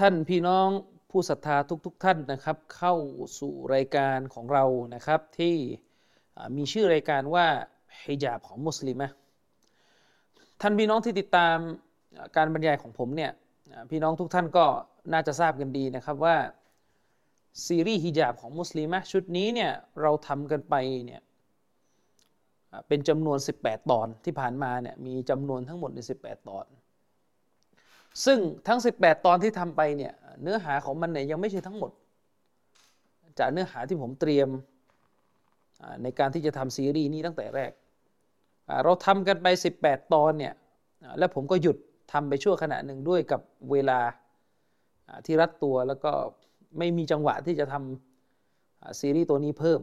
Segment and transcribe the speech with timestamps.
[0.00, 0.68] ท่านพี่น้อง
[1.10, 1.56] ผู้ศรัทธา
[1.86, 2.94] ทุกๆทท่านนะครับ เข้า
[3.40, 4.64] สู่รายการของเรา
[4.94, 5.56] นะครับที่
[6.56, 7.46] มีชื่อรายการว่า
[8.04, 9.08] ฮิญาบของมุสลิมะ
[10.60, 11.56] ท่านพี่น้องที่ติดตาม
[12.36, 13.32] การบรรยายของผมเนี่ย
[13.90, 14.66] พี่น้องทุกท่านก็
[15.12, 16.36] น่าจะทราบกันดีนะครับว่า
[17.66, 20.74] ซีรีส์ฮิญาบของมุสลิมะชุดนี้เนี่ยเราทำกันไป
[21.06, 21.20] เนี่ย
[22.88, 26.66] เป็นจำนวน 18 ตอนที่ผ่านมาเนี่ยมีจำนวนทั้งหมดใน 18 ตอน
[28.24, 30.12] ซึ่งทั้ง 18 ตอนที่ทำไปเนี่ย
[30.42, 31.90] เนื้อหาของมันเนี่ยยังไม่ใช่ทั้งหมด
[33.38, 34.48] จากเนื้อหาที่ผมเตรียม
[36.02, 37.72] ในการที่จะทำซีรีส์นี้ตั้งแต่แรก
[38.84, 39.46] เราทำกันไป
[39.80, 40.54] 18 ตอนเนี่ย
[41.18, 41.76] แล้วผมก็หยุด
[42.12, 43.40] ทำไปชั่วขณะหนึ่งด้วยกับ
[43.72, 44.00] เวลา
[45.26, 46.12] ที่รัดตัวแล้วก็
[46.78, 49.80] ไม่มีจังหวะที่จะทำซีรีส์ตัวนี้เพิ่ม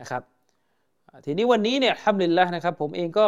[0.00, 0.22] นะครับ
[1.24, 3.26] ทีนี้วันนี้เนี่ยทำลินแล้วนะครับผมเองก็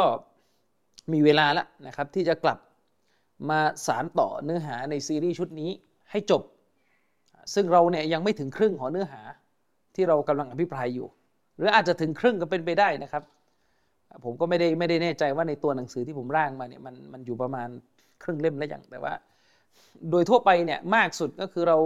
[1.12, 2.58] มีเวลาแล้วนะครับที่จะกลับ
[3.50, 5.70] มาสารต่อเนื้อหาในซีรีส์ชุดนี้
[6.11, 6.42] ให้จบ
[7.55, 9.22] ซึ่งเราเนี่ยยังไม่ถึงครึ่งของเนื้อหา
[9.94, 11.06] ที่เรากำลังอภิปรายอยู่
[11.56, 13.22] หรืออาจจะถึงครึ่งก็เป็นไปได้นะครับ
[14.25, 17.69] ผมก็ไม่ได้ไม่ได้แน่ใจว่าในตัวหนังสือที่ผมร่างมาเนี่ยมันมันอยู่ประมาณ
[18.22, 19.14] ครึ่งเล่มแล้วอย่างแต่ว่า
[20.11, 21.77] โดยทั่วไปเนี่ยมากสุดก็คือเรา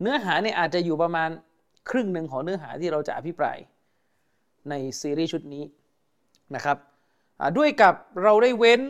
[0.00, 1.30] เนื้อหาเนี่ยอาจจะอยู่ประมาณ
[1.90, 3.56] ครึ่งหนึ่งของเนื้อหาที่เราจะอภิปราย
[4.70, 5.64] ในซีรีส์ชุดนี้
[6.54, 6.76] นะครับ
[7.58, 8.80] ด้วยกับเราได้เว้น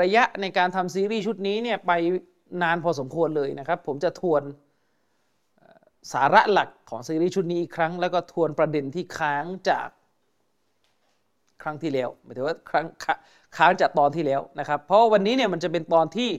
[0.00, 1.92] ระยะในการทำซีรีส์ชุดนี้เนี่ยไป
[2.62, 4.42] นานพอสมควรเลยนะครับ ผมจะทวน
[6.12, 9.88] สาระหลักของซีรีส์ชุดนี้อีกครั้ง แล้วก็ทวนประเด็นที่ค้างจาก
[11.62, 12.86] ครั้งที่แล้วหมายถึงว่าครั้ง
[13.56, 16.30] ค้างจากตอนที่แล้วนะครับ เพราะวันนี้เนี่ยมันจะเป็นตอนที่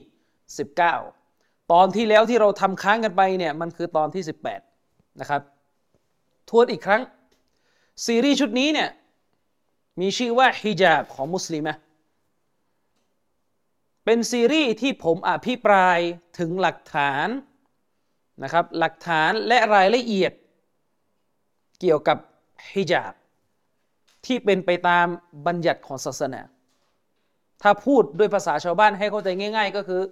[0.98, 4.22] 19 ตอนที่แล้วที่เราทำค้างกันไปเนี่ยมันคือตอนที่
[4.70, 5.42] 18 นะครับ
[6.50, 7.02] ทวนอีกครั้ง
[8.06, 8.88] ซีรีส์ชุดนี้เนี่ย
[10.00, 11.76] มีชื่อว่าฮิญาบของมุสลิมะ
[14.04, 15.98] เป็นซีรีส์ที่ผมอภิปราย
[16.38, 17.28] ถึงหลักฐาน
[18.42, 20.32] นะครับ หลักฐานและรายละเอียด
[21.80, 22.18] เกี่ยวกับ
[22.72, 23.14] ฮิญาบ
[24.26, 25.06] ที่เป็นไปตาม
[25.46, 26.42] บัญญัติของศาสนา
[27.62, 30.02] ถ้าพูดด้วยภาษาชาวบ้านให้เข้าใจง่าย ๆ ก็คือ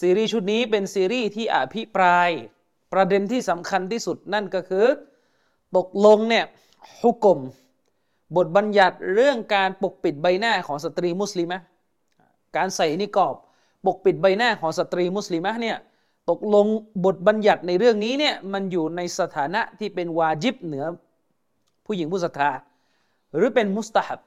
[0.00, 2.30] ซีรีส์ชุดนี้เป็นซีรีส์ที่อภิปราย
[2.92, 4.86] ประเด็นที่สำคัญที่สุดนั่นก็คือ
[5.76, 6.44] ตกลงเนี่ย
[7.00, 7.40] ฮุก่ม
[8.36, 11.60] บทบัญญัติเรื่องการปกปิดใบหน้าของสตรีมุสลิมะ
[12.56, 13.34] การใส่นิกอบ
[13.86, 15.76] ปกปิดใบหน้าของสตรีมุสลิมะเนี่ย
[16.30, 16.66] ตกลง
[17.04, 20.84] บทบัญญัติในเรื่องนี้เนี่ยมันอยู่ในสถานะที่เป็นวาจิบเหนือ
[21.86, 22.50] ผู้หญิงผู้ศรัทธา
[23.36, 24.20] หรือเป็นมุสตาฮับ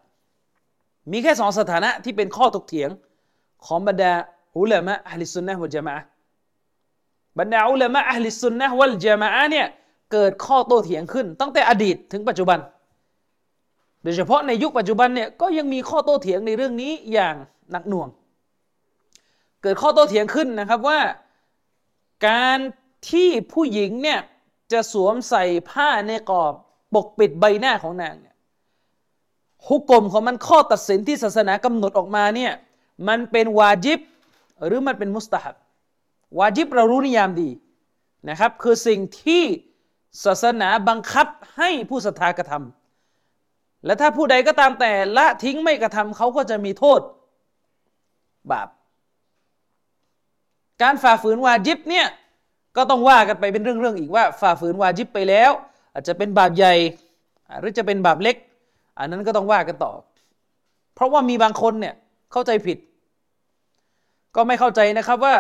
[1.12, 2.90] มีแค่สองสถานะที่เป็นข้อตกเถียง
[3.66, 4.14] ของบรรดา
[4.58, 5.96] อุลามะอัลลิสุนนะวัลจามะ
[7.40, 9.68] บรรดาอุลามะอัลลิสุนนะวัลจามะเนี่ย
[10.12, 12.60] เกิดข้อโต้เถียงขึ้น ตั้งแต่อดีตถึงปัจจุบัน
[14.04, 17.36] โดยเฉพาะในยุคปัจจุบันเนี่ยก็ยังมีข้อโต้เถียงในเรื่องนี้อย่าง
[17.72, 18.10] หนักหน่วง
[19.62, 21.00] เกิดข้อโต้เถียงขึ้นนะครับว่า
[22.28, 22.60] การ
[23.12, 24.20] ที่ผู้หญิงเนี่ย
[24.72, 26.54] จะสวมใส่ผ้าในกอบ
[26.94, 28.36] ปกปิดใบหน้าของนางเนี่ย
[29.68, 32.52] ฮุกกลมของมันข้อตัดสินที่ศาสนากำหนดออกมาเนี่ย
[33.08, 34.00] มันเป็นวาจิบ
[34.66, 35.56] หรือมันเป็นมุสตาฮับ
[36.40, 37.50] วาจิบเรารู้นิยามดี
[38.30, 39.44] นะครับ คือสิ่งที่
[40.26, 47.00] ศาสนาบังคับให้ผู้ศรัทธากระทำและถ้าผู้ใดก็ตามแต่ละทิ้งไม่กระทำเขาก็จะมีโทษ
[48.54, 48.68] บาป
[50.82, 52.08] การฝ่าฝืนวาจิบเนี่ย
[52.76, 55.52] ก็ต้องว่ากันไปเป็นเรื่องๆอีกว่า ฝ่าฝืนวาจิบไปแล้ว
[55.94, 56.74] อาจจะเป็นบาปใหญ่
[57.60, 58.36] หรือจะเป็นบาปเล็ก
[59.00, 59.92] อันนั้นก็ต้องว่ากันต่อ
[60.96, 61.96] เพราะว่ามีบางคนเนี่ย
[62.32, 62.78] เข้าใจผิด
[64.36, 65.36] ก็ไม่เข้าใจนะครับว่า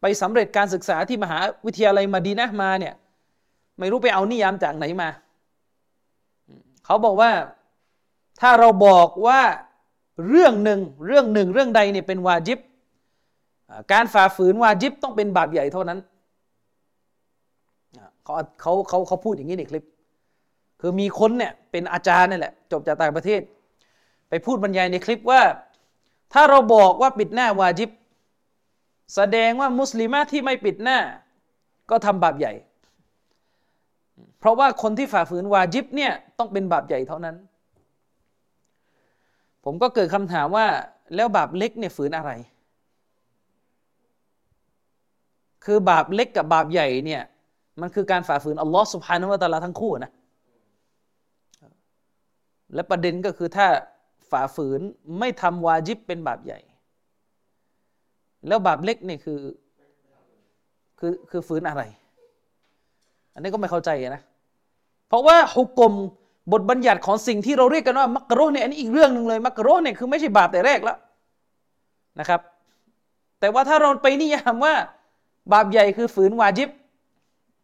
[0.00, 2.94] ไปสำเร็จการศึกษาที่มหาวิทยาลัยมาดีนะมาเนี่ย
[3.78, 5.08] ไม่รู้ไปเอานิยามจากไหนมา
[6.84, 7.30] เขาบอกว่า
[8.40, 9.40] ถ้าเราบอกว่า
[10.26, 12.58] เรื่องหนึ่งเรื่องหนึ่งเรื่องใดเนี่ยเป็นวาจิบ
[13.92, 15.98] การฝ่าฝืนวาจิบต้องเป็นบาปใหญ่เท่านั้น
[18.24, 19.84] เขาเขาเขาเขาพูดอย่างนี้ในคลิป
[20.80, 23.40] คือมีคนเนี่ยเป็นอาจารย์นี่แหละ จบจากต่างประเทศ
[24.28, 25.40] ไปพูดบรรยายในคลิปว่า
[26.32, 27.90] ถ้าเราบอกว่าปิดหน้าวาจิบ
[29.14, 30.98] แสดงว่ามุสลิมะที่ไม่ปิดหน้า
[31.90, 32.52] ก็ทำบาปใหญ่
[34.38, 37.36] เพราะว่าคนที่ฝ่าฝืนวาจิบเนี่ยต้องเป็นบาปใหญ่เท่านั้น
[39.64, 40.66] ผมก็เกิดคำถามว่า
[41.14, 42.30] แล้วบาปเล็กเนี่ยฝืนอะไร
[45.64, 47.22] คือบาปเล็กกับบาปใหญ่เนี่ย
[47.80, 50.12] มันคือการฝ่าฝืนอัลลอฮ์สุบฮานาวะตะลาทั้งคู่นะ
[52.74, 53.66] และประเด็นก็คือถ้า
[54.30, 54.80] ฝ่าฝืน
[55.18, 56.60] ไม่ทำวาจิบเป็นบาปใหญ่
[58.46, 59.40] แล้วบาปเล็กเนี่ยคือ
[60.98, 61.82] คือคือฝืนอะไร
[63.34, 64.22] อันนี้ก็ไม่เข้าใจนะ
[65.08, 65.94] เพราะว่าฮุกกลม
[66.52, 70.98] บทบัญญัติของสิ่งที่เราเรียกกันว่ามักกะโรเนี่ยอันนี้อีกเรื่องหนึ่งเลยมักกะโรเนี่ยคือไม่ใช่บาปแต่แรกแล้ว
[72.20, 72.40] นะครับ
[73.40, 74.74] แต่ว่าถ้าเราไปนิยามว่า
[75.52, 76.68] บาปใหญ่คือฝืนวาจิบ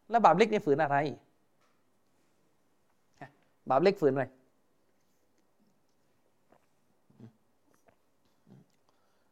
[0.09, 0.97] แล้วบาปเล็กเนี่ยฝืนอะไร
[3.69, 4.25] บาปเล็กฝืนอะไร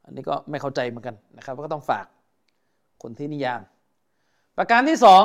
[0.05, 2.05] อันนี้ก็ไม่เข้าใจเหมือนกันนะครับก็ต้องฝาก
[3.03, 3.61] คนที่นิยาม
[4.57, 5.23] ประการที่สอง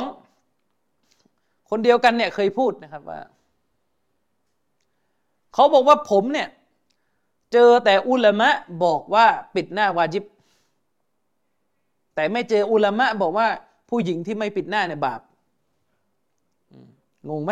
[1.69, 3.19] คนเดียวกันเนี่ยเคยพูดนะครับว่า
[5.53, 6.47] เขาบอกว่าผมเนี่ย
[7.53, 8.49] เจอแต่อุลามะ
[8.83, 9.25] บอกว่า
[9.55, 10.23] ปิดหน้าวาจิบ
[12.15, 13.47] แต่ไม่เจออุลามะบอกว่า
[13.89, 15.21] ผู้หญิงที่ไม่ปิดหน้าเนี่ยบาป
[17.29, 17.51] งงไหม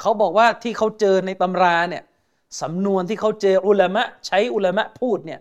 [0.00, 2.02] เขาบอกว่าที่เขาเจอในตำราเนี่ย
[2.60, 5.40] สำนวนที่เขาเจออุลามะใช้อุลามะพูดเนี่ย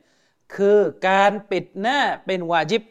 [0.55, 0.77] คือ
[1.07, 2.83] การปิดหน้าเป็นวาจิบ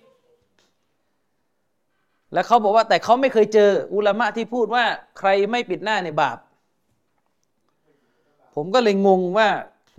[2.32, 4.85] แล้วเขาบอกว่าแต่เขาไม่เคยเจออุลามะที่พูดว่า
[5.19, 6.38] ใครไม่ปิดหน้าในบาป
[8.55, 9.49] ผมก็เลยงงว่า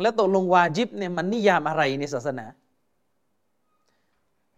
[0.01, 2.45] แล้วตกลงวาจิบเนี่ยมันนิยามอะไรในศาสนา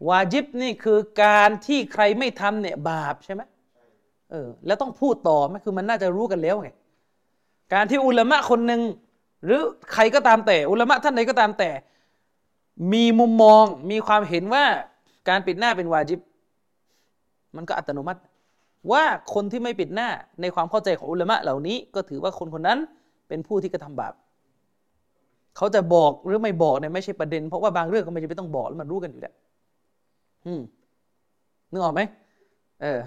[0.07, 3.41] วาจิบนี่คือการที่ใครไม่ทำเนี่ยบาปใช่ไหม
[4.31, 6.69] เออแล้วต้องพูดต่อไหมคือมันน่าจะรู้กันแล้วไง
[7.73, 8.81] การที่อุลามะคนหนึ่ง
[9.43, 9.61] หรือ
[9.93, 11.69] ใครก็ตามแต่ อุลามะท่านใดก็ตามแต่
[12.93, 14.65] มีมุมมองมีความเห็นว่า
[15.29, 16.19] การปิดหน้าเป็นวาจิบ
[17.55, 18.21] มันก็อัตโนมัติ
[18.91, 19.03] ว่า
[19.33, 20.09] คนที่ไม่ปิดหน้า
[20.41, 22.79] ในความเข้าใจของอุลามะเหล่านี้ ก็ถือว่าคนคนนั้น
[23.27, 24.13] เป็นผู้ที่กระทำบาป
[25.57, 29.33] เขาจะบอกหรือไม่บอกเนี่ยไม่ใช่ประเด็น เพราะว่าบางเรื่องก็ไม่จำเป็นต้องบอกแล้วมันรู้กันอยู่แล้ว
[30.45, 30.61] อืม
[31.71, 32.01] นึกออกไหม
[32.81, 32.99] เออ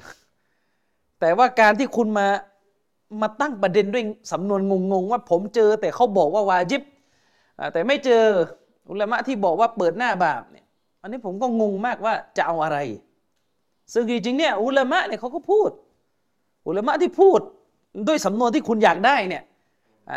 [1.21, 2.27] แต่ว่าการที่คุณมา
[3.21, 4.61] มาตั้งประเด็นด้วยสำนวน
[4.93, 6.83] งงๆ ว่าผมเจอ แต่เขาบอกว่าวาจิบ
[7.73, 8.23] แต่ไม่เจอ
[8.91, 10.67] อุลามะที่บอกว่าเปิดหน้าบาปเนี่ย
[11.03, 12.79] อันนี้ผมก็งงมากว่าจะเอาอะไร
[13.93, 15.71] ซึ่งจริงๆเนี่ยอุลามะเนี่ยเขาก็พูด
[16.67, 17.41] อุลามะที่พูด
[18.09, 19.43] ด้วยสำนวนที่คุณอยากได้เนี่ย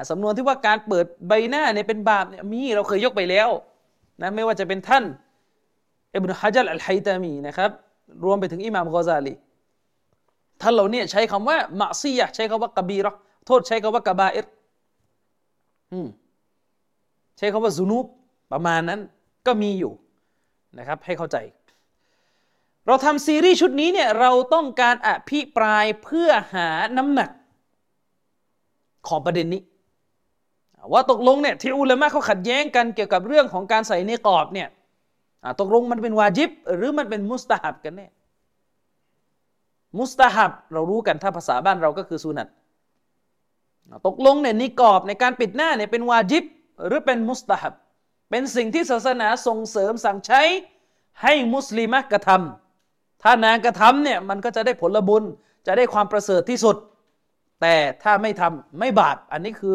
[0.10, 3.50] สำนวนที่ว่าการเปิดใบหน้าเนี่ยเป็นบาปเนี่ยมีเราเคยยกไปแล้ว
[4.22, 5.04] นะไม่ว่าจะเป็นท่าน
[6.14, 7.70] อิบนุฮะจัลอัลไฮตามีนะครับ
[8.26, 9.34] รวมไปถึงอิหม่ามกอซาลี
[10.62, 13.14] ท่านเหล่านี้ใช้คำว่ามะซียะใช้คำว่ากบีรอ
[13.48, 14.46] โทษใช้คำว่ากบาอิร
[17.38, 18.06] ใช้คำว่าซุนูบ
[18.52, 19.00] ประมาณนั้น
[19.48, 19.94] ก็มีอยู่
[20.78, 21.38] นะครับให้เข้าใจ
[22.88, 27.30] เราทำซีรีส์ชุดนี้เนี่ยเราต้องการอภิปรายเพื่อหาน้ำหนัก
[29.08, 29.62] ของประเด็นนี้
[30.92, 34.68] ว่าตกลงเนี่ยที่อุลามะเขาขัดแย้งกันเกี่ยวกับเรื่องของการใส่ในกรอบเนี่ย
[35.60, 38.08] ตกลงมันเป็นวาจิบ หรือมันเป็นมุสตาฮับกันแน่
[40.00, 42.48] มุสตาฮับเรารู้กันถ้าภาษาบ้านเราก็คือสุนัต
[44.08, 46.44] ตกลงเนี่ยนิกอบในการปิดหน้าเนี่ยเป็นวาจิบ
[46.88, 47.74] หรือเป็นมุสตาฮับ
[48.30, 50.42] เป็นสิ่งที่ศาสนาส่งเสริมสั่งใช้
[51.22, 55.24] ให้มุสลิมกระทำถ้านางกระทำเนี่ยมันก็จะได้ผลบุญ
[55.68, 56.78] จะได้ความประเสริฐที่สุด
[57.62, 59.74] แต่ถ้าไม่ทำไม่บาปอันนี้คือ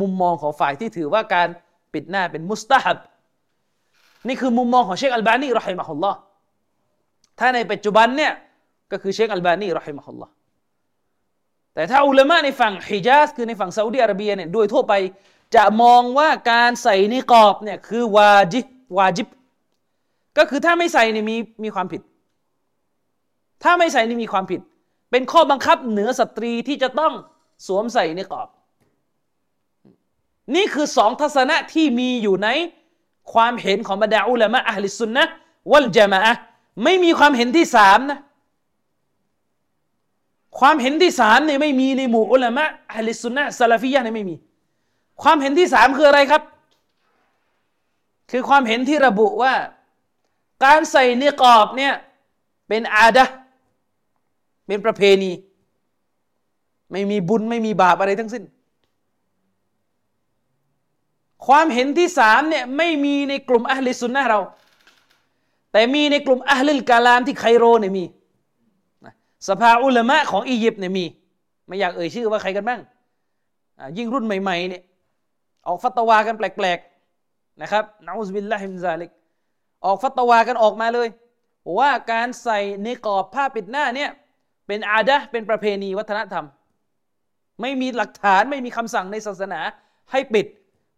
[0.00, 1.48] มุมมองของฝ่ายที่ถือว่าการ
[1.92, 2.98] ปิดหน้าเป็นมุสตาฮับ
[4.28, 6.18] นี่คือมุมมองของเชคอัลบานีรอฮิมะฮุลลอฮ์
[7.38, 8.32] ถ้าในปัจจุบันเนี่ย
[8.92, 10.32] ก็คือเชคอัลบานีรอฮิมะฮุลลอฮ์
[11.74, 14.94] แต่ถ้าอุลามะในฝั่งฮิญาซคือในฝั่งซาอุดิอาระเบียเนี่ยโดยทั่วไป
[15.56, 18.66] จะมองว่าการใส่นิกอบเนี่ยคือวาจิบ
[18.98, 19.28] วาจิบ
[20.38, 22.02] ก็คือถ้าไม่ใส่เนี่ยมีมีความผิด
[23.62, 24.60] ถ้าไม่ใส่นี่มีความผิด
[25.10, 27.12] เป็นข้อบังคับเหนือสตรีที่จะต้อง
[27.66, 28.48] สวมใส่นิกอบ
[30.54, 32.48] นี่คือสองทัศนะที่มีอยู่ใน
[33.32, 35.24] ความเห็นของบรรดาอุลามะอัลลิสุนนะ
[35.72, 36.20] วัลจามะ
[36.84, 38.18] ไม่มีความเห็นที่สามนะ
[40.58, 42.64] ความเห็นที่สามเนี่ยไม่มีในหมู่อุลามะ
[42.94, 44.36] อัลลิสุนนะซาลาฟียะเนี่ยไม่มี
[45.22, 46.42] ความเห็นที่สามคืออะไรครับ
[48.30, 49.54] คือความเห็นที่ระบุว่า
[50.64, 51.94] การใส่เนื้อกอบเนี่ย
[52.68, 53.24] เป็นอาดะ
[54.66, 55.32] เป็นประเพณี
[56.90, 58.44] ไม่มีบุญไม่มีบาปอะไรทั้งสิ้น
[61.46, 64.40] ความเห็นที่สามเนี่ยไม่มีในกลุ่มอัลลิสุนนะเรา
[65.72, 68.04] แต่มีในกลุ่มอัลลิลกาลามที่ไคโรเนี่ยมี
[69.48, 71.04] สภาอุลามะของอียิปต์เนี่ยมี
[71.66, 72.80] ไม่อยากเอ่ยชื่อว่าใครกันบ้าง
[73.96, 74.82] ยิ่งรุ่นใหม่ๆเนี่ย
[75.66, 79.10] ออกฟัตวากันแปลกๆนะครับนาอุสบิลลาฮิมซาลิก
[79.84, 81.08] ออกฟัตวากันออกมาเลย
[81.78, 84.10] ว่าการใส่ในกรอบผ้าปิดหน้าเนี่ย
[84.66, 86.46] เป็นอาดะเป็นประเพณีวัฒนธรรม
[87.60, 89.60] ไม่มีหลักฐานไม่มีคำสั่งในศาสนา
[90.12, 90.46] ให้ปิด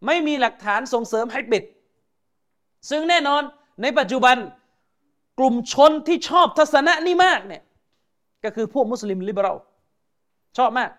[0.06, 1.64] ไม่มีหลักฐานส่งเสริมให้ปิด
[2.90, 3.42] ซึ่งแน่นอน
[3.82, 4.36] ในปัจจุบัน
[5.38, 7.62] กลุ่มชนที่ชอบทัศนะนี้มากเนี่ย
[8.44, 9.58] ก็คือพวกมุสลิมลิเบอรัล
[10.58, 10.90] ชอบมาก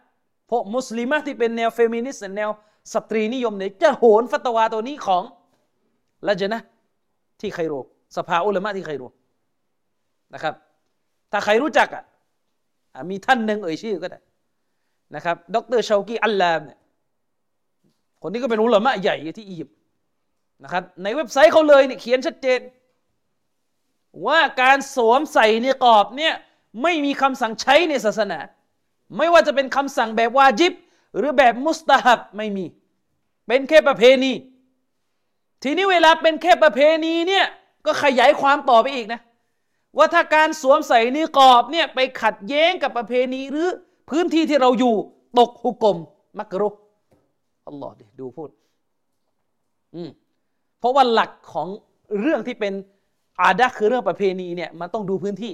[0.52, 2.50] พวกมุสลิมที่เป็นแนวเฟมินิสต์แนว
[2.94, 5.24] สตรีนิยมเนี่ยจะโหนฟัตวาตัวนี้ของ
[6.28, 6.60] ละจนะ
[7.40, 7.74] ที่ไคโร
[8.18, 9.04] สภาอุลามะที่ไคโร
[10.34, 10.54] นะครับ
[11.32, 12.04] ถ้าใครรู้จักอะ
[13.10, 14.20] มีท่านหนึ่งเอ่ยชื่อก็ได้
[15.16, 16.78] นะครับ ดรชาวกีอัลลามเนี่ย
[18.22, 19.76] คนนี้ก็เป็นอุลามะใหญ่ที่อียิปต์
[20.64, 22.60] นะครับในเว็บไซต์เขาเลยเนี่ยเขียนชัดเจน
[24.28, 26.34] ว่าการสวมใส่ในกรอบเนี่ย
[26.82, 28.40] ไม่มีคำสั่งใช้ในศาสนา
[29.18, 30.74] ไม่ว่าจะเป็นคำสั่งแบบวาจิบ
[31.18, 32.66] หรือแบบมุสตาฮับไม่มี
[33.48, 34.32] เป็นแค่ประเพณี
[35.64, 37.46] ทีนี้เวลาเป็นแค่ประเพณีเนี่ย
[37.86, 39.22] ก็ขยายความต่อไปอีกนะ
[39.98, 43.68] ว่าถ้าการสวมใส่นิกอบเนี่ยไปขัดแย้งกับประเพณีหรือ
[44.10, 44.96] พื้นที่ที่เราอยู่
[45.40, 45.98] ตกหุกกลม
[46.38, 46.70] มักรุ
[47.68, 48.50] อัลลอฮ์ดิดูพูด
[49.96, 50.10] อืม
[50.80, 51.68] เพราะว่าหลักของ
[52.22, 52.74] เรื่องที่เป็น
[53.42, 55.54] อาดะคือเรื่องประเพณีเนี่ยมันต้องดูพื้นที่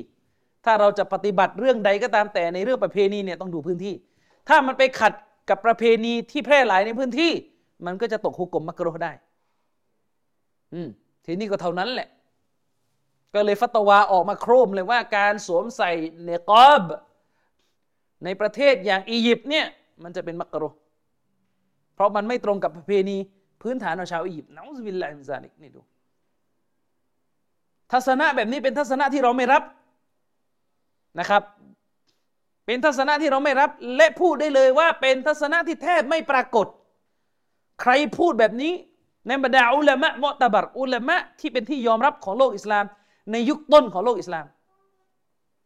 [0.65, 3.93] ถ้าเราจะปฏิบัติเรื่องใดก็ตามแต่ในเรื่องประเพณีเนี่ยต้องดูพื้นที่
[4.49, 5.13] ถ้ามันไปขัด
[5.49, 7.31] กับประเพณีที่แพร่หลายในพื้นที่
[7.85, 9.11] มันก็จะตกหุกกลมมักรุได้
[10.73, 10.89] อืม
[11.25, 12.09] ทีนี้ก็เท่านั้นแหละ
[13.33, 15.91] ก็เลยฟัตวาออกมาโครมเลยว่าการสวมใส่
[16.23, 16.83] เนกอบ
[18.23, 19.65] ในประเทศอย่างอียิปต์เนี่ย
[20.03, 20.69] มันจะเป็นมักรุ
[21.97, 23.17] เพราะมันไม่ตรงกับประเพณี
[23.61, 25.81] พื้นฐานของชาวอียิปต์นะอุบิลลาฮิมซาลิกนี่ดู
[27.91, 29.63] ทัศนะแบบนี้เป็นทัศนะที่เราไม่รับ
[31.19, 31.43] นะครับ
[32.65, 36.67] เป็นทัศนะที่เราไม่รับ และพูดได้เลยว่าเป็นทัศนะที่แทบไม่ปรากฏ
[37.81, 38.73] ใครพูดแบบนี้
[39.27, 42.85] ในบรรดาอุลามะมอตบัรอุลามะที่เป็นที่ยอมรับของโลกอิสลาม
[43.31, 44.45] ในยุคต้นของโลกอิสลาม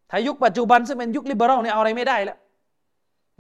[0.10, 2.38] ถ้ายุคปัจจุบันซึ่งเป็นยุคลิเบอรัลเนี่ยเอาอะไรไม่ได้แล้ว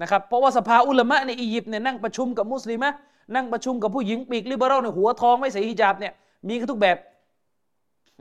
[0.01, 2.89] นะครับเพราะว่าสภาอุลามะในอียิปต์เนี่ยนั่งประชุมกับมุสลิมะ
[3.35, 6.13] นั่งประชุมกับผู้หญิงปีกลิเบอรัลเนี่ยหัวทองไม่ใส่ฮิญาบเนี่ย
[6.47, 6.97] มีทุกแบบ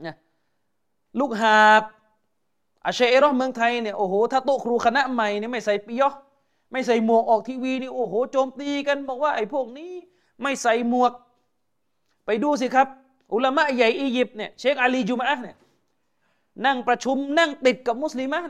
[0.05, 0.15] นะ
[1.19, 1.83] ลูกหาบ
[2.85, 6.09] อาเชเอรอเมืองไทยเนี่ยโอ้โหถ้าโตครูคณะใหม่เนี่ยไม่ใส่ปียอ
[6.71, 9.91] ไม่ใส่หมวกออกทีวีนี่โอ้โหโจมตีกันบอกว่าไอ้พวกนี้
[10.41, 11.11] ไม่ใส่หมวก
[12.25, 12.87] ไปดูสิครับ
[13.33, 15.55] อุลามะใหญ่อียิปต์เนี่ยเชคอาลีจุมะเนี่ย
[16.65, 18.41] นั่งประชุมนั่งติดกับมุสลิมะ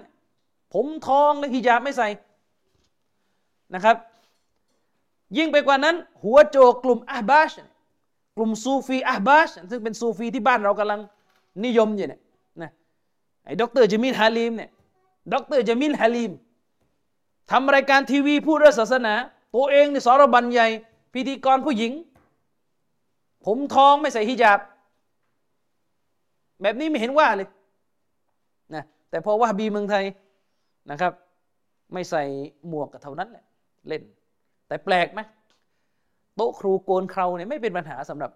[0.74, 2.08] ผมทองและฮิญาบไม่ใส่
[3.74, 3.96] นะครับ
[5.38, 7.52] ยิ่งไปกว่านั้น หัวโจกกลุ่มอาบาช
[8.36, 11.00] กลุ่มซูฟีอาบาชซึ่งเป็นซูฟีที่บ้านเรากำลัง
[11.66, 12.22] นิยมอยู่เนี่ย
[12.62, 12.72] นะ
[13.46, 14.70] ไอ้ดอกเตอร์จามิลฮาลีมเนี่ย
[15.34, 16.32] ดอกเตอร์จามิลฮาลีม
[17.52, 19.14] ทำรายการทีวีพูดเรื่องศาสนา
[19.56, 20.68] ตัวเองในสารบัญใหญ่
[21.14, 21.92] พิธีกรผู้หญิง
[23.46, 24.60] ผมทองไม่ใส่ฮิญาบ
[26.62, 27.50] แบบนี้ไม่เห็นว่าเลย
[28.74, 30.04] นะแต่พอว่าบีเมืองไทย
[30.92, 31.14] นะครับ
[31.94, 32.24] ไม่ใส่
[32.68, 33.46] หมวกกับเท่านั้นแหละ
[33.88, 34.04] เล่น
[34.68, 35.22] แต่แปลกไหม
[36.36, 38.32] โต๊ะครูโกนเคราเนี่ยไม่เป็นปัญหาสำหรับ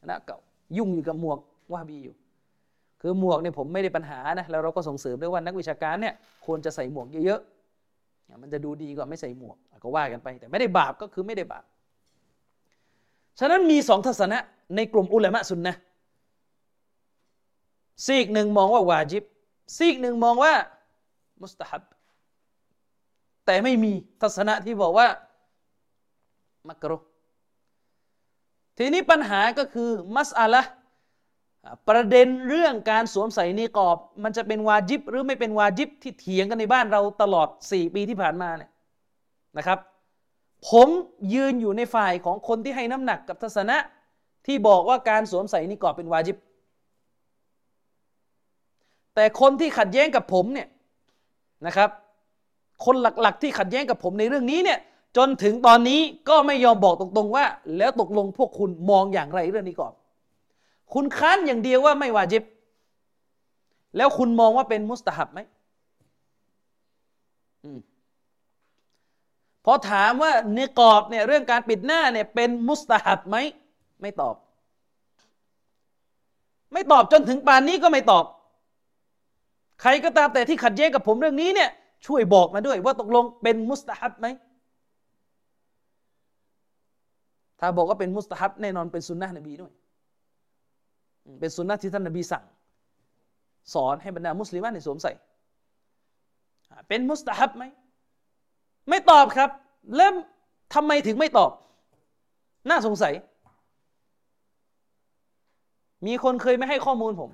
[0.00, 0.38] คณะเก่า
[0.78, 1.38] ยุ่งอยู่กับหมวก
[1.72, 2.14] ว่าบีอยู่
[3.02, 6.14] คือหมวกเนี่ยผมไม่ได้ปัญหานะแล้วเราก็ส่งเสริมด้วยว่านักวิชาการเนี่ย
[6.46, 11.64] ควรจะใส่หมวกเยอะๆมันจะดูดีกว่าไม่ใส่หมวกก็ว่ากันไป แต่ไม่ได้บาปก็คือไม่ได้บาป
[13.38, 14.38] ฉะนั้นมีสองทัศนะ
[14.76, 15.74] ในกลุ่มอุลามะสุนนะ
[18.06, 19.24] ซีกหนึ่งมองว่าวาจิบ
[19.76, 20.52] ซีกหนึ่งมองว่า
[21.42, 21.82] มุสตาฮับ
[23.50, 23.92] แต่ไม่มี
[24.22, 25.08] ทัศนะที่บอกว่า
[26.68, 26.96] มักรุ
[28.78, 30.62] ทีนี้ปัญหาก็คือมัสอาละ
[31.88, 38.70] ประเด็นเรื่องการสวมใส่นีกอบ มันจะเป็นวาจิบ หรือไม่เป็นวาจิบที่เถียงกันในบ้านเราตลอด 4 ปีที่ผ่านมาเนี่ย
[39.58, 39.78] นะครับ
[40.68, 40.88] ผม
[41.34, 43.76] ยืนอยู่ในฝ่ายของคนที่ให้น้ำหนักกับทัศนะ
[44.46, 46.36] ที่บอกว่าการสวมใส่นีกอบเป็นวาจิบ
[49.14, 50.68] แต่คนที่ขัดแย้งกับผมเนี่ย
[51.66, 51.90] นะครับ
[52.84, 54.78] คนหลักๆ ที่ขัดแย้งกับผมในเรื่องนี้เนี่ย
[55.16, 57.44] จนถึงตอนนี้ก็ไม่ยอมบอกตรงๆว่า
[57.78, 59.92] แล้วตกลงพวกคุณมองอย่างไรเรื่องนี้ก่อน
[60.94, 62.42] คุณค้านอย่างเดียวว่าไม่วาจิบ
[63.96, 65.40] แล้วคุณมองว่าเป็นมุสตาฮับไหม
[69.64, 73.36] พอถามว่าเนกอบเนี่ยเรื่องการปิดหน้าเนี่ยเป็นมุสตาฮับไหม
[74.00, 74.34] ไม่ตอบ
[76.72, 78.24] ไม่ตอบจนถึงป่านนี้ก็ไม่ตอบ
[79.80, 81.70] ใครก็ตามแต่ที่ขัดแย้งกับผมเรื่องนี้เนี่ย
[82.06, 84.26] ช่วยบอกมาด้วย ว่าตกลงเป็นมุสตาฮับไหม
[87.60, 89.72] ถ้าบอกว่าเป็นมุสตาฮับแน่นอนเป็นสุนนะนบีด้วย
[91.40, 92.44] เป็นสุนนะที่ท่านนบีสั่ง
[93.74, 95.12] สอนให้บรรดามุสลิมในสวมใส่
[96.88, 97.64] เป็นมุสตาฮับไหม
[98.88, 99.50] ไม่ตอบครับ
[99.96, 100.12] แล้ว
[100.74, 101.50] ทำไมถึงไม่ตอบ
[102.70, 103.14] น่าสงสัย
[106.06, 107.30] มีคนเคยไม่ให้ข้อมูลผม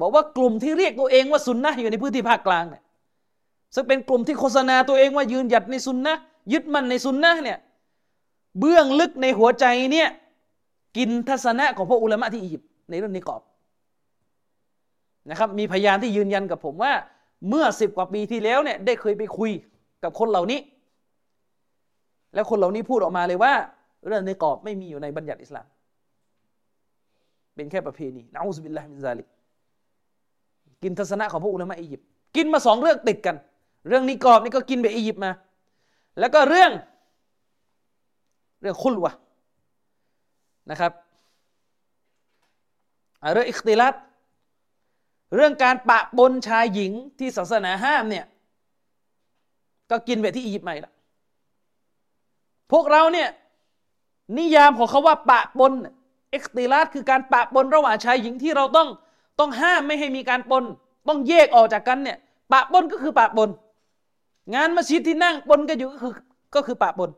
[0.00, 2.82] บอกว่ากลุ่มที่เรียกตัวเองว่าซุนนะอยู่ในพื้นที่ภาคกลางเนี่ย
[3.74, 6.14] ซึ่งเป็นกลุ่มที่โฆษณาตัวเองว่ายืนหยัดในซุนนะ
[6.52, 7.58] ยึดมั่นในซุนนะเนี่ย
[8.58, 10.08] เบื้องลึกในหัวใจเนี่ย
[10.96, 13.42] กินทัศนะของพวกอุลามะที่อียิปต์ในเรื่องนี้กอบ
[15.30, 16.92] นะครับมีพยานที่ยืนยันกับผมว่า
[17.48, 19.50] เมื่อสิบกว่าปีที่แล้วเนี่ยได้เคยไปคุย
[20.04, 20.60] กับคนเหล่านี้
[22.34, 23.52] แล้วคนเหล่านี้พูดออกมาเลยว่า
[24.06, 25.66] เรื่องในกรอบไม่มีอยู่ในบัญญัติอิสลาม
[27.54, 29.26] เป็นแค่ประเพณีนะอุสบิลลาฮิมินซาลิก
[30.84, 33.36] กินทัศนะของพวกอุลามะอียิปต์กินมาสองเรื่องติดกัน
[33.88, 35.30] เรื่องนิกอบนี่ก็กินไปอียิปต์มา
[36.20, 36.72] แล้วก็เรื่อง
[38.60, 39.12] เรื่องคุลวะ
[40.70, 40.92] นะครับ
[43.32, 43.94] เรื่องอิคติลัต
[45.34, 48.24] เรื่องการปะปนชายหญิงที่ศาสนาห้ามเนี่ย
[49.90, 50.92] ก็กินไปที่อียิปต์ใหม่ละ
[52.72, 53.28] พวกเราเนี่ย
[54.38, 55.72] นิยามของเขาว่าปะปน
[56.30, 58.88] เอ็กติลัตคือการปะปนระหว่างชายหญิงที่เราต้อง
[59.40, 60.64] ต้องห้ามไม่ให้มีการปน
[61.08, 62.18] ต้องแยกออกจากกันเนี่ย
[62.52, 63.50] ปะปนก็คือปะปน
[64.54, 66.12] งานมัสยิดที่นั่งปนกันอยู่ก็คือ
[66.54, 67.10] ก็คือปะปน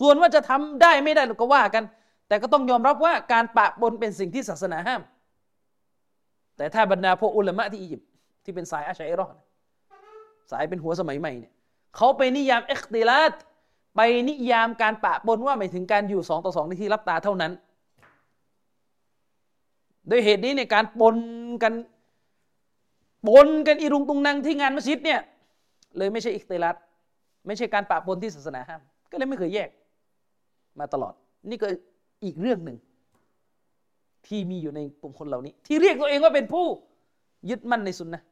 [0.00, 1.84] ส่วนว่าจะทำได้ไม่ได้เราก็ว่ากัน
[2.28, 5.02] แต่ก็ต้องยอมรับว่าการปะปนเป็นสิ่งที่ศาสนาห้าม
[6.56, 8.08] แต่ถ้าบรรดาพวกอุลามะที่อียิปต์
[8.44, 9.26] ที่เป็นสายอาชัยรอ
[10.50, 11.52] สายเป็นหัวสมัยใหม่เนี่ย
[11.96, 13.32] เขาไปนิยามเอ็กติลัต
[13.96, 17.52] ไปนิยามการปะปนว่าหมายถึงการอยู่สองต่อสองในที่รับตาเท่านั้น
[20.08, 21.16] โดยเหตุนี้ในการปน
[21.62, 21.74] กัน
[23.28, 25.20] ปนกันอีรุงตุงนางที่งานมัสยิดเนี่ย
[25.96, 26.76] เลยไม่ใช่อิคติลัด
[27.46, 29.68] ไม่ใช่การปะปนที่ศาสนาห้าม ก็เลยไม่เคยแยก
[30.78, 31.14] มาตลอด
[31.50, 31.66] นี่ก็
[32.24, 32.78] อีกเรื่องหนึ่ง
[34.26, 36.66] ที่มีอยู่ในกลุ่มคนเหล่านี้ ที่เรียกตัวเองว่าเป็นผู้
[37.50, 38.22] ยึดมั่นในสุนนะ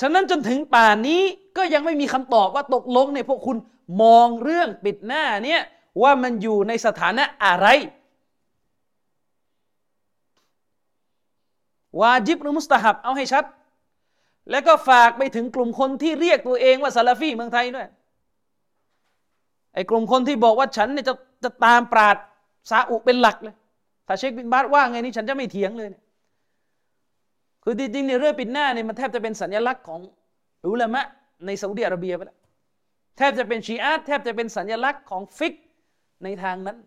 [0.00, 1.22] ฉะนั้นจนถึงป่านนี้
[1.56, 3.56] ก็ยังไม่มีคำตอบว่าตกลงในพวกคุณ
[4.02, 5.62] มองเรื่องปิดหน้าเนี่ย
[6.02, 7.66] ว่ามันอยู่ในสถานะอะไร
[12.00, 13.44] วาจิบหรือมุสตาฮับ เอาให้ชัด
[14.50, 17.86] แล้วก็ฝากไปถึงกลุ่มคนที่เรียกตัวเองว่าซาลาฟีเมืองไทยด้วย
[19.74, 21.14] ไอ้กลุ่มคนที่บอกว่าฉันเนี่ยจะ
[21.44, 22.16] จะตามปราด
[22.70, 23.54] ซาอุเป็นหลักเลย
[24.06, 26.02] ถ้าเชคบินบาสว่าไงนี่ฉันจะไม่เถียงเลยเนี่ย
[27.64, 30.00] คือจริงๆเนี่ยเรื่องปิดหน้าเนี่ยมันแทบจะเป็นสัญลักษณ์ของ
[30.66, 31.04] อุลามะ
[31.46, 32.38] ในซาอุดิอาระเบียไปแล้ว
[33.16, 35.54] แทบจะเป็นชีอะแทบจะเป็นสัญลักษณ์ของฟิก
[36.24, 36.78] ในทางนั้น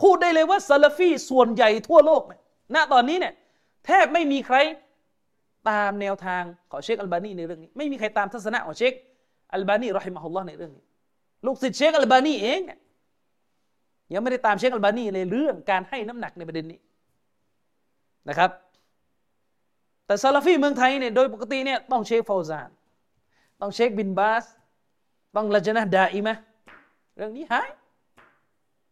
[0.00, 2.40] พูดได้เลยว่าซาลาฟีส่วนใหญ่ทั่วโลกเนี่ย
[2.74, 3.34] ณตอนนี้เนี่ย
[3.86, 4.56] แทบไม่มีใคร
[5.70, 8.92] ตามแนวทางของเชคอัลบานีในเรื่องนี้ ไม่มีใครตามทัศนะของเชค
[9.52, 10.84] อัลบานีรอฮิมะฮุลลอฮ์ในเรื่องนี้
[11.46, 12.60] ลูกศิษย์เชคอัลบานีเอง
[14.12, 16.78] ยังไม่ได้ตามเชคอัลบานีในเรื่องการให้น้ำหนักในประเด็นนี้
[18.28, 18.50] นะครับ
[20.06, 22.70] แต่ซาลาฟีเมืองไทยเนี่ยโดยปกติเนี่ยต้องเชคฟาวซาน
[23.60, 24.44] ต้องเชคบินบาส
[25.36, 26.36] ต้องละจนะดาอิมะ
[27.16, 27.70] เรื่องนี้หาย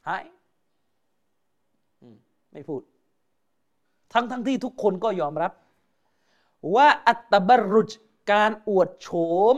[0.08, 0.24] หาย
[2.52, 2.82] ไม่พูด
[4.12, 5.52] ทั้งทั้งที่ทุกคนก็ยอมรับ
[6.74, 7.90] ว่าอัตบรุจ
[8.32, 9.08] การอวดโฉ
[9.54, 9.56] ม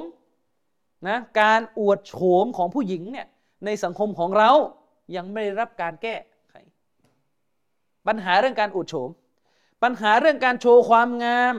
[1.08, 3.26] นะการอวดโฉมของผู้หญิงเนี่ย
[3.64, 4.50] ในสังคมของเรา
[5.16, 6.16] ยังไม่ได้รับการแก้
[6.50, 6.54] ไข
[8.06, 9.08] ปัญหาเรื่องการอวดโฉม
[9.82, 11.54] ปัญหาเรื่องการโชว์ความงาม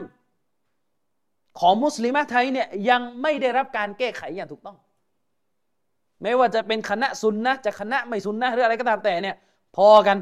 [1.60, 4.76] ของมุสลิมไทยเนี่ยยังไม่ได้รับการแก้ไขอย่างถูกต้อง
[6.22, 9.36] ไม่ว่าจะเป็นคณะซุนนะจะคณะไม่ซุนนะหรืออะไรก็ตามแต่เนี่ย
[9.76, 10.18] พอกัน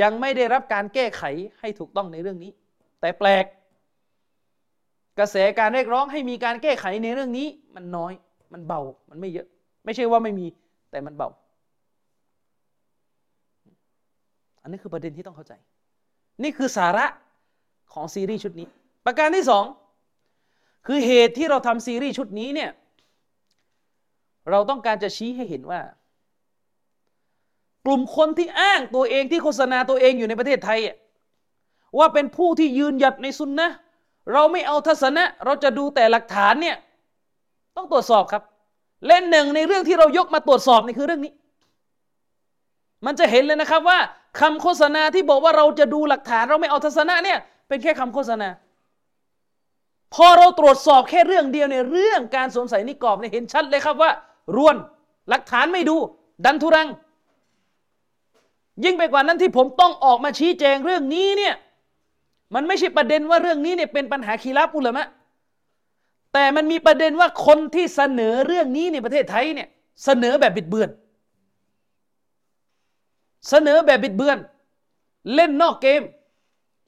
[0.00, 1.22] ยังไม่ได้รับการแก้ไข
[1.60, 2.50] ให้ถูกต้องในเรื่องนี้
[3.00, 3.44] แต่แปลก
[5.18, 8.12] กระแสการเรียกร้องให้มีการแก้ไขในเรื่องนี้ มันน้อย
[8.52, 9.46] มันเบา มันไม่เยอะ
[9.84, 10.46] ไม่ใช่ว่าไม่มี
[10.90, 11.28] แต่มันเบา
[14.62, 15.52] อันนี้คือประเด็นที่ต้องเข้าใจ
[16.42, 17.06] นี่คือสาระ
[17.92, 18.66] ของซีรีส์ชุดนี้
[19.06, 19.64] ประการที่สอง
[20.86, 22.70] คือเหตุที่เราทำซีรีส์ชุดนี้เนี่ย
[24.50, 25.80] เราต้องการจะชี้ให้เห็นว่า
[27.86, 30.78] กลุ่มคนที่อ้างตัวเองที่โฆษณาตัวเองอยู่ในประเทศไทย
[31.98, 33.68] ว่าเป็นผู้ที่ยืนหยัดในสุนนะ
[34.32, 36.76] เราไม่เอาทัศนะ เราจะดูแต่หลักฐานเนี่ย
[37.76, 38.42] ต้องตรวจสอบครับ
[39.06, 41.32] เล่นหนึ่งในเรื่องที่เรายกมาตรวจสอบนี่คือเรื่องนี้
[43.06, 43.98] มันจะเห็นเลยนะครับว่า
[44.40, 48.48] คำโฆษณาที่บอกว่าเราจะดูหลักฐาน เราไม่เอาทัศนะเนี่ย เป็นแค่คำโฆษณา
[50.14, 54.10] พอเราตรวจสอบแค่เรื่องเดียวในเรื่องการสวมใส่นิกรอบเนี่ยเห็นชัดเลยครับว่า
[54.56, 54.76] รวน
[55.28, 55.96] หลักฐานไม่ดู
[56.44, 56.88] ดันทุรัง
[58.84, 61.54] ยิ่งไปกว่านั้นที่ผมต้องออกมาชี้แจงเรื่องนี้เนี่ย
[62.54, 65.06] มันไม่ใช่ประเด็นว่าเรื่องนี้เนี่ยเป็นปัญหาคีราบุลมะ
[66.32, 69.68] แต่มันมีประเด็นว่าคนที่เสนอเรื่องนี้ในประเทศไทยเนี่ย
[70.04, 70.90] เสนอแบบบิดเบือน
[73.48, 74.38] เสนอแบบบิดเบือน
[75.34, 76.02] เล่นนอกเกม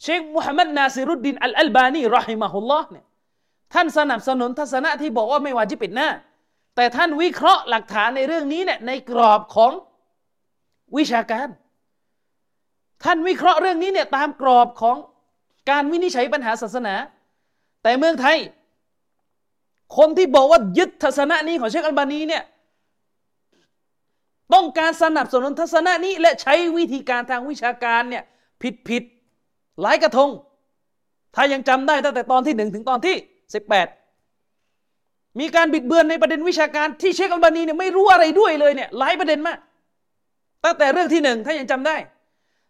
[0.03, 3.05] เชคมุฮัมมัดนาซิรุดดินอัลอัลบานีรอฮิมะฮุลลอฮ์เนี่ย
[3.75, 6.09] ท่านสนับสนุนทัศนะที่บอกว่าไม่วาจะปิดหน้า
[6.77, 9.73] แต่ท่านวิเคราะห์หลักฐานในเรื่องนี้เนี่ยในกรอบของ
[10.97, 11.49] วิชาการ
[13.05, 14.97] ท่านวิเคราะห์เรื่องนี้เนี่ยตามกรอบของ
[15.71, 16.95] การวินิจฉัยปัญหาศาสนา
[17.83, 18.39] แต่เมืองไทย
[19.97, 22.43] คนที่บอกว่ายึดทัศนะนี้ของเชคอัลบานีเนี่ย
[24.55, 28.25] ต้องการสนับสนุนทัศนะนี้ และใช้วิธีการทางวิชาการเนี่ย
[28.63, 29.03] ผิดผิด
[29.81, 30.31] หลายกระทง
[31.35, 33.17] ถ้ายังจำได้ตั้งแต่ตอนที่หนึ่งถึงตอนที่
[33.55, 33.87] สิบแปด
[35.41, 39.59] มีการบิดเบือนในประเด็นวิชาการที่เชคอัลบานีเนี่ยไม่รู้อะไรด้วยเลยเนี่ยหลายประเด็นมาก
[40.65, 41.97] ตั้งแต่เรื่องที่หนึ่งถ้ายังจำได้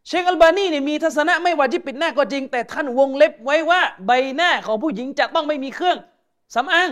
[0.07, 5.97] เชคอัลบานีเนี่ยมีทัศนะไม่วาจิปิดหน้าก็จริง แต่ท่านวงเล็บไว้ว่าใบหน้าของผู้หญิงจะต้องไม่มีเครื่อง
[6.55, 6.91] สำอาง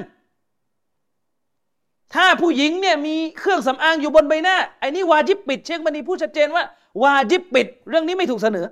[2.15, 6.65] ถ้าผู้หญิงเนี่ยมีเครื่องสำอางอยู่บนใบหน้าไอ้นี่วาจิบปิด เชคบันีพูดชัดเจนว่า
[7.03, 8.67] วาจิบปิด เรื่องนี้ไม่ถูกเสนอ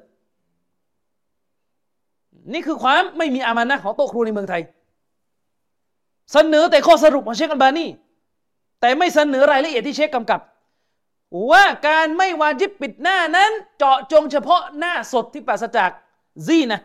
[2.52, 4.62] นี่คือความไม่มีอามานะของโต๊ะครูในเมืองไทย
[6.32, 7.86] เสนอแต่ข้อสรุปของเชคอัลบานี
[8.80, 10.40] แต่ไม่เสนอรายละเอียดที่เชคกำกับ
[11.50, 15.90] ว่าการไม่วาจิบปิดหน้านั้น เจาะจงเฉพาะหน้าสดที่ปราศจาก
[16.46, 16.80] ซีนะ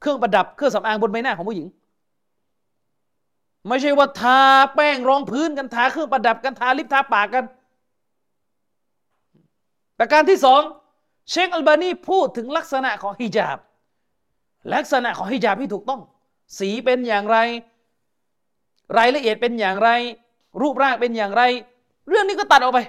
[0.00, 1.66] เครื่องประดับเครื่องสำอางบนใบหน้าของผู้หญิง
[3.68, 4.40] ไม่ใช่ว่าทา
[4.74, 7.44] แป้งรองพื้นกันทาเครื่องประดับกันทาลิปทาปากกัน
[9.98, 10.62] ประการที่สอง
[11.30, 13.58] เชคอัลบานีพูดถึงลักษณะของฮิญาบ
[14.74, 16.00] ลักษณะของฮิญาบที่ถูกต้อง
[16.58, 17.38] สีเป็นอย่างไร
[18.96, 19.90] รายละเอียดเป็นอย่างไร
[20.60, 21.42] รูปร่างเป็นอย่างไร
[22.08, 22.80] เรื่องนี้ก็ตัดออกไป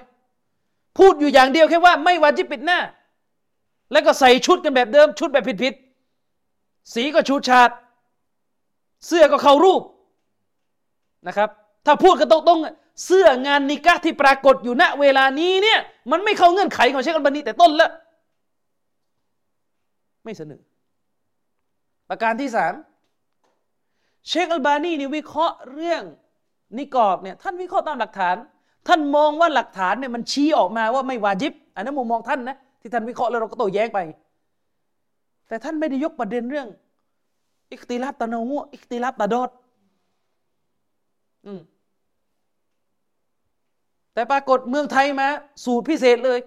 [0.98, 2.78] พูดอยู่อย่างเดียวแค่ว่าไม่วาจิปิดหน้า
[3.92, 7.70] แล้วก็ใส่ชุดกันแบบเดิม ชุดแบบผิดๆสีก็ชูดชาด
[9.06, 9.82] เสื้อก็เข้ารูป
[11.26, 11.48] นะครับ
[11.86, 15.80] ถ้าพูดกันตรงๆเสื้องานนิกะที่ปรากฏอยู่ณเวลานี้เนี่ย
[16.10, 17.90] มันไม่เข้าเงื่อนไขของเชคอัลบานีแต่ต้นแล้ว
[20.24, 20.62] ไม่เสนอ
[22.08, 22.74] ประการที่สาม
[24.28, 26.02] เชคอัลบานีนี่วิเคราะห์เรื่อง
[26.78, 28.36] นิกอบเนี่ยท่านวิเคราะห์ตามหลักฐาน
[28.88, 33.98] ท่านมองว่าหลักฐานเนี่ยมันชี้ออกมาว่าไม่วาจิบ อันนั้นมุมมองท่านนะที่ท่านวิเคราะห์แล้วเราก็โต้แย้งไป
[35.48, 36.68] แต่ท่านไม่ได้ยกประเด็นเรื่อง
[37.72, 39.50] อิคติลาบตะนาวอิคติลาบตะดอด
[44.14, 45.28] แต่ปรากฏเมืองไทยมา
[45.64, 46.38] สูตรพิเศษเลย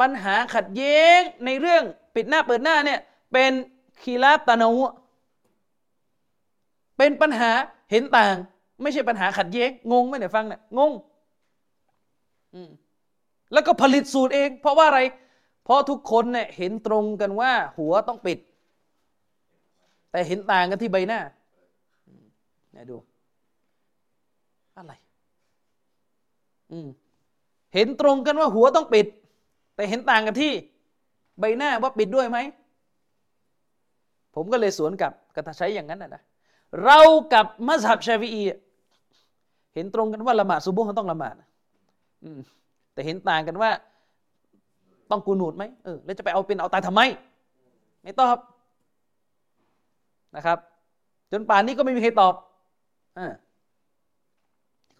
[0.00, 1.82] ปัญหาขัดแย้งในเรื่อง
[2.14, 3.00] ปิดหน้าเปิดหน้าเนี่ย
[3.32, 3.52] เป็น
[4.02, 4.68] คีราบตานา
[7.02, 7.50] เป็นปัญหา
[7.90, 8.34] เห็นต่าง
[8.82, 10.92] ไม่ใช่ปัญหาขัดแย้งงงไหมเนี่ยฟังเนี่ยงง
[13.52, 15.00] แล้วก็ผลิตสูตรเอง เพราะว่าอะไร
[15.64, 18.38] เพราะทุกคนเนี่ยเห็นตรงกันว่า หัวต้องปิด
[20.10, 21.20] แต่เห็นต่างกันที่ใบหน้า
[22.72, 22.96] เนี่ยดู
[24.76, 24.92] อะไร
[26.72, 26.88] อืม
[27.74, 29.06] เห็นตรงกันว่าหัวต้องปิด
[29.76, 30.52] แต่เห็นต่างกันที่
[31.40, 32.38] ใบหน้าว่าปิดด้วยไหม
[34.34, 36.22] ผมก็เลยสวนกับกระใช้อย่างนั้นนะนะ
[36.84, 36.98] เรา
[37.32, 38.42] กับมัสฮับชาฟีอี
[39.74, 41.34] เห็นตรงกันว่าละหมาดซุบุห์ต้องละหมาด
[42.92, 43.70] แต่เห็นต่างกันว่า
[45.10, 47.00] ต้องกูนูดไหมเออแล้วจะไปเอาเป็นเอาตายทำไม
[48.02, 48.36] ไม่ตอบ
[50.36, 50.58] นะครับ
[51.30, 52.34] จนป่านนี้ก็ไม่มีใครตอบ
[53.18, 53.32] อ่า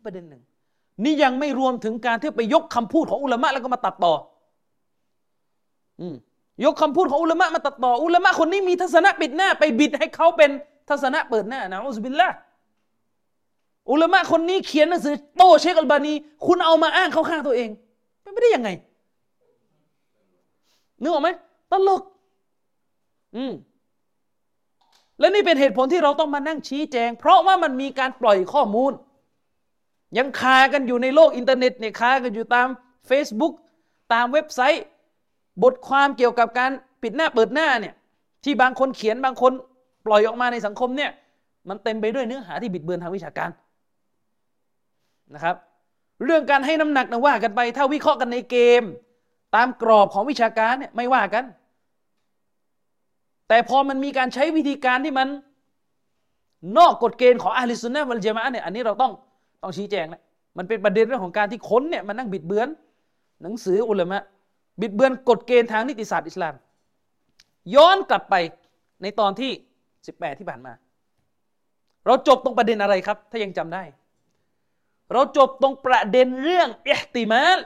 [0.05, 0.43] ประเด็นหนึ่ง
[1.05, 4.15] นี่ยังไม่รวมถึงการที่ไปยกคำพูดของอุลามะแล้วก็มาตัดต่อ
[6.01, 6.07] อื
[6.65, 10.51] ยกคำพูดของอุลามะมาตัดต่อ อุลามะคนนี้มีทัศนะปิดหน้า ไปบิดให้เขาเป็น
[10.91, 12.29] ทัศนะเปิดหน้านะอุสบิลละ
[13.91, 16.15] อุลามะคนนี้เขียนหนังสือโตเชคอัลบานี
[16.47, 17.71] คุณเอามาอ้างเข้าข้างตัวเอง
[18.23, 18.71] เป็นไม่ได้ยังไง
[21.01, 21.29] นึกออกไหม
[21.71, 22.03] ตลก
[23.37, 23.53] อืม
[25.19, 28.93] และนี่เป็นเหตุผลที่เราต้องมานั่งชี้แจง เพราะว่ามันมีการปล่อยข้อมูล
[30.19, 32.69] ยังคากันอยู่ในโลกอินเทอร์เน็ตเนี่ยคากันอยู่ตาม
[33.11, 33.53] Facebook
[34.13, 34.85] ตามเว็บไซต์
[35.63, 36.71] บทความเกี่ยวกับการ
[37.03, 37.95] ปิดหน้าเปิดหน้าเนี่ย
[38.45, 39.53] ที่บางคนเขียนบางคน
[40.07, 41.11] ปล่อยออกมาในสังคมเนี่ย
[41.69, 43.51] มันเต็มไปด้วยเนื้อหาที่บิดเบือนทางวิชาการ
[45.35, 45.57] นะครับ
[46.25, 48.83] เรื่องการให้น้ำหนักนะว่ากันไป ถ้าวิเคราะห์กันในเกม
[49.57, 51.45] ตามกรอบของวิชาการเนี่ยไม่ว่ากัน
[53.49, 55.29] แต่พอมันมีการใช้วิธีการที่มัน
[56.79, 59.13] นอกกฎเกณฑ์ของอาลิสุนนะวัลเจมะเนี่ยอันนี้เราต้อง
[59.63, 60.21] ต้องชี้แจงนะ
[60.59, 62.69] มันเป็นประเด็นเรื่องของการที่ค้นเนี่ยมันนั่งบิดเบือน
[63.43, 64.23] หนังสืออุลามะ
[64.81, 66.55] บิดเบือนกฎเกณฑ์ทางนิติศาสตร์อิสลาม
[67.75, 68.35] ย้อนกลับไป
[69.03, 69.51] ในตอนที่
[70.09, 70.73] 18 ที่ผ่านมา
[72.07, 73.83] เราจบตรงประเด็นอะไรครับ ถ้ายังจำได้
[75.13, 77.59] เราจบตรงประเด็นเรื่องอิหติมาล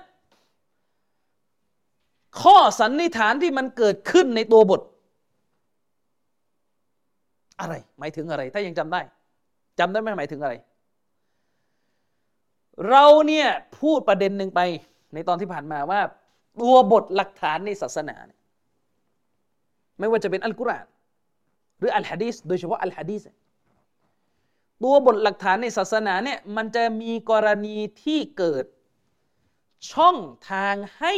[2.42, 4.81] ข้อสันนิษฐานที่มันเกิดขึ้นในตัวบท
[7.61, 9.01] อะไรหมายถึงอะไร ถ้ายังจำได้
[9.79, 10.55] จำได้ไหมหมายถึงอะไร
[12.90, 13.49] เราเนี่ย
[13.81, 14.61] พูดประเด็นหนึ่งไป
[15.14, 16.01] ในตอนที่ผ่านมาว่า
[16.61, 18.16] ตัวบทหลักฐานในศาสนา
[19.99, 20.87] ไม่ว่าจะเป็นอัลกุรอาน
[21.78, 23.22] หรืออัลฮะดีษโดยเฉพาะอัลฮะดีษ
[24.82, 28.64] ตัวบทหลักฐานในศาสนาเนี่ยมันจะมีกรณีที่เกิด
[29.92, 30.16] ช่อง
[30.50, 31.14] ทางให้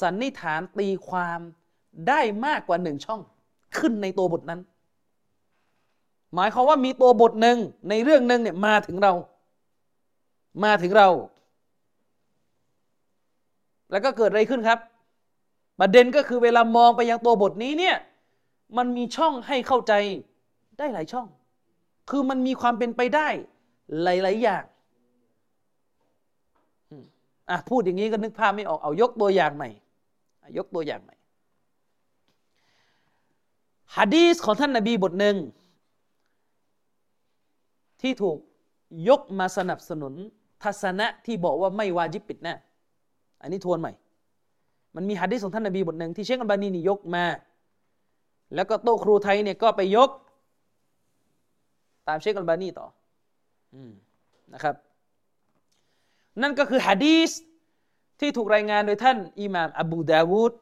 [0.00, 1.40] สันนิษฐานตีความ
[2.08, 3.20] ได้มากกว่าหนึ่งช่อง
[3.76, 4.60] ขึ้นในตัวบทนั้น
[6.34, 9.12] หมายความว่ามีตัวบทหนึ่งในเรื่องหนึ่งเนี่ยมาถึงเรา
[10.64, 11.08] มาถึงเรา
[13.90, 14.78] แล้วก็เกิดอะไรขึ้นครับ
[15.80, 17.96] ประเด็นก็คือเวลามองไปยังตัวบทนี้เนี่ย
[18.76, 19.92] มันมีช่องให้เข้าใจ
[20.78, 21.26] ได้หลายช่อง
[22.10, 23.28] คือมันมีความเป็นไปได้
[24.02, 24.64] หลาย ๆ อย่าง
[27.50, 29.70] อะพูดอย่างนี้ก็นึกภาพไม่ออกเอายกตัวอย่างใหม่
[30.58, 31.14] ยกตัวอย่างใหม่
[33.96, 35.36] ฮะดีสของท่านนาบีบทหนึ่ง
[38.00, 38.38] ที่ถูก
[39.08, 40.14] ยกมาสนับสนุน
[40.62, 42.54] ทัศนะที่บอกว่าไม่วาจิบปิดหน้า
[43.42, 43.92] อันนี้ทวนใหม่
[44.96, 47.24] มันมีฮะดีสของท่านนาบีบทหนึ่งที่เชคอัลบานีนี่ยกมา
[48.54, 50.10] แล้วก็โต๊ะครูไทยเนี่ยก็ไปยก
[52.08, 52.86] ตามเชคอัลบานีต่อ
[54.54, 54.74] นะครับ
[56.42, 57.30] นั่นก็คือฮะดีส
[58.20, 60.52] ที่ถูกรายงานโดยท่านอิหม่ามอบูดาวูด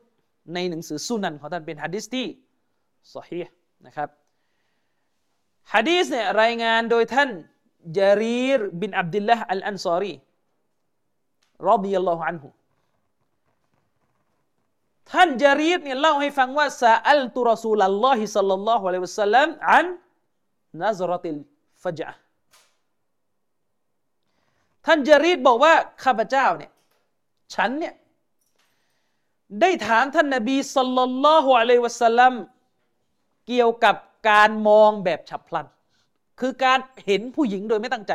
[0.55, 2.27] ในหนังสือสุนันของท่านเป็นฮะดีสที่
[3.15, 3.41] สฮี
[3.87, 4.09] นะครับ
[5.75, 7.31] ฮะดีสเนี่ยรายงานโดยท่าน
[7.99, 10.15] จารีรบินอับดุลละอัลอันซารี
[11.69, 12.49] รอบิยัลลอฮุอันฮุ
[15.13, 19.87] ท่านจารีรเนี่ยเล่าให้ฟังว่าซาอัลตุรอซูลัลลอฮิสัลลัลลอฮุอะลัยฮิวะสัลลัมอัน
[20.81, 21.39] นัซรติล
[21.83, 22.19] ฟัจ์
[24.87, 26.71] ท่านจารีรบอกว่าข้าพเจ้าเนี่ย
[27.55, 27.95] ฉันเนี่ย
[29.61, 32.33] ได้ถามท่านนบีสัลลัลลอฮุอะลัยฮิวะสัลลัม
[33.47, 33.97] เกี่ยวกับ
[34.31, 35.67] การมองแบบฉับพลัน
[36.41, 38.13] คือการเห็นผู้หญิงโดยไม่ตั้งใจ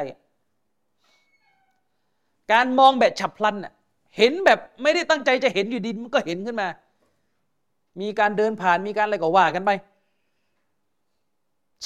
[2.52, 3.74] การมองแบบฉับพลันน่ะ
[4.18, 6.68] เห็นแบบไม่ได้ตั้งใจจะเห็นอยู่ดีมันก็เห็นขึ้นมา
[8.02, 9.72] มีการเดินผ่านมีการอะไรก็ว่ากันไป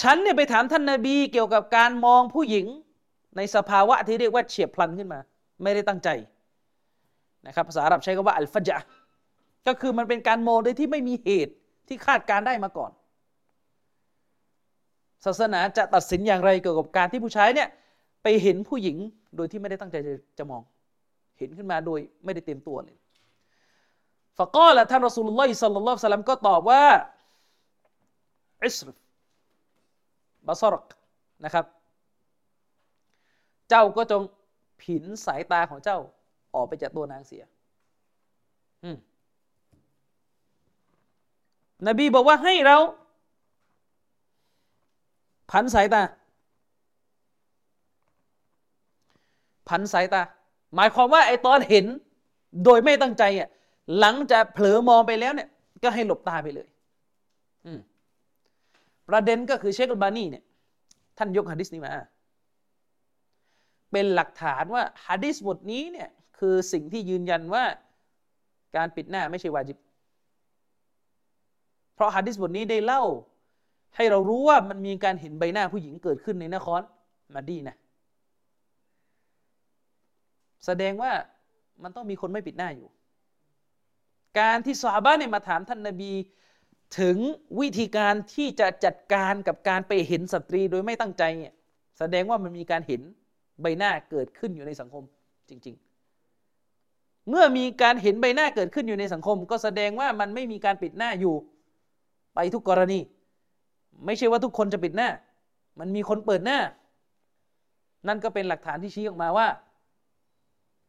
[0.02, 2.66] ฉันเนี่ยไปถามท่านนาบีเกี่ยวกับการมองผู้หญิง
[3.38, 5.20] ในสภาวะที่เรียกว่าเฉียบพลันขึ้นมา
[5.64, 6.10] ไม่ได้ตั้งใจ
[7.48, 8.78] นะครับภาษาอาหรับใช้คำว่าอัลฟะจะ
[9.68, 11.54] ก็คือมันเป็นการมองโดยที่ไม่มีเหตุ
[11.88, 12.92] ที่คาดการได้มาก่อน
[15.26, 17.70] ศาสนาจะตัดสินอย่างไรเกี่ยวกับการที่ผู้ชายเนี่ย
[18.24, 18.98] ไปเห็นผู้หญิง
[19.36, 19.96] โดยที่ไม่ได้ตั้งใจ
[20.38, 20.62] จะมอง
[21.38, 22.98] เห็นขึ้นมาโดยไม่ได้เตรียมตัวเลย
[24.38, 26.84] ฟะก็ละท่านรอสูลุลลอฮิสัลลัลลอฮุซัลลัมก็ตอบว่า
[28.64, 28.88] อิสร
[30.48, 30.88] บาซรัก
[31.46, 31.66] นะครับ
[33.70, 34.22] เจ้าก็จง
[34.82, 36.00] ผินสายตาของเจ้า
[36.56, 37.44] ออกไปจากตัวนางเสีย
[41.88, 42.78] นบีบอกว่าให้เรา
[45.52, 46.02] พันสายตา
[49.70, 50.22] พันสายตา
[50.76, 51.86] หมายความว่าไอ้ตอนเห็น
[52.64, 53.50] โดยไม่ตั้งใจอะ
[54.00, 55.50] หลังจากเผลอมองไปแล้วเนี่ย
[55.84, 56.68] ก็ให้หลบตาไปเลย
[59.10, 60.44] ประเด็นก็คือเชคอัลบานีเนี่ย
[61.18, 61.94] ท่านยกฮะดิษนี้มา
[63.92, 66.10] เป็นหลักฐานว่าฮะดิษบทนี้เนี่ย
[66.40, 67.64] คือสิ่งที่ยืนยันว่า
[68.76, 69.78] การปิดหน้าไม่ใช่วาจิบ
[71.96, 73.04] เพราะฮะดิษบทนี้ได้เล่า
[73.96, 76.82] ให้เรารู้ว่ามันมีการเห็นใบหน้าผู้หญิงเกิดขึ้นในนคร
[77.36, 77.76] มาดีนะ
[80.66, 81.12] แสดงว่า
[81.84, 82.90] มันต้องมีคนไม่ปิดหน้าอยู่
[84.40, 86.12] การที่ซาบะเนี่ยมาถามท่านนาบี
[87.00, 87.18] ถึง
[87.60, 91.54] วิธีการที่จะจัดการกับการไปเห็นสตรีโดยไม่ตั้งใจเนี่ย
[92.00, 93.02] แสดงว่ามันมีการเห็น
[93.62, 95.04] ใบหน้าเกิดขึ้นอยู่ในสังคม
[95.50, 95.76] จริง
[96.52, 101.36] ๆ เมื่อมีการเห็นใบหน้าเกิดขึ้นอยู่ในสังคม ก็แสดงว่ามันไม่มีการปิดหน้าอยู่
[102.36, 103.00] ไปทุกกรณี
[104.06, 105.10] ไม่ใช่ว่าทุกคนจะปิดหน้า
[105.80, 106.60] มันมีคนเปิดหน้า
[108.08, 109.48] นั่นก็เป็นหลักฐานที่ชี้ออกมาว่า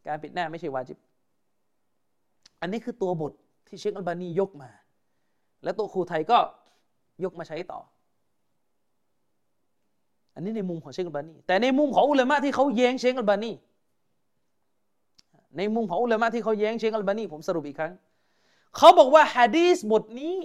[0.09, 0.99] การปิดหน้าไม่ใช่วาจิบ
[2.61, 3.33] อันนี้คือตัวบท
[3.67, 4.71] ที่เชคอัลบานียกมา
[5.63, 6.39] และตัวครูไทยก็
[7.25, 7.81] ยกมาใช้ต่อ
[10.35, 13.53] อันนี้ในมุมของเชคอัลบานี แต่ในมุมของอุลามะที่เขาแย้งเชคอัลบานี
[15.57, 17.93] ในมุมของอุลามะที่เขาแย้งเชคอัลบานีผมสรุปอีกครั้ง
[18.77, 20.37] เขาบอกว่าฮะดีสบทนี้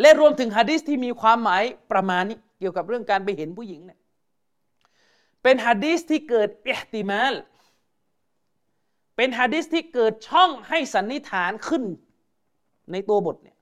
[0.00, 1.62] และรวมถึงฮะดีสที่มีความหมาย
[1.92, 3.98] ประมาณนี้ เกี่ยวกับเรื่องการไปเห็นผู้หญิงเนี่ย
[5.42, 7.34] เป็นฮะดีสที่เกิดอิหติมาล
[9.22, 11.82] เป็นฮะดีสที่เกิดช่องให้สันนิษฐานขึ้น
[12.92, 13.56] ในตัวบทเนี่ย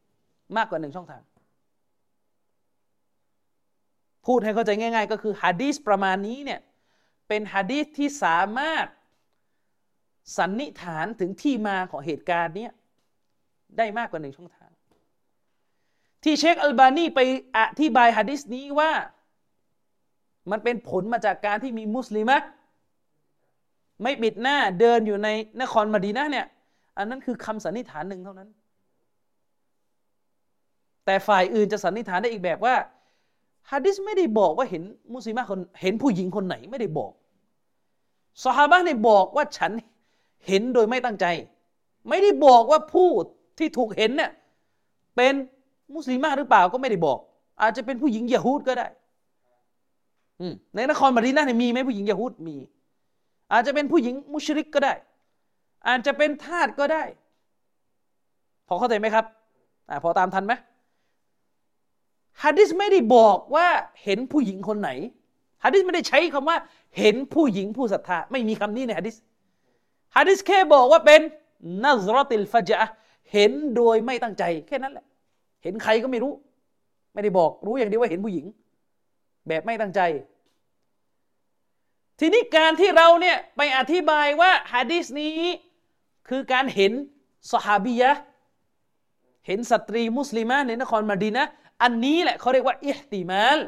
[0.56, 1.22] มากกว่าหนึ่งช่องทาง
[4.26, 6.60] พูดให้เข้าใจง่าย ๆ ก็คือฮะดีสประมาณนี้เนี่ย
[7.28, 8.86] เป็นฮะดีสที่สามารถ
[10.38, 12.68] สันนิษฐานถึงที่มาของเหตุการณ์นี้
[13.78, 14.70] ได้มากกว่าหนึ่งช่องทาง
[16.24, 17.20] ที่เชคอัลบานีไป
[17.56, 18.92] อธิบายฮะดิษนี้ว่า
[20.50, 22.38] มันเป็นผลมาจากการที่มีมุสลิมะ
[24.02, 25.28] ไม่ปิดหน้าเดินอยู่ใน
[25.62, 26.46] นครมดีนะเนี่ย
[26.98, 28.48] อันนั้นคือคำสันนิษฐานหนึ่งเท่านั้น
[31.04, 32.74] แต่ฝ่ายอื่นจะสันนิษฐานได้อีกแบบว่า
[33.70, 34.82] ฮะดิษไม่ได้บอกว่าเห็น
[35.14, 37.12] มุสลิมคนเห็นผู้หญิงคนไหนไม่ได้บอก
[38.44, 39.72] สฮาบะเนี่ยบอกว่าฉัน
[40.46, 41.26] เห็นโดยไม่ตั้งใจ
[42.08, 43.08] ไม่ได้บอกว่าผู้
[43.58, 44.30] ที่ถูกเห็นเนี่ย
[45.16, 45.34] เป็น
[45.94, 47.18] มุสลิมหรือเปล่าก็ไม่ได้บอก
[47.60, 48.86] อาจจะเป็นผู้หญิงยะฮูดก็ได้
[50.74, 52.56] ในนครมาดีนาเนี่ยมีไหมผู้หญิงยะฮูดมี
[53.52, 54.94] อาจจะเป็นผู้หญิงมุชริกก็ได้
[55.86, 57.04] อาจจะเป็นทาสก็ได้
[58.68, 59.24] พอเข้าใจไหมครับ
[59.88, 60.52] อพอตามทันไหม
[62.42, 63.68] ฮะดิษไม่ได้บอกว่า
[64.04, 64.90] เห็นผู้หญิงคนไหน
[65.64, 66.56] ฮะดิษไม่ได้ใช้คำว่า
[66.98, 69.16] เห็นผู้หญิงผู้ศรัทธาไม่มีคำนี้ในฮะดิษ
[70.16, 71.20] ฮะดิษแค่บอกว่าเป็น
[71.84, 72.80] นัซรติลฟะจา
[73.32, 75.04] เห็นโดยไม่ตั้งใจ แค่นั้นแหละ
[75.62, 76.32] เห็นใครก็ไม่รู้
[77.14, 78.46] ไม่ได้บอกรู้อย่างเดียวว่าเห็นผู้หญิง
[79.48, 80.00] แบบไม่ตั้งใจ
[82.18, 85.40] ทีนี้การที่เราเนี่ยไปอธิบายว่าฮะดิษนี้
[86.28, 86.92] คือการเห็น
[87.52, 88.12] สหาบียะ
[89.46, 91.44] เห็นสตรีมุสลิมในนครมาดีนะ
[91.82, 93.58] อันนี้แหละเขาเรียกว่าอิฮติมาล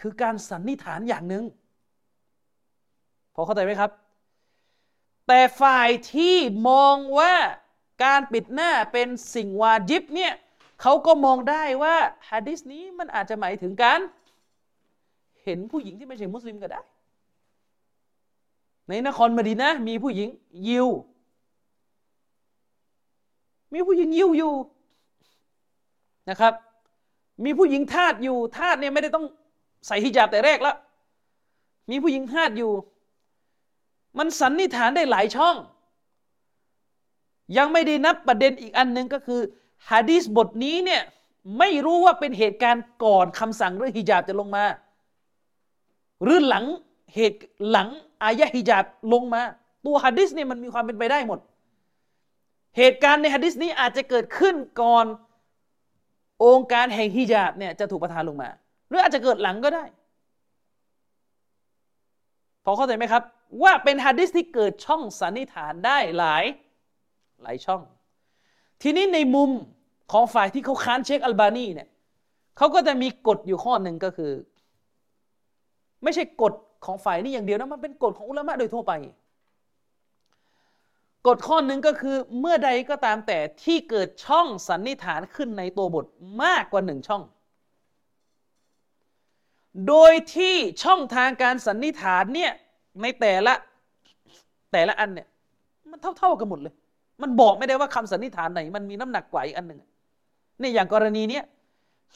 [0.00, 1.44] คือการสันนิษฐานอย่างหนึ่ง
[3.34, 3.90] พอเข้าใจไหมครับ
[5.26, 6.36] แต่ฝ่ายที่
[6.68, 7.34] มองว่า
[8.04, 10.32] การปิดหน้าเป็นสิ่งวาจิบเนี่ย
[10.82, 11.96] เขาก็มองได้ว่า
[12.30, 14.00] ฮะดิษนี้มันอาจจะหมายถึงการ
[15.46, 16.80] เห็นผู้หญิงที่ไม่ใช่มุสลิมก็ได้
[18.88, 20.28] ในนครมดีนะ มีผู้หญิง
[20.68, 20.88] ยิว
[23.72, 24.54] มีผู้หญิงยิวอยู่
[26.30, 26.54] นะครับ
[27.44, 29.26] มีผู้หญิงทาสอยู่ทาสเนี่ยไม่ได้ต้อง
[29.86, 30.76] ใส่ฮิญาบแต่แรกแล้ว
[31.90, 32.72] มีผู้หญิงทาสอยู่
[34.18, 35.56] มันสันนิษฐานได้หลายช่อง
[37.56, 39.40] ยังไม่ได้นับประเด็นอีกอันหนึ่งก็คือ
[39.90, 41.02] ฮะดีษบทนี้เนี่ย
[41.58, 44.64] ไม่รู้ว่าเป็นเหตุการณ์ก่อนคำสั่งเรื่องฮิญาบจะลงมา
[46.22, 46.64] หรือหลัง
[47.14, 47.38] เหตุ
[47.70, 47.88] หลัง
[48.22, 49.42] อายะฮิญาบลงมา
[49.86, 51.38] ตัวฮะดิษเนี่ยมันมีความเป็นไปได้หมด
[52.76, 55.06] เหตุการณ์ในฮะดิษนี้อาจจะเกิดขึ้นก่อน
[56.44, 58.48] องค์การแห่งฮิญาบเนี่ยจะถูกประทานลงมา
[58.88, 59.84] หรืออาจจะเกิดหลังก็ได้
[62.64, 63.22] พอเข้าใจไหมครับ
[63.62, 66.44] ว่าเป็นฮะดิษที่เกิดช่องสันนิษฐานได้หลาย
[67.42, 67.82] หลายช่อง
[68.82, 69.50] ทีนี้ในมุม
[70.12, 71.88] ของฝ่ายที่เขาค้านเชคอัลบานีเนี่ย
[72.56, 74.32] เขาก็จะมีกฎอยู่ข้อหนึ่งก็คือ
[76.02, 76.52] ไม่ใช่กฎ
[76.84, 78.92] ของฝ่ายนี้อย่างเดียวนะมันเป็นกฎของอุลามะโดยทั่วไป
[81.26, 86.06] กฎข้อหนึ่งก็คือเมื่อใดก็ตามแต่ที่เกิดช่องสันนิษฐานขึ้นในตัวบท
[86.42, 87.22] มากกว่าหนึ่งช่อง
[89.88, 90.54] โดยที่
[90.84, 92.52] ช่องทางการสันนิษฐานเนี่ย
[93.02, 93.54] ในแต่ละ
[94.72, 95.28] แต่ละอันเนี่ย
[95.90, 96.74] มันเท่าๆกันหมดเลย
[97.22, 99.80] มันบอกไม่ได้ว่าคำสันนิษฐานไหน มันมีน้ำหนักกว่าอีกอันหนึ่ง
[100.60, 101.44] นี่อย่างกรณีเนี้ย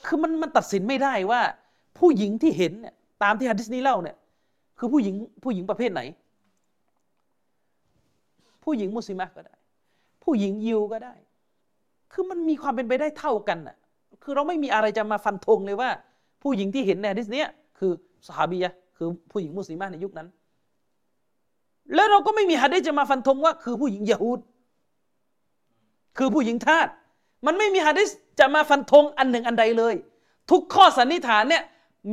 [0.07, 1.41] คือมันมันตัดสินไม่ได้ว่า
[1.99, 4.17] ผู้หญิงที่เห็นเนี่ย ตามที่ฮัดดิสนี้เล่าเนี่ย
[4.79, 6.01] คือผู้หญิงผู้หญิงประเภทไหน
[8.65, 9.55] ผู้หญิงมุสลิมก็ได้
[10.25, 11.15] ผู้หญิงยิวก็ได้
[12.13, 13.77] คือมันมีความเป็นไปได้เท่ากันน่ะ
[14.23, 15.91] คือเราไม่มีอะไรจะมาฟันธงเลยว่า
[16.43, 17.93] ผู้หญิงที่เห็นในดิสเนี้ยคือ
[18.27, 20.29] สหาบียะคือผู้หญิงมุสลิมในยุคนั้น
[21.95, 24.41] แล้วเราก็ไม่มีฮะดีจะมาฟันธงว่า คือผู้หญิงยะฮูด
[26.19, 26.87] คือผู้หญิงทาส
[27.47, 29.95] มันไม่มีฮะดิษจะมาฟันธงอันหนึ่งอันใดเลย
[30.51, 31.63] ทุกข้อสันนิษฐานเนี่ย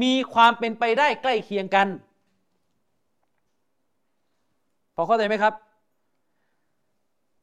[0.02, 1.88] มีความเป็นไปได้ใกล้เคียงกัน
[4.96, 5.54] พอเข้าใจไหมครับ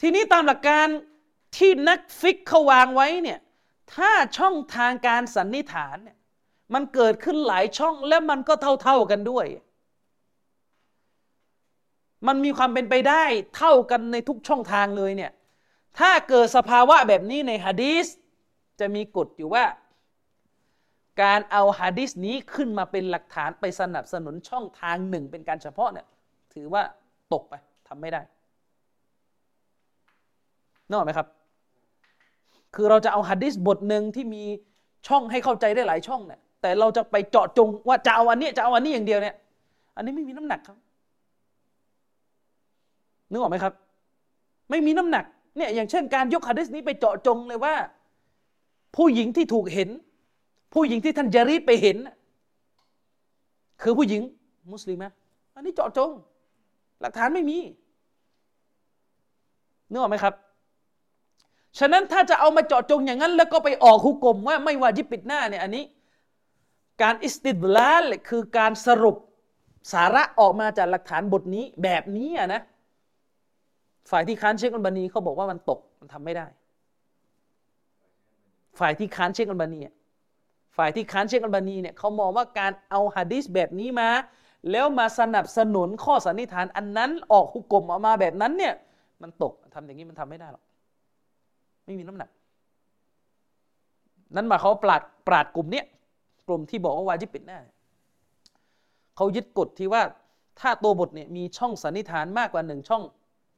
[0.01, 0.87] ทีนี้ตามหลักการ
[1.57, 3.39] ที่นักฟิกเขาวางไว้เนี่ย
[3.95, 6.17] ถ้าช่องทางการสันนิษฐานเนี่ย
[6.75, 9.47] มันเกิดขึ้นหลายช่องและมันก็เท่าๆกันด้วย
[12.27, 13.25] มันมีความเป็นไปได้
[13.57, 15.33] เท่ากันในทุกช่องทางเลยเนี่ย
[15.99, 18.07] ถ้าเกิดสภาวะแบบนี้ในฮะดีส
[18.81, 19.65] จะมีกฎอยู่ว่า
[21.23, 26.07] การเอาฮะดีสนี้ขึ้นมาเป็นหลักฐานไปสนับสนุนช่องทางหนึ่งเป็นการเฉพาะเนี่ย
[26.55, 26.83] ถือว่า
[27.33, 27.55] ตกไป
[27.89, 28.21] ทำไม่ได้
[30.89, 31.29] นึกออกไหมครับ
[32.75, 34.43] คือเราจะเอาฮัดดิสบทหนึ่งที่มี
[35.09, 39.35] ช่องให้เข้าใจได้หลายช่องเนี่ยแต่เราจะไปเจาะจงว่าจะเอาอันนี้จะเอาอันนี้อย่างเดียวเนี่ย
[39.97, 40.77] อันนี้ไม่มีน้ำหนักครับ
[43.31, 43.73] นึกออกไหมครับ
[44.71, 45.25] ไม่มีน้ำหนัก
[45.57, 47.75] เนี่ยอย่างเช่นการยกฮัดดิสนี้ไปเจาะจงเลยว่า
[48.97, 49.89] ผู้หญิงที่ถูกเห็น
[50.75, 51.97] ผู้หญิงที่ท่านจารีดไปเห็น
[53.83, 54.23] คือผู้หญิง
[54.73, 55.11] มุสลิมะ
[55.55, 56.11] อันนี้เจาะจง
[57.01, 57.59] หลักฐานไม่มี
[59.91, 60.35] นึกออกไหมครับ
[61.79, 65.85] ฉะนั้นถ้าจะเอามาเจาะจงอย่างนั้น แล้วก็ไปออกหุกกลมว่าไม่ว่าจิปิดหน้าเนี่ยอันนี้
[67.03, 69.17] การอิสติดลาลคือการสรุป
[69.93, 72.63] สาระออกมาจากหลักฐานบทนี้แบบนี้อะนะ
[74.11, 76.47] ฝ่ายที่ค้านเชคอัลบานีเขาบอกว่ามันตกมันทำไม่ได้
[78.79, 79.81] ฝ่ายที่ค้านเชคอัลบานี
[80.77, 84.09] ฝ่ายที่ค้านเชคอัลบานีเนี่ยเขามองว่าการเอาฮะดิษแบบนี้มา
[84.71, 88.75] แล้วมาสนับสนุนข้อสันนิษฐานอันนั้นออกหุกกลมออกมาแบบนั้นเนี่ย
[89.23, 90.63] มันตกทำอย่างนี้มันทำไม่ได้หรอก
[91.85, 92.31] ไม่มีน้ำหนัก
[94.37, 95.87] นั้นมาเขาปราดปราดกลุ่มเนี้ย
[96.49, 97.59] กลุ่มที่บอกว่าวาจิบปิดหน้า
[99.17, 100.03] เขายึดกฎที่ว่า
[100.61, 103.03] ถ้าตัวบทเนี่ยมีช่องสันนิษฐานมากกว่าหนึ่งช่อง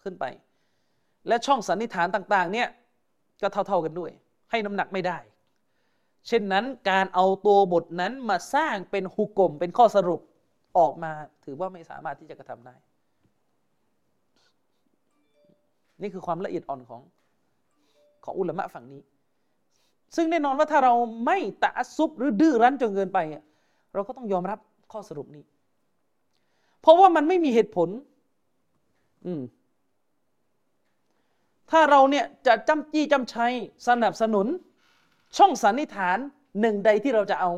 [0.02, 0.24] ขึ้นไป
[1.28, 2.68] และช่องสันนิษฐานต่าง ๆ เนี่ย
[3.42, 4.10] ก็เท่า ๆกันด้วย
[4.50, 5.18] ให้น้ำหนักไม่ได้
[6.28, 10.20] เช่นนั้นการเอาตัวบทนั้นมาสร้างเป็นหุกกลมเป็นข้อสรุป
[10.78, 11.12] ออกมา
[11.44, 12.74] ถือว่าไม่สามารถที่จะกระทำได้
[16.02, 17.00] นี่คือความละเอียดอ่อนของ
[18.24, 19.02] ของอุลามะฝั่งนี้
[20.16, 20.94] ซึ่งแน่นอนว่าถ้าเรา
[21.26, 23.18] ไม่ตะซุบหรือดื้อรั้นจนเกินไป
[23.94, 24.58] เราก็ต้องยอมรับ
[24.92, 25.44] ข้อสรุปนี้
[26.80, 27.88] เพราะว่ามันไม่มีเหตุผล
[29.26, 29.42] อืม
[31.70, 33.52] ถ้าเราเนี่ยจะจำจี้จำชัย
[33.88, 34.46] สนับสนุน
[35.37, 36.18] ช่องสันนิษฐาน
[36.61, 37.51] หนึ่งใดที่เราจะเอา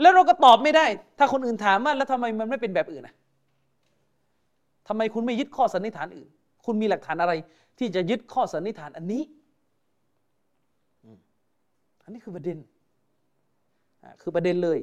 [0.00, 0.86] แล้วเราก็ตอบไม่ได้
[1.18, 3.14] ถ้าคนอื่นถามว่าแล้วทำไมมันไม่เป็นแบบอื่นอะ
[4.88, 6.28] ทำไมคุณไม่ยึดข้อสันนิษฐานอื่น
[6.64, 7.32] คุณมีหลักฐานอะไร
[7.78, 9.22] ที่จะยึดข้อสันนิษฐานอันนี้
[12.04, 12.58] อันนี้คือประเด็น
[14.22, 14.78] คือประเด็นเลย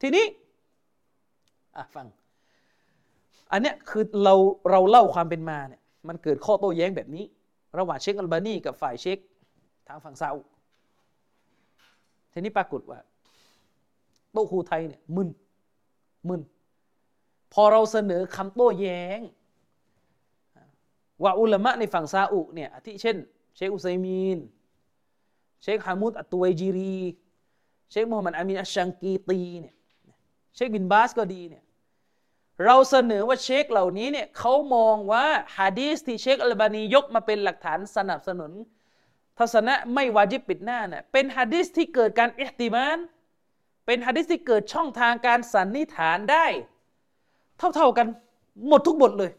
[0.00, 0.24] ทีนี้
[1.94, 2.06] ฟัง
[3.52, 4.34] อันเนี้ยคือเรา
[4.70, 7.24] เราเล่าความเป็นมาเนี่ย มันเกิดข้อโต้แย้งแบบนี้
[7.78, 9.18] ระหว่างเชคอัลบานีกับฝ่ายเชค
[9.88, 10.40] ทางฝั่งซาอุ
[12.38, 12.98] ทีนี้ปรากฏว่า
[14.32, 15.28] โต้ครูไทยเนี่ยมึน
[16.28, 16.40] มึน
[17.52, 19.20] พอเราเสนอคำโต้แย้ง
[21.22, 23.16] ว่าอุลามะในฝั่งซาอุเนี่ยที่เช่น
[23.56, 24.38] เชคอุซัยมีน
[25.62, 26.98] เชคฮามุดอัตตวยจีรี
[27.90, 29.74] เชคมูฮัมหมัดอามีนอัชชังกีตีเนี่ย
[30.54, 31.64] เชคบินบาสก็ดีเนี่ย
[32.64, 35.24] เราเสนอว่าเชคเหล่านี้เนี่ยเขามองว่า
[35.58, 38.52] ฮะดีสที่เชคอัลบานียกมาเป็นหลักฐานสนับสนุน
[39.38, 42.98] ทัศนะไม่วาจิบปิดหน้าเนี่ยเป็นฮะดีสที่เกิดการอิหติมาน
[43.86, 46.46] เป็นฮะดีสที่เกิดช่องทางการสันนิษฐานได้
[47.58, 48.06] เท่าๆกัน
[48.68, 49.30] หมดทุกบทเลย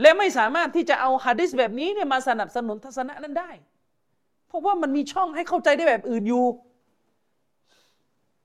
[0.00, 3.50] และไม่สามารถที่จะเอาฮะดิษแบบนี้เนี่ยมาสนับสนุนทัศนะนั้นได้
[4.48, 6.44] เพราะว่ามันมีช่องให้เข้าใจได้แบบอื่นอยู่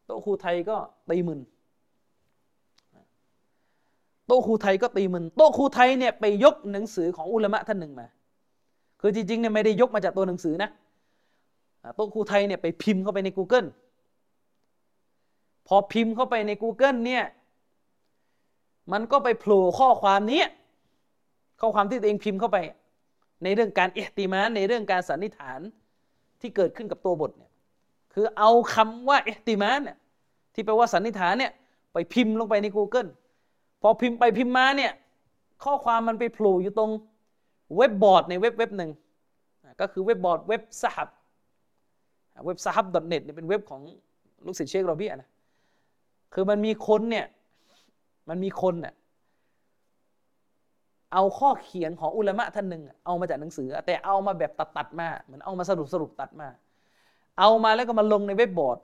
[0.05, 0.77] โตครูไทยก็
[1.09, 1.39] ตีมึน
[4.27, 8.07] โตครูไทยก็ตีมึนโตครูไทยเนี่ยไปยกหนังสือของอุลามะท่านหนึ่งมา
[9.07, 10.69] คือจริงๆเนี่ยไม่ได้ยกมาจากตัวหนังสือนะ
[11.95, 13.67] โตครูไทยเนี่ยไปพิมพ์เข้าไปใน Google
[15.67, 17.23] พอพิมพ์เข้าไปใน Google เนี่ย
[18.91, 20.43] มันก็ไปโผล่ข้อความนี้
[21.61, 22.57] ข้อความที่ตัวเองพิมพ์เข้าไป
[23.43, 25.59] ในเรื่องการเอี๊ยะติมาลในเรื่องการสันนิษฐาน
[26.41, 27.51] ที่เกิดขึ้นกับตัวบทเนี่ย
[28.13, 29.97] คือเอาคำว่าเอี๊ยะติมาลเนี่ย
[30.53, 31.51] ที่แปลว่าสันนิษฐานเนี่ย
[31.93, 33.09] ไปพิมพ์ลงไปใน Google
[33.81, 34.91] พอพิมพ์ไปพิมพ์มาเนี่ย
[35.63, 36.91] ข้อความมันไปโผล่อยู่ตรง
[37.77, 38.91] เว็บบอร์ดในเว็บเว็บหนึ่ง
[39.81, 41.09] ก็คือเว็บบอร์ดเว็บสหับ
[42.45, 43.81] เว็บสหับ .net เนี่ยเป็นเว็บของ
[44.45, 45.29] ลูกศิษย์เชครอบี๊ยะนะ
[46.33, 47.25] คือมันมีคนเนี่ย
[48.29, 48.93] มันมีคนเน่ย
[51.13, 56.47] เอาข้อเขียนของอุลามะท่านหนึ่งเอามาจากหนังสือ แต่เอามาแบบตัดตัดมาเหมือนเอามาสรุปสรุปตัดมา
[57.39, 58.77] เอามาแล้วก็มาลงในเว็บบอร์ด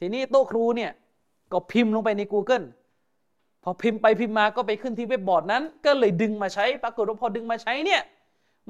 [0.00, 0.90] ทีนี้โต๊ะครูเนี่ย
[1.52, 2.64] ก็พิมพ์ลงไปใน Google
[3.64, 8.02] พอพิมพ์ไปพิมพ์มาก็ไปขึ้นที่เว็บบอร์ดนั้น ก็เลยดึงมาใช้ ปรากฏว่าพอดึงมาใช้เนี่ย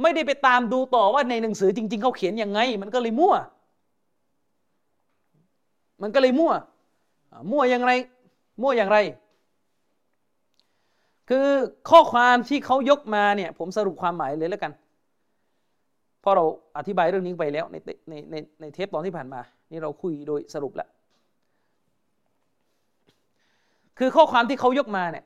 [0.02, 3.34] ไม่ได้ไปตามดูต่อว่าในหนังสือจริง ๆเขาเขียนยังไง มันก็เลยมั่ว
[6.02, 6.52] มันก็เลยมั่ว
[7.50, 7.92] มั่วอย่างไร
[8.62, 8.98] มั่วอย่างไร
[11.28, 11.46] คือ
[11.90, 14.72] ข้อความที่เขายกมาเนี่ย ผมสรุปความหมายเลยแล้วกัน
[16.20, 16.44] เพราะเรา
[16.78, 17.76] อธิบายเรื่องนี้ไปแล้วใน
[18.08, 19.40] ในในในเทปตอนที่ผ่านมา
[19.70, 20.88] นี่เราคุยโดยสรุปแล้ว
[23.98, 25.24] คือข้อความที่เขายกมาเนี่ย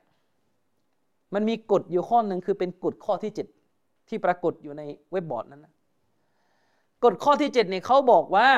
[1.34, 3.46] มันมีกฎอยู่ข้อหนึ่งคือเป็นกฎข้อที่เจ็ด
[4.08, 5.72] ที่ปรากฏอยู่ในเว็บบอร์ดนั้นนะ
[7.04, 8.48] กฎข้อที่เจ็ดเนี่ยเขาบอกว่า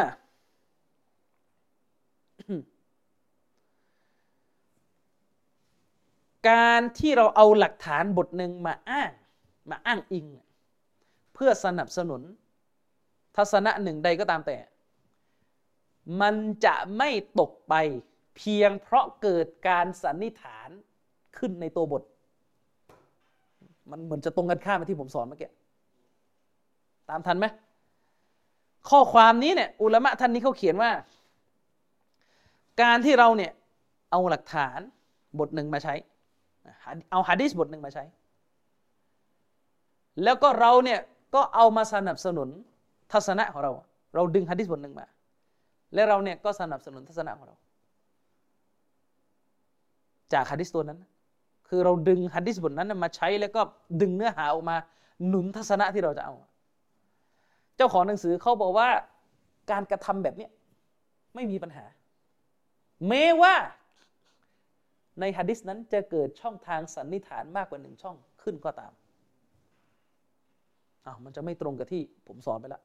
[6.50, 9.11] การที่เราเอาหลักฐานบทหนึ่งมาอ้าง
[9.70, 10.26] มาอ้างอิง
[11.34, 12.22] เพื่อสนับสนุน
[13.36, 14.56] ทัศนะหนึ่งใดก็ตามแต่
[16.20, 16.34] มัน
[16.64, 17.74] จะไม่ตกไป
[18.36, 20.68] เพียงเพราะเกิดการสันนิษฐาน
[21.38, 22.02] ขึ้นในตัวบท
[23.90, 25.50] มันเหมือนจะตรงกันข้ามกับที่ผมสอนเมื่อกี้
[27.10, 27.46] ตามทันไหม
[28.90, 30.90] ข้อความนี้เนี่ยอุลามะท่านนี้เขาเขียนว่า
[32.82, 33.52] การที่เราเนี่ย
[34.10, 34.78] เอาหลักฐาน
[35.38, 35.94] บทหนึ่งมาใช้
[37.10, 38.04] เอาฮะดิษบทหนึ่งมาใช้
[40.22, 41.00] แล้วก็เราเนี่ย
[41.34, 42.48] ก็เอามาสนับสนุน
[43.12, 43.72] ทัศนะของเรา
[44.14, 45.06] เราดึงฮะดิษบทหนึ่งมา
[45.94, 47.56] และเราเนี่ยก็สนับสนุนทัศนะของเรา
[50.32, 51.00] จากฮะดิษตัวนั้น
[51.68, 53.60] คือเราดึงฮะดิษบทนั้นมาใช้แล้วก็
[54.00, 54.76] ดึงเนื้อหาออกมา
[55.28, 56.34] หนุนทัศนะที่เราจะเอา
[57.76, 58.88] เจ้าของหนังสือเขาบอกว่า
[59.70, 60.48] การกระทำแบบนี้
[61.34, 61.84] ไม่มีปัญหา
[63.08, 63.54] แม้ว่า
[65.20, 68.92] ในฮะดิษนั้นจะเกิดช่องทางสันนิษฐานมากกว่าหนึ่งช่องขึ้นก็ตาม
[71.06, 72.82] อ้าวมันจะไม่ตรงกับที่ผมสอนไปแล้ว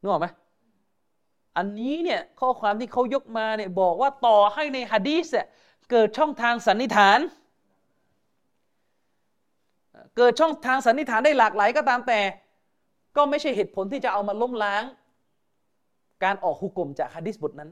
[0.00, 0.26] นึกออกไหม
[1.56, 7.18] อันนี้เนี่ยข้อความที่เขายกมาเนี่ยบอกว่าต่อให้ในฮะดีษเเกิดช่องทางสันนิษฐาน
[10.16, 12.20] เกิดช่องทางสันนิษฐานได้หลากหลายก็ตามแต่
[13.16, 14.84] ก็ไม่ใช่เหตุผลที่จะเอามาล้มล้าง
[16.24, 17.70] การออกหุกกลมจากฮะดิษบทนั้น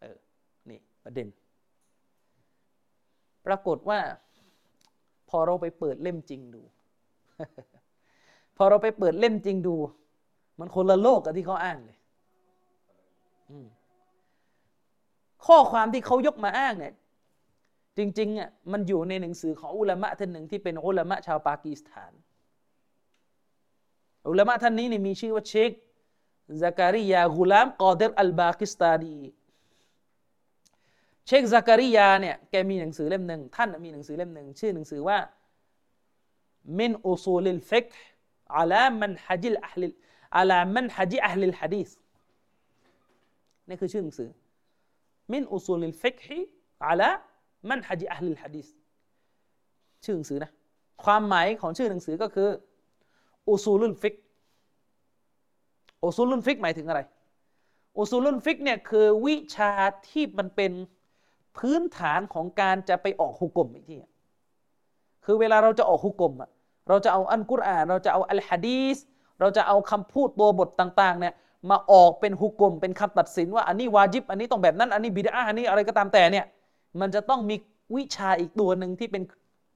[0.00, 0.16] เออ
[0.70, 1.28] นี่ประเด็น
[3.46, 4.00] ปรากฏว่า
[5.30, 6.62] พพอเราไปเปิดเล่มจริงดู
[8.56, 9.74] พอเราไปเปิดเล่มจริงดู
[10.58, 11.98] มันคนละโลกกับที่เขาอ้างเลย
[15.46, 16.94] ข้อความที่เขายกมาอ้างเนี่ย
[17.98, 22.12] จริงๆอะมันอยู่ในหนังสือของอุลามะท่านหนึ่งที่เป็นอุลามะชาวปากีสถาน
[24.30, 25.70] อุลามะท่านนี้เนี่ยมีชื่อว่าเชค
[26.62, 29.16] ซัการิยากุลามกอเดรอัลบากิสตานี
[31.26, 35.18] เชคซัการิยาเนี่ยแกมีหนังสือเล่มหนึ่งท่านมีหนังสือเล่มหนึ่งชื่อหนังสือว่า
[36.78, 37.86] มินอุซูลิลฟิก
[38.56, 39.86] อัลามันฮะจิลอัลลิ
[40.36, 41.90] อัลามันฮะจิอัลลิลฮะดีษ
[43.68, 44.28] นี่คือชื่อหนังสือ
[45.32, 46.38] มินอุซูลิลฟิกฮิ
[46.86, 47.10] อัลา
[47.68, 48.66] มันฮะจิอัลลิลฮะดีษ
[50.04, 50.50] ชื่อหนังสือนะ
[51.04, 52.48] ความหมายของชื่อหนังสือก็คือ
[53.48, 54.14] อุซูลุลฟิก
[56.04, 57.00] อุซูลุลฟิกหมายถึงอะไร
[57.98, 59.72] อุซูลุลฟิกเนี่ยคือวิชา
[60.08, 60.72] ที่มันเป็น
[61.58, 63.96] พื้นฐานของการจะไปออกฮุก่มอีกที
[65.24, 66.50] คือเวลาเราจะออกฮุกกลมอะ
[66.88, 68.96] เราจะเอาอัลกุรอาน เราจะเอาอัลฮะดีษ
[69.40, 71.34] เราจะเอาคำพูดตัวบทต่าง ๆ เนี่ย
[71.70, 76.46] มาออกเป็นฮุก่มเป็นคำตัดสินว่าอันนี้วาจิบ อันนี้ต้องแบบนั้น อันนี้บิดอะฮ์อันนี้อะไรก็ตามแต่เนี่ย
[77.00, 77.56] มันจะต้องมี
[77.96, 79.22] วิชาอีกตัวหนึ่งที่เป็น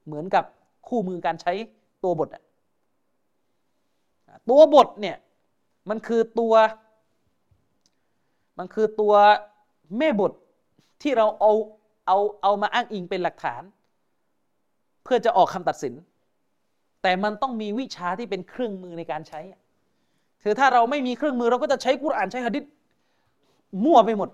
[0.07, 0.45] เหมือนกับ
[0.89, 1.53] คู่มือการใช้
[2.05, 2.43] ตัวบทอะ
[4.51, 5.17] ตัวบทเนี่ย
[5.89, 6.55] มันคือตัว
[8.59, 9.15] มันคือตัว
[9.99, 10.33] แม่บท
[11.03, 11.53] ที่เราเอา
[12.07, 13.63] เอาเอามาอ้างอิงเป็นหลักฐาน
[15.05, 15.95] เพื่อจะออกคำตัดสิน
[17.03, 19.41] แต่มันต้องมีวิชาที่เป็นเครื่องมือในการใช้
[20.49, 22.65] คือถ้าเราไม่มีเครื่องมือเราก็จะใช้กุรอานใช้หะดิษ
[23.85, 24.31] มั่วไปหมด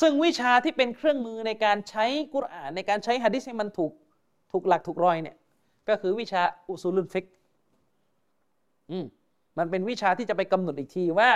[0.00, 3.92] ซึ่งวิชาที่เป็นเครื่องมือในการใช้กุรอาน ในการใช้หะดิษให้มันถูก
[4.52, 5.36] ถูกหลักถูกรอยเนี่ย
[5.88, 7.24] ก็คือวิชา أصول الفقه
[8.90, 9.04] อืม
[9.58, 11.30] มันเป็นวิชาที่จะไปกำหนดอีกทีว่า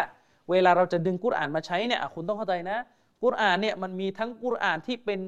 [0.51, 2.79] เวลาเราจะดึงกุรอานมาใช้เนี่ยคุณต้องเข้าใจนะ
[3.23, 5.21] กุรอานเนี่ยมันมีทั้งกุรอานที่เป็น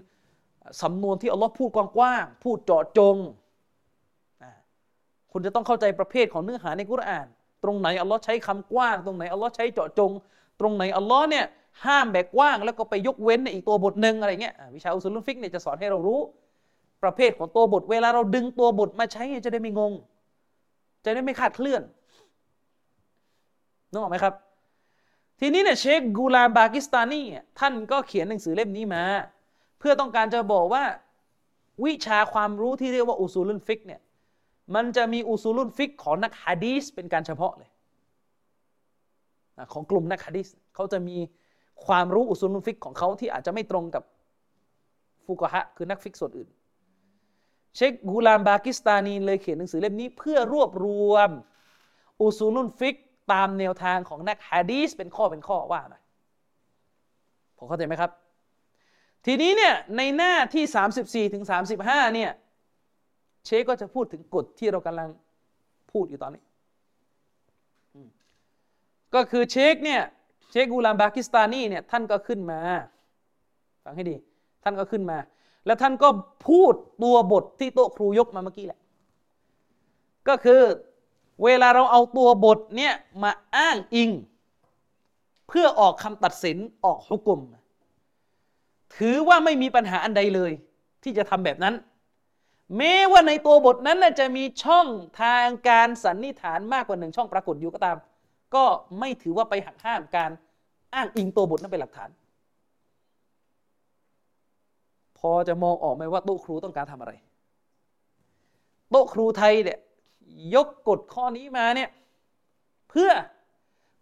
[0.83, 3.17] สำนวนที่อัลลอฮ์พูดกว้างๆพูดเจาะจง
[5.33, 7.27] คุณจะต้องเข้าใจประเภทของเนื้อหาในกุรอาน
[7.67, 10.11] ตรงไหนอัลลอฮ์ใช้คำกว้าง ตรงไหนอัลลอฮ์ใช้เจาะจง
[10.61, 11.45] ตรงไหนอัลลอฮ์เนี่ย
[11.87, 16.21] ห้ามแบบกว้าง แล้วก็ไปยกเว้นในอีกตัวบทหนึ่งอะไรเงี้ยวิชา أصول الفقه เนี่ยจะสอนให้เรารู้
[17.03, 19.93] ประเภทของตัวบท เวลาเราดึงตัวบทมาใช้จะได้ไม่งง
[21.05, 21.83] จะได้ไม่คลาดเคลื่อน
[23.91, 24.35] นึกออกไหมครับ
[25.41, 27.23] ทีนี้เนี่ยเชคกูลามบากิสตานี
[27.59, 29.05] ท่านก็เขียนหนังสือเล่มนี้มา
[29.79, 30.85] เพื่อต้องการจะบอกว่า
[31.85, 34.01] วิชาความรู้ที่เรียกว่า أصول الفقه เนี่ย
[34.75, 37.71] มันจะมี أصول الفقه ของนักฮะดีสเป็นการเฉพาะเลย
[39.73, 41.17] ของกลุ่มนักฮะดีสเขาจะมี
[41.87, 44.03] ความรู้ أصول الفقه ของเขาที่อาจจะไม่ตรงกับ
[45.25, 46.49] ฟุกะฮะคือนักฟิกส่วนอื่น
[47.77, 51.31] เชคกูลามบากิสตานีเลยเขียนหนังสือเล่มนี้เพื่อรวบรวม
[52.21, 52.97] อุซูลุนฟิก
[53.33, 56.03] ตามแนวทางของนักฮะดีสเป็นข้อเป็นข้อว่าหน่อย
[57.59, 58.11] ผมเข้าใจไหมครับ
[59.27, 60.65] ทีนี้เนี่ยในหน้าที่
[61.29, 61.45] 34ถึง
[61.81, 62.31] 35เนี่ย
[63.47, 65.09] เชคก็จะพูดถึงกฎที่เรากำลัง
[65.93, 66.43] พูดอยู่ตอนนี้
[69.15, 70.03] ก็คือเชคเนี่ย
[70.51, 72.61] เชคกูลามบากิสตานีเนี่ยท่านก็ขึ้นมา
[73.85, 74.17] ฟังให้ดี
[74.63, 75.19] ท่านก็ขึ้นมา
[75.67, 76.09] แล้วท่านก็
[76.49, 78.81] พูดตัวบทที่โต๊ะครูยกมาเมื่อกี้แหละ
[80.29, 80.63] ก็คือ
[81.45, 84.11] เวลาเราเอาตัวบทเนี่ยมาอ้างอิง
[85.49, 87.41] เพื่อออกคำตัดสินออกฮุกกลม
[88.97, 90.53] ถือว่าไม่มีปัญหาอันใดเลย
[91.03, 91.75] ที่จะทำแบบนั้น
[92.77, 94.87] แม้ว่าในตัวบทนั้นจะมีช่อง
[95.23, 97.97] ทางการสันนิษฐานมากกว่าหนึ่งช่องปรากฏอยู่ก็ตาม
[98.55, 98.65] ก็
[98.99, 100.31] ไม่ถือว่าไปหักห้ามการ
[100.95, 102.11] อ้างอิงตัวบทนั้นเป็นหลักฐาน
[105.19, 107.13] พอจะมองออกไหมว่าโต๊ะครูต้องการทำอะไร
[108.91, 109.79] โต๊ะครูไทยเนี่ย
[110.55, 111.91] ยกกฎข้อนี้มาเนี่ย
[112.91, 113.11] เพื่อ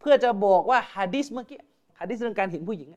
[0.00, 1.58] เพื่อจะบอกว่าฮะดิษเมื่อกี้
[2.00, 2.90] ฮะดิษเรื่องการเห็นผู้หญิง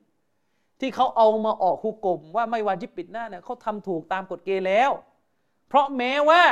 [0.79, 4.91] ที่เขาเอามาออกคุกกลมว่าไม่วาจิบปิดหน้าเนี่ยเขาทำถูกตามกฎเกณฑ์แล้ว
[5.67, 6.43] เพราะแม้ว่า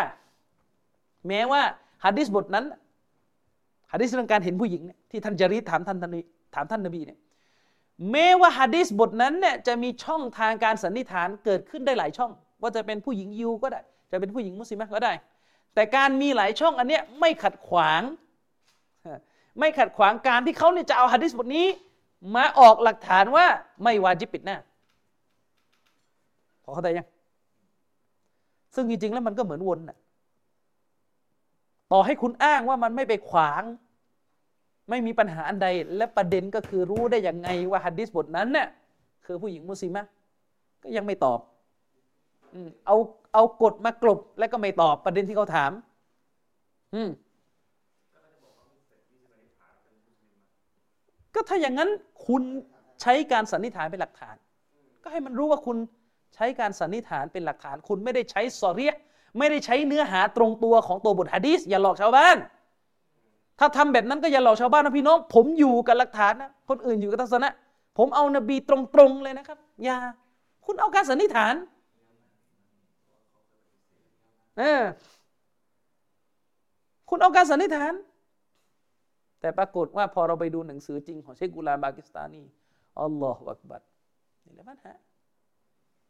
[1.27, 1.61] แม้ว่า
[2.05, 2.65] ฮะดิษบทนั้น
[3.91, 5.97] ฮะดิษเรื่องการเห็นผู้หญิงเนี่ยที่ท่านจารีถามท่าน
[6.55, 7.19] ถามท่านนบีเนี่ย
[8.11, 15.13] แม้ว่าฮะดิษบทนั้นเนี่ยจะมีช่องทางการสันนิษฐานเกิดขึ้นได้หลายช่อง ว่าจะเป็นผู้หญิงยูก็ได้ จะเป็นผู้หญิงมุสลิมก็ได้
[15.73, 18.01] แต่การมีหลายช่องอันเนี้ยไม่ขัดขวาง
[19.59, 21.67] ไม่ขัดขวางการที่เขาเนี่ยจะเอาฮะดิษบทนี้
[22.35, 23.45] มาออกหลักฐานว่า
[23.83, 24.57] ไม่วาจิบปิดหน้า
[26.63, 27.07] พอเข้าใจยัง
[28.75, 29.97] ซึ่งจริงๆแล้วมันก็เหมือนวนน่ะ
[31.91, 33.63] ต่อให้คุณอ้างว่ามันไม่ไปขวาง
[34.89, 35.67] ไม่มีปัญหาอันใด
[35.97, 38.67] และประเด็นก็คือรู้ได้ยังไงว่าฮัดดิสบทนั้นเนี่ย
[39.25, 40.05] คือผู้หญิงมุสลิมะ
[40.83, 41.39] ก็ยังไม่ตอบ
[42.85, 42.97] เอา
[43.33, 45.71] เอากฎมากลบแล้วก็ไม่ตอบประเด็นที่เขาถาม
[46.93, 47.09] อืม
[51.33, 51.89] ก็ถ้าอย่างนั้น
[52.27, 52.43] คุณ
[53.01, 54.35] ใช้การสันนิษฐานเป็นหลักฐาน
[55.03, 55.77] ก็ให้มันรู้ว่าคุณ
[56.35, 58.93] ใช้การสันนิษฐานเป็นหลักฐานคุณไม่ได้ใช้ซอเรีย
[59.37, 62.37] ไม่ได้ใช้เนื้อหาตรงตัวของตัวบทฮะดีษอย่าหลอกชาวบ้าน
[63.59, 67.49] ถ้าทำแบบนั้นก็อย่าหลอกชาวบ้านนะพี่น้อง ผมอยู่กับหลักฐานนะคนอื่นอยู่กับทัศนะ
[67.97, 69.97] ผมเอานบีตรงๆเลยนะครับ อย่า
[70.65, 71.55] คุณเอาการสันนิษฐาน
[74.57, 74.83] เออ
[77.09, 77.93] คุณเอาการสันนิษฐาน
[79.39, 82.43] แต่ปรากฏว่าพอเราไปดูหนังสือจริงของเชคกุลาบากิสตานี
[83.01, 83.81] อัลลอฮฺอักบัด
[84.45, 84.93] นี่แหละปัญหา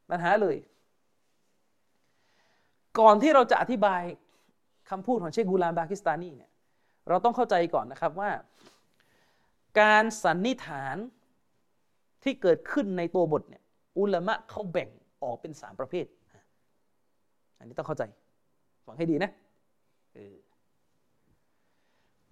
[0.10, 0.58] ปัญหาเลย
[3.00, 4.02] ก่อนที่เราจะอธิบาย
[4.90, 6.52] คำพูดของเชคกุลาบากิสตานีเนี่ย
[7.10, 8.32] เราต้องเข้าใจก่อนนะครับว่า
[9.80, 10.96] การสันนิษฐาน
[12.24, 13.64] ที่เกิดขึ้นในตัวบทเนี่ย
[14.00, 14.90] อุลามะเขาแบ่ง
[15.24, 16.06] ออกเป็นสามประเภท
[17.58, 18.04] อันนี้ต้องเข้าใจ
[18.86, 19.32] ฟังให้ดีนะ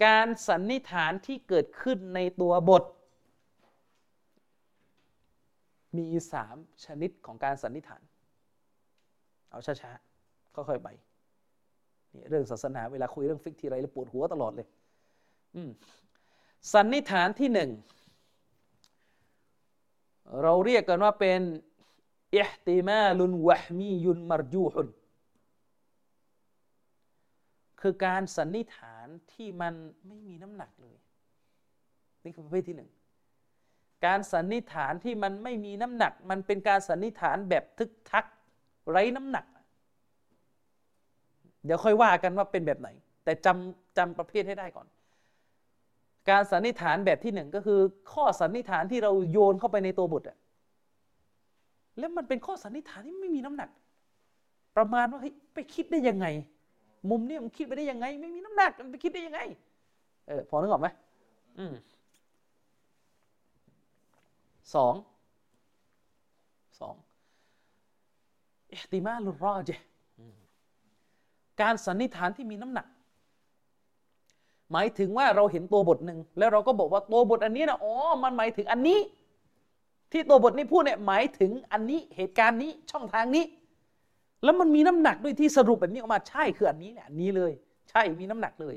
[0.05, 2.83] การสันนิษฐานที่เกิดขึ้นในตัวบท
[5.97, 8.01] มีสามชนิดของการสันนิษฐาน
[9.49, 10.89] เอาช้าๆค่อยๆไป
[12.15, 14.67] นี่เรื่องศาสนาเวลาคุยเรื่องฟิกทีไรแล้วปวดหัวตลอดเลย
[16.73, 17.69] สันนิษฐานที่หนึ่ง
[20.43, 21.41] เราเรียกกันว่าเป็น
[22.35, 24.87] อิห์ติมาลุนวะมียุนมารจูฮุน
[27.81, 29.73] คือการสันนิษฐานที่มัน
[30.07, 30.97] ไม่มีน้ำหนักเลย
[32.23, 32.89] นี่คือประเภทที่หนึ่ง
[34.05, 38.25] การสันนิษฐานที่มันไม่มีน้ำหนัก มันเป็นการสันนิษฐานแบบทึกทัก
[38.89, 39.45] ไร้น้ำหนัก
[41.65, 42.89] เดี๋ยวค่อยว่ากันว่าเป็นแบบไหน
[43.23, 44.87] แต่จำจำประเภทให้ได้ก่อน
[46.29, 47.79] การสันนิษฐานแบบที่หนึ่งก็คือ
[48.13, 50.37] ข้อสันนิษฐานที่เราโยนเข้าไปในตัวบทอะ
[51.99, 53.69] แล้วมันเป็นข้อสันนิษฐานที่ไม่มีน้ำหนัก
[54.77, 56.27] ประมาณว่าเฮ้ยไปคิดได้ยังไง
[57.09, 59.39] มุมนี้มันคิดไปได้ยังไง ไม่มีน้ำหนักมันไปคิดได้ยังไง
[60.27, 60.87] เออพอนึกออกไหม
[61.59, 61.73] อืม
[64.73, 64.93] สอง
[66.79, 66.95] สอง
[68.71, 69.69] อิติมาลุรอเจ
[71.61, 72.87] การสันนิษฐานที่มีน้ำหนัก
[74.71, 77.93] หมายถึงว่าเราเห็นตัวบทหนึ่งแล้วเราก็บอกว่าตัวบทอันนี้นะอ๋อ
[78.23, 78.99] มันหมายถึงอันนี้
[80.11, 83.45] ที่ตัวบทนี้พูดเนี่ยหมายถึงอันนี้เหตุการณ์นี้ช่องทางนี้
[84.43, 87.51] แล้วมันมีน้ำหนักด้วยที่สรุปแบบนี้ออกมาใช่คืออันนี้เนี่ยอันนี้เลย
[87.89, 88.75] ใช่มีน้ำหนักเลย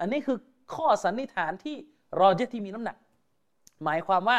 [0.00, 0.36] อันนี้คือ
[0.74, 1.76] ข้อสันนิษฐานที่
[2.20, 2.96] รอเจที่มีน้ำหนัก
[3.84, 4.38] หมายความว่า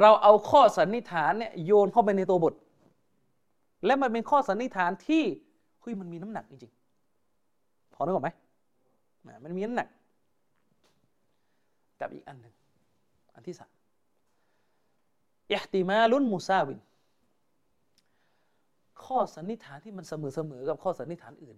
[0.00, 2.54] เราเอาข้อสันนิษฐานเนี่ยโยนเข้าไปในตัวบท
[3.86, 5.22] และมันเป็นข้อสันนิษฐานที่
[5.80, 8.30] เฮ้ยมันมีน้ำหนักจริงๆพอนึกออกไหม
[9.44, 9.88] มันมีน้ำหนัก
[12.00, 12.54] กับอีกอันหนึ่ง
[13.34, 13.70] อันที่สาม
[15.50, 16.80] อิห์ติมาลุนมุซาวิน
[19.04, 21.56] ข้อสันนิษฐานที่มันเสมอเสมอกับข้อสันนิษฐานอื่น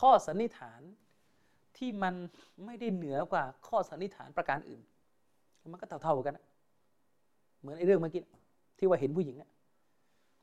[0.00, 0.80] ข้อสันนิษฐาน
[1.76, 2.14] ที่มัน
[2.64, 4.82] ไม่ได้เหนือกว่าข้อสันนิษฐานประการอื่น
[5.72, 6.38] มันก็เท่าๆกัน
[7.60, 8.22] เหมือนไอ้เรื่องเมื่อกี้
[8.78, 9.48] ที่ว่าเห็นผู้หญิงอะ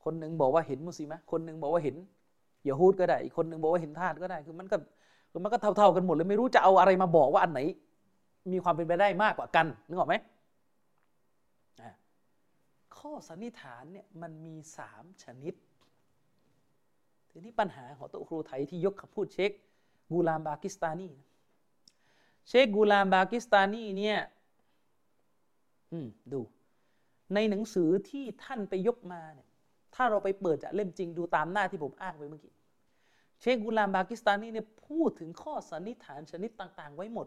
[0.04, 1.96] คนหนึ่งบอกว่าเห็นมุสลิมะคนหนึ่งบอกว่าเห็น
[2.68, 4.76] ยาฮูดก็ได้อีกคนหนึ่งบอกว่าเห็นทาสก็ได้คือมันก็
[5.30, 7.60] คือมันก็เท่าๆกันหมดเลยไม่รู้จะเอาอะไรมาบอกว่าอันไหน
[8.52, 10.14] มีความเป็นไปได้มากกว่ากันนึกออกไหม
[12.98, 15.54] ข้อสันนิษฐานเนี่ยมันมีสามชนิด
[17.30, 19.50] ทีนี้ปัญหาของตัวครูไทยที่ยกคำพูดเชค
[20.10, 21.08] กูลามบากิสตานี
[22.48, 24.18] เชคกูลามบากิสตานีเนี่ย
[25.92, 26.40] อืมดู
[27.34, 29.48] ในหนังสือที่ท่านไปยกมาเนี่ย
[29.94, 32.52] ถ้าเราไปเปิดจากเล่มจริงดูตามหน้าที่ผมอ้างไว้เมื่อกี้
[33.40, 37.26] เชคกูลามบากิสตานีเนี่ยพูดถึงข้อสันนิษฐานชนิดต่าง ๆ ไว้หมด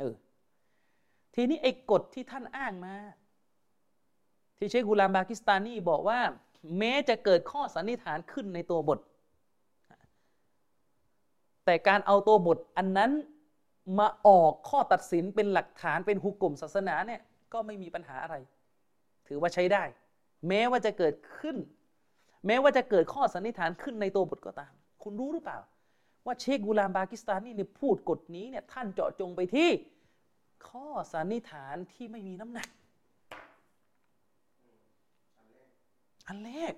[0.00, 0.14] เออ
[1.34, 2.94] ทีนี้ไอ้กฎที่ท่านอ้างมา
[4.58, 6.20] ที่เชคกุลามบากิสตานีบอกว่า
[6.78, 8.98] แม้จะเกิดข้อสันนิษฐานขึ้นในตัวบท
[11.64, 13.10] แต่การเอาตัวบทอันนั้น
[13.98, 17.20] มาออกข้อตัดสินเป็นหลักฐานเป็นหุกกลมศาสนาเนี่ย
[17.52, 18.36] ก็ไม่มีปัญหาอะไร
[19.26, 19.84] ถือว่าใช้ได้
[20.48, 21.56] แม้ว่าจะเกิดขึ้น
[22.46, 24.72] แม้ว่าจะเกิดข้อสันนิษฐานขึ้นในตัวบทก็ตาม
[25.02, 25.58] คุณรู้หรือเปล่า
[26.26, 29.70] ว่าเชคกุลามบากิสตานีเนี่ยพูดกฎนี้เนี่ยท่านเจาะจงไปที่
[30.68, 32.68] ข้อสันนิษฐานที่ไม่มีน้ำหนัก
[36.28, 36.74] อันแรก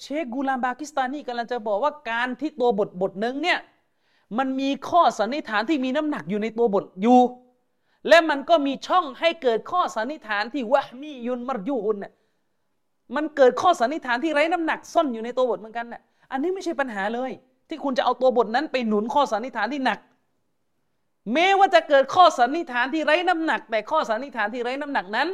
[0.00, 3.58] เชคกูลามบากิสตานีกำลังจะบอกว่าการที่ตัวบทบทหนึ่งเนี่ย
[4.38, 7.20] มันมีข้อสันนิษฐานที่มีน้ำหนักอยู่ในตัวบทอยู่
[8.08, 12.12] และมันก็มีช่องให้เกิดข้อสันนิษฐานที่วะมียุนมรยูฮุนเนี่ย
[13.14, 17.30] มันเกิดข้อสันนิษฐานที่ไร้น้ำหนักซ่อนอยู่ในตัวบทเหมือนกันน่ะอันนี้ไม่ใช่ปัญหาเลย
[17.68, 19.98] ที่คุณจะเอาตัวบทนั้นไปหนุนข้อสันนิษฐานที่หนัก
[21.32, 25.28] แม้ว่าจะเกิดข้อสันนิษฐานที่ไร้น้ำหนัก แต่ข้อสันนิษฐานที่ไร้น้ำหนักนั้น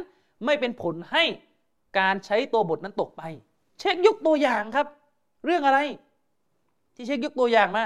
[0.45, 1.23] ไม่เป็นผลให้
[1.99, 3.23] การใช้ตัวบทนั้นตกไป
[3.79, 4.87] เช็คยกตัวอย่างครับ
[5.45, 5.79] เรื่องอะไร
[6.95, 7.85] ที่เช็คยกตัวอย่างมา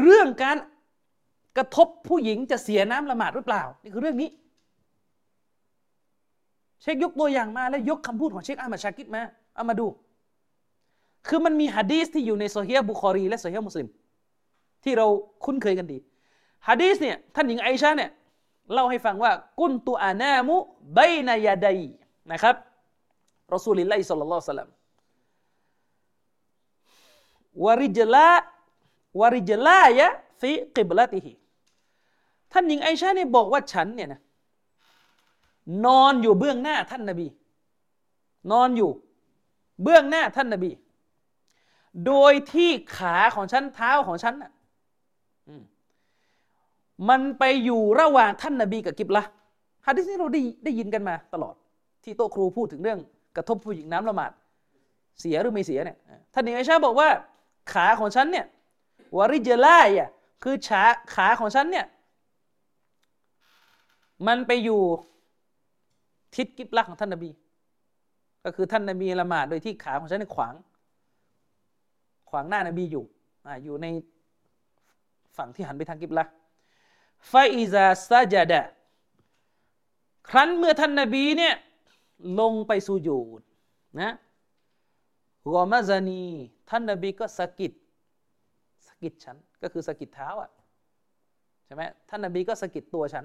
[0.00, 0.56] เรื่องการ
[1.56, 4.28] กระทบผู้หญิงจะเสียน้ำละหมาดหรือเปล่า นี่คือเรื่องนี้
[6.82, 9.22] เช็คยกตัวอย่างมาแล้วยกคำพูดของเชคอามัดชากิดมา
[9.54, 9.86] เอามาดู
[11.28, 13.88] คือมันมีฮะดีสที่อยู่ในโซเฮียบุคอรี และโซเฮียมุสลิม
[14.84, 15.06] ที่เรา
[15.44, 15.98] คุ้นเคยกันดี
[16.68, 18.10] ฮะดีสเนี่ยท่านหญิงไอชาเนี่ย
[18.72, 21.66] เล่าให้ฟังว่าكنت أنام بين يدي
[22.32, 22.54] นะครับ
[23.52, 24.68] رسول الله صلى الله عليه وسلم
[27.64, 31.32] ورجلا ورجلاي في قبلته
[32.52, 34.20] ท่านหญิงไอชาเนี่ยบอกว่าฉันเนี่ยนะ
[35.86, 37.26] นอนอยู่เบื้องหน้าท่านนบี
[38.52, 38.90] นอนอยู่
[39.82, 40.70] เบื้องหน้าท่านนบี
[42.06, 44.50] โดยที่ขาของฉันเท้าของฉันน่ะ
[47.08, 49.22] มันไปอยู่ระหว่างท่านนบีกับกิบละ
[49.86, 51.54] ฮะดิษนี้เราได้ได้ยินกันมาตลอด
[52.04, 52.98] ที่โต๊ะครูพูดถึงเรื่อง
[53.36, 54.32] กระทบผู้หญิงน้ำละหมาด
[55.20, 55.96] เสียหรือไม่เสียเนี่ย
[56.32, 57.08] ท่านหญิงไอชาบอกว่า
[57.72, 58.46] ขาของฉันเนี่ย
[59.16, 60.10] วาริเจล่าอะ
[60.42, 60.82] คือขา
[61.14, 61.86] ขาของฉันเนี่ย
[64.26, 64.80] มันไปอยู่
[66.34, 67.30] ทิศกิบลักของท่านนบี
[68.44, 70.54] ก็คือท่านนบีละหมาดโดยที่ขาของฉันขวาง
[72.30, 73.04] ขวางหน้านบีอยู่
[73.46, 73.86] ออยู่ใน
[75.36, 76.28] ฝั่งที่หันไปทางกิบลัก
[77.30, 78.62] ฟาอิซาซาจดะ
[80.28, 81.54] ครั้นเมื่อท่านนบีเนี่ย
[82.40, 83.42] ลงไปสู่ยูด
[84.00, 84.12] นะ
[85.54, 86.22] กอมาซานี
[86.70, 87.72] ท่านนบีก็สะกิด
[88.86, 90.50] สะกิดฉัน ก็คือสะกิดเท้าอะ
[91.66, 93.24] ใช่ไหมท่านนบีก็สะกิดตัวฉัน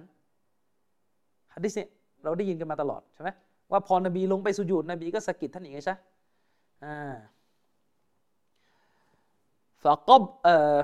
[1.53, 1.89] ฮะดิษเนี่ย
[2.23, 3.29] เราได้ยินกันมาตลอดใช่ไหม
[3.71, 5.95] ว่าพอนบีลงไปสุญูดนบีก็สะกิดท่านอีกใช่
[6.83, 7.15] อ่า
[9.83, 10.77] ฟะกอบเอ่อ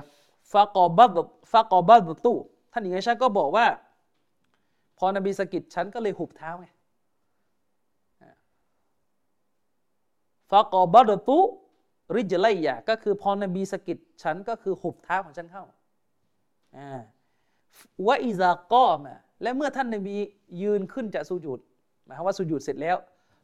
[0.52, 1.10] ฟะกอบัด
[1.52, 2.34] ฟะกอบัดตุ
[2.72, 3.66] ท่านอีกใช่ก็บอกว่า
[4.98, 6.66] พอนบีสะกิดฉันก็เลยหุบเท้าไง
[10.50, 11.38] ฟะกอบัดตุ
[12.14, 15.64] ริจไลยะก็คือพอนบีสกิดฉันก็คือหุบเท้าของฉันเข้า
[16.76, 17.00] อ่า
[18.06, 20.16] วะอิซากอมาและเมื่อท่านนบี
[20.62, 21.60] ยืนขึ้นจากสุญูด
[22.04, 22.96] หมายความว่าสุญูดเสร็จแล้ว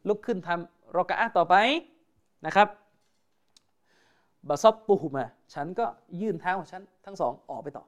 [0.07, 1.55] ลุกขึ้นทำรอกะอะต่อไป
[2.45, 2.67] นะครับ
[4.47, 5.85] บาซอบปูหุมา ฉันก็
[6.21, 7.85] ยื่นเท้าของฉันทั้งสองออกไปต่อ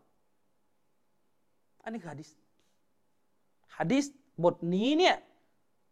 [1.84, 2.30] อันนี้คือฮะดิษ
[3.78, 4.06] ฮะดิษ
[4.44, 5.16] บทนี้เนี่ย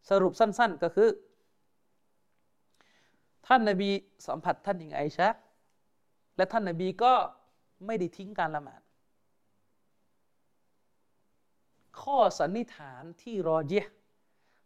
[0.09, 1.07] สรุปสั้น ๆ ก็คือ
[3.47, 3.89] ท่านนบี
[4.27, 5.29] สัมผัสท่านหญิงไอชะ
[6.37, 7.13] และท่านนบีก็
[7.85, 8.81] ไม่ได้ทิ้งการละหมาด
[12.01, 13.73] ข้อสันนิษฐานที่รอเย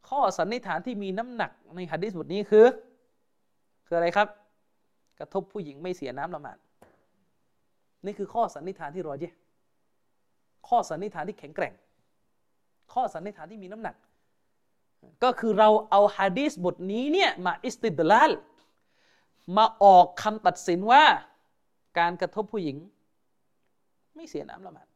[0.09, 2.65] ข้อสันนิษฐานที่มีน้ำหนักในหะดีษบทนี้คือ
[3.86, 4.28] คืออะไรครับ
[5.19, 6.57] กระทบผู้หญิงไม่เสียน้ำละหมาด
[8.05, 9.25] นี่คือข้อสันนิษฐานที่รอเย
[10.67, 11.73] ข้อสันนิษฐานที่แข็งแกร่ง
[12.93, 13.95] ข้อสันนิษฐานที่มีน้ำหนัก
[15.23, 18.32] ก็คือเราเอาฮะดีษบทนี้เนี่ยมาอิสติดลาล
[19.57, 21.03] มาออกคำตัดสินว่า
[21.99, 22.77] การกระทบผู้หญิง
[24.15, 24.87] ไม่เสียน้ำละหมาด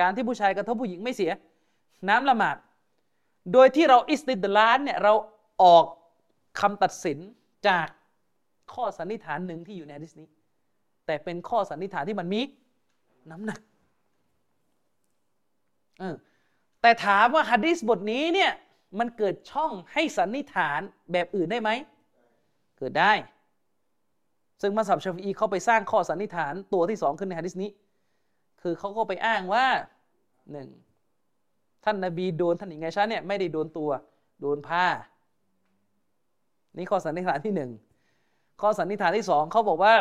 [0.00, 1.32] การที่ผู้ชายกระทบผู้หญิงไม่เสีย
[2.08, 2.56] น้ำละหมาด
[3.52, 5.12] โดยที่เราอิสติดลานเนี่ยเรา
[5.62, 5.84] ออก
[6.60, 7.18] คำตัดสิน
[7.68, 7.88] จาก
[8.72, 10.28] ข้อสันนิษฐานหนึ่งที่อยู่ในฮะดิษนี้
[11.06, 12.40] แต่เป็นข้อสันนิษฐานที่มันมี
[13.30, 13.60] น้ำหนัก
[15.98, 16.16] เออ
[16.82, 18.52] แต่ถามว่าฮะดิษบทนี้เนี่ย
[18.98, 20.80] มันเกิดช่องให้สันนิษฐาน
[21.12, 21.70] แบบอื่นได้ไหม
[22.78, 23.12] เกิดได้
[24.60, 27.70] ซึ่งมาสับชาฟีเขาไปสร้างข้อสันนิษฐานตัวที่สองขึ้นในฮะดิษนี้
[28.62, 29.66] คือเขาก็ไปอ้างว่า
[30.52, 30.68] หนึ่ง
[31.84, 33.90] ท่านนาบีโดนท่านหญิงไงชาเนี่ยไม่ได้โดนตัว
[34.40, 34.86] โดนผ้า
[36.76, 37.70] นี่ข้อสันนิษฐานที่หนึ่ง
[38.60, 39.94] ข้อสันนิษฐานที่สองเขาบอกว่า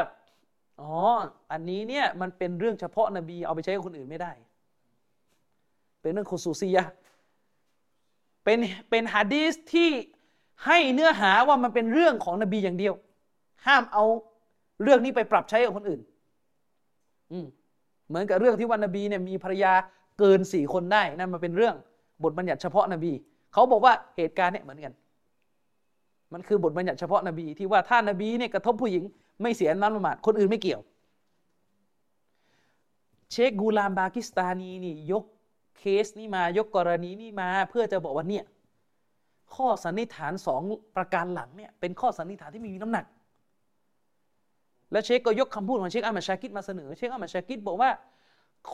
[0.82, 0.93] อ๋อ
[1.51, 4.32] อันนี้เนี่ยมันเป็นเรื่องเฉพาะนบีเอาไปใช้กับคนอื่นไม่ได้
[6.01, 6.86] เป็นเรื่องคุซูซียะ
[8.43, 9.89] เป็นเป็นฮะดีสที่
[10.66, 12.93] ให้เนื้อหาว่ามันเป็นเรื่องของนบีอย่างเดียว
[13.66, 14.03] ห้ามเอา
[14.84, 16.01] เรื่องนี้ไปปรับใช้กับคนอื่น
[17.32, 17.38] อื
[18.09, 19.73] เหมือนกับเรื่องที่ว่านบีเนี่ยมีภรรยา
[20.19, 21.75] เกินสี่คนได้นั่นมาเป็นเรื่อง
[22.23, 23.11] บทบัญญัติเฉพาะนบี
[23.53, 24.93] เขาบอกว่าเหตุการณ์เนี่ยเหมือนกัน
[26.34, 29.03] มันคือบทบัญญัติเฉพาะนบีที่ว่าถ้านบีเนี่ยกระทบผู้หญิง
[29.41, 30.82] ไม่เสียน้ำละหมาดคนอื่นไม่เกี่ยว
[33.32, 35.23] เชคกูลามบากิสตานีนี่ยก
[35.77, 38.45] เคสนี้มายกกรณีนี้มา เพื่อจะบอกว่าเนี่ย
[39.55, 40.61] ข้อสันนิษฐานสอง
[40.95, 43.05] ประการหลังเนี่ยเป็นข้อสันนิษฐานที่มีน้ำหนัก
[44.92, 47.90] แล้วเชคก็ยกคำพูดของเชคอามัดชาคิดมาเสนอ เชคอามัดชาคิดบอกว่า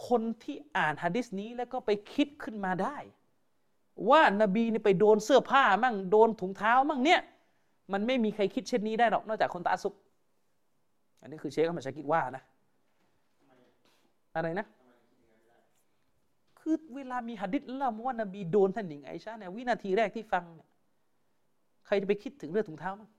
[0.07, 2.97] คนที่อ่านฮะดิษนี้แล้วก็ไปคิดขึ้นมาได้
[4.09, 7.21] ว่านบีนี่ไปโดนเสื้อผ้ามั่งโดนถุงเท้ามั่งเนี่ย
[7.93, 9.93] มันไม่มีใครคิดเช่นนี้ได้หรอกนอกจากคนตาสุก
[11.21, 12.43] อันนี้คือเชคอามัดชาคิดว่านะ
[14.35, 14.65] อะไรนะ
[16.59, 20.69] คือเวลามีหะดิษเล่าว่านบีโดนท่านหญิงไอชาเนี่ยวินาทีแรกที่ฟังเนี่ย
[21.85, 23.09] ใครจะไปคิดถึงเรื่องถุงเท้ามั้ง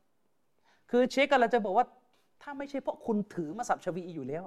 [0.91, 1.87] คือเชคกำลังจะบอกว่า
[2.43, 4.43] ถ้าไม่ใช่เพราะคุณถือมาสับชวีอยู่แล้ว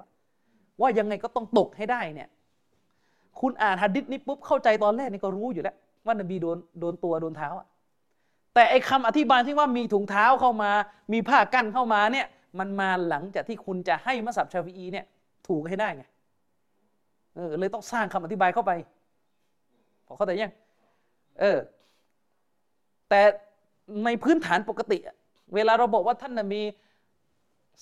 [0.80, 2.28] ว่ายังไงก็ต้องตกให้ได้เนี่ย
[3.40, 5.76] คุณอ่านฮัดดิษนี้ปุ๊บเข้าใจตอนแรกนี่ก็รู้อยู่แล้ว
[6.06, 7.48] ว่านบีโดนโดนตัวโดนเท้า
[8.54, 10.70] แต่ไอ้คำอธิบายที่ว่ามีถุงเท้าเข้ามา
[11.12, 12.26] มีผ้ากั้นเข้ามาเนี่ย
[12.58, 15.06] มันมาหลังจากที่คุณจะให้มัสับชาฟีเนี่ย
[15.48, 16.04] ถูกให้ได้ไง
[17.34, 18.72] เออเลยต้องสร้างคำอธิบายเข้าไป
[20.06, 20.54] พอเข้าใจยัง
[21.40, 21.58] เออ
[23.08, 23.20] แต่
[24.04, 24.98] ในพื้นฐานปกติ
[25.54, 26.60] เวลาเราบอกว่าท่านนบี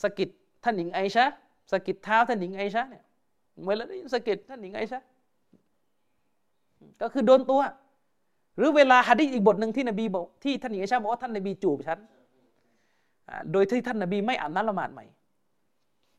[0.02, 0.28] สกิด
[0.64, 1.24] ท่านหญิงไอชะ
[1.72, 3.04] สกิดเท้าท่านหญิงไอชะเนี่ย
[3.66, 5.02] เวลาได้สกิดท่านหญิงไอชะ
[7.00, 7.60] ก็คือโดนตัว
[8.56, 11.98] หรือเวลาฮะดีอีกบทหนึ่งที่นบีบอกที่ท่านหญิงไอชะบอกว่าท่านนบีจูบฉัน
[13.52, 15.04] โดยที่ท่านนบีไม่อ่าบน้ำละหมาดใหม่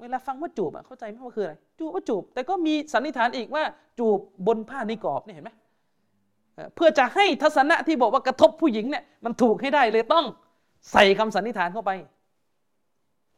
[0.02, 3.64] เวลาฟังว่าจูบเข้าใจไหมว่าคืออะไรจูบว่าจูบ แต่ก็มีสันนิษฐานอีกว่า
[4.00, 5.52] จูบบนผ้านิกอบนี่เห็นไหม
[6.76, 10.26] เพื่อจะให้ทัศนะที่บอกว่ากระทบผู้หญิงเนี่ยมันถูกให้ได้เลยต้อง
[10.92, 11.92] ใส่คำสันนิษฐานเข้าไป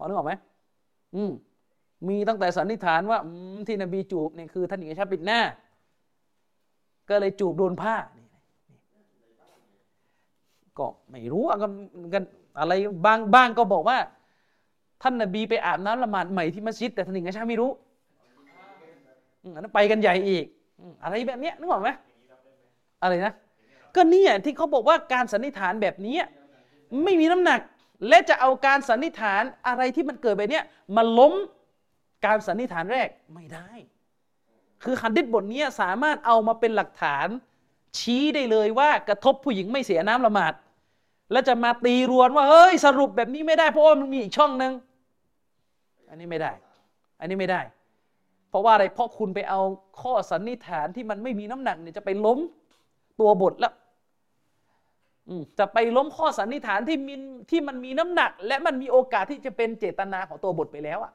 [0.02, 0.34] อนึกออกไหม
[1.16, 1.32] อืม
[2.08, 3.20] มีตั้งแต่สันนิษฐานว่า
[3.68, 5.40] ที่นบีจูบเนี่ยคือท่านหญิงชาปิดหน้า
[7.10, 7.96] ก็เลยจูบโดนผ้า
[10.78, 11.44] ก็ไม่รู้
[12.14, 12.24] กัน
[12.60, 12.74] อะไร
[13.06, 13.98] บางบ้างก็บอกว่า
[15.02, 17.72] ท่านนบีไปอาบน้ำละหมาดใหม่ที่มัสยิดแต่ท่านหญิงชาไม่รู้
[19.44, 20.46] อันนั้นไปกันใหญ่อีก
[21.04, 21.90] อะไรแบบนี้นึกออกไหม
[23.02, 23.34] อะไรนะ
[23.96, 26.18] ก็เนี่ยที่เขาบอกว่าการสันนิษฐานแบบนี้
[27.04, 27.60] ไม่มีน้ำหนัก
[28.08, 31.34] และจะเอาการสันนิษฐานอะไรที่มันเกิดแบบนี้ยมาล้ม
[32.26, 33.72] การสันนิษฐานแรกไม่ได้
[34.84, 37.28] คือฮัดดิษบทนี้สามารถเอามาเป็นหลักฐาน
[38.00, 40.54] ชี้ได้เลยว่ากระทบผู้หญิงไม่เสียน้ำละหมาด
[41.32, 44.74] แล้วจะมาตีรวนว่าเฮ้ยสรุปแบบนี้ไม่ได้เพราะว่ามันมีอีกช่องหนึ่ง
[46.10, 46.52] อันนี้ไม่ได้
[47.20, 47.62] อันนี้ไม่ได้
[48.50, 49.62] เพราะว่าอะไรเพราะคุณไปเอา
[50.02, 52.40] ข้อสันนิษฐานที่มันไม่มีน้ำหนักเนี่ยจะไปล้ม
[53.20, 53.74] ตัวบทแล้ว
[55.60, 57.14] จะไปล้มข้อสันนิษฐานที่มี
[57.50, 61.12] ที่มันมีน้ำหนัก และมันมีโอกาสที่จะเป็นเจตนาของตัวบทไปแล้วอะ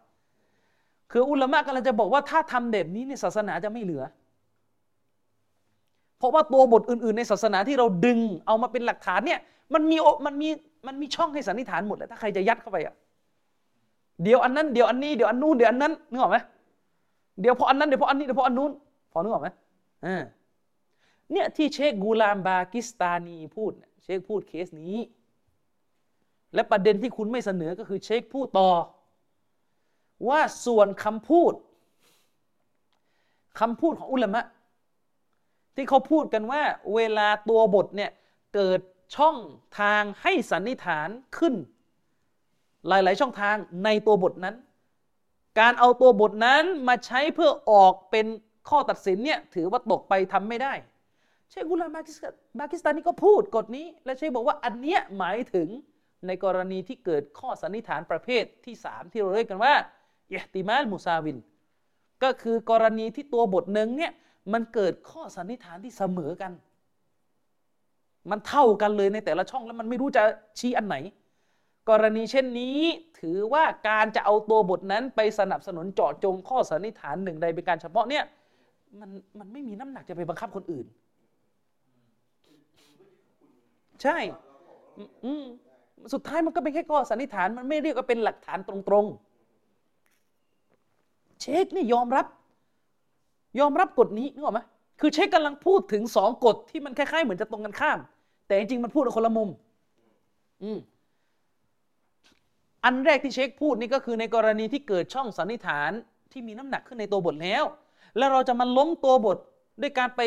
[1.12, 4.04] คืออุลามะกำลังจะบอกว่าถ้าทำแบบนี้ในศาสนาจะไม่เหลือ
[6.18, 9.40] เพราะว่าตัวบทอื่น ๆ ในศาสนาที่เราดึงเอามาเป็นหลักฐานเนี่ย
[9.74, 9.96] มันมี
[10.26, 10.48] มันมี
[10.86, 12.94] มันมีช่องให้สันนิษฐานหมดแล้วถ้าใครจะยัดเข้าไปอะ
[14.22, 16.38] เดี๋ยวอันนั้นเดี๋ยวอันนี้เดี๋ยวอันนู้นเดี๋ยวอันนั้นนึกออกไหม
[17.40, 18.70] เดี๋ยวพออันนั้นเดี๋ยวพออันนี้เดี๋ยวพออันนู้น
[19.12, 19.48] พอนึกออกไหม
[20.06, 20.22] อ่า
[21.32, 24.96] เนี่ยที่เชคกูลามบากิสตานีพูดเชคพูดเคสนี้
[26.54, 28.70] และประเด็นที่คุณไม่เสนอก็คือเชคพูดต่อ
[30.28, 31.52] ว่าส่วนคำพูด
[33.60, 34.44] คำพูดของอุลามะ
[35.74, 36.62] ที่เขาพูดกันว่า
[36.94, 38.10] เวลาตัวบทเนี่ย
[38.54, 38.80] เกิด
[39.16, 39.36] ช่อง
[39.80, 41.54] ทางให้สันนิษฐานขึ้น
[42.88, 44.56] หลาย ๆ ช่องทางในตัวบทนั้น
[45.60, 48.26] การเอาตัวบทนั้นมาใช้เพื่อออกเป็น
[48.68, 50.72] ข้อตัดสินเนี่ยถือว่าตกไปทำไม่ได้
[51.50, 55.68] เชคกุลามากิสตานนี่ก็พูดกฎนี้ และเชคบอกว่าอันเนี้ยหมายถึง
[56.26, 59.74] ในกรณีที่เกิดข้อสันนิษฐานประเภทที่สามที่เราเรียกกันว่า
[60.32, 61.38] อิติมาลมุซาวิน
[62.22, 64.12] ก็คือกรณีที่ตัวบทหนึ่งเนี่ย
[64.52, 66.52] มันเกิดข้อสันนิษฐานที่เสมอกัน
[68.30, 70.22] มันเท่ากันเลยในแต่ละช่องแล้วมันไม่รู้จะ
[70.58, 70.96] ชี้อันไหน
[71.90, 72.78] กรณีเช่นนี้
[73.20, 78.24] ถือว่าการจะเอาตัวบทนั้นไปสนับสนุนเจาะจงข้อสันนิษฐานหนึ่งใดเป็นการเฉพาะเนี่ย
[79.00, 80.86] มันมันไม่มีน้ำหนักจะไปบังคับคนอื่น
[84.02, 84.18] ใช่
[86.12, 92.26] สุดท้ายมันก็เป็นแค่ข้อสันนิษฐานมันไม่เรียกว่าเป็นหลักฐานตรงๆ เชคนี่ยอมรับ
[93.60, 94.60] ยอมรับกฎนี้นึกออกไหม
[95.00, 97.98] คือเชคกำลังพูดถึงสองกฎที่มันคล้ายๆเหมือนจะตรงกันข้าม
[98.46, 99.48] แต่จริงๆมันพูดคนละมุม
[100.62, 100.78] อืม
[102.84, 105.90] อันแรกที่เชคพูดนี่ก็คือในกรณีที่เกิดช่องสันนิษฐาน
[106.32, 107.64] ที่มีน้ำหนักขึ้นในตัวบทแล้ว
[108.16, 109.38] แล้วเราจะมาล้มตัวบท
[109.80, 110.20] ด้วยการไป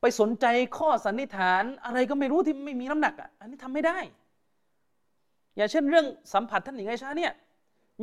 [0.00, 0.46] ไปสนใจ
[0.78, 3.98] ข้อสันนิษฐานอะไรก็ไม่รู้ที่ไม่มีน้ำหนักอะอันนี้ทำไม่ได้
[5.56, 7.32] อย่างเช่นเรื่องสัมผัสท่านหญิงไอชาเนี่ย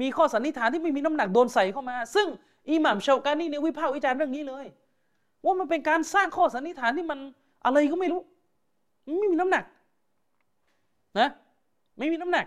[0.01, 2.27] มีข้อสันนิษฐานที่ไม่มีน้ำหนักโดนใส่เข้ามา ซึ่ง
[2.69, 4.65] อิหม่ามชากานี่เนี่ยวิพากษ์วิจารณ์เรื่องนี้เลย
[5.45, 7.19] ว่ามันเป็นการสร้างข้อสันนิษฐานที่มัน
[7.65, 8.21] อะไรก็ไม่รู้
[9.19, 9.63] ไม่มีน้ำหนัก
[11.19, 11.29] นะ
[11.97, 12.45] ไม่มีน้ำหนัก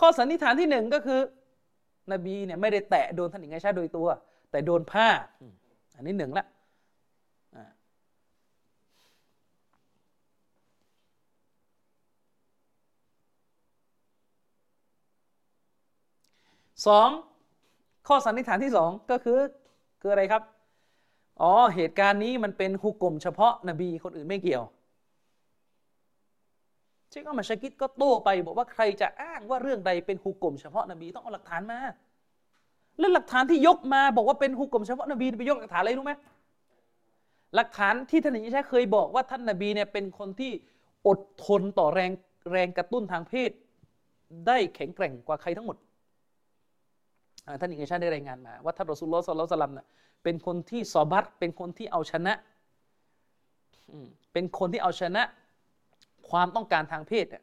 [0.00, 1.20] ข้อสันนิษฐานที่หนึ่งก็คือ
[2.12, 4.08] นบีเนี่ยไม่ได้แตะโดนท่านหญิงไอชาโดยตัว
[4.50, 5.08] แต่โดนผ้า
[5.96, 6.46] อันนี้หนึ่งละ
[16.88, 17.08] สอง
[18.08, 19.38] ข้อสันนิษฐานที่สองก็คือ
[20.00, 20.42] คืออะไรครับ
[21.42, 24.64] อ๋อ เหตุการณ์นี้มันเป็นฮุกกลมเฉพาะนบีคนอื่นไม่เกี่ยว
[27.10, 31.78] เชคอัมาชกิดก็โต้ไปบอกว่าใครจะอ้างว่าเรื่องใดเป็นฮุกกลมเฉพาะนบีต้องเอาหลักฐานมา
[32.98, 36.12] แล้วหลักฐานที่ยกมาบอกว่าเป็นฮุกกลมเฉพาะนบีไปยกหลักฐานอะไรรู้ไหม
[37.54, 40.52] หลักฐานที่ท่านอิชาเคยบอกว่าท่านนบีเนี่ยเป็นคนที่
[41.08, 42.12] อดทนต่อแรง
[42.52, 43.50] แรงกระตุ้นทางเพศ
[44.46, 45.76] ได้แข็งแกร่งกว่าใครทั้งหมด
[47.60, 49.86] ท่านอิงชาได้รายงานมา ว่าท่านรอสุลลอฮ์สัลลัลลัมนะ
[50.24, 52.34] เป็นคนที่ซอบัตเป็นคนที่เอาชนะ
[54.32, 55.22] เป็นคนที่เอาชนะ
[56.30, 57.42] ความต้องการทางเพศเนี่ย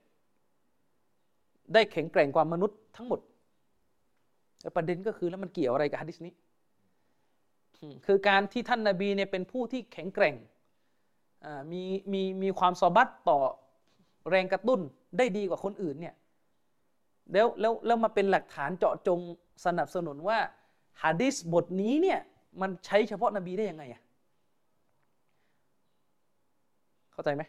[1.74, 3.20] ได้แข็งแกร่งกว่ามนุษย์ทั้งหมด
[4.62, 6.34] แต่ประเด็นก็คือแล้วมันเกี่ยวอะไรกับฮะดิษนี้
[8.06, 10.36] คือการที่ท่านนาบีเนี่ยเป็นผู้ที่แข็งแกร่ง
[11.72, 11.84] มี
[12.14, 13.40] มีมีความสบัดต่อ
[14.30, 14.80] แรงกระตุ้น
[15.18, 16.14] ได้ดีกว่าคนอื่นเนี่ย
[17.32, 19.20] แล้วแล้วแล้วมาเป็นหลักฐานเจาะจง
[19.66, 20.40] สนับสนุนว่า
[21.04, 22.20] ฮะดิษบทนี้เนี่ย
[22.62, 24.02] มันใช้เฉพาะนบีได้ยังไงอะ
[27.14, 27.44] เข้าใจไหม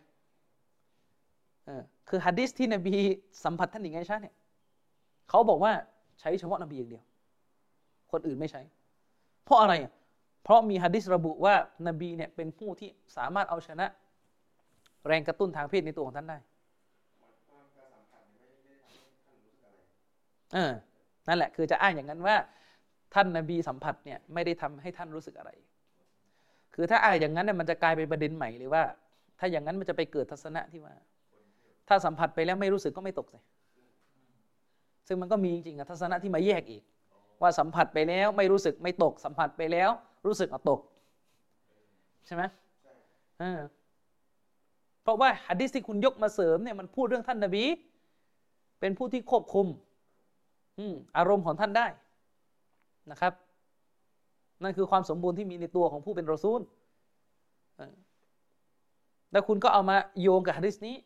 [1.67, 2.97] เออคือฮะดิษที่นบี
[3.45, 4.35] สัมผัสท่านหญิงไอชาเนี่ย
[5.29, 5.73] เขาบอกว่า
[6.21, 7.05] ใช้เฉพาะนบีอย่างเดียว
[8.13, 8.63] คนอื่นไม่ใช้
[9.45, 9.93] เพราะอะไรอะ
[10.45, 11.55] เพราะมีฮะดิษระบุว่า
[11.89, 13.87] นบีเนี่ยเป็นผู้ที่สามารถเอาชนะ
[15.07, 16.39] แรงกระตุ้นทางเพศในตัวของท่านได้
[20.55, 20.73] เออ
[21.29, 22.37] นั่นแหละคือจะอ้างอย่างนั้นว่า
[23.15, 25.51] ท่านนบีสัมผัสเนี่ยไม่ได้ทำให้ท่านรู้สึกอะไร
[26.75, 28.83] คือถ้าอ้างอย่างนั้นเนี่ยมันจะกลายเป็นประเด็นใหม่เลยว่า
[29.39, 30.95] ถ้าอย่างนั้นมันจะไปเกิดทัศนะที่ว่า
[31.89, 33.43] ถ้าสัมผัสไปแล้วไม่รู้สึกก็ไม่ตกเลย
[35.07, 36.83] ซึ่งมันก็มีจริงๆทัศนะที่มาแยกอีก
[37.43, 39.91] ว่าสัมผัสไปแล้วไม่รู้สึกไม่ตก สัมผัสไปแล้ว
[40.27, 40.81] รู้สึกอตก
[42.27, 42.43] ใช่ไหม
[45.03, 47.65] เพราะว่าฮัดดิสที่คุณยกมาเสริมเนี่ยมันพูดเรื่องท่านนบี
[48.81, 49.67] เป็นผู้ที่ควบคุม
[51.17, 51.87] อารมณ์ของท่านได้
[53.11, 53.33] นะครับ
[54.63, 56.61] นั่นคือความสมบูรณ์ที่มีในตัวของผู้เป็นรอซูล
[59.33, 60.97] แล้วคุณก็เอามาโยงกับฮะดิษนี้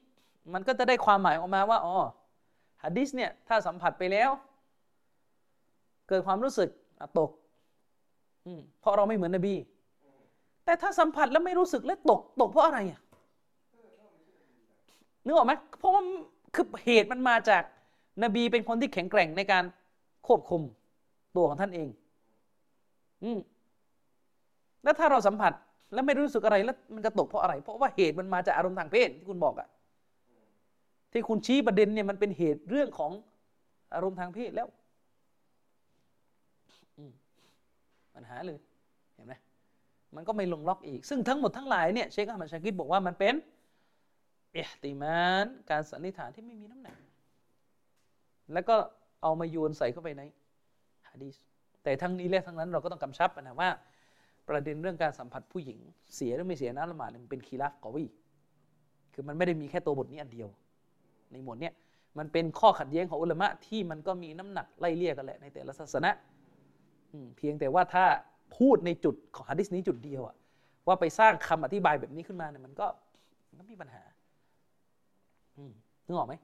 [0.52, 1.96] มันก็จะได้ความหมายออกมาว่าอ๋อ
[2.84, 4.30] ฮะดิษเนี่ยถ้าสัมผัสไปแล้ว
[6.08, 6.68] เกิดความรู้สึก
[7.18, 7.30] ตก
[8.80, 9.54] เพราะเราไม่เหมือนนบี
[10.64, 13.00] แต่ถ้าสัมผัสแล้วไม่รู้สึกและตกตกเพราะอะไรอะ
[15.24, 16.02] นึกออกไหมเพราะว่า
[16.54, 17.62] คือเหตุมันมาจาก
[18.22, 19.64] นบีเป็นคนที่แข็งแกร่งในการ
[20.26, 20.62] ควบคุม
[21.36, 21.88] ตัวของท่านเอง
[23.24, 23.38] อืม
[24.84, 25.52] แล้วถ้าเราสัมผัส
[25.92, 29.68] แล้วไม่รู้สึกอะไรแล้วมันจะตกเพราะอะไร เพราะว่าเหตุมันมาจากอารมณ์ทางเพศที่คุณบอกอะ
[31.12, 33.12] ที่คุณชี้ประเด็นเนี่ยมันเป็นเหตุเรื่องของ
[33.94, 34.68] อารมณ์ทางเพศแล้ว
[38.14, 38.58] ปัญหาเลย
[39.14, 39.34] เห็นไหม
[40.16, 43.34] มันก็ไม่ลงล็อกอีก ซึ่งทั้งหมดทั้งหลายเนี่ยเชคอามัชากิดบอกว่ามันเป็น
[44.52, 46.98] เอติมานการสันนิษฐานที่ไม่มีน้ำหนัก
[48.52, 48.76] แล้วก็
[49.22, 50.22] เอามาโยนใส่เข้าไปใน
[51.10, 51.34] ฮะดีษ
[51.82, 53.68] แต่ทั้งนี้และทั้งนั้นเราก็ต้องกำชับนะว่า
[54.48, 55.78] ประเด็นเรื่องการสัมผัสผู้หญิง
[56.14, 58.04] เสียหรือไม่เสียนะละหมาดมันเป็นคีราฟกอวี
[59.14, 60.48] คือมันไม่ได้มีแค่ตัวบทนี้อันเดียว
[61.32, 61.74] ในหมวดเนี้ย
[62.18, 66.10] มันเป็นข้อขัดแย้งของอุลามะที่มันก็มีน้ำหนักไล่เลี่ยกันแหละในแต่ละศาสนะ
[67.36, 68.04] เพียงแต่ว่าถ้า
[68.58, 70.36] พูดในจุดของฮะดิษนี้จุดเดียวอะ
[70.86, 72.86] ว่าไปสร้างคำอธิบายแบบนี้ขึ้นมาเนี่ยมันก็
[73.48, 74.02] มันก็มีปัญหา
[76.06, 76.34] นึกออกไหม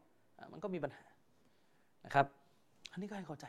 [0.53, 1.05] มันก็มีปัญหา
[2.05, 2.27] นะครับ
[2.91, 3.47] อันนี้ก็ให้เข้าใจ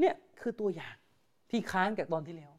[0.00, 0.96] เนี่ยคือตัวอย่าง
[1.50, 2.52] ที่ค้านกับตอนที่แล้ว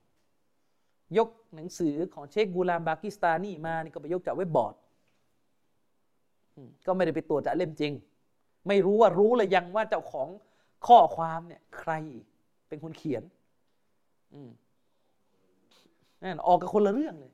[1.17, 4.75] ยกหนังสือของเชคกูลามบากิสตานี่มานี่ก็ไปยกจากเว็บบอร์ด
[6.85, 7.93] ก็ไม่ได้ไปตรวจจากเล่มจริง
[8.67, 10.27] ไม่รู้ว่ารู้เลยยังว่าเจ้าของ
[10.87, 11.91] ข้อความเนี่ย ใคร
[12.67, 13.23] เป็นคนเขียน
[16.21, 17.33] นั่นออกกับคนละเรื่องเลย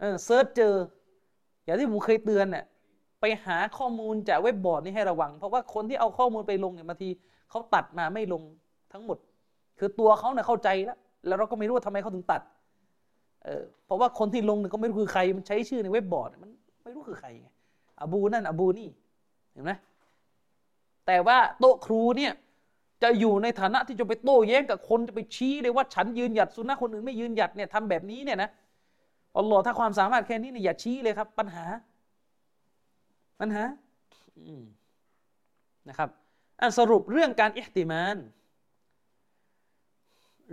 [0.00, 0.74] เออ search เจอ
[1.64, 2.64] อย่างที่ผมเคยเตือนเนี่ย
[3.20, 7.08] ไปหาข้อมูลจากเว็บบอร์ดนี่ให้ระวัง เพราะว่าคนที่เอาข้อมูลไปลงเนี่ยบางที
[7.50, 8.42] เขาตัดมาไม่ลง
[8.92, 9.18] ทั้งหมด
[9.78, 12.42] คือตัวเขาเนี่ยเข้าใจแล้วแล้วเราก็ไม่รู้ว่าทำไมเขาถึงตัด
[13.44, 16.50] เออเพราะว่าคนที่ลงเนี่ยก็ไม่รู้คือใครมันใช้ชื่อในเว็บบอร์ดมัน
[16.84, 17.48] ไม่รู้คือใครไง
[18.00, 18.88] อบูนั่นอบูนี่
[19.52, 19.72] เห็นไหม
[21.06, 22.32] แต่ว่าโต๊ะครูเนี่ย
[23.02, 28.50] จะอยู่ในฐานะที่จะไปโต้แย้งกับคนจะไปชี้เลยว่าฉันยืนหยัดสุนัขคนอื่นไม่ยืนหยัดเนี่ยทำแบบนี้เนี่ยนะ
[29.36, 31.64] อัลลอฮ์ถ้าความสามารถแค่นี้เนี่ยอย่าชี้เลยครับ ปัญหา
[33.40, 33.64] ปัญหา
[35.88, 36.08] นะครับ
[36.60, 38.16] อันสรุปเรื่องการอิหติมาน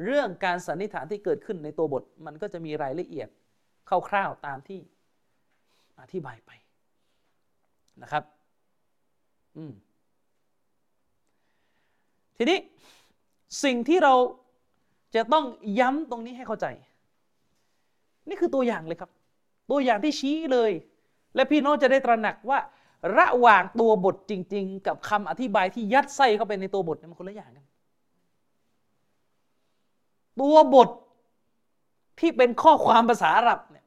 [0.05, 3.29] เรื่องการสันนิษฐานที่เกิดขึ้นในตัวบท มันก็จะมีรายละเอียด
[4.09, 4.79] คร่าวๆตามที่
[6.01, 6.51] อธิบายไป
[8.03, 8.23] นะครับ
[9.57, 9.73] อืม
[12.37, 12.59] ทีนี้
[13.63, 14.13] สิ่งที่เรา
[15.15, 15.45] จะต้อง
[15.79, 16.67] ย้ำตรงนี้ให้เข้าใจ
[18.29, 19.11] นี่คือตัวอย่างเลยครับ
[19.71, 20.71] ตัวอย่างที่ชี้เลย
[21.35, 22.59] และพี่น้องจะได้ตระหนักว่า
[23.17, 27.65] ระหว่างตัวบทจริง ๆ กับคำอธิบายที่ยัดไส้เข้าไปในตัวบทมันคนละอย่างกัน
[30.41, 30.89] ตัวบท
[32.19, 33.85] ที่เป็นข้อความภาษาอาหรับเนี่ย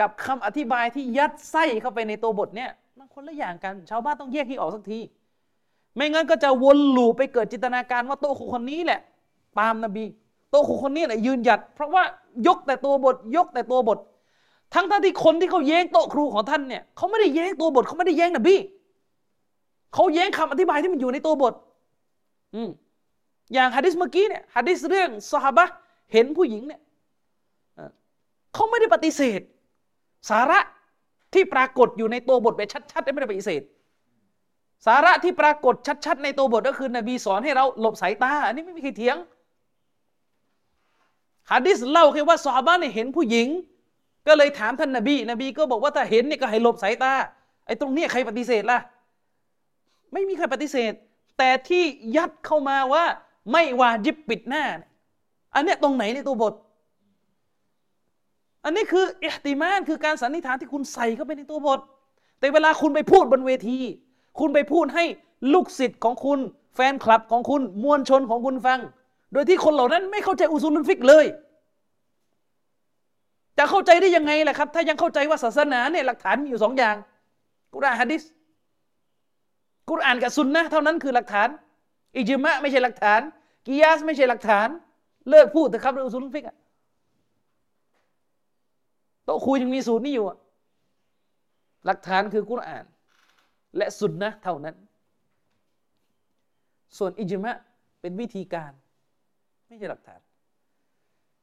[0.00, 5.00] กับคำอธิบายที่ยัดไส้เข้าไปในตัวบทเนี่ยมันคนละอย่างกัน ชาวบ้านต้องแยกที่ออกสักที
[5.94, 9.00] ไม่งั้นก็จะวนลูปไปเกิดจินตนาการว่าโตคุคนนี้แหละ
[9.58, 10.04] ตามนบี
[10.50, 12.02] โตคุคนนี้แหละยืนหยัด เพราะว่า
[12.46, 13.98] ยกแต่ตัวบท ยกแต่ตัวบท
[14.74, 18.56] ทั้งท่านที่คนที่เขาแย้งโต๊ะครูของท่านเนี่ยเขาไม่ได้แย้งตัวบทเขาไม่ได้แย้งนบี
[19.94, 21.54] เขาแย้งคำอธิบายที่มันอยู่ในตัวบท
[22.54, 22.68] อืม
[23.52, 25.66] อย่างฮะดิษเมื่อกี้เนี่ยฮะดิษเรื่องสฮาบะ
[26.12, 26.80] เห็นผู้หญิงเนี่ย
[28.54, 29.40] เขาไม่ได้ปฏิเสธ
[30.30, 30.58] สาระ
[31.34, 33.62] ที่ปรากฏอยู่ในตัวบทแบบชัดๆไม่ได้ปฏิเสธ
[34.86, 35.74] สาระที่ปรากฏ
[36.06, 39.16] ชัด ๆ ในตัวบทก็คือนบีสอนให้เราหลบสายตา อันนี้ไม่มีใครเถียง
[41.52, 43.48] ฮะดิษเล่าแค่ว่าซอบ้านเนี่ยเห็นผู้หญิง
[44.26, 47.12] ก็เลยถามท่านนบี นบีก็บอกว่าถ้าเห็นเนี่ยก็ให้หลบสายตา
[47.66, 48.78] ไอ้ตรงเนี้ยใครปฏิเสธล่ะ
[50.12, 50.92] ไม่มีใครปฏิเสธ
[51.38, 51.84] แต่ที่
[52.16, 53.04] ยัดเข้ามาว่า
[53.52, 54.64] ไม่วาจิบปิดหน้า
[55.54, 56.54] อันเนี้ยตรงไหนในตัวบท
[58.64, 61.80] อันนี้คืออิติมานคือการสันนิษฐานที่คุณใส่เข้าไปในตัวบท
[62.38, 63.78] แต่เวลาคุณไปพูดบนเวที
[64.38, 65.04] คุณไปพูดให้
[65.52, 66.38] ลูกศิษย์ของคุณ
[66.74, 68.80] แฟนคลับของคุณมวลชนของคุณฟัง
[69.32, 71.24] โดยที่คนเหล่านั้นไม่เข้าใจอุซูลุนฟิกเลย
[73.58, 76.96] จะเข้าใจได้ยังไงล่ะครับ ถ้ายังเข้าใจว่าศาสนาเนี่ยหลักฐานมีอยู่สองอย่าง
[77.74, 78.22] กุรอานฮะดิษ
[79.90, 81.48] กุรอานกับซุนนะเท่านั้นคือหลักฐาน
[82.16, 83.20] อิจมะไม่ใช่หลักฐาน
[83.66, 84.68] กิยาสไม่ใช่หลักฐาน
[85.30, 86.56] เลิกพูดเถอะครับเรื่องอุซูลุนฟิกอะ
[89.24, 90.38] โต๊ะคุยยังมีสูตรนี้อยู่อะ
[91.86, 92.84] หลักฐานคือกุรอาน
[93.76, 94.74] และสุนนะเท่านั้น
[96.98, 97.56] ส่วนอิจมะ
[98.00, 98.72] เป็นวิธีการ
[99.66, 100.20] ไม่ใช่หลักฐาน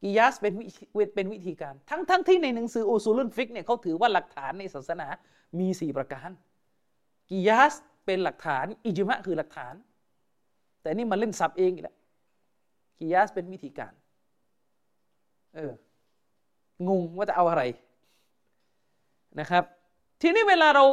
[0.04, 0.66] กิยาสเป็นวิ
[1.16, 5.08] เป็นวิธีการ ทั้งทั้งที่ในหนังสืออุซูลุนฟิกเนี่ยเขาถือว่าหลักฐานในศาสนา
[5.60, 6.30] มีสี่ประการ
[7.30, 7.74] กิยาส
[8.06, 9.76] เป็นหลักฐาน อิจมะคือหลักฐาน
[10.82, 11.98] แต่นี่มันเล่นสับเองอีกแล้ว
[13.00, 13.94] กิยาสเป็นวิธีการ
[15.56, 15.72] เออ
[16.88, 17.64] งงว่าจะเอาอะไร
[19.40, 19.64] นะครับ
[20.22, 20.86] ทีนี้เวลาเรา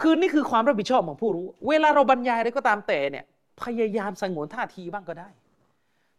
[0.00, 3.24] คือนี่คือความรับผิดชอบของผู้รู้ เวลาเราบรรยายอะไรก็ตามแต่เนี่ย
[3.62, 5.28] พยายามสงวนท่าทีบ้างก็ได้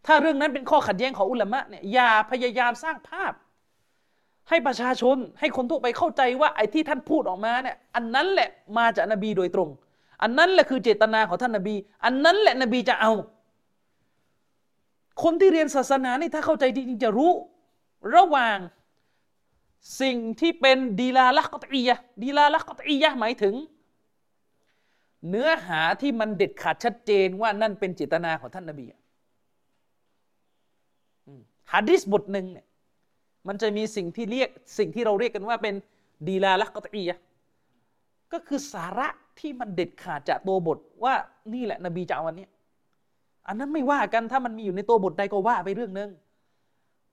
[0.05, 3.33] ถ้าเรื่องนั้นเป็นข้อขัดแย้งของอุลามะเนี่ยอย่าพยายามสร้างภาพ
[4.49, 9.69] ให้ประชาชนให้คนทั่วไปเข้าใจว่าไอ้ที่ท่านพูดออกมาเนี่ยอันนั้นแหละมาจากนบีโดยตรง
[10.21, 11.75] อันนั้นแหละคือเจตนาของท่านนบี
[12.05, 13.11] อันนั้นแหละนบีจะเอา
[15.23, 17.31] คนที่เรียนศาสนานี่ถ้าเข้าใจจริงจะรู้
[18.15, 18.57] ระหว่าง
[20.01, 23.55] สิ่งที่เป็นดีลาลักกตียะดีลาลักกตียะหมายถึง
[25.29, 28.85] เนื้อหาที่มันเด็ดขาดชัดเจนว่านั่นเป็นเจตนาของท่านนบี
[31.73, 32.65] ฮะดิษบทหนึ่งเนี่ย
[33.47, 35.73] มันจะมีสิ่งที่เรียกสิ่งที่เราเรียกกันว่าเป็น
[36.27, 37.19] ดีลาลักกตียะ
[38.33, 39.07] ก็คือสาระ
[39.39, 41.13] ที่มันเด็ดขาดจากตัวบทว่า
[41.53, 42.47] นี่แหละนบีจะเอาวันนี้
[43.47, 46.09] อันนั้นไม่ว่ากันถ้ามันมีอยู่ในตัวบทใดก็ว่าไปเรื่องหนึ่ง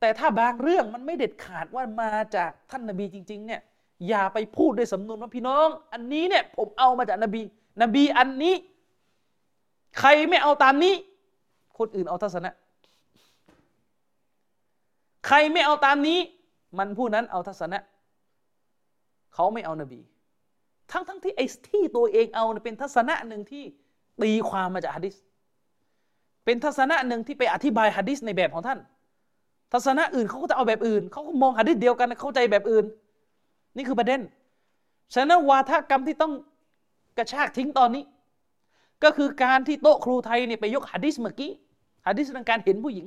[0.01, 3.61] แต่ถ้าบางเรื่องมันไม่เด็ดขาดว่ามาจากท่านนบีจริง ๆ เนี่ย
[4.09, 7.43] อย่าไปพูดด้วยสำนวนว่าพี่น้อง อันนี้เนี่ยผมเอามาจากนบี
[7.83, 8.55] นบีอันนี้
[9.99, 10.95] ใครไม่เอาตามนี้
[11.79, 12.53] คนอื่นเอาทัศนะ
[15.27, 16.19] ใครไม่เอาตามนี้
[16.79, 17.79] มันผู้นั้นเอาทัศนะ
[19.35, 20.01] เขาไม่เอานบี
[20.91, 23.65] ทั้งทั้งที่ไอ้ที่ตัวเองเอาเป็นทัศนะหนึ่งที่
[24.23, 25.15] ตีความมาจากฮะดิษ
[26.45, 28.79] เป็นทัศนะหนึ่งที่ไปอธิบายฮะดิษในแบบของท่าน
[29.73, 32.85] ทัศนะอื่นเขาก็จะเอาแบบอื่น เขาก็มองหะดิษเดียวกันเข้าใจแบบอื่น
[33.77, 34.21] นี่คือประเด็น
[35.15, 36.33] ฉะนั้นวาทกรรมที่ต้อง
[37.19, 38.05] กระชากทิ้งตอนนี้
[39.05, 41.51] ก็คือการที่โต๊ะครูไทยเนี่ยไปยกหะดิษเมื่อกี้
[42.07, 43.07] หะดิษเรื่องการเห็นผู้หญิง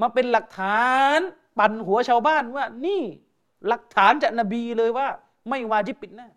[0.00, 1.18] มาเป็นหลักฐาน
[1.58, 3.02] ปั่นหัวชาวบ้านว่า นี่
[3.68, 5.06] หลักฐานจากนบีเลยว่า
[5.48, 6.28] ไม่วาจิบปิดหน้า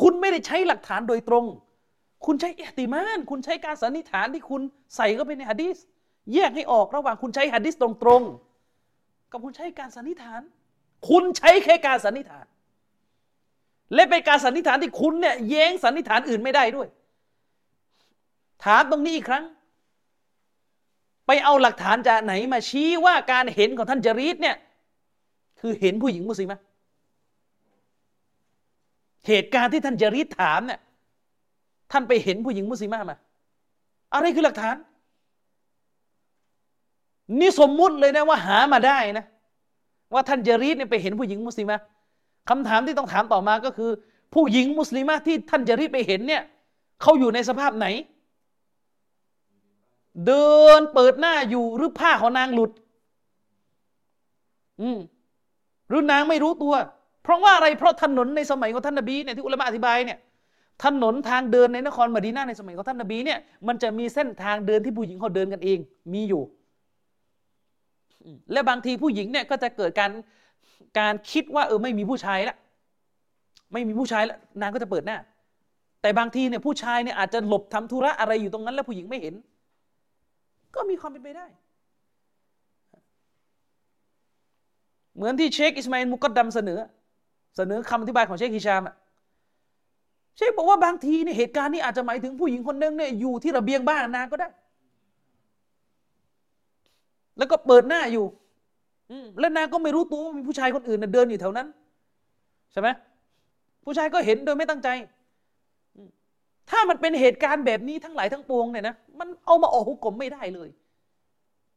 [0.00, 1.44] คุณไม่ได้ใช้หลักฐานโดยตรง
[2.26, 4.62] คุณใช้เอติมาน คุณใช้การสันนิษฐานที่คุณ
[4.96, 5.76] ใส่เข้าไปในหะดีษ
[6.34, 10.40] แยกให้ออกระหว่างคุณใช้หะดิษตรงๆ กับคุณใช้การสันนิษฐาน
[11.08, 12.46] คุณใช้แค่การสันนิษฐาน
[13.94, 16.88] และเป็นการสันนิษฐานที่คุณเนี่ยแย้งสันนิษฐานอื่นไม่ได้ด้วย
[18.64, 19.44] ถามตรงนี้อีกครั้ง
[21.26, 24.56] ไปเอาหลักฐานจากไหนมาชี้ว่าการเห็นของท่านจรีตเนี่ย
[25.60, 26.52] คือเห็นผู้หญิงมุสลิม
[29.26, 30.80] เหตุการณ์ที่ท่านจรีตถามเนี่ย
[31.92, 33.18] ท่านไปเห็นผู้หญิงมุสลิมมา
[34.14, 34.76] อะไรคือหลักฐาน
[37.40, 39.26] นี่สมมุติเลยนะว่าหามาได้นะ
[40.14, 41.78] ว่าท่านจารีดเนี่ยไปเห็นผู้หญิงมุสลิมะ
[42.48, 43.90] คำถามที่ต้องถามต่อมาก็คือ
[44.34, 46.42] ผู้หญิงมุสลิมะที่ท่านจารีดไปเห็นเนี่ย
[47.02, 47.86] เขาอยู่ในสภาพไหน
[50.26, 50.48] เดิ
[50.78, 52.70] นเปิดหน้าอยู่หรือผ้าของนางหลุด
[54.80, 54.98] อืม
[55.88, 56.74] หรือนางไม่รู้ตัว
[57.22, 60.18] เพราะว่าอะไรเพราะถนนในสมัยของท่านนบีเนี่ยที่อุลามะอธิบายเนี่ย
[60.84, 65.78] ถนนทางเดินในนครมดีนาในสมัยของท่านนบีเนี่ยมันจะมีเส้นทางเดินที่ผู้หญิงเขาเดินกันเอง
[66.12, 66.42] มีอยู่
[68.52, 70.10] และบางทีผู้หญิงเนี่ยก็จะเกิดการ
[70.98, 72.56] การคิดว่าเออไม่มีผู้ชายละ
[73.72, 75.18] ไม่มีผู้ชายล้วนางก็จะเปิดหน้า
[76.02, 79.34] แต่บางทีเนี่ยผู้ชายเนี่ยอาจจะหลบทำธุระอะไรอยู่ตรงนั้น แล้วผู้หญิงไม่เห็น
[80.76, 81.46] ก็มีความเป็นไปได้
[85.16, 86.80] เหมือนที่เชคอิสมาอิลมุกดดัมเสนอ
[87.56, 88.94] เสนอคำอธิบายของเชคฮิชามอะ
[90.36, 94.48] เชคบอกว่าบางทีเนี่ยเหตุการณ์นี้อาจจะหมายถึงผู้หญิงคนนึงเนี่ยอยู่ที่ระเบียงบ้านนางก็ได้
[97.38, 98.26] แล้วก็เปิดหน้าอยู่
[99.40, 101.66] และนางก็ไม่รู้ตัวว่ามีผู้ชายคนอื่นเดินอยู่แถวนั้น
[102.72, 102.88] ใช่ไหม
[103.84, 104.88] ผู้ชายก็เห็นโดยไม่ตั้งใจ
[106.70, 110.68] ถ้ามันเป็นเหตุการณ์แบบนี้ทั้งหลายทั้งปวงเนี่ยนะมันเอามาออกหุกกลมไม่ได้เลย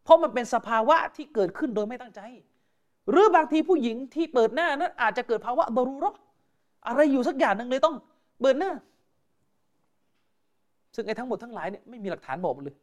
[0.03, 2.21] เพราะมันเป็นสภาวะที่เกิดขึ้นโดยไม่ตั้งใจ
[3.09, 6.19] หรือบางทีผู้หญิงที่เปิดหน้านั้นอาจจะเกิดภาวะบารูราะห์
[6.87, 7.95] อะไรอยู่สักอย่างหนึ่งเลยต้อง
[8.41, 8.71] เปิดหน้า
[10.95, 12.75] ซึ่งไอ้ทั้งหมดทั้งหลายเนี่ยไม่มีหลักฐานบอกเลย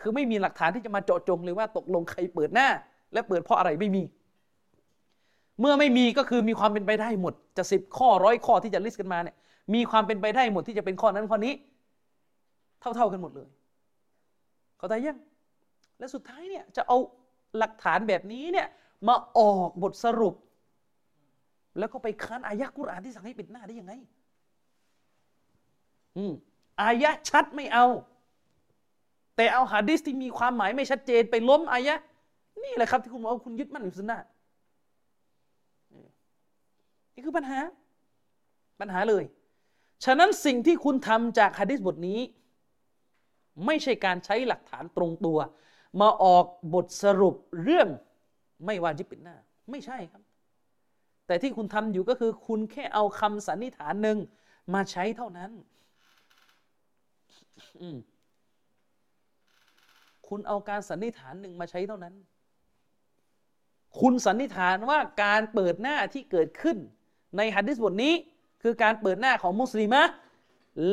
[0.00, 2.68] คือไม่มีหลักฐานที่จะมาเจาะจงเลยว่าตกลงใครเปิดหน้า
[3.12, 4.02] และเปิดเพราะอะไรไม่มี
[5.60, 9.36] เมื่อไม่มีก็คือมีความเป็นไปได้หมด จะสิบข้อร้อยข้อที่จะลิสต์กันมาเนี่ย
[9.74, 11.54] มีความเป็นไปได้หมดที่จะเป็นข้อนั้นข้อนี้
[12.80, 13.48] เท่าๆกันหมดเลย
[14.78, 15.18] เข้าใจยัง
[15.98, 16.98] และสุดท้ายเนี่ยจะเอา
[17.58, 18.68] หลักฐานแบบนี้เนี่ย
[19.08, 20.34] มาออกบทสรุป
[21.78, 23.92] แล้วก็ไปค้านอายะกุรอานที่สั่งให้ปิดหน้าได้ยังไง
[26.16, 26.32] อืม
[26.82, 27.86] อายะชัดไม่เอา
[29.36, 31.94] แต่เอาหะดีษที่มีความหมายไม่ชัดเจนไปล้มอายะ
[32.64, 34.18] นี่แหละครับที่คุณบอกว่าคุณยึดมั่นอยู่สุนนะ
[37.14, 37.58] นี่คือปัญหา
[38.80, 39.24] ปัญหาเลย
[40.04, 42.20] ฉะนั้นสิ่งที่คุณทำจากหะดีษบทนี้
[43.66, 45.38] ไม่ใช่การใช้หลักฐานตรงตัว
[46.00, 46.44] มาออก
[46.74, 47.88] บทสรุปเรื่อง
[48.64, 49.36] ไม่วาจิบปิดหน้า
[49.70, 50.22] ไม่ใช่ครับ
[51.26, 54.18] แต่ที่คุณทำอยู่ก็คือ คุณแค่เอาคำสันนิษฐานหนึ่ง
[54.74, 55.50] มาใช้เท่านั้น
[60.28, 62.14] คุณเอาการสันนิษฐานหนึ่งมาใช้เท่านั้น
[64.00, 66.76] คุณสันนิษฐานว่าการเปิดหน้าที่เกิดขึ้น
[67.36, 68.14] ในฮัดดิสบทนี้
[68.64, 70.02] คือการเปิดหน้าของมุสลิมะ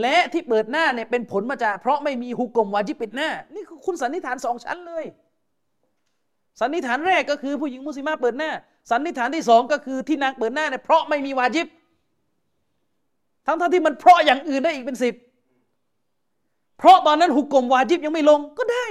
[0.02, 5.06] และที่เปิดหน้าเนี่ยเป็นผลมาจาก เพราะไม่มีฮุกกลมวาจิปิดหน้า นี่คือคุณสันนิษฐานสองชั้นเลย
[6.60, 8.52] สันนิษฐานแรกก็คือผู้หญิงมุสลิมะเปิดหน้า
[8.92, 11.68] สันนิษฐานที่สองก็คือที่นางเปิดหน้าเนี่ยเพราะไม่มีวาจิบ
[13.46, 15.16] ทั้งทั้งที่มันเพราะอย่างอื่นได้อีกเป็นสิบ
[16.78, 18.86] เพราะตอนนั้นหุกกลมวาจิบยังไม่ลงก็ได้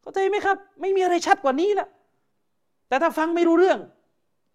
[0.00, 1.88] เข้าใจไหมครับ ไม่มีอะไรชัดกว่านี้ละ
[2.88, 3.78] แต่ถ้าฟังไม่รู้เรื่อง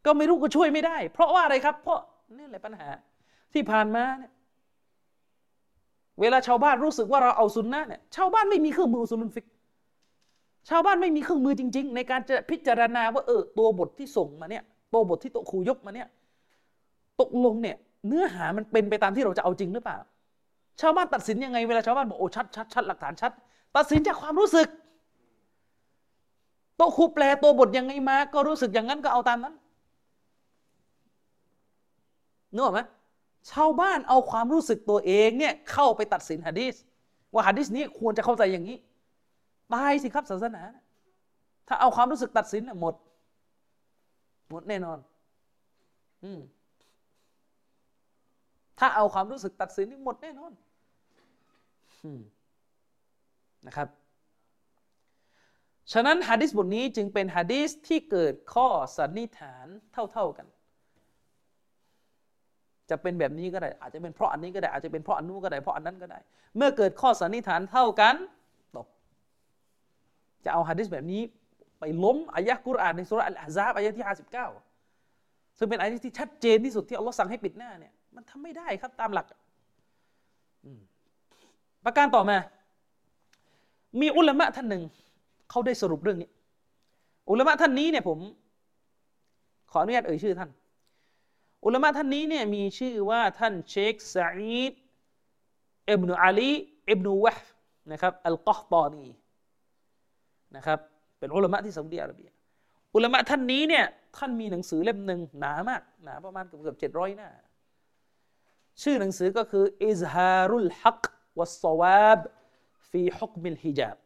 [0.07, 1.99] ก็ไม่รู้ก็ช่วยไม่ได้ เพราะว่าอะไรครับ เพราะ
[2.37, 2.87] นี่แหละปัญหา
[3.53, 4.31] ที่ผ่านมาเนี่ย
[6.19, 9.45] เวลาชาวบ้านรู้สึกว่าเราเอาซุนนะเนี่ยชาวบ้านไม่มีเครื่องมืออุซุลุนฟิก
[10.69, 14.63] ชาวบ้านไม่มีเครื่องมือจริง ๆ ในการจะพิจารณาว่าเออตัวบทที่ส่งมาเนี่ย
[14.93, 16.07] ตัวบทที่โตะครูยกมาเนี่ย
[17.21, 17.77] ตกลงเนี่ย
[18.07, 19.97] เนื้อหามันเป็นไปตามที่เราจะเอาจริงหรือเปล่า
[20.81, 23.31] ชาวบ้านตัดสินยังไงเวลาชาวบ้านบอกโอ้ชัดชัดชัดหลักฐานชัด
[23.75, 24.67] ตัดสินจากความรู้สึก
[26.77, 29.55] โตครูแปลตัวบทยังไงมา ก็รู้สึกอย่างนั้นก็เอาตามนั้น
[32.53, 32.81] นึกออกไหม
[33.51, 36.75] ชาวบ้านเอาความรู้สึกตัวเองเนี่ยเข้าไปตัดสินหะดีษ
[37.33, 38.77] ว่าหะดีษนี้ควรจะเข้าใจอย่างนี้
[39.73, 40.63] ตายสิครับศาสนา
[41.67, 42.95] ถ้าเอาความรู้สึกตัดสินหมด
[44.49, 44.97] หมดแน่นอน
[46.23, 46.39] อืม
[48.79, 50.51] ถ้าเอาความรู้สึกตัดสินนี่หมดแน่นอน
[52.03, 52.05] อ
[53.67, 53.87] นะครับ
[55.93, 58.67] ฉะนั้นฮะดิษบทนี้จึงเป็นฮะดิษที่เกิดข้อ
[58.97, 59.67] สันนิษฐาน
[60.11, 60.47] เท่า ๆกัน
[62.89, 66.19] จะเป็นแบบนี้ก็ได้ อาจจะเป็นเพราะอันนี้ก็ได้ อาจจะเป็นเพราะอันนู้นก็ได้ เพราะอันนั้นก็ได้
[66.57, 68.15] เมื่อเกิดข้อสันนิษฐานเท่ากัน
[68.75, 68.87] ตก
[70.45, 71.21] จะเอาฮะดิษแบบนี้
[71.79, 74.05] ไปล้มอายะกุรอานในสุรอัลอาซาบอายะที่
[74.79, 79.25] 59 ซึ่งเป็นอายะที่ชัดเจนที่สุดที่อัลลอฮ์สั่งให้ปิดหน้าเนี่ย มันทำไม่ได้ครับตามหลัก
[81.85, 82.37] ประการต่อมา
[84.01, 84.83] มีอุลามะท่านหนึ่ง
[85.49, 86.29] เขาได้สรุปเรื่องนี้
[87.29, 88.19] อุลามะท่านนี้เนี่ยผม
[89.71, 90.49] ขออนุญาตเอ่ยชื่อท่าน
[91.65, 94.73] อุลามะท่านนี้เนี่ยมีชื่อว่าท่านเชคซาอีด
[95.91, 96.51] อิบนุอาลี
[96.89, 97.47] อิบนุวะห์
[97.91, 99.07] นะครับอัลกอฮตอนี
[100.55, 100.79] นะครับ
[101.19, 102.29] เป็นอุลามะที่ซาอุดิอาระเบีย
[102.95, 103.85] อุลามะท่านนี้เนี่ย
[104.17, 107.29] ท่านมีหนังสือเล่มหนึ่งหนามากหนาประมาณเกือบเกือบเจ็ดร้อยหน้า
[108.83, 111.03] ชื่อหนังสือก็คืออิซฮารุลฮัก
[111.37, 112.19] วัสซวาบ
[112.89, 113.97] ฟีฮุกมิลฮิญาบ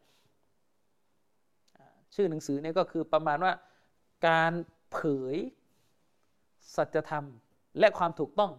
[2.14, 3.52] ชื่อหนังสือเนี่ยก็คือประมาณว่า
[4.28, 4.52] การ
[4.92, 4.98] เผ
[5.34, 5.36] ย
[6.76, 7.24] สัจธรรม
[7.78, 8.52] และความถูกต้อง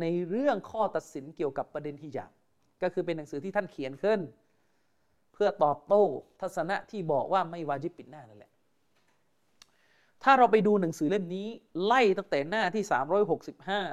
[0.00, 2.30] ในเรื่องข้อตัดสินเกี่ยวกับประเด็นฮิญาบ
[2.82, 4.20] ก็คือเป็นหนังสือที่ท่านเขียนขึ้น
[5.32, 6.04] เพื่อตอบโต้
[6.40, 8.52] ทัศนะที่บอกว่าไม่วาจิบปิดหน้านั่นแหละ
[10.22, 11.48] ถ้าเราไปดูหนังสือเล่มนี้
[11.84, 12.84] ไล่ตั้งแต่หน้าที่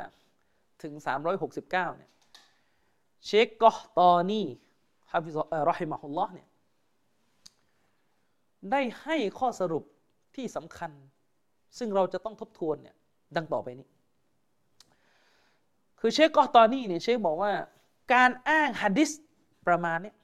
[0.05, 0.93] 365 ถึง
[1.35, 2.11] 369 เนี่ย
[3.25, 4.45] เชคกอตอนี่
[5.11, 6.47] ฮะฟิซอรอฮิมะฮุลลอฮ์เนี่ย
[8.71, 9.83] ได้ให้ข้อสรุป
[10.35, 10.91] ที่สำคัญ
[11.77, 12.95] ซึ่งเราจะต้องทบทวนเนี่ย
[13.37, 13.87] ดังต่อไปนี้
[15.99, 17.51] คือเชคกอตอนนี้เนี่ยเชคบอกว่า
[18.13, 19.09] การอ้างฮะดิษ
[19.67, 20.15] ประมาณเนี้ย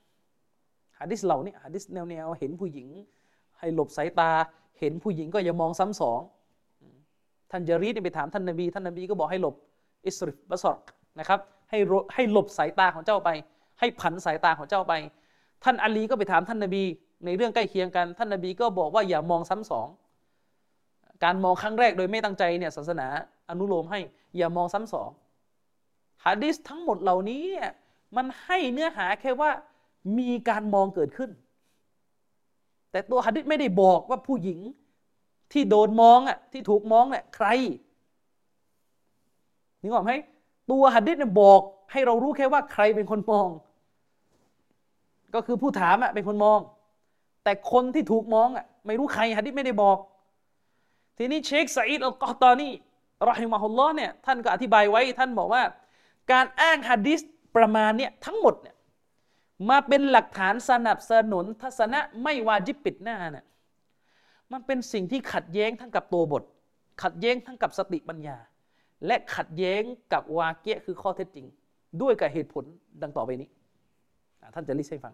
[0.99, 2.87] ฮะดิษเหล่านี้ฮะดิษแนวๆเห็นผู้หญิง
[3.59, 4.31] ให้หลบสายตา
[4.79, 6.19] เห็นผู้หญิงก็อย่ามองซ้ำสอง
[7.51, 9.55] ท่านจารีดไปถามท่านนบี ท่านนบีก็บอกให้หลบ
[10.05, 10.77] อิสริฟบสรก
[11.19, 11.79] นะครับให้
[12.13, 13.29] ให้หลบสายตาของเจ้าไป
[13.79, 14.93] ให้ผันสายตาของเจ้าไป
[15.63, 16.83] ท่านอาลีก็ไปถามท่านนบี
[17.25, 19.87] ในเรื่องใกล้เคียงกัน ท่านนบีก็บอกว่าอย่ามองซ้ำสอง
[21.23, 23.07] การมองครั้งแรกโดยไม่ตั้งใจเนี่ยศาสนา
[23.49, 23.99] อนุโลมให้
[24.37, 25.09] อย่ามองซ้ำสอง
[26.25, 27.43] ฮะดิษทั้งหมดเหล่านี้
[28.15, 29.51] มันให้เนื้อหาแค่ว่า
[30.17, 31.29] มีการมองเกิดขึ้น
[32.91, 34.59] แต่ตัวฮะดิษไม่ได้บอกว่าผู้หญิง
[35.51, 37.47] ที่โดนมองอะที่ถูกมองเนี่ยใคร
[39.81, 40.11] นึกออกไหม
[40.71, 41.59] ตัวฮะดิษเนี่ยบอก
[41.91, 43.47] ให้เรารู้แค่ว่าใครเป็นคนมอง
[45.33, 46.59] ก็คือผู้ถามอะเป็นคนมอง
[47.43, 49.97] แต่คนที่ถูกมองอะไม่รู้ใครฮะดิษไม่ได้บอก
[51.21, 52.73] ทีนี้เชคซาอิดอัลกอตอนี่
[53.29, 55.63] รอฮิมะฮุลลอฮ์เนี่ยท่านก็อธิบายไว้ท่านบอกว่า
[56.31, 57.19] การอ้างฮะดิษ
[57.55, 58.75] ประมาณเนี่ยทั้งหมดเนี่ย
[59.69, 63.45] มาเป็นหลักฐานสนับสนุนทัศนะไม่วาจิบปิดหน้าเนี่ย
[64.51, 66.43] มันเป็นสิ่งที่ขัดแย้งทั้งกับตัวบท
[67.03, 68.37] ขัดแย้งทั้งกับสติปัญญา
[69.05, 69.81] และขัดแย้ง
[70.13, 71.45] กับواقع คือข้อเท็จจริง
[72.01, 72.63] ด้วยกับเหตุผล
[73.01, 73.49] ดังต่อไปนี้
[74.53, 75.13] ท่านจะ list ให้ฟัง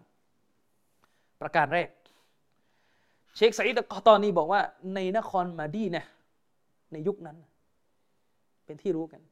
[1.40, 1.88] ประการแรก
[3.36, 4.60] เชคไซด์กอตอนนี้บอกว่า
[4.94, 6.06] ในนครมาดีเนี่ย
[6.92, 7.36] ในยุคนั้น
[8.64, 9.22] เป็นที่รู้กัน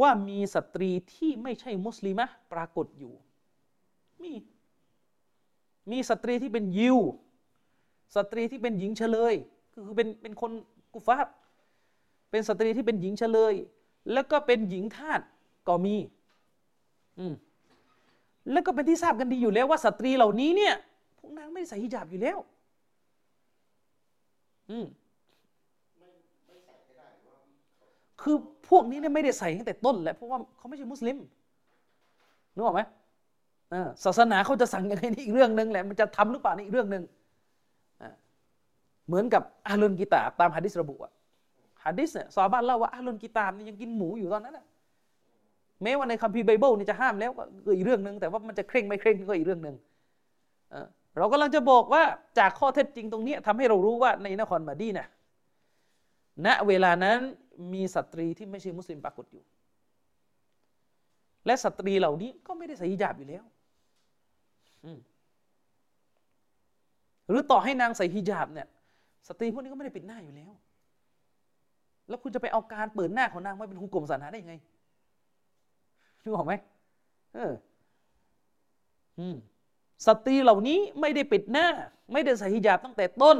[0.00, 3.12] ว่ามีสตรีที่ไม่ใช่มุสลิมะปรากฏอยู่
[4.22, 4.32] มี
[5.90, 6.98] มีสตรีที่เป็นยิว
[8.16, 9.34] สตรีที่เป็นหญิงเฉลย
[9.72, 10.50] คือเป็นเป็นคน
[10.94, 11.34] กุฟาร์
[12.30, 13.54] เป็นสตรีที่เป็นหญิงเฉลย
[14.12, 15.20] แล้วก็เป็นหญิงทาส
[15.68, 15.96] ก็มี
[17.18, 17.34] อืม
[18.52, 20.74] แล้วก็เป็นที่ทราบกันดีอยู่แล้วว่าสตรีเหล่านี้เนี่ย
[21.18, 22.38] พวกนางไม่ใส่ฮิญาบอยู่แล้ว
[24.70, 24.86] อืม
[28.22, 28.36] คือ
[28.68, 31.16] พวกนี้เนี่ยไม่ได้ใส่ตั้งแต่ต้นแหละเพราะว่าเขาไม่ใช่มุสลิม
[32.54, 32.80] นึกออกไหม
[34.04, 37.02] ศาสนาเขาจะสั่งยังไงนี่อีกเรื่องหนึ่งแหละมันจะทำหรือเปล่านี่อีกเรื่องหนึ่ง
[39.06, 41.12] เหมือนกับอาลุนกิตาบตามฮะดิษระบุอะ
[41.84, 44.66] ฮะดิษเนี่ยซอบ้านเล่าว่าอาลุนกิตาบนี่ยังกินหมูอยู่ตอนนั้นอะ
[45.82, 47.42] แม้ว่าในคัมภีร์ไบเบิลนี่จะห้ามแล้วก็
[47.76, 49.76] อีกเรื่องหนึ่งแต่ว่ามันจะเคร่งไม่เคร่งก็อีกเรื่องหนึ่ง
[51.18, 52.02] เรากำลังจะบอกว่า
[52.38, 55.06] จากข้อเท็จจริงตรงนี้ทำให้เรารู้ว่าในนครมาดีนะ
[56.46, 57.18] ณเวลานั้น
[57.72, 59.42] มีสตรีที่ไม่ใช่มุสลิมปรากฏอยู่
[61.46, 63.44] และสตรีเหล่านี้ก็ไม่ได้ใส่ฮิญาบอยู่แล้ว
[67.28, 68.68] หรือต่อให้นางใส่ฮิญาบเนี่ย
[69.28, 70.52] สตรีพวกนี้ก็ไม่ได้ปิดหน้าอยู่แล้ว
[72.08, 74.54] แล้วคุณจะไปเอาการเปิดหน้าของนางมาเป็นหุกกลมศาสนาได้ยังไง
[76.24, 76.52] รู้ออกไหม
[77.34, 77.52] เออ
[79.18, 79.36] อืม
[80.06, 81.66] สตรีเหล่านี้ไม่ได้ปิดหน้า
[82.12, 83.38] ไม่ได้ใส่ฮิญาบตั้งแต่ต้น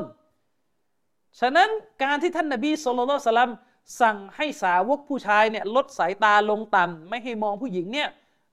[1.41, 1.69] ฉะนั้น
[2.03, 3.53] การที่ท่านนบีสุลต่านสลัม
[4.01, 8.09] สั่งให้สาวกผู้ชายเนี่ยลดสายตาลงต่ำไม่ให้มองผู้หญิงเนี่ย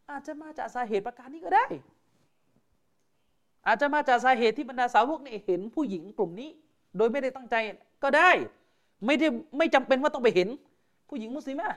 [0.09, 1.65] อาจจะมาจากสาเหตุประการนี้ก็ได้
[3.67, 6.49] อาจจะมาจากสาเหตุที่บรรดาสาวกเนี่ยเห็นผู้หญิงกลุ่มนี้
[6.97, 7.55] โดยไม่ได้ตั้งใจ
[8.03, 8.29] ก็ได้
[9.05, 9.27] ไม่ได้
[9.57, 10.47] ไม่จำเป็นว่าต้องไปเห็น
[11.09, 11.69] ผู้หญิงมุสลิมะ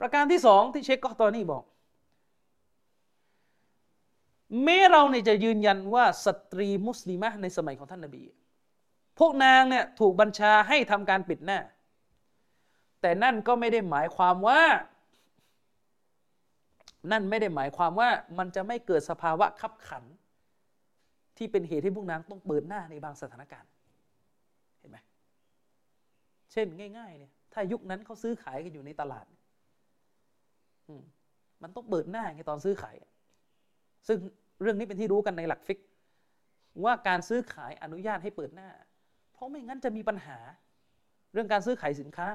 [0.00, 1.62] ประการที่สองที่เชคกอตอนี่บอก
[4.64, 8.24] แม้เราเนี่ยจะยืนยันว่าสตรีมุสลิมะในสมัยของท่านนบี
[9.18, 11.58] พวกนางเนี่ยถูกบัญชาให้ทำการปิดหน้า
[13.00, 14.62] แต่นั่นก็ไม่ได้หมายความว่า
[17.12, 18.08] นั่นไม่ได้หมายความว่า
[18.38, 20.04] มันจะไม่เกิดสภาวะขับขัน
[21.36, 23.70] ที่เป็นเหตุให้พวกนางต้องเปิดหน้าในบางสถานการณ์
[24.78, 24.98] เห็นไหม
[26.52, 26.66] เช่น
[26.98, 29.26] ง่ายๆเนี่ยถ้ายุคนั้นเขาซื้อขายกันอยู่ในตลาด
[31.62, 32.94] มันต้องเปิดหน้าไงตอนซื้อขาย
[34.06, 34.18] ซึ่ง
[34.62, 35.78] เรื่องนี้เป็นที่รู้กันในหลักฟิก
[36.84, 38.68] ว่าการซื้อขายอนุญาตให้เปิดหน้า
[39.32, 40.38] เพราะไม่งั้นจะมีปัญหา
[41.32, 42.28] เรื่องการซื้อขายสินค้า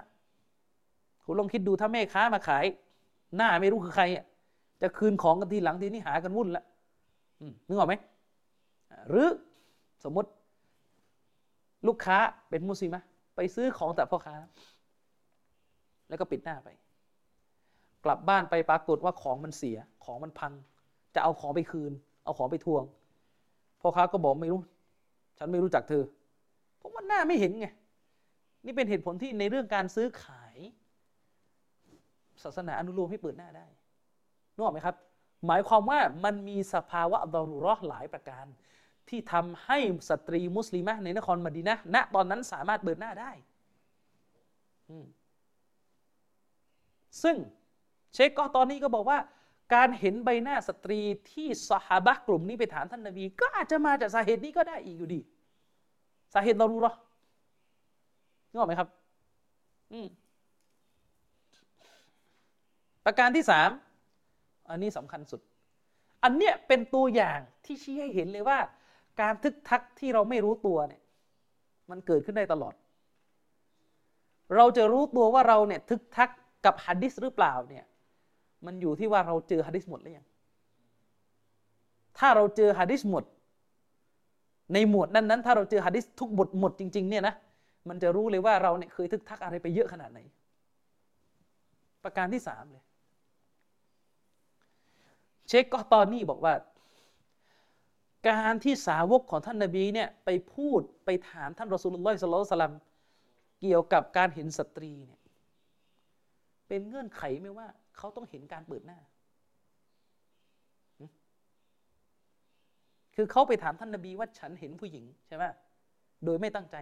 [1.26, 2.66] คุณลองคิดดูถ้าแม่ค้ามาขาย
[3.38, 4.06] หน้าไม่รู้คือใคร
[4.82, 6.64] จะคืนของกันทีหลังทีนี้หากันวุ่นละ
[7.68, 7.96] นึกออกไหม
[9.10, 9.30] หรือ
[10.04, 10.30] สมมติ
[11.88, 12.18] ลูกค้า
[12.50, 13.04] เป็นมุสลิมะ
[13.36, 14.36] ไปซื้อของแต่พ่อค้า
[16.10, 16.70] แล้วก็ปิดหน้าไป
[18.06, 20.54] กลับบ้านไปปรากฏว่าของมันเสียของมันพัง
[21.16, 21.92] จะเอาของไปคืน
[22.24, 22.84] เอาของไปทวง
[23.82, 24.62] พ่อค้าก็บอกไม่รู้
[25.38, 26.04] ฉันไม่รู้จักเธอ
[26.78, 27.68] เพราะว่าหน้าไม่เห็นไง
[28.66, 30.56] นี่เป็นเหตุผลที่ในเรื่องการซื้อขาย
[32.44, 33.68] ศาสนาอนุโลมให้เปิดหน้าได้
[34.54, 34.96] นึกออกไหมครับ
[35.48, 38.46] หมายความว่ามันมีสภาวะดอรุรอหลายประการ
[39.10, 39.78] ที่ทำให้
[40.10, 43.32] สตรีมุสลิมะในนครมดีนะณตอนนั้นสามารถเบิดหน้าได้
[47.24, 47.36] ซึ่ง
[48.14, 49.18] เชคก็ตอนนี้ก็บอกว่า
[49.74, 51.00] การเห็นใบหน้าสตรี
[51.32, 55.20] ที่สหาบะกลุ่มนี้ไปถามท่านนบี ก็อาจจะมาจากสาเหตุนี้ก็ได้อีกอยู่ดี
[56.34, 56.94] สาเหตุเรารู้หรอ
[58.50, 58.90] นึกออกไหมครับ
[59.92, 60.00] อื
[63.06, 63.70] ประการที่สาม
[64.70, 65.42] อันนี้สำคัญสุด
[66.24, 68.60] อันเนี้ยเป็นตัวอย่างที่ชี้ให้เห็นเลยว่า
[69.22, 71.02] การทึกทักที่เราไม่รู้ตัวเนี่ย
[71.90, 72.74] มันเกิดขึ้นได้ตลอด
[74.56, 76.30] เราจะรู้ตัวว่าเราเนี่ยทึกทัก
[76.66, 77.86] กับฮัดดิสหรือเปล่าเนี่ย
[78.66, 80.26] มันอยู่ที่ว่าเราเจอฮัดดิสหมดหรือยัง
[82.18, 83.24] ถ้าเราเจอฮะดิษหมด
[84.74, 87.36] ในหมวดนั้นๆถ้าเราเจอฮะดิษทุกบทหมดจริง ๆ เนี่ยนะ
[87.90, 90.20] มันจะรู้เลยว่าเราเนี่ยเคยทึกทักอะไรไปเยอะขนาดไหน
[92.04, 92.84] ประการที่สามเลย
[95.48, 96.54] เชคก็ตอนนี้บอกว่า
[98.30, 102.74] การที่สาวกของท่านนาบีเนี่ยไปพูดไปถามท่านรอสูลุลลอฮิสลลัลลัม
[103.62, 105.22] เกี่ยวกับการเห็นสตรีเนี่ย
[106.68, 107.68] เป็นเงื่อนไขไหมว่า
[107.98, 109.00] เขาต้องเห็นการเปิดหน้า
[113.16, 115.44] คือเขาไปถามท่านนาบีว่าฉันเห็นผู้หญิงใช่ไหม
[116.26, 116.76] โดยไม่ตั้งใจ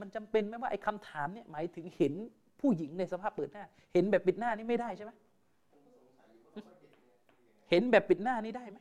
[0.00, 2.12] มันจำเป็นไหมว่าไอ้คำถามเนี่ยหมายถึงเห็น
[2.60, 5.12] ผู้หญิงในสภาพเปิดหน้า เห็นแบบปิดหน้านี่ไม่ได้ใช่ไหม
[7.70, 8.78] เห็นแบบปิดหน้านี่ได้ไหม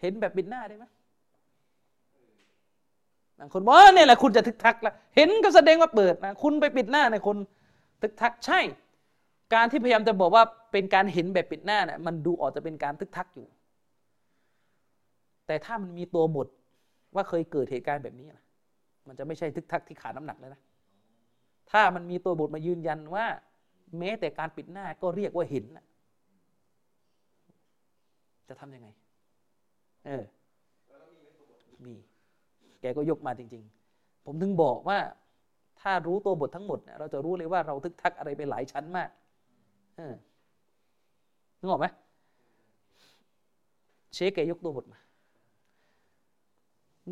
[0.00, 0.84] เห็นแบบปิดหน้าได้ไหม
[3.38, 7.36] บางคนบอกว่าเนี่ยแหละคุณจะทึกทักละเห็นก็แสดงว่าเปิดนะคุณไปปิดหน้าในคน
[8.02, 8.60] ทึกทักใช่
[9.54, 13.46] การที่พยายามจะบอกว่าเป็นการเห็นแบบปิดหน้าเนี่ยมันดูออกจะเป็นการทึกทักอยู่
[15.46, 16.48] แต่ถ้ามันมีตัวบท
[17.14, 18.42] ว่าเคยเกิดเหตุการณ์แบบนี้นะ
[19.08, 20.62] มันจะไม่ใช่ทึกทักที่ขาดน้ำหนักแล้วนะ
[21.70, 23.26] ถ้ามันมีตัวบทมายืนยันว่า
[23.98, 25.84] แม้แต่การปิดหน้าก็เรียกว่าเห็นนะ
[28.48, 28.88] จะทำยังไง
[30.06, 30.24] เออ
[31.84, 31.94] มี
[32.80, 33.64] แกก็ยกมาจริง
[33.94, 34.98] ๆ ผมถึงบอกว่า
[35.80, 39.08] ถ้ารู้ตัวบททั้งหมด เราจะรู้เลยว่าเราทึกทักอะไรไปหลายชั้นมาก
[41.60, 41.86] นึกออกไหม
[44.14, 44.98] เชคแกยกตัวบทมา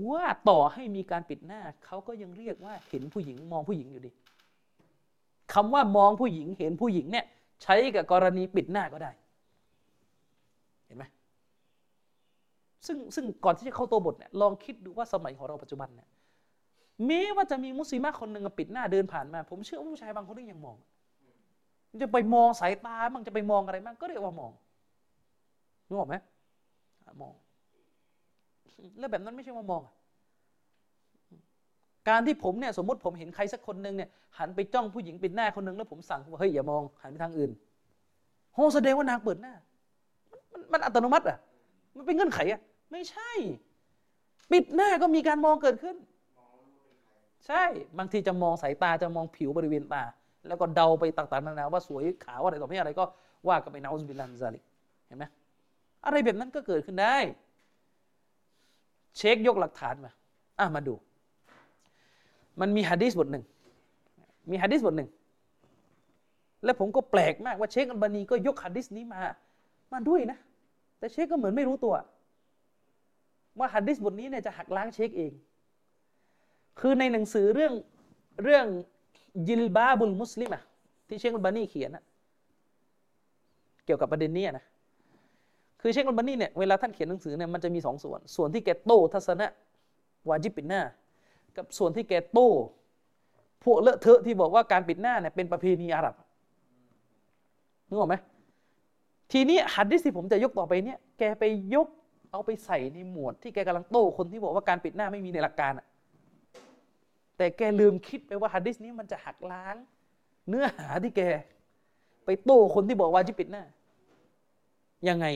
[0.09, 4.11] ว่าต่อให้มีการปิดหน้า เขาก็ยังเรียกว่าเห็นผู้หญิงมองผู้หญิงอยู่ดี
[5.55, 7.27] คำว่ามองผู้หญิงเห็นผู้หญิงเนี่ย
[7.63, 9.11] ใช้กับกรณีปิดหน้าก็ได้
[10.87, 11.05] เห็นไหม
[12.87, 16.09] ซึ่งซึ่งก่อนที่จะเข้าตัวบทเนี่ยลองคิดดูว่าสมัยของเราปัจจุบันเนี่ย
[17.07, 20.77] แม้ว่าจะมีมุสลิมคนหนึ่งปิดหน้าเดินผ่านมา ผมเชื่อว่าผู้ชายบางคนก็ยังมอง
[22.03, 24.53] จะไปมองสายตาบ้างจะไปมองอะไรบ้างก็เรียกว่ามอง
[25.89, 26.15] นึกออกไหม
[27.23, 27.35] มอง
[28.99, 29.83] แล้วแบบนั้นไม่ใช่ว่ามอง
[32.09, 34.09] การที่ผมเนี่ยสมมติผมเห็นใครสักคนหนึ่งเนี่ย
[34.39, 37.51] หันไปจ้องผู้หญิงปิดหน้าคนหนึ่งแล้วผมสั่งว่าเฮ้ยอย่ามองหันไปทางอื่น
[38.55, 39.55] โหแสดงว่านางเปิดหน้า
[40.53, 41.39] มันมันอัตโนมัติอะ
[41.97, 42.61] มันเป็นเงื่อนไขอะ
[42.93, 43.31] ไม่ใช่
[44.53, 45.97] ปิดหน้าก็มีการมองเกิดขึ้น
[47.47, 47.63] ใช่
[47.99, 50.03] บางทีจะมองสายตาจะมองผิวบริเวณตา
[50.49, 53.05] แล้วก็เดาไปต่างๆนานาว่าสวยขาวอะไรต่อไม่อะไรก็
[53.49, 54.65] ว่ากันไปนาอุบิลันซาลิก
[55.07, 55.25] เห็นไหม
[56.05, 57.17] อะไรแบบนั้นก็เกิดขึ้นได้
[59.17, 60.13] เช็คยกหลักฐานมา
[60.59, 60.95] อะมาดู
[62.61, 63.45] มันมีฮะดีษบทหนึ่ง
[64.51, 65.11] มีฮะดีษบทหนึ่ง
[66.65, 69.21] และผมก็แปลกมากว่าเชคอัลบานีก็ยกฮะดีษนี้มา
[69.93, 70.39] มาด้วยนะ
[70.99, 71.95] แต่เชคก็เหมือนไม่รู้ตัว
[73.59, 75.33] ว่าฮะดีษบทนี้เนี่ยจะหักล้างเชคเอง
[76.81, 77.73] คือในหนังสือเรื่อง
[78.45, 78.67] เรื่อง
[79.49, 80.63] ยิลบาบุลมุสลิมอะ
[81.09, 82.05] ที่เชคอัลบานีเขียนนะ
[83.85, 84.65] เกี่ยวกับประเด็นนี้นะ
[85.81, 89.47] คือเชคอัลบานีเนี่ยเวลาท่านเขียนหนังสือเนี่ยมันจะมีสองส่วน ส่วนที่แกโต้ทัศนะ
[90.29, 90.81] วาจิบปิดหน้า
[91.57, 92.51] กับส่วนที่แกโต้
[93.65, 96.15] พวกเลอะเทอะที่บอกว่าการปิดหน้าเนี่ยเป็นประเพณีอาหรับ
[97.89, 98.15] นึกออกไหม
[99.33, 101.45] ทีนี้หัดดิสที่ผมจะยกต่อไปเนี่ยแกไป
[101.75, 101.89] ยก
[102.33, 105.87] เอาไปใส่ในหมวดที่แกกำลังโต้คนที่บอกว่าการปิดหน้าไม่มีในหลักการอะ
[107.37, 109.77] แต่แกลืมคิดไปว่าฮัดดิสนี้มันจะหักล้าง
[110.49, 111.23] เนื้อหาที่แก
[112.25, 113.65] ไปโต้คนที่บอกว่าจิปิดหน้า
[115.09, 115.27] ยังไง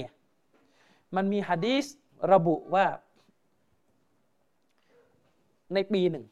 [1.17, 1.85] มันมีฮะดีส
[2.33, 2.85] ระบุว่า
[5.75, 6.25] ในปีหนึ่ง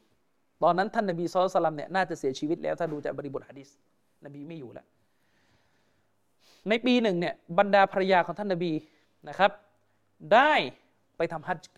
[0.62, 3.68] ตอนนั้นท่านนบีซอลสลัมเนี่ยน่าจะเสียชีวิตแล้ว ถ้าดูจากบริบทฮะดีส
[4.24, 4.86] นบีไม่อยู่แล้ว
[6.68, 8.72] ในปีหนึ่งเนี่ยบรรดาภรรยาของท่านนบี
[9.28, 9.50] นะครับ
[10.34, 10.52] ได้
[11.16, 11.70] ไปทำฮัจจ์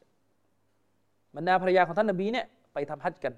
[1.37, 3.35] บรรดาภรรยาของท่านนบีเนี่ยไปทำฮัจจ์กัน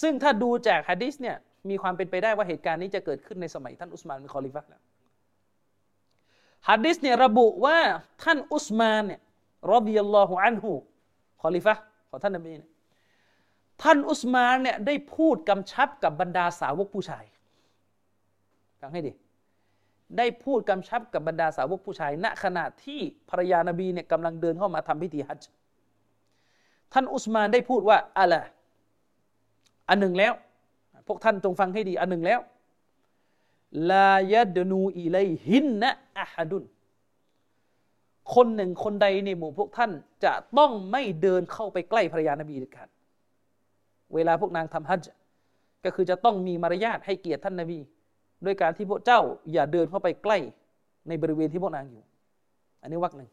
[0.00, 1.36] ซึ่งถ้าดูจากฮะดีสเนี่ย
[1.68, 4.82] มีความเป็นไปได้ว่าเหตุการณ์นี้จะเกิดขึ้นในสมัยท่านอุสมานเป็นคอลิฟะแล้ว
[6.68, 7.78] ฮะดิษเนี่ยระบุว่า
[8.24, 9.20] ท่านอุสมานเนี่ย
[9.72, 10.72] رضي الله عنه
[11.42, 11.74] คอลิฟะ
[12.08, 12.70] ของท่านนบีเนี่ย
[13.82, 17.24] ท่านอุสมานเนี่ยได้พูดกำชับกับบรรดาสาวกผู้ชาย
[18.80, 19.12] ฟังให้ดี
[20.18, 23.00] ได้พูดกำชับกับบรรดาสาวกผู้ชาย ณขณะที่
[23.30, 25.50] ภรรยานบีเนี่ยกำลังเดินเข้ามาทำพิธีฮัจจ์
[26.92, 28.34] ท่านอุสมานได้พูดว่าอะไร
[29.88, 30.32] อันหนึ่งแล้ว
[31.08, 32.40] พวกท่านจงฟังให้ดี อันหนึ่งแล้ว
[33.90, 36.64] ลายดนูอิเลหินนะอะฮดุน
[38.34, 39.90] คนหนึ่งคนใดในหมู่พวกท่าน
[40.24, 42.88] จะต้องไม่เดินเข้าไปใกล้ภรรยานบีเด็ดขาด
[44.14, 45.10] เวลาพวกนางทำฮัจจ์
[45.84, 47.78] ก็คือจะต้องมีมารยาทให้เกียรติท่านนบี
[48.44, 49.20] ด้วยการที่พวกเจ้า
[49.52, 50.38] อย่าเดินเข้าไปใกล้
[51.08, 52.02] ในบริเวณที่พวกนางอยู่
[52.82, 53.30] อันนี้วักหนึ่ง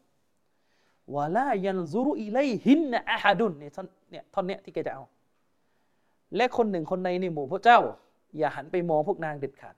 [1.14, 5.02] วะลายันซุรุอิเลหินนะอะฮดุนเนี่ยท่อนเนี่ยท่อนเนี้ยที่แกจะเอา
[6.36, 7.80] และคนหนึ่งคนในในหมู่พวกเจ้า
[8.38, 9.76] อย่าหันไปมองพวกนางเด็ดขาด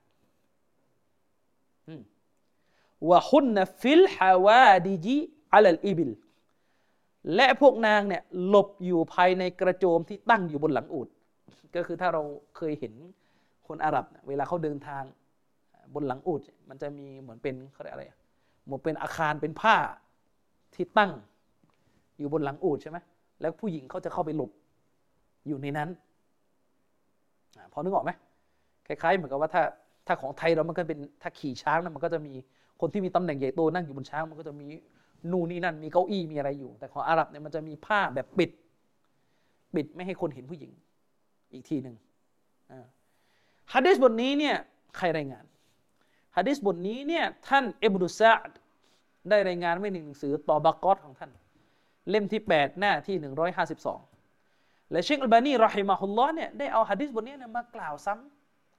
[3.10, 5.18] วะฮุนนฟิลฮาวาดิจิ
[5.52, 6.12] อัลลอิบิล
[7.34, 11.08] และพวกนางเนี่ยหลบอยู่ภายในกระโจมที่ตั้งอยู่บนหลังอูด
[11.74, 12.22] ก็คือถ้าเรา
[12.56, 12.92] เคยเห็น
[13.66, 15.02] คนอาหรับ เวลาเขาเดินทาง
[15.94, 18.04] บนหลังอูดมันจะมีเหมือนเป็นเขาเรียกอะไร
[18.64, 19.76] เหมือนเป็นอาคารเป็นผ้า
[20.74, 21.12] ที่ตั้ง
[22.18, 22.98] อยู่บนหลังอูดใช่ไหม
[23.40, 24.50] แล้วผู้หญิงเขาจะเข้าไปหลบ
[25.46, 25.88] อยู่ในนั้น
[27.72, 28.10] พอนึกออกไหม
[28.86, 29.62] คล้ายๆเหมือนกับว่าถ้า
[30.06, 32.34] ถ้าของไทยเรามันก็เป็นถ้าขี่ช้างนะมันก็จะมี
[32.80, 34.68] คนที่มีตำแหน่งใหญ่โตนั่งอยู่บนช้างมันก็จะมี
[35.30, 38.50] นู่นนี่นั่นมีเก้าอี้มีอะไรอยู่ แต่ของอาหรับเนี่ยมันจะมีผ้าแบบปิด
[39.74, 40.70] ปิดไม่ให้คนเห็นผู้หญิง
[41.52, 41.96] อีกทีหนึ่ง
[43.74, 44.56] ฮะดิษบทนี้เนี่ย
[44.96, 45.44] ใครรายงาน
[46.36, 48.50] ฮะดิษบทนี้เนี่ยท่านอิบรุซาด
[49.28, 51.30] ได้รายงานไว้ในหนังสือตอบากอตของท่าน
[52.10, 53.16] เล่มที่ 8 หน้าที่
[53.76, 54.15] 152
[54.92, 58.14] และเชคอัลบานีรอฮิมาฮุลลอฮ์เนี่ยได้เอาฮะดิษบทนี้เนี่ยมากล่าวซ้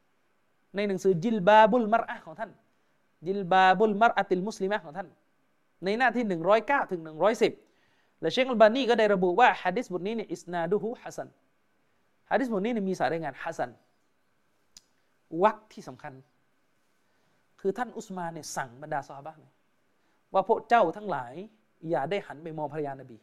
[0.05, 2.51] ำในหนังสือจิลบาบุลมารอะของท่าน
[3.25, 5.07] จิลบาบุลมารอะติลมุสลิมะของท่าน
[5.83, 6.25] ในหน้าที่
[6.59, 7.01] 109 ถึง
[7.61, 11.29] 110 และเชคอัลบานีก็ได้ระบุว่าฮะดิษบทนี้เนี่ยอิสนาดูฮูฮัสัน
[12.31, 13.69] ฮะดิษบทนี้เนี่ยมีสายรายงานฮัสัน
[15.43, 16.13] วักที่สำคัญ
[17.61, 19.53] คือท่านอุสมานเนี่ยสั่งบรรดาซอฮาบะเนี่ย
[20.33, 21.33] ว่าพวกเจ้าทั้งหลาย
[21.89, 23.17] อย่าได้หันไปมองภรรยานบี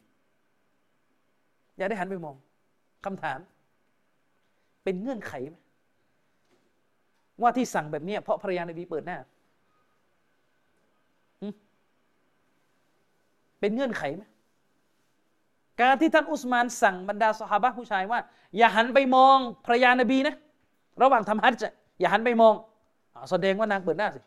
[1.77, 2.35] อย่าได้หันไปมอง
[3.05, 3.39] คำถาม
[4.83, 5.55] เป็นเงื่อนไขไหม
[7.41, 9.17] ว่าที่สั่งแบบนี้เพราะภรรยานบีเปิดหน้า
[13.59, 14.23] เป็นเงื่อนไขไหม
[15.81, 18.19] การที่ท่านอุสมานสั่งบรรดาสหายผู้ชายว่า
[18.57, 20.35] อย่าหันไปมองภรรยานบีนะ
[21.01, 22.53] ระหว่างทำฮัจญ์อย่าหันไปมอง
[23.31, 24.19] แสดงว่านางเปิดหน้าสิ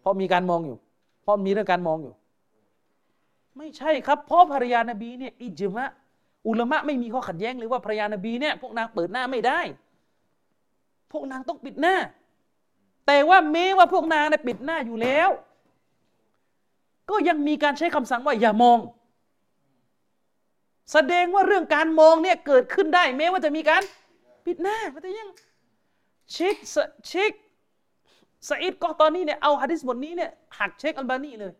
[0.00, 0.76] เพราะมีการมองอยู่
[1.22, 2.14] เพราะมีเรื่องการมองอยู่
[3.58, 5.90] ไม่ใช่ครับ เพราะภรรยานบีเนี่ยอิจมะ
[6.48, 9.60] อุลามะไม่มีข้อขัดแย้งเลยว่าภรรยานบีเนี่ยพวกนางเปิดหน้าไม่ได้
[11.12, 11.96] พวกนางต้องปิดหน้า
[13.06, 15.28] แต่ว่าแม้ว่าพวกนางเนี่ยปิดหน้าอยู่แล้ว
[17.10, 18.78] ก็ยังมีการใช้คำสั่งว่าอย่ามอง
[20.92, 23.82] แสดงว่าเรื่องการมองเนี่ยเกิดขึ้นได้ แม้ว่าจะมีการ
[24.46, 25.28] ปิดหน้าแต่ยัง
[26.32, 26.56] เชค
[27.08, 27.32] เชค
[28.48, 31.52] ซาอิดก็ตอนนี้เนี่ยเอาฮะดิษบทนี้เนี่ยหักเชคอัลบานีเลย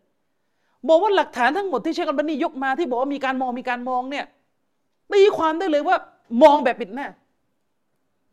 [0.87, 4.25] บอกว่าหลักฐานทั้งหมดที่เชคอัลบานียกมาที่บอกว่ามีการมองมีการมองเนี่ย
[5.13, 5.97] ตีความได้เลยว่า
[6.43, 7.07] มองแบบปิดหน้า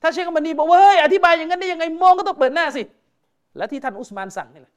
[0.03, 2.83] ถ้าเชคอัลบานีบอกว่าเฮ้ยอธิบายอย่างนั้นได้ยังไงมองก็ต้องเปิดหน้าสิ
[3.57, 4.75] และที่ท่านอุสมานสั่งนี่แหละ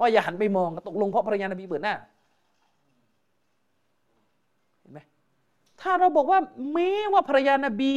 [0.00, 1.94] ว่าอย่าหันไปมองตกลงเพราะภรรยานบีเปิดหน้า
[4.80, 4.98] เห็นไหม
[5.80, 6.38] ถ้าเราบอกว่า
[6.72, 7.92] แม้ว่าภรรยานบี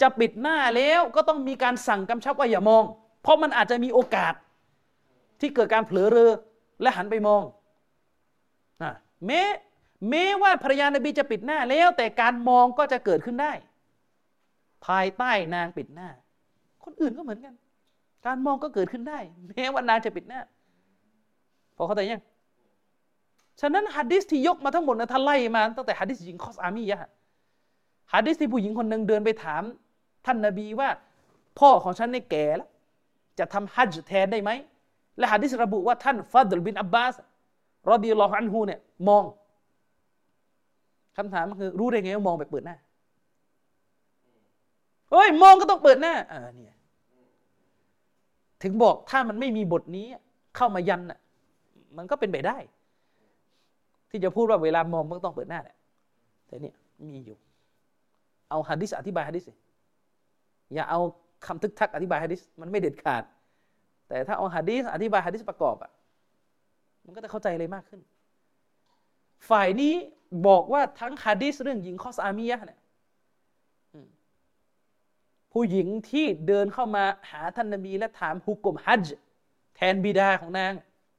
[0.00, 2.84] จะปิดหน้าแล้วก็ต้องมีการสั่งกำชับว่าอย่ามอง
[3.22, 4.34] เพราะมันอาจจะมีโอกาส
[5.40, 6.32] ที่เกิดการเผลอเรอ
[6.82, 7.42] และหันไปมอง
[8.82, 8.92] นะ
[9.26, 9.40] แม้
[10.10, 13.52] แม้ว่าภรรยานบีจะปิดหน้าแล้ว แต่การมองก็จะเกิดขึ้นได้
[14.86, 16.08] ภายใต้นางปิดหน้า
[16.84, 17.54] คนอื่นก็เหมือนกัน
[18.26, 19.18] การมองก็เกิดขึ้นได้
[19.48, 20.40] แม้ว่านางจะปิดหน้า
[21.76, 22.22] พอเข้าใจยัง
[23.60, 26.98] ฉะนั้นฮัดดิสที่ยกมาทั้งหมดนะท่านไล่มาตั้งแต่ฮัดดิสหญิงคอสอามียะ
[28.12, 29.62] ฮัดดิสที่ผู้หญิงคนหนึ่งเดินไปถาม
[30.26, 30.88] ท่านนาบีว่า
[31.58, 32.68] พ่อของฉันในแก่แล้ว
[33.38, 34.50] จะทำฮัจญ์แทนได้ไหม
[35.18, 37.14] และฮะดิษระบุว่าท่านฟัดลบินอับบาส
[37.90, 39.24] รอดีลอฮอันฮูเนี่ยมอง
[41.18, 42.76] คำถามคือรู้ได้ไงว่ามองแบบเปิดหน้า
[45.10, 46.76] เฮ้ยมองก็ต้องเปิดหน้าอ่าเนี่ย
[48.62, 50.06] ถึงบอกถ้ามันไม่มีบทนี้
[50.56, 51.18] เข้ามายันอะ
[51.96, 52.56] มันก็เป็นไปได้
[54.10, 55.76] ที่จะพูดว่าเวลามองมันต้องเปิดหน้าแหละ
[56.46, 56.74] แต่เนี่ย
[57.08, 57.36] มีอยู่
[58.50, 59.44] เอาฮะดิษอธิบายฮะดิษ
[60.74, 61.00] อย่าเอา
[61.46, 63.22] คำทึกทักอธิบายฮะดิษมันไม่เด็ดขาด
[64.08, 65.90] แต่ถ้าเอาฮะดิษอธิบายฮะดิษประกอบอะ
[67.04, 68.00] มันก็จะเข้าใจเลยมากขึ้น
[69.50, 69.94] ฝ่ายนี้
[70.46, 72.80] บอกว่าทั้งฮะดิษเรื่องหญิงคอสอามียะเนี่ย
[75.52, 79.06] ผู้หญิงที่เดินเข้ามาหาท่านนบี และถามฮุกกลมฮัจ
[79.76, 80.72] แทนบิดาของนาง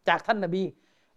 [0.07, 0.63] จากท่านนบี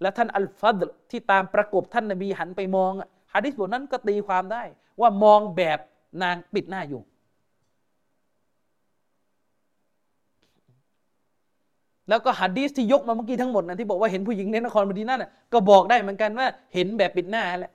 [0.00, 2.92] และท่านอัลฟัดที่ตามประกบท่านนบีหันไปมอง
[3.34, 4.62] ฮะดิษบทนั้นก็ตีความได้
[5.00, 5.78] ว่ามองแบบ
[6.22, 7.02] นางปิดหน้าอยู่
[12.08, 17.72] แล้วก็หัดดีสที่ยกมาเมื่อกี้ทั้งหมดนะที่บอกว่าเห็นผู้หญิงในนครมดีนั่นก็บอกได้เหมือนกันว่าเห็นแบบปิดหน้าแหละ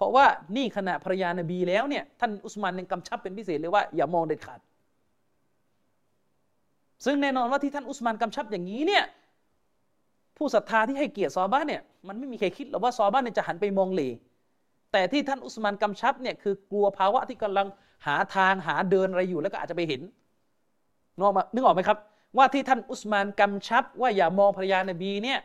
[0.00, 4.60] เพราะว่านี่ขณะภรรยานบีแล้วเนี่ยท่านอุสมานยังกำชับเป็นพิเศษเลยว่าอย่ามองเด็ดขาด
[7.04, 9.04] ซึ่งแน่นอนว่าที่ท่านอุสมานกำชับอย่างนี้เนี่ย
[10.36, 14.02] ผู้ศรัทธาที่ให้เกียรติซอบ้านเนี่ยมันไม่มีใครคิดหรอกว่าซอบ้านเนี่ยจะหันไปมองเหล
[14.92, 17.66] แต่ที่ท่านอุสมานกำชับเนี่ยคือกลัวภาวะที่กำลัง
[18.06, 20.00] หาทางหาเดินอะไรอยู่แล้วก็อาจจะไปเห็น
[21.16, 21.98] นึกออกนึกออกไหมครับ
[22.36, 25.38] ว่าที่ท่านอุสมานกำชับ ว่าอย่ามองภรรยานบีเนี่ย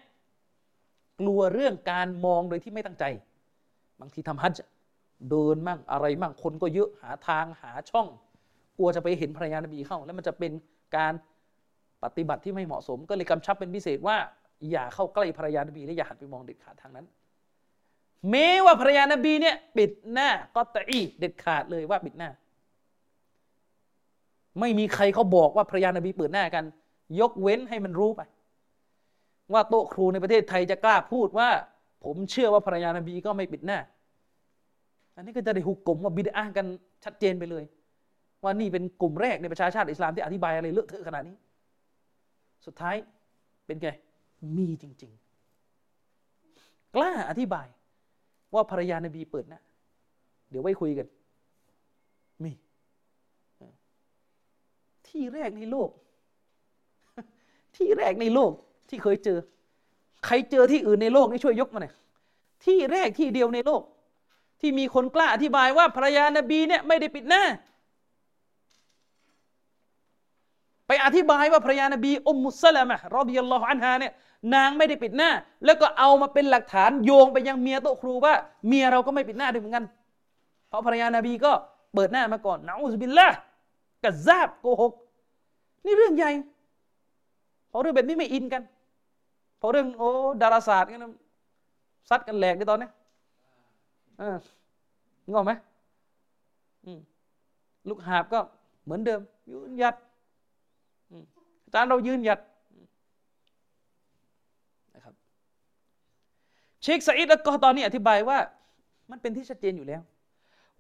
[1.19, 3.03] กลัวเรื่องการมองโดยที่ไม่ตั้งใจ
[3.99, 4.69] บางทีทำฮัจจ์
[5.30, 8.07] เดินมั่งอะไรมั่งคนก็เยอะหาทางหาช่อง
[8.77, 10.51] กลัวจะไปเห็นภรรยานบีเข้า แล้วมันจะเป็น
[10.97, 11.13] การ
[12.03, 14.17] ปฏิบัติที่ไม่เหมาะสม ก็เลยกำชับเป็นพิเศษว่า
[14.72, 17.05] อย่าเข้าใกล้ภรรยานบีและอย่าหันไปมองเด็ดขาดทางนั้น
[18.31, 22.30] แม้ว่าภรรยานบีเนี่ยปิดหน้าก็ตะอีเด็ดขาดเลยว่าปิดหน้า
[24.59, 26.63] ไม่มีใครเขาบอกว่าภรรยานบีเปิดหน้ากัน
[27.19, 28.22] ยกเว้นให้มันรู้ไป
[29.53, 31.49] ว่าโต๊ะครูในประเทศไทยจะกล้าพูดว่า
[32.06, 33.80] ผมเชื่อว่าภรรยานบีก็ไม่ปิดหน้า
[35.15, 36.65] อันนี้ก็จะได้หุกกลมว่าบิดากัน
[37.03, 37.64] ชัดเจนไปเลย
[38.44, 41.36] ว่านี่เป็นกลุ่มแรกในประชาชาติอิสลามที่อธิบายอะไรเลอะเทอะขนาดนี้
[42.65, 42.95] สุดท้าย
[43.65, 43.88] เป็นไง
[44.57, 45.11] มีจริง
[46.03, 47.68] ๆ กล้าอธิบาย
[48.53, 49.60] ว่าภรรยานบีเปิดหน้า
[50.49, 51.07] เดี๋ยวไว้คุยกัน
[52.44, 52.52] มี
[55.07, 55.90] ที่แรกในโลก
[57.76, 58.52] ที่แรกในโลก
[58.90, 59.40] ที่เคยเจอ
[60.26, 61.93] ใครเจอที่อื่นในโลกนี่ช่วยยกมาหน่อย
[62.65, 63.81] ที่แรกที่เดียวในโลก
[64.61, 67.43] ที่มีคนกล้าอธิบายว่าภรรยานบีเนี่ยไม่ได้ปิดหน้า
[70.88, 74.14] ไปอธิบายว่าภรรยานบีอุมมุสลามะรอบิยัลลอฮุอันฮาเนี่ย
[74.53, 75.30] นางไม่ได้ปิดหน้า
[75.65, 78.34] แล้วก็เอามาเป็นหลักฐานโยงไปยังเมียโตครูว่า
[78.68, 79.85] เมียเราก็ไม่ปิดหน้าด้วยเหมือนกัน
[80.68, 81.52] เพราะภรรยานบีก็
[81.93, 83.27] เปิดหน้ามาก่อนนะอุสบิลละ
[84.03, 84.93] กัซาบโกหก
[85.85, 86.31] นี่เรื่องใหญ่
[87.69, 88.61] เพราะเรื่องแบบนี้ไม่อินกัน
[89.66, 90.10] เราะเรื่องโอ้
[90.42, 91.14] ดาราศาสตร์กัน
[92.10, 92.90] ซัดกันแหลกในตอนนี้
[94.22, 94.38] ออ
[95.34, 95.52] งงไหม
[97.90, 98.40] ลูกหาบก็
[98.84, 99.22] เหมือนเดิม
[99.52, 99.96] ยืนหยัด
[101.64, 102.40] อาจารย์เรายืนหยัด
[104.96, 105.14] นะครับ
[106.82, 108.38] เชคซาอิดแล้วก็ตอนนี้อธิบายว่า
[109.12, 110.02] มันเป็นที่ชัดเจนอยู่แล้ว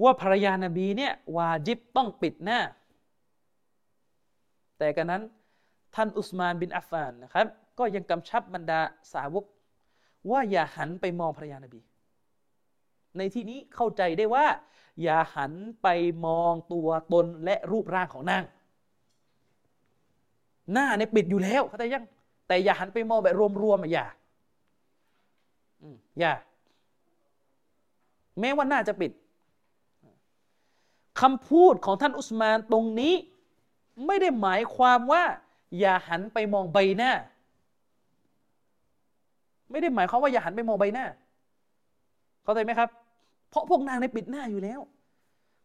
[0.03, 2.59] ว่าภรรยานาบีเนี่ยวาจิบต้องปิดหน้า
[4.77, 5.21] แต่กันนั้น
[5.95, 7.47] ท่านอุสมานบินอัฟฟานนะครับ
[7.79, 8.79] ก็ยังกำชับบรรดา
[9.13, 9.45] สาวก
[10.31, 11.81] ว่าอย่าหันไปมองภรรยานบี
[13.17, 14.45] ในที่นี้เข้าใจได้ว่า
[15.03, 15.87] อย่าหันไป
[16.25, 18.43] มองตัวตนและรูปร่างของนาง
[20.73, 22.05] หน้าเนี่ยปิดอยู่แล้วเข้าใจยัง
[22.47, 24.05] แต่อย่าหันไปมองแบบรวมๆอย่า
[26.19, 26.33] อย่า
[28.39, 29.11] แม้ว่าน่าจะปิด
[31.21, 33.13] คำพูดของท่านอุสมานตรงนี้
[34.05, 35.23] ไม่ได้หมายความว่า
[35.79, 37.11] อย่าหันไปมองใบหน้า
[39.71, 41.05] ไม่ได้หมายความว่าอย่าหันไปมองใบหน้า
[42.43, 42.89] เข้าใจไหมครับ
[43.49, 44.79] เพราะพวกนางในปิดหน้าอยู่แล้ว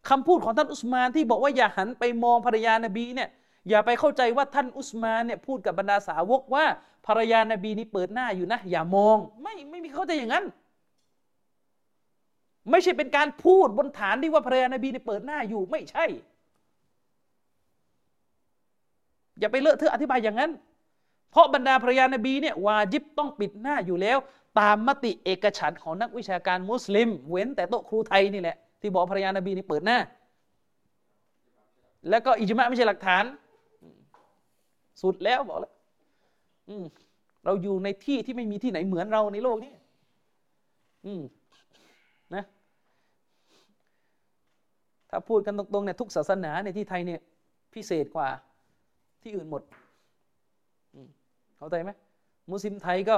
[0.08, 3.28] คำพูดของท่านอุสมานที่บอกว่าอย่าหันไปมองภรรยานบีเนี่ย
[3.68, 6.64] อย่าไปเข้าใจว่าท่านอุสมานเนี่ยพูดกับบรรดาสาวกว่า
[7.06, 10.44] ภรรยานาบีนี่เปิดหน้าอยู่นะ อย่ามอง ไม่ไม่มีเข้าใจอย่างนั้น
[12.70, 16.04] ไม่ใช่เป็นการพูดบนฐานที่ว่าภรรยานาบีนี่เปิดหน้าอยู่ไม่ใช่
[19.38, 20.50] อย่าไปเลอะเทอะอธิบายอย่างนั้น
[21.30, 24.18] เพราะบรรดาภรรยานบีเนี่ยวาจิบต้องปิดหน้าอยู่แล้ว
[24.60, 29.98] ตามมติเอกฉันของนักวิชาการมุสลิม เว้นแต่โต๊ะครูไทยนี่แหละ ที่บอกภรรยานบีนี่เปิดหน้า
[32.08, 33.24] แล้วก็อิจมะไม่ใช่หลักฐาน
[35.02, 35.72] สุดแล้วบอกแล้ว
[37.44, 39.72] เราอยู่ในที่ที่ไม่มีที่ไหนเหมือนเราในโลกนี้
[42.34, 42.44] นะ
[45.10, 47.20] ถ้าพูดกันตรงๆเนี่ยทุกศาสนาในที่ไทยเนี่ย
[47.74, 48.28] พิเศษกว่า
[49.22, 49.62] ที่อื่นหมด
[51.60, 51.90] เข้าใจไหม
[52.52, 53.16] มุสลิมไทยก็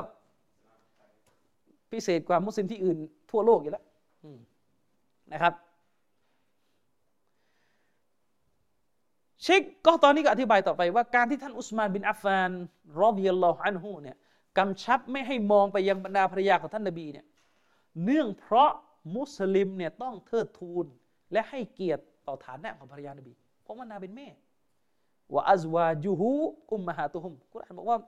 [1.91, 2.99] พิเศษกว่ามุสลิมที่อื่น
[3.31, 3.85] ทั่วโลกอยู่แล้ว
[5.33, 5.55] นะครับ
[9.43, 12.51] เชคก็ตอนนี้ก็อธิบายต่อไปว่าการที่ท่านอุสมานบินอัฟฟาน
[13.01, 14.17] รอบิยัลลอฮุอันฮูเนี่ย
[14.59, 17.27] กำชับไม่ให้มองไปยังบรรดาภรรยาของท่านนบีเนี่ย
[18.05, 18.71] เนื่องเพราะ
[19.17, 20.87] มุสลิมเนี่ยต้องเทิดทูน
[21.33, 23.33] และให้เกียรติต่อฐานะของภรรยานบี
[23.63, 24.29] เพราะว่านางเป็นแม่
[25.33, 26.31] ว่าอัซวาจูฮู
[26.73, 27.99] อุมมหาตุฮุมกุรอานบอกว่า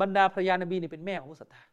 [0.00, 1.64] บรรดาภรรยานบีนี่เป็นแม่ของผู้ศรัทธา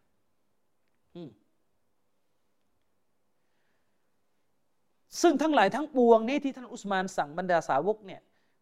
[5.22, 8.22] ซึ่งทั้งหลายทั้งปวงนี้ที่ท่านอุสมานสั่งบรรดาสาวกเนี่ย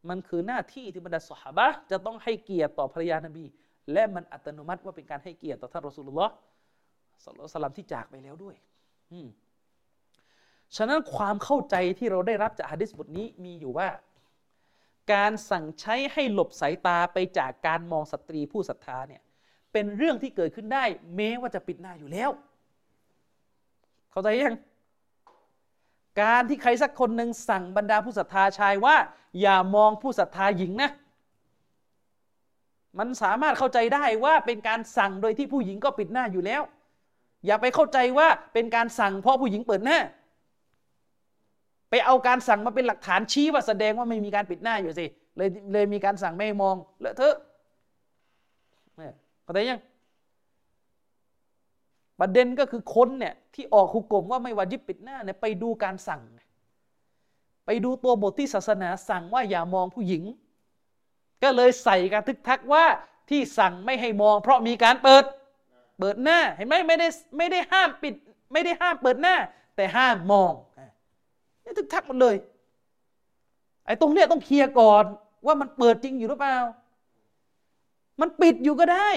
[0.09, 3.45] มันคือหน้าที่ที่บรรดาสหบะจะต้องให้เกียรติต่อภรรยานบี
[3.93, 6.33] และมันอัตโนมัติว่าเป็นการให้เกียรติต่อท่านรอสูลุลลอฮ์
[7.25, 8.55] สัลลัลสลัมที่จากไปแล้วด้วย
[10.75, 13.89] ฉะนั้นความเข้าใจที่เราได้รับจากฮะดิษบทนี้มีอยู่ว่า
[15.13, 19.21] การสั่งใช้ให้หลบสายตาไปจากการมองสตรีผู้ศรัทธาเนี่ย
[19.75, 20.83] เป็นเรื่องที่เกิดขึ้นได้
[21.15, 22.29] แม้ว่าจะปิดหน้าอยู่แล้ว
[24.11, 24.57] เข้าใจยัง
[26.21, 28.95] การที่ใครสักคนหนึ่งสั่งบรรดาผู้ศรัทธาชายว่า
[29.41, 30.91] อย่ามองผู้ศรัทธาหญิงนะ
[32.99, 36.61] มันสามารถเข้าใจได้ว่าเป็นการสั่งโดยที่ผู้หญิงก็ปิดหน้าอยู่แล้ว
[37.45, 39.99] อย่าไปเข้าใจว่าเป็นการสั่งเพราะผู้หญิงเปิดหน้า
[41.89, 45.05] ไปเอาการสั่งมาเป็นหลักฐานชี้ว่าแสดงว่าไม่มีการปิดหน้าอยู่สิ
[45.37, 47.35] เลยเลยมีการสั่งไม่มองเลอะเทอะ
[49.45, 49.81] เข้าใจยัง
[52.19, 56.21] ประเด็นก็คือคนเนี่ยที่ออกหุกกลมว่าไม่วาจิบปิดหน้าเนี่ยไปดูการสั่ง
[57.65, 60.23] ไปดูตัวบทที่ศาสนาสั่งว่าอย่ามองผู้หญิง
[61.43, 62.85] ก็เลยใส่การทึกทักว่า
[63.29, 65.23] ที่สั่งไม่ให้มอง เพราะมีการเปิด
[65.99, 67.07] เปิดหน้าเห็นไหมไม่ได้
[67.37, 68.13] ไม่ได้ห้ามปิด
[68.53, 69.35] ไม่ได้ห้ามเปิดหน้า
[69.75, 70.53] แต่ห้ามมอง
[71.63, 72.35] นี่ทึกทักหมันเลย
[73.85, 75.03] ไอ้ตรงเนี้ยต้องเคลียร์ก่อน
[75.45, 76.57] ว่ามันเปิดจริงอยู่หรือเปล่า
[78.21, 79.09] มันปิดอยู่ก็ได้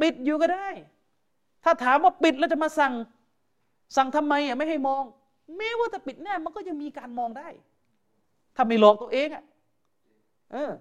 [0.00, 0.68] ปิดอยู่ก็ได้
[1.64, 2.92] ถ้าถามว่าปิดแล้วจะมาสั่ง
[3.96, 5.04] สั่งทำไมอะไม่ให้มอง
[5.56, 7.48] แม้ว่าจะปิดหน้ามันก็ยังมีการมองได้
[8.56, 9.44] ถ้าไม่หลอกตัวเองอะ
[10.52, 10.72] เออ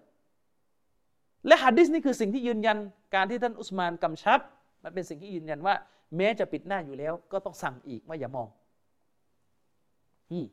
[1.47, 2.77] และฮัดดิสนี่คือสิ่งที่ยืนยัน
[3.15, 4.39] การที่ท่านอุสมานกำชับ
[4.83, 5.75] มันเป็นสิ่งที่ยืนยันว่า
[6.17, 8.47] แม้จะปิดหน้าอยู่แล้ว ก็ต้องสั่งอีกว่าอย่ามอง
[10.31, 10.45] อืม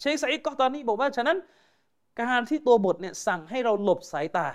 [0.00, 1.38] เชคไซด์ก็ตอนนี้บอกว่าฉะนั้น
[2.22, 4.48] การที่ตัวบทเนี่ยสั่งให้เราหลบสายตา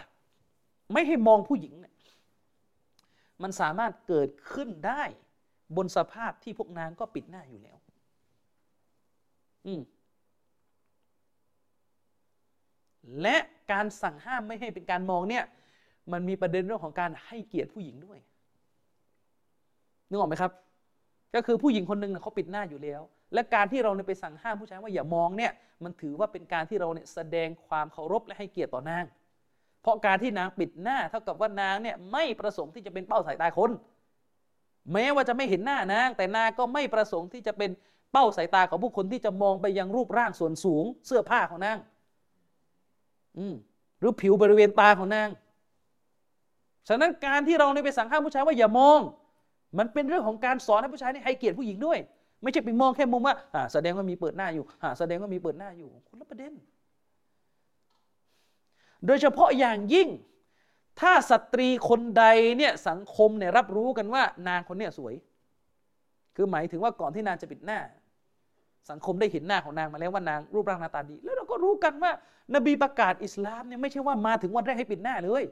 [0.93, 1.93] ไม่ให้มองผู้หญิงเนี่ย
[3.41, 5.03] มันสามารถเกิดขึ้นได้
[5.77, 7.77] บนสภาพที่พวกนางก็ปิดหน้าอยู่แล้ว
[9.65, 9.81] อืม
[13.21, 13.37] และ
[13.71, 15.43] การสั่งห้ามไม่ให้เป็นการมองเนี่ย
[16.11, 18.19] มันมีประเด็นเรื่องของการให้เกียรติผู้หญิงด้วย
[20.09, 20.51] นึกออกไหมครับ
[21.35, 23.01] ก็คือผู้หญิงคนหนึ่งเขาปิดหน้าอยู่แล้ว
[23.33, 25.51] และการที่เราเนี่ยไปสั่งห้ามผู้ชายว่าอย่ามองเนี่ย
[25.83, 29.05] มันถือว่าเป็นการที่เราเนี่ยแสดงความเคารพและให้เกียรติต่อนาง
[29.81, 33.71] เพราะการที่นางปิดหน้า เท่ากับว่านางเนี่ยไม่ประสงค์ที่จะเป็นเป้าสายตาคน
[34.93, 37.71] แม้ว่าจะไม่เห็นหน้านาง แต่นางก็ไม่ประสงค์ที่จะเป็น
[38.11, 41.77] เป้าสายตาของผู้คนที่จะมองไปยังรูปร่างส่วนสูง เสื้อผ้าของนาง
[43.37, 43.55] อืม
[43.99, 45.29] หรือผิวบริเวณตาของนาง
[46.87, 48.99] ฉะนั้นการที่เราไปสั่งห้ามผู้ชายว่าอย่ามอง
[49.77, 51.99] มันเป็นเรื่องของการสอนให้ผู้ชายนี่ให้เกียรติผู้หญิงด้วย
[52.43, 53.35] ไม่ใช่ไปมองแค่มุมว่า
[53.73, 54.65] แสดงว่ามีเปิดหน้าอยู่
[54.99, 56.53] แสดงว่ามีเปิดหน้าอยู่คนละประเด็น
[59.05, 60.07] โดยเฉพาะอย่างยิ่ง
[60.99, 62.25] ถ้าสตรีคนใด
[62.57, 65.13] เนี่ยสังคมเนี่ยรับรู้กันว่านางคนเนี้ยสวย
[66.35, 67.79] คือหมายถึงว่าก่อนที่นางจะปิดหน้า
[68.89, 72.11] สังคมได้เห็นหน้าของนางมาแล้วว่านางรูปร่างหน้าตาดี แล้วเราก็รู้กันว่า
[72.55, 75.43] นบีประกาศอิสลามเนี่ยไม่ใช่ว่ามาถึงวันแรกให้ปิดหน้าเลย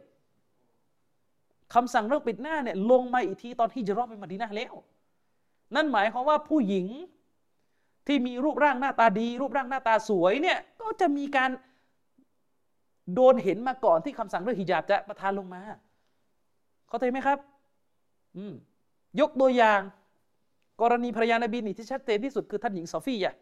[1.74, 4.74] คำสั่งเรื่องปิดหน้าเนี่ยลงมาอีกทีตอนที่จะรอบไปมาดีนาแล้ว
[5.76, 6.88] นั่นหมายความว่าผู้หญิง
[8.08, 11.52] ที่มีรูปร่างหน้าตาดี รูปร่างหน้าตาสวยเนี่ยก็จะมีการ
[13.16, 15.62] โดนเห็นมาก่อนที่คำสั่งเรื่องฮิญาบจะประทานลงมา
[16.88, 17.38] เข้าใจไหมครับ
[18.38, 18.54] อืม
[19.20, 19.82] ยกตัวอย่าง
[20.82, 23.34] กรณีภรรยานบีนี่ที่ชัดเจนที่สุดคือท่านหญิงซอฟียะ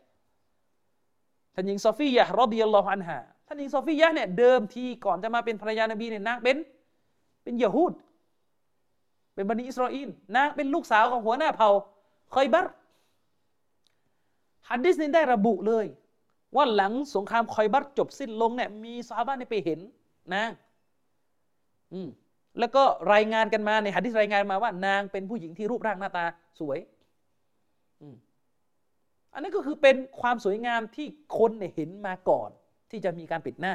[1.55, 6.57] ท่านหญิงซอฟียะรอดิยัลลอฮุอันฮาท่านหญิงซอฟียะเนี่ยเดิมทีก่อนจะมาเป็นภรรยานบีเนี่ยนางเป็น
[7.43, 7.93] เป็นยะฮูด
[9.33, 11.69] เป็นบันิอิสราเอลนางเป็นลูกสาวของหัวหน้าเผ่า
[12.33, 12.65] คอยบัร
[14.69, 15.85] ฮัดดิสนี้ได้ระบุเลย
[16.55, 19.79] ว่าหลังสงครามคอยบัรจบสิ้นลงเนี่ยมีซาบ้านไปเห็น
[20.33, 20.49] นาง
[21.93, 22.09] อืม
[22.59, 22.83] แล้วก็
[23.13, 26.25] รายงานกันมาในฮัดดิสรายงานมาว่า นางเป็นผู้หญิงที่รูปร่างหน้าตา
[26.59, 26.79] สวย
[29.33, 31.07] อันนี้ก็คือเป็นความสวยงามที่
[31.37, 32.49] คนเนี่ยเห็นมาก่อน
[32.91, 33.73] ที่จะมีการปิดหน้า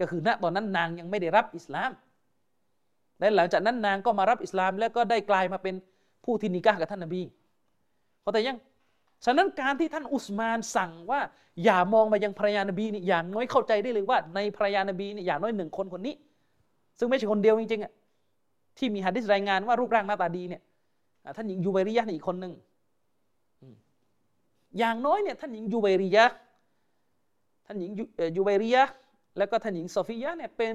[0.00, 1.90] ก็คือณตอนนั้นนางยังไม่ได้รับอิสลาม
[3.18, 5.74] และหลังจากนั้นนางก็มารับอิสลาม แล้วก็ได้กลายมาเป็น
[6.24, 7.22] ผู้ที่นิกากับท่านนบี
[8.24, 8.58] เขาแต่ยัง
[9.24, 11.20] ฉะนั้นการที่ท่านอุสมานสั่งว่า
[11.64, 16.14] อย่ามองมายังภรรยานบีนี่อย่างน้อยเข้าใจได้เลยว่า ในภรรยานบีนี่อย่างน้อยหนึ่งคนคนนี้
[16.98, 17.92] ซึ่งไม่ใช่คนเดียวจริงๆอะ
[18.78, 20.62] ที่มีฮะดิษรายงานว่ารูปร่างหน้าตาดีเนี่ย
[21.36, 22.52] ท่านหญิงยูเบริยะนี่อีกคนหนึ่ง
[24.78, 26.24] อย่างน้อยเนี่ยท่านหญิงยูเบริยะ
[27.66, 27.90] ท่านหญิง
[28.36, 28.82] ยูเบริยะ
[29.38, 30.74] แล้วก็ท่านหญิงโซฟียะเนี่ยเป็น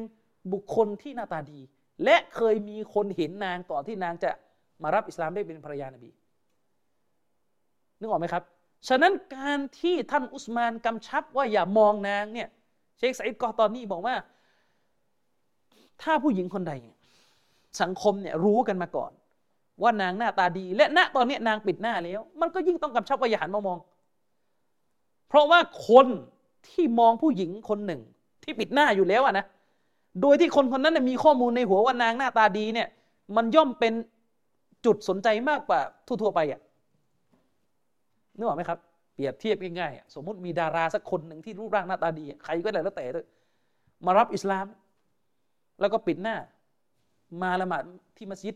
[0.54, 1.60] บุคคลที่หน้าตาดี
[2.04, 4.32] และเคยมีคนเห็นนางก่อนที่นางจะ
[4.84, 6.10] มารับอิสลามได้เป็นภรรยานบี
[8.00, 8.44] นึกออกไหมครับ
[8.88, 12.48] ฉะนั้นการที่ท่านอุสมานกำชับว่าอย่ามองนางเนี่ย
[12.98, 14.16] เชคไซด์กอตอนนี้บอกว่า
[16.02, 16.74] ถ้าผู้หญิงคนใด
[17.82, 19.12] สังคมเนี่ยรู้กันมาก่อน
[19.82, 23.80] ว่านางหน้าตาดี และณตอนนี้นางปิดหน้าแล้ว มันก็ยิ่งต้องกำชับว่าอย่าหันมามอง
[25.28, 25.60] เพราะว่า
[25.90, 26.08] คน
[26.68, 28.02] ที่มองผู้หญิงคนหนึ่ง
[28.44, 29.46] ที่ปิดหน้าอยู่แล้วอะนะ
[30.22, 32.88] โดยที่คนคนนั้นมีข้อมูลในหัวว่านางหน้าตาดีเนี่ย
[33.36, 33.94] มันย่อมเป็น
[34.86, 36.60] จุดสนใจมากกว่าทั่วๆไปอะ
[38.38, 38.80] นึกออกไหมครับ
[39.14, 43.26] เปรียบเทียบง่ายๆสมมติมีดาราสักคนหนึ่งที่รูปร่างหน้าตาดี ใครก็ได้แล้วแต่เลย
[44.06, 44.66] มารับอิสลาม
[45.80, 46.36] แล้วก็ปิดหน้า
[47.42, 47.84] มาละหมาด
[48.18, 48.56] ที่มัสยิด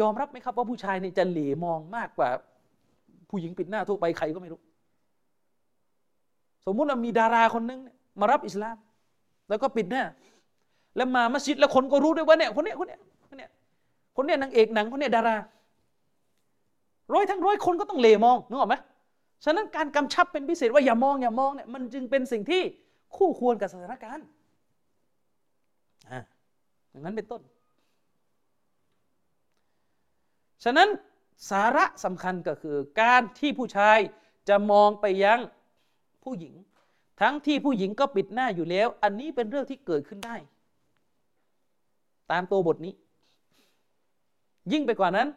[0.00, 2.28] ยอมรับไหมครับว่าผู้ชายเนี่ยจะเหล่มองมากกว่า
[3.30, 4.60] ผู้หญิงปิดหน้าทั่วไปใครก็ไม่รู้
[6.66, 7.80] สมมุติว่ามีดาราคนนึง
[8.20, 8.76] มารับอิสลาม
[9.48, 10.04] แล้วก็ปิดหน้า
[10.96, 13.50] แล้วมามัสยิดแล้วคนก็รู้ด้วยว่าเนี่ยคนเนี้ยคนเนี้ยคนเนี้ย
[14.16, 15.36] คนเนี้ยนางเอกหนังคนเนี้ยดารา
[17.14, 18.76] ร้อยทั้งร้อยคนก็ต้องเลมองนึกออกไหม
[19.44, 22.62] ฉะนั้นการกำชับเป็นพิเศษว่าอย่ามองอย่ามองเนี่ยมันจึงเป็นสิ่งที่
[23.16, 24.26] คู่ควรกับสถานการณ์
[26.90, 27.42] อย่างนั้นเป็นต้น
[30.64, 30.88] ฉะนั้น
[31.50, 33.98] สาระสำคัญก็คือ การที่ผู้ชาย
[34.48, 35.40] จะมองไปยัง
[36.24, 36.54] ผู้หญิง
[37.20, 40.36] ทั้งที่ผู้หญิงก็ปิดหน้าอยู่แล้ว อันนี้เป็นเรื่องที่เกิดขึ้นได้
[42.30, 42.94] ตามตัวบทนี้
[44.72, 45.28] ยิ่งไปกว่านั้น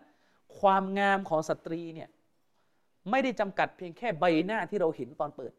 [0.59, 2.09] ความงามของสตรีเนี่ย
[3.09, 5.53] ไม่ได้จำกัดเพียงแค่ใบหน้าที่เราเห็นตอนเปิด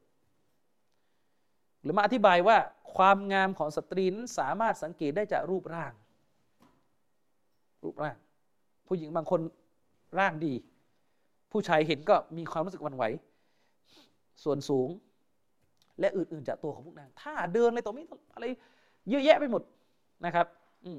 [1.83, 2.57] หรือมาอธิบายว่า
[2.95, 5.93] ความงามของสตรีนั้นสามารถสังเกตได้จากรูปร่าง
[7.83, 8.17] รูปร่าง
[8.87, 9.41] ผู้หญิงบางคน
[10.19, 10.55] ร่างดี
[11.53, 13.05] ผู้ชายเห็นก็มีความรู้สึกวันไหว
[14.45, 14.89] ส่วนสูง
[16.01, 18.03] และอื่น ๆ จากตัวของพวกนาง ถ้าเดินอะไรต่อมี
[18.35, 18.45] อะไร
[19.11, 19.63] เยอะแยะไปหมด
[20.27, 20.47] นะครับ
[20.85, 20.91] อื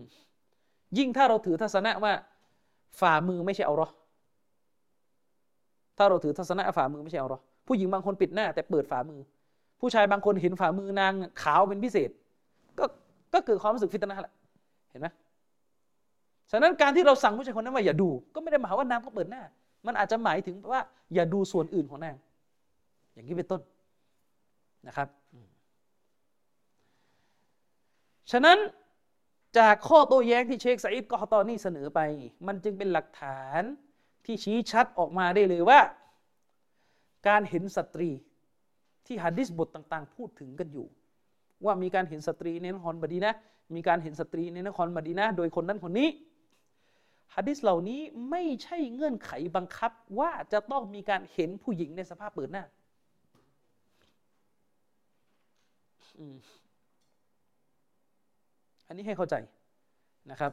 [0.98, 2.14] ยิ่งถ้าเราถือทัศนะว่า
[3.00, 3.90] ฝ่ามือไม่ใช่เอาหรอ
[5.98, 9.20] ถ้าเราถือทัศนะฝ่ามือไม่ใช่เอาหรอผู้หญิงบางคนปิดหน้า แต่เปิดฝ่ามือ
[9.80, 12.10] ผู้ชายบางคนเห็นฝ่ามือนางขาวเป็นพิเศษ
[12.80, 12.86] ก็
[13.34, 14.34] ก็เกิดความรู้สึกฟิตนะแหละ
[14.92, 15.08] เห็นไหม
[16.52, 19.42] ฉะนั้นการที่เราสั่งผู้ชายคนนั้นว่าอย่าดู ก็ไม่ได้หมายว่านางก็เปิดหน้า
[19.88, 20.82] มันอาจจะหมายถึงว่า
[21.14, 22.16] อย่าดูส่วนอื่นของนาง
[23.14, 23.62] อย่างนี้เป็นต้น
[24.88, 25.08] นะครับ
[28.32, 28.58] ฉะนั้น
[29.58, 32.00] จากข้อโต้แย้งที่เชคไซด์กอตอนี่เสนอไป
[32.48, 33.62] มันจึงเป็นหลักฐาน
[34.26, 35.80] ที่ชี้ชัดออกมาได้เลยว่า
[37.28, 38.10] การเห็นสตรี
[39.06, 40.88] ที่ฮะดิษบทต่างๆ พูดถึงกันอยู่
[41.66, 43.34] ว่ามีการเห็นสตรีในนครมดีนะ
[43.76, 46.10] มีการเห็นสตรีในนครมดีนะโดยคนนั้นคนนี้
[47.36, 52.64] ฮะดิษเหล่านี้ไม่ใช่เงื่อนไขบังคับว่าจะต้องมีการเห็นผู้หญิงในสภาพเปิดหน้า
[58.94, 59.36] นนี้ให้เข้าใจ
[60.32, 60.52] นะครับ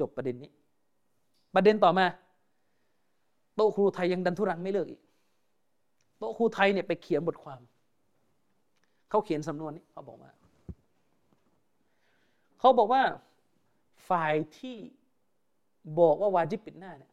[0.00, 0.50] จบประเด็นนี้
[1.54, 2.06] ประเด็นต่อมา
[3.54, 5.00] โต๊ะครูไทยยังดันทุรังไม่เลิกอีก
[6.18, 7.60] โต๊ะครูไทยเนี่ยไปเขียนบทความ
[9.10, 10.30] เขาเขียนสำนวนนี้เขาบอกว่า
[12.58, 13.02] เขาบอกว่า
[14.08, 14.76] ฝ่ายที่
[16.00, 17.12] บอกว่าวาจิบปิดหน้าเนี่ย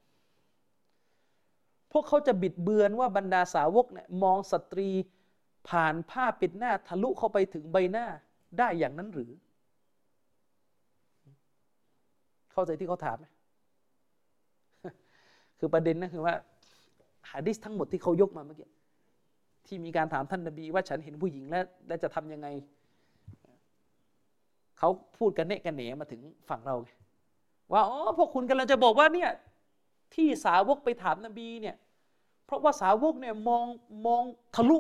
[1.91, 4.89] พวกเขาจะบิดเบือนว่าบรรดาสาวกเนี่ยมองสตรี
[5.69, 8.05] ผ่านผ้าปิดหน้าทะลุเข้าไปถึงใบหน้า
[8.57, 9.31] ได้อย่างนั้นหรือ
[12.51, 13.25] เข้าใจที่เขาถามไหม
[15.59, 16.35] คือประเด็นนะคือว่า
[17.31, 18.69] หะดิษทั้งหมดที่เขายกมาเมื่อกี้
[19.65, 22.47] ที่มีการถามท่านนบีว่าฉันเห็นผู้หญิงแล้วแล้วจะทํำยังไง
[24.77, 26.89] เขาพูดกันเนะกันเหนมาถึงฝั่งเราไง
[27.73, 29.29] ว่าอ๋อพวกคุณกำลังจะบอกว่าเนี่ย
[30.15, 31.75] ที่สาวกไปถามนบีเนี่ย
[32.45, 33.65] เพราะว่าสาวกเนี่ยมอง
[34.07, 34.23] มอง
[34.55, 34.77] ทะลุ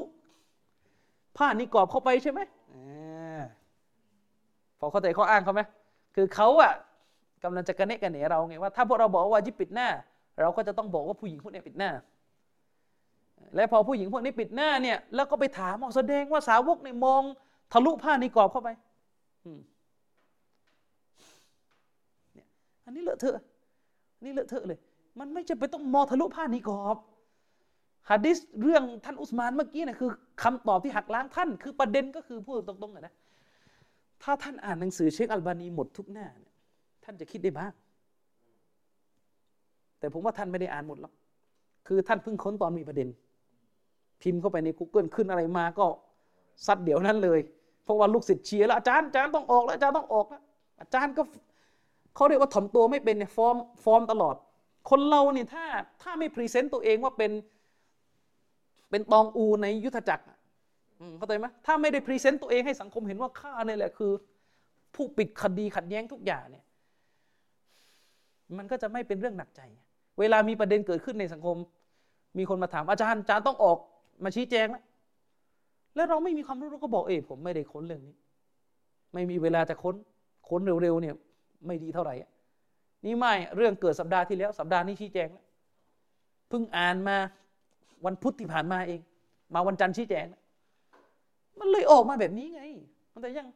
[1.37, 2.39] ผ้านิกรอบเข้าไปใช่ไหม
[4.79, 5.61] พอเข้าใจข้ออ้างเขาไหม
[6.15, 6.73] คือเขาอะ
[7.43, 9.87] กำลังจะกระเนะกันเหนเราไงว่าถ้าพวกเราบอกว่าจิปิดหน้า
[10.41, 11.91] เราก็จะต้องบอกว่าผู้หญิงพวกนี้ปิดหน้า
[13.55, 17.21] และพอผู้หญิงพวกนี้ปิดหน้าเนี่ย แล้วก็ไปถามแสดงว่าสาวกเนี่ยมอง
[17.73, 18.69] ทะลุผ้านิกรอบเข้าไป
[22.33, 22.47] เนี่ย
[22.85, 23.37] อันนี้เลอะเทอะ
[24.23, 24.79] นี่เลอะเทอะเลย
[25.19, 26.97] มันไม่จะไปต้องมองทะลุผ้านิกรอบ
[28.09, 30.09] ฮะดิษเรื่องท่านอุสมานเมื่อกี้นี่คือ
[30.43, 33.13] คำตอบที่หักล้างท่าน คือประเด็นก็คือพูดตรงๆนะ
[34.23, 36.53] ถ้าท่านอ่านหนังสือเชคอัลบานีหมดทุกหน้าเนี่ย
[37.03, 37.73] ท่านจะคิดได้บ้าง
[39.99, 41.13] แต่ผมว่าท่านไม่ได้อ่านหมดหรอก
[41.87, 43.07] คือท่านเพิ่งค้นตอนมีประเด็น
[44.21, 45.85] พิมพ์เข้าไปใน Google ขึ้นอะไรมาก็
[46.65, 47.39] ซัดเดี๋ยวนั้นเลย
[47.83, 50.41] เพราะว่าลูกศิษย์เชียร์แล้วอาจารย์อาจารย์ต้องออกแล้วอาจารย์ต้องออกแล้ว
[50.81, 51.23] อาจารย์ก็
[52.15, 54.35] เขาเรียกว่าถ่อมตัวไม่เป็นเนี่ยฟอร์มฟอร์มตลอด
[54.89, 55.65] คนเราเนี่ยถ้า
[56.01, 57.31] ถ้าไม่ present ตัวเองว่าเป็น
[58.91, 60.25] เป็นตองอูในยุทธจักร
[61.17, 64.11] เข้าใจไหมถ้าไม่ได้ present ตัวเองให้สังคมเห็นว่าข้าเนี่ยแหละคือ
[64.95, 66.65] ผู้ปิดคดีขัดแย้งทุกอย่างเนี่ย
[68.57, 69.61] มันก็จะไม่เป็นเรื่องหนักใจ
[70.19, 71.57] เวลามีประเด็นเกิดขึ้นในสังคม
[72.37, 73.77] มีคนมาถามอาจารย์อาจารย์ต้องออก
[74.23, 74.83] มาชี้แจงแล้ว
[75.95, 78.15] แล้วเราไม่มีความรู้เราก็บอกเออผมไม่ได้ค้นเรื่องนี้
[79.13, 79.95] ไม่มีเวลาจะค้น
[80.49, 81.15] ค้นเร็วๆเนี่ย
[81.67, 82.15] ไม่ดีเท่าไหร่
[83.05, 85.45] นี่ไม่เรื่องเกิดสัปดาห์ที่แล้ว สัปดาห์นี้ชี้แจงแล้ว
[86.49, 87.17] เพิ่งอ่านมา
[88.05, 89.01] วันพุธที่ผ่านมาเอง
[89.53, 90.25] มาวันจันทร์ชี้แจง
[91.59, 92.63] มันเลยออกมาแบบนี้ไง
[93.13, 93.49] มันแต่ยัง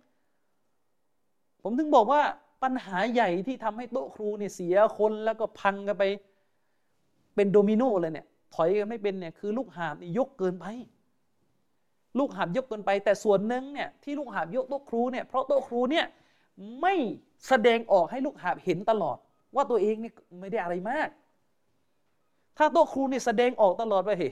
[1.63, 2.21] ผมถึงบอกว่า
[2.63, 6.03] ปัญหาใหญ่ที่ทำให้โต๊ะครูเนี่ยเสียคนแล้วก็พังกันไป
[7.35, 10.65] เป็นโดมิโนเลยเนี่ย ถอยกันไม่เป็นเนี่ยคือลูกหาบยกเกินไป
[12.19, 16.05] ลูกหาบยกเกินไป แต่ส่วนหนึ่งเนี่ยที่ลูกหาบยกโต๊ะครูเนี่ยเพราะโต๊ะครูเนี่ย
[16.81, 16.93] ไม่
[17.47, 19.17] แสดงออกให้ลูกหาบเห็นตลอด
[19.55, 21.09] ว่าตัวเองเนี่ยไม่ได้อะไรมาก
[22.57, 24.29] ถ้าโต๊ะครูนี่แสดงออกตลอดว่าเฮ้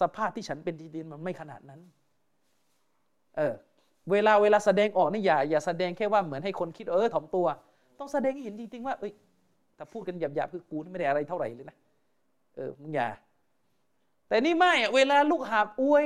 [0.00, 1.80] สภาพที่ฉันเป็นจริงๆมันไม่ขนาดนั้น
[3.36, 3.54] เออ
[4.10, 7.46] เวลาเวลาแสดงออกนี่อย่าอย่าแสดงแค่ว่าเหมือนให้คนคิดเออถ่อมตัว
[7.98, 9.12] ต้องแสดงให้เห็นจริงๆว่าเอ้ย
[9.78, 11.76] ถ้าพูดกันหยาบๆคือกูไม่ได้อะไรเท่าไหร่เลยนะ
[12.56, 13.08] เออมึงอย่า
[14.28, 16.04] แต่นี่ไม่เวลาลูกหาบอวย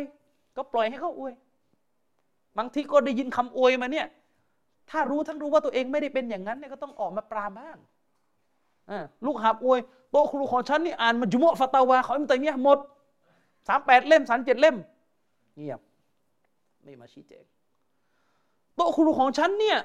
[0.57, 1.33] ก็ปล่อยให้เขาอวย
[2.59, 4.07] บางทีก็ได้ยินคำอวยมาเนี่ย
[4.91, 7.79] ถ้ารู้ทั้งรู้ว่าตัวเองไม่ได้เป็นอย่างนั้นเนี่ยก็ต้องออกมาปรามบ้าง
[9.27, 9.81] ลูกหาบอวย
[10.11, 12.79] โต๊ะครูของฉันนี่อ่านมาจุมะฟาตาวาของอิมตัยมียหมด
[13.69, 14.77] สามแปดเล่มสามเจ็ดเล่ม
[15.57, 15.81] เงียบ
[16.83, 17.45] ไม่มาชี้แจง
[18.77, 19.79] โต๊ะครูของฉันเนี่ย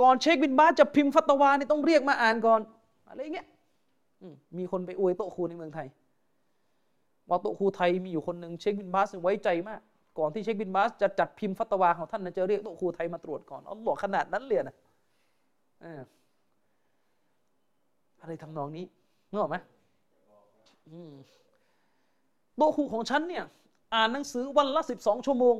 [0.00, 2.60] ก่อนเชคบินบาสจะพิมพ์ฟัตวาเนี่ยต้องเรียกมาอ่านก่อน
[3.08, 3.46] อะไรเงี้ย
[4.58, 5.86] มีคนไปอวยโต๊ะครูในเมืองไทย
[7.28, 9.80] ว่าโต๊ะครูไทยมีอยู่คนหนึ่งเชคบินบาสไว้ใจมาก
[10.18, 14.76] ก่อนที่เชคบินบาสจะจัดพิมพ์ฟัตวาของท่านนะจะเรียกโต๊ะครูไทยมาตรวจก่อนอ๋อบอกขนาดนั้นเลยนะ
[15.80, 18.84] เอะไรทำนองนี้
[19.30, 19.56] นึกออกไหม
[22.56, 23.44] โต๊ะครูของฉันเนี่ย
[23.94, 25.56] อ่านหนังสือวันละสิบสองชั่วโมง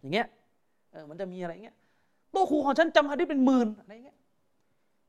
[0.00, 0.26] อย่างเงี้ย
[0.90, 1.76] เออมันจะมีอะไรเงี้ย
[2.32, 4.16] โต๊ะครูของฉันจำฮะดิษเป็นหมื่นอะไรเงี้ย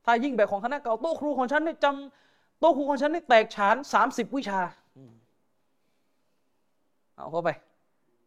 [0.04, 4.60] ถ้ายิ่งแบบของคณะเก่าโต๊ะครูของฉันเนี่ยจำโต๊ะครูของฉันนี่แตกฉานสามสิบวิชา
[7.16, 7.50] เอาเข้าไป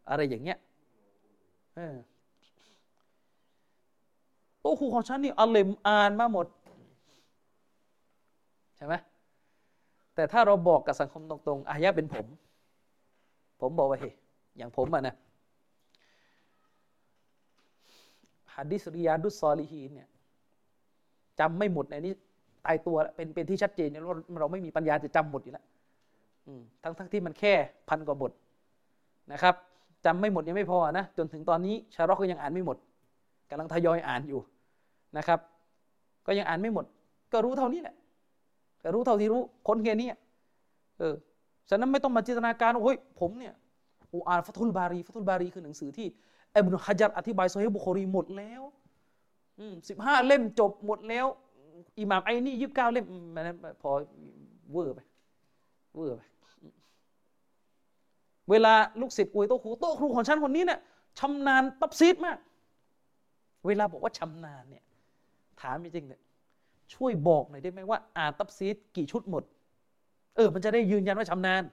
[0.09, 0.57] อะไรอย่างเงี้ย
[4.61, 6.45] โต๊ะครูของฉันนี่อัลเลมอ่านมาหมด
[8.84, 8.95] ช่ไหม
[10.16, 12.28] แต่ถ้าเราบอกกับสังคมตรงๆอายะเป็นผม
[13.62, 14.14] ผมบอกว่าเฮ้ย
[14.58, 15.16] อย่างผมอะนะ
[18.53, 20.08] ฮัดดิสริยาดุสซอลิฮีนเนี่ย
[21.40, 22.14] จำไม่หมดในนี้
[22.66, 25.66] ตายตัวแล้วเป็นเป็นที่ชัดเจนเนี่ยเราเราไม่มีปัญญาจะจำหมดอยู่แล้ว
[26.84, 27.53] ทั้งทั้งที่มันแค่
[27.90, 28.32] พันกว่าบท
[29.32, 29.56] นะครับ
[30.06, 32.78] จำไม่หมดยังไม่พอนะจนถึงตอนนี้ชาร็อกก็ยังอ่านไม่หมด
[33.49, 34.40] กำลังทยอยอ่านอยู่
[35.18, 35.40] นะครับ
[36.28, 36.86] ก็ยังอ่านไม่หมด
[37.34, 37.95] ก็รู้เท่านี้แหละ
[38.84, 40.10] ก็รู้เท่าที่รู้คนแค่นี้
[40.99, 41.16] เออ
[41.70, 43.53] ฉะนั้นไม่ต้องมาจินตนาการว่าเฮ้ยผมเนี่ย
[44.14, 46.08] กูอ่านฟัตุลบารีฟัตุลบารีคือหนังสือที่
[46.56, 48.62] อิบนุฮะจัรอธิบายโซฮีบุคอรีหมดแล้ว
[49.90, 51.26] สิบห้าเล่มจบหมดแล้ว
[51.99, 53.06] อิหม่ามไอ้นี่ยี่สิบเก้าเล่ม
[53.36, 53.45] มัน
[53.82, 53.91] พอ
[54.72, 54.99] เวอร์ไป
[55.95, 56.22] เวอร์ไป
[58.49, 60.80] เวลาลูกศิษย์อวยโต๊ะครูโต๊ะครูของฉันคนนี้เนี่ย
[61.20, 62.38] ชำนาญตับซีดมาก
[63.68, 64.84] เวลาบอกว่าชำนาญเนี่ย
[65.62, 66.22] ถามจริงเนี่ย
[66.95, 69.43] ช่วยบอกหน่อยได้ไหมว่า อ่านตับซีดกี่ชุดหมด
[70.35, 71.63] เออ มันจะได้ยืนยันว่าชำนาญ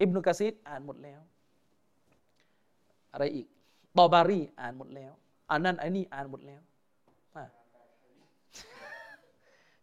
[0.00, 1.20] อิบนุกะซีดอ่านหมดแล้ว
[3.12, 3.46] อะไรอีก
[3.98, 5.12] ตอบารีอ่านหมดแล้ว
[5.50, 6.62] อันนั้นไอ้นี่อ่านหมดแล้ว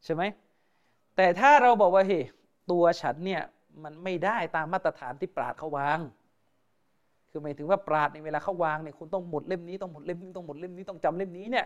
[0.03, 0.23] ใช่ไหม
[1.15, 2.19] แต่ถ้าเราบอกว่าเฮ้
[2.71, 3.41] ตัวฉันเนี่ย
[3.83, 5.99] มันไม่ได้ตามมาตรฐานที่ปราดเขาวาง
[7.29, 11.65] คือหมายถึงว่าปราดในเวลาเขาวางเนี่ยคุณต้องหมดเล่มนี้ต้องหมดเล่มนี้ต้องหมดเล่มนี้ต้องจำเล่มนี้เนี่ย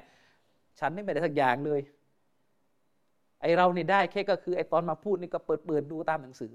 [0.80, 1.82] ฉันนี่ไม่ได้สักอย่างเลย
[3.42, 6.52] ไอเราเนี่ได้แค่ก็คือไอตอนมาพูดนี่ก็เปิดเปิดดูตามหนังสือ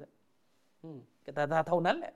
[0.83, 1.31] อืมแต่
[1.69, 2.15] เท่านั้นแหละ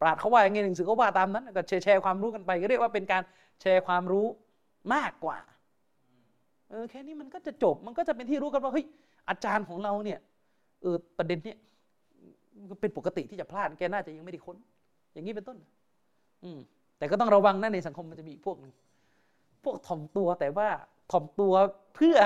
[0.00, 3.22] ปราดเขาว่าอย่างไงหนังสือเขาว่าตามนั้น ก็แชร์แชร์ความรู้กันไปก็เรียกว่าเป็นการ
[3.60, 4.26] แชร์ความรู้
[4.94, 5.38] มากกว่า
[6.70, 8.86] เออแค่นี้มันก็จะจบมันก็จะเป็นที่รู้กันว่าเฮ้ย
[9.28, 10.18] อาจารย์ของเราเนี่ย
[10.82, 11.58] เออประเด็นเนี้ย
[12.70, 14.56] ก็เป็นปกติที่จะพลาดแกน่าจะยังไม่ได้ค้น
[15.12, 15.58] อย่างนี้เป็นต้น
[16.44, 16.58] อืม
[16.98, 18.72] แต่ก็ต้องระวังนะในสังคมมันจะมีพวกหนึ่ง
[19.64, 20.68] พวกถ่อมตัวแต่ว่า
[21.10, 21.54] ถ่อมตัว
[21.94, 22.16] เพื่อ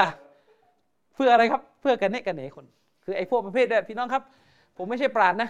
[1.14, 2.66] เพื่ออะไรครับ เพื่อกันเนกันเหนคน
[3.04, 4.22] คือไอ้พวกประเภทเนี่ยพี่น้องครับ
[4.76, 5.48] ผมไม่ใช่ปราดนะ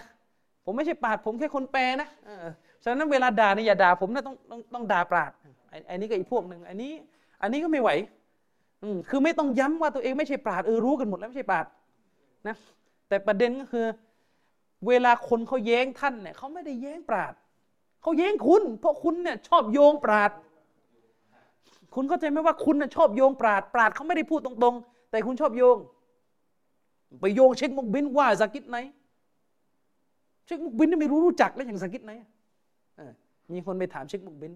[0.65, 2.07] ผมไม่ใช่ปราดผมแค่คนแปลนะ
[2.83, 5.31] ฉะนั้นเวลาด่าเนี่ยอย่าด่าผมนะต้องต้องต้องด่าปราด
[5.89, 6.91] อันนี้ก็อีกพวกหนึ่งอันนี้
[7.41, 7.89] อันนี้ก็ไม่ไหว
[9.09, 11.65] คือไม่ต้องย้ำว่าตัวเองไม่ใช่ปราดเออรู้กันหมดแล้วไม่ใช่ปราด
[12.47, 12.55] นะ
[13.07, 13.85] แต่ประเด็นก็คือ
[14.87, 17.33] เวลาคนเขาแย้งท่านเนี่ยเขาไม่ได้แย้งปราด
[18.01, 20.31] เขาแย้งคุณ เพราะคุณเนี่ยชอบโยงปราด
[21.95, 25.77] คุณเข้าใจไหมว่าคุณน่ะชอบโยงปราดปราดเขาไม่ได้พูดตรงๆ แต่คุณชอบโยง
[27.19, 28.77] ไปโยงเช็คมุกบินว่าสกิดไหน
[30.45, 32.11] เช็คมุกบินไม่รู้รู้จักแล้วอย่างสกิดไหน
[33.53, 34.53] มีคนไปถามเชคมุกบิล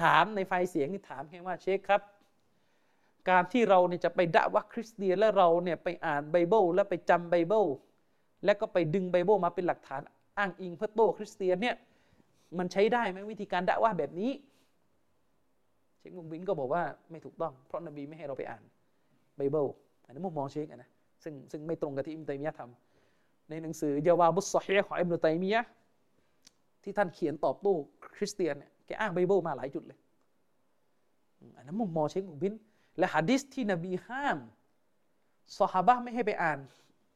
[0.00, 2.00] ถามในไฟเสียงนี่ถามแค่ว่าเชคครับ
[3.28, 7.64] การที่เราเนี่ยจะไปดะวะห์คริสเตียนและเราเนี่ยไปอ่านไบเบิลแล้วไปจำไบเบิล
[8.44, 10.00] แล้วก็ไปดึงไบเบิลมาเป็นหลักฐาน
[10.38, 11.76] อ้างอิงเพื่อโต้คริสเตียนเนี่ย
[12.58, 14.30] มันใช้ได้ไหมวิธีการดะวะห์แบบนี้
[16.08, 18.62] เชคมุกบิลก็บอกว่าไม่ถูกต้อง เพราะนบีไม่ให้เราไปอ่าน
[19.36, 19.66] ไบเบิล
[20.06, 20.90] อันนี้มุมมองเชคนะ
[21.22, 25.62] ซึ่งซึ่งไม่ตรงกับที่อิมตัยมียะทำในหนังสือเยาวาบุสซอฮีของอิมตัยมียะ
[26.82, 27.74] ที่ท่านเขียนตอบโต้
[28.16, 29.98] คริสเตียนเนี่ยแกอ้างไบเบิลมาหลายจุดเลย
[31.56, 32.54] อันนั้นมุมมองเชคมุบิน
[32.98, 34.38] และฮะดิษที่นบีห้าม
[35.58, 36.58] สฮาบะไม่ให้ไปอ่าน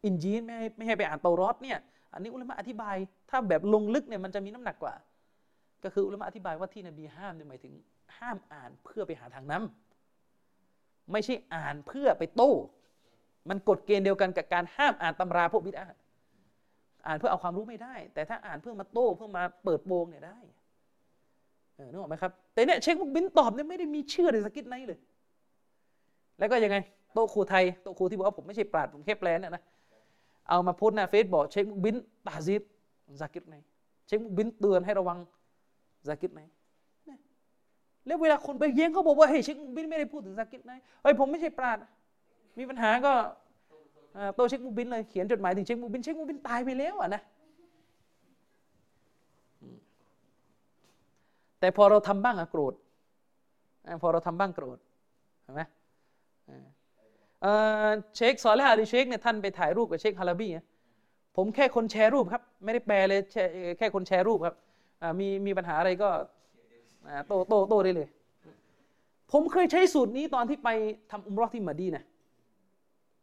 [0.05, 1.79] อินจีนไม่ให้ไม่ให้ไปอ่านเตารอดเนี่ย
[2.13, 2.97] อันนี้อุลามะอธิบาย
[3.31, 4.95] ถ้าแบบลงลึกเนี่ยมันจะมีน้ำหนักกว่า
[5.85, 7.73] ก็คืออุลามะอธิบายว่าที่นบีห้ามเนี่ยหมายถึง
[8.19, 12.53] ห้ามอ่านเพื่อไปหาทางน้ำไม่ใช่อ่านเพื่อไปโต้
[13.49, 15.85] มันกฎเกณฑ์เดียวกันกับการห้ามอ่านตำราพวกบิดา
[17.07, 20.39] อ่านเพื่อเอาความรู้ไม่ได้ แต่ถ้าอ่านเพื่อมาโต้เพื่อมาเปิดโปงเนี่ยได้
[21.91, 24.99] นึกออกไหมครับ แต่เนี่ยเชคมุกบินตอบเนี่ยไม่ได้มีเชื่อในสกิดไหนเลย
[26.39, 26.77] แล้วก็ยังไง
[27.15, 29.63] โต๊ะครูไทย โต๊ะครูที่บอกว่าผมไม่ใช่ปราดผมแค่แปลเนี่ยนะ
[30.49, 32.63] เอามาพูดหน้าเฟซบอกเชคมุกบินตาซิด
[33.23, 33.57] สกิดไหน
[34.07, 35.19] เชคมุกบินเตือนให้ระวัง
[36.09, 36.43] สกิดไหน
[38.07, 40.73] แล้วเวลาคนไปเย้งเขาบอกว่าเฮ้ยเชคมุบินไม่ได้พูดถึงสกิดไหน
[41.03, 41.79] เฮ้ยผมไม่ใช่ปราชญ์
[42.59, 43.13] มีปัญหาก็
[44.35, 47.23] โต้เชคมุกบิลเลยเขียนจดหมายถึงเชคมุกบิลเชคมุกบิลตายไปแล้วอะนะ
[51.61, 52.75] แต่พอเราทำบ้างอะโกรธ
[54.03, 54.79] พอเราทำบ้างโกรธ
[55.43, 55.63] เห็นไหม
[58.17, 60.65] เชคซอลและอาลีเชคเนี่ยท่านไปถ่ายรูปกับเชคฮาราบีอะ
[61.37, 63.21] ผมแค่คนแชร์รูปครับ ไม่ได้แปลเลย
[63.79, 64.55] แค่คนแชร์รูปครับ
[65.21, 66.09] มีมีปัญหาอะไรก็
[67.27, 68.09] โต้โต้โต้ได้เลย
[69.33, 70.69] ผมเคยใช้สูตรนี้ตอนที่ไป
[71.11, 72.05] ทำอุมรอที่มาดีนะ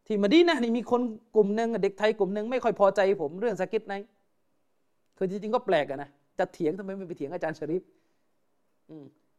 [0.07, 1.01] ที่มาดีนะนี่มีคน
[1.35, 3.93] กลุ่มหนึ่งเด็กไทยกลุ่มหนึ่งไม่ค่อยพอใจผมเรื่องสกิทไน
[5.17, 7.83] คือจริงๆก็แปลกอะนะจะเถียงทำไมไม่ไปเถียงอาจารย์ชริฟ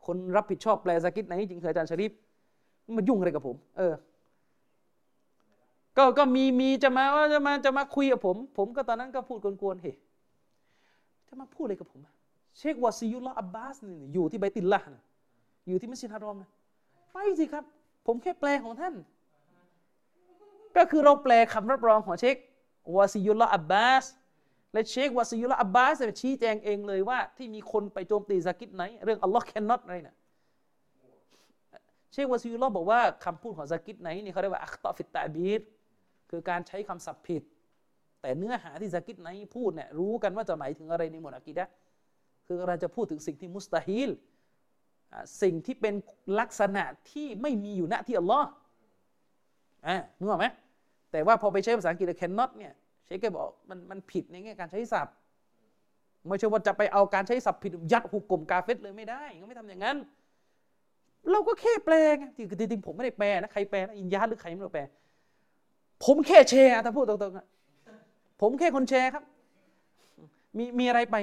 [0.06, 2.12] คนรับผิดชอบแปลสกิทไนท์จริงคืออาจารย์ชริฟ
[2.96, 3.94] มายุ่งอะไรกับผม เออ
[5.96, 9.94] ก็ก็มีมีจะมาว่าจะมาจะมาคุยกับผม ผมก็ตอนนั้นก็พูดกวนๆเฮ้ย
[11.28, 12.14] จะมาพูดอะไรกับผมอะ
[12.58, 15.02] เชควาซิยุลลออับบาสนี่อยู่ที่ไบติลละนะ
[15.68, 16.50] อยู่ที่มัสยิดฮารอมนะ
[17.12, 17.64] ไปสิครับ
[18.06, 18.94] ผมแค่แปลของท่าน
[20.76, 22.36] ก็คือเราแปลคำรับรองของเชค
[22.96, 24.04] วาซิยุลลออับบาส
[24.72, 30.16] และเชควาซิยุลลออับบาสเนี่ยชี้แจงเองเลยว่า ที่มีคนไปโจมตีซากิรไนค์ เรื่องอัลลอฮ์แคนนอตอะไรนะ
[32.12, 35.60] เชควาซิยุลลอบอกว่าคำพูดของซากิรไนค์นี่เขาเรียกว่าأخطأ في التعبير
[36.30, 37.42] คือการใช้คำศัพท์ผิด
[38.20, 41.68] แต่เนื้อหาที่ซากิดไหนพูดเนี่ยรู้กันว่าจะหมายถึงอะไรในหมวดอะกีดะ
[42.52, 44.10] คือเราจะพูดถึงสิ่งที่มุสตาฮิล
[45.42, 45.94] สิ่งที่เป็น
[46.40, 48.48] ลักษณะที่ไม่มีอยู่ณที่อัลลอฮ์
[49.86, 50.46] อ่านึกออกไหม
[51.12, 52.72] แต่ว่าพอไปใช้ภาษาอังกฤษ cannot เนี่ย
[53.06, 55.14] เชคแกบอกมันมันผิดในแง่การใช้ศัพท์
[56.26, 59.96] ไม่ใช่ว่าจะไปเอาการใช้ศัพท์ผิดยัดหุกกลมกาเฟตเลยไม่ได้ก็ไม่ทำอย่างนั้น
[61.30, 64.82] เราก็แค่แปลไงจริงจริงๆผมไม่ได้แปลนะใครแปลนะอินยาหรือใครไม่รู้แปล
[66.04, 69.24] ผมแค่แชร์ถ้าพูดตรงๆผมแค่คนแชร์ครับ
[70.58, 71.16] มีมีอะไรไป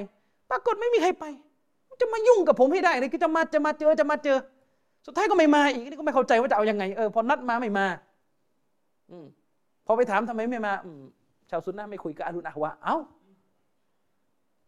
[0.49, 1.25] ปรากฏไม่มีใครไป
[2.01, 4.37] จะมายุ่งกับผมให้ได้เลยก็จะมาจะมาเจอจะมาเจอ
[5.05, 7.85] สุดท้ายก็ไม่มาอีกนี่ก็ไม่เข้าใจว่าจะเอายังไงเออพอนัดมาไม่มา
[9.11, 9.25] อืม
[9.85, 11.01] พอไปถามทำไมไม่มาอืม
[11.49, 12.97] ชาวซุนนะไม่คุยกับอาลุนอาวะเอ้า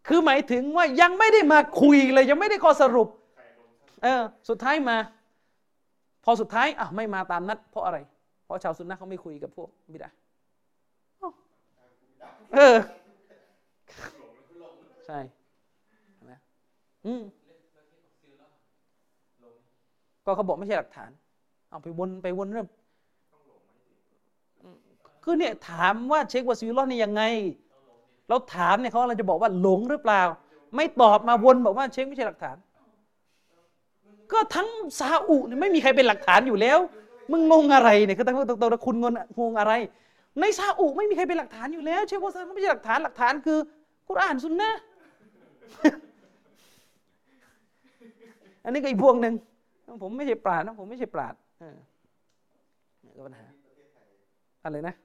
[0.07, 3.07] คือหมายถึงว่ายังไม่ได้มาคุยเลย ยังไม่ได้ข้อสรุป
[4.03, 4.97] เออ สุดท้ายมา
[6.23, 7.97] พอสุดท้ายอะไม่มาตามนัด เพราะอะไร
[8.45, 10.09] เพราะชาวซุนนะเขาไม่คุยกับพวกบิดา
[11.19, 11.29] เอ้า
[12.53, 12.59] เอ
[15.05, 15.19] ใช่
[17.05, 17.23] อืม
[20.25, 21.11] ก็เขาบอกไม่ใช่หลักฐาน
[21.69, 22.67] เอาไปวนไปวนเรื่อง
[25.23, 27.21] คือเนี่ยถามว่าเช็ควาซิลล์นี่ยังไง
[28.29, 30.21] เราถามเนี่ยเขาเราจะบอกว่าหลงหรือเปล่า
[30.75, 32.57] ไม่ตอบมาวนบอกว่าเช็คไม่ใช่หลักฐาน
[34.31, 34.67] ก็ทั้ง
[34.99, 36.79] ซาอุเนี่ยไม่มีใครเป็นหลักฐานอยู่แล้ว
[37.31, 39.73] มึงงงอะไรเนี่ยคือตั้งตรงๆคุณงงงงอะไร
[40.39, 43.59] ในซาอุไม่มีใครเป็นหลักฐานอยู่แล้ว เช็ควาซิลล์ไม่ใช่หลักฐานหลักฐานคือ
[44.07, 44.71] กุรอานซุนนะ
[48.63, 49.33] อันนี้ก็อีกพวกหนึ่ง
[50.01, 51.77] ผมไม่ใช่ปราดนะผมไม่ใช่ปราดเออ
[53.03, 53.45] นี่ก็ปัญหา
[54.63, 54.95] อะไรนะ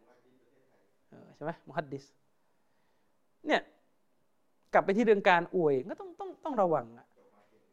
[1.10, 2.05] เออใช่ไหมมุฮัดดิส
[3.47, 3.60] เนี่ย
[4.72, 7.06] กลับไปที่เรื่องการอวยก็ต้องต้องต้องระวังอะ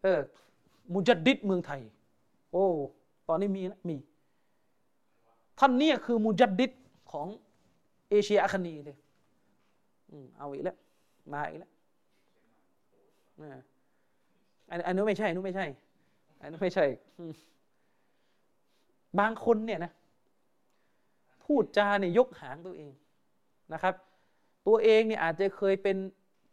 [0.04, 0.20] เออ
[0.94, 1.82] มุจัดดิดเมืองไทย
[2.52, 2.66] โอ้
[3.28, 3.98] ตอนนี้มีนะมี
[5.60, 6.72] ท่านเนี่ยคือมุจัดดิด
[7.12, 7.28] ของ
[8.10, 8.98] เอเชียอาคเนียเลย
[10.38, 10.78] เอาอีกแล้ว
[11.34, 11.72] มาอีกแล้ว
[14.86, 15.68] อันนู้นไม่ใช่อันนู้นไม่ใช่
[16.42, 16.86] อันนู้นไม่ใช่
[19.20, 19.92] บางคนเนี่ยนะ
[21.46, 22.92] พูดจาเนี่ยยกหางตัวเอง
[23.74, 23.94] นะครับ
[24.68, 25.98] ตัวเองเนี่ยอาจจะเคยเป็น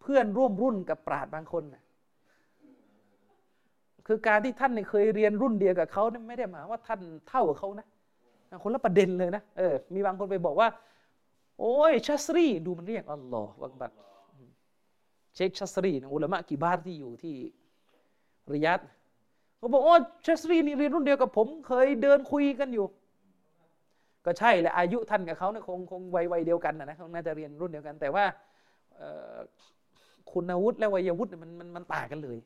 [0.01, 1.82] เพื่อนร่วมรุ่นกับปราดบางคนนะ
[4.07, 7.86] คือการที่ท่านเนี่ยเคยเรียนรุ่นเดียวกับเขาเนี่ยไม่ได้หมายว่าท่านเท่ากับเขานะ
[8.62, 10.69] คนละประเด็นเลยนะเออมีบางคนไปบอกว่า
[11.61, 13.93] โอ้ยชัสรีดูมันเรียกอัลลอฮ์วักบัด
[15.35, 17.36] เชคชัสรีนะอุลามะกีบาร์ที่อยู่ที่
[18.55, 18.81] ริยัด
[19.59, 22.87] เขาบอกโอ้เชสรีนี่เรียนรุ่นเดียวกับผม เคยเดินคุยกันอยู่
[24.25, 28.25] ก็ใช่แหละอายุท่านกับเขาเนี่ยคงคงวัยวัยเดียวกันนะนะเขาน่าจะเรียนรุ่นเดียวกัน แต่ว่า
[28.97, 29.37] เอ่อ
[30.33, 32.39] คุณวุฒิและวัยวุฒิมันมันมันต่างกันเลย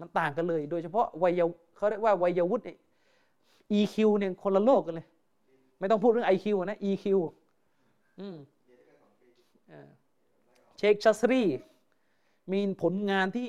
[0.00, 1.40] มันต่างกันเลย โดยเฉพาะวัย
[1.76, 2.78] เขาเรียกว่าวัยวุฒิเนี่ย
[3.78, 5.06] EQ เนี่ยคนละโลกกันเลย
[5.78, 7.06] ไม่ต้องพูดเรื่อง IQ นะ EQ
[8.20, 8.36] อืม
[10.76, 11.42] เชคชัสรี
[12.52, 13.48] มีผลงานที่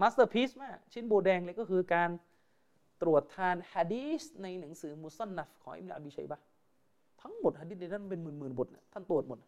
[0.00, 2.10] masterpiece มากชิ้นโบแดงเลยก็คือการ
[3.02, 6.40] ตรวจทานฮะดีสในหนังสือมุสันนัฟของอิมรอบีชัยบะ
[7.22, 9.38] ทั้งหมดฮะดีสในนั้นเป็นหมื่นๆบทนะท่านตรวจหมด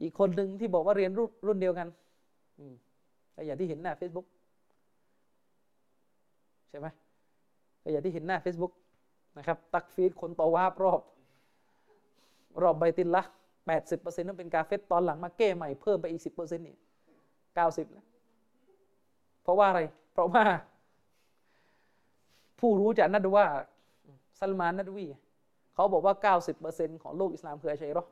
[0.00, 1.88] อีกคนหนึ่งที่บอกว่าเรียนรุ่นรุ่นเดียวกัน
[2.58, 2.74] อืม
[3.34, 4.26] ก็อย่างที่เห็นหน้า Facebook
[6.70, 6.86] ใช่ไหม
[7.82, 8.72] ก็อย่างที่เห็นหน้า Facebook
[9.38, 11.00] นะครับ ตักฟีดคนต่อวาบรอบ
[12.62, 13.22] รอบใบตินละ
[13.66, 16.60] แปดสิบเปอร์เซ็นต์นั้นเป็นกาเฟตตอนหลังมาแก้ใหม่เพิ่มไปอีกสิบเปอร์เซ็น
[17.54, 18.06] เก้าสิบแล้ว
[19.42, 19.80] เพราะว่าอะไร
[20.12, 20.44] เพราะว่า
[22.60, 23.46] ผู้รู้จากนัดว่า
[24.40, 25.06] ซัลมานนัดวี
[25.74, 28.04] เขาบอกว่า 90%ของโลกอิสลามคืออาชัยรอ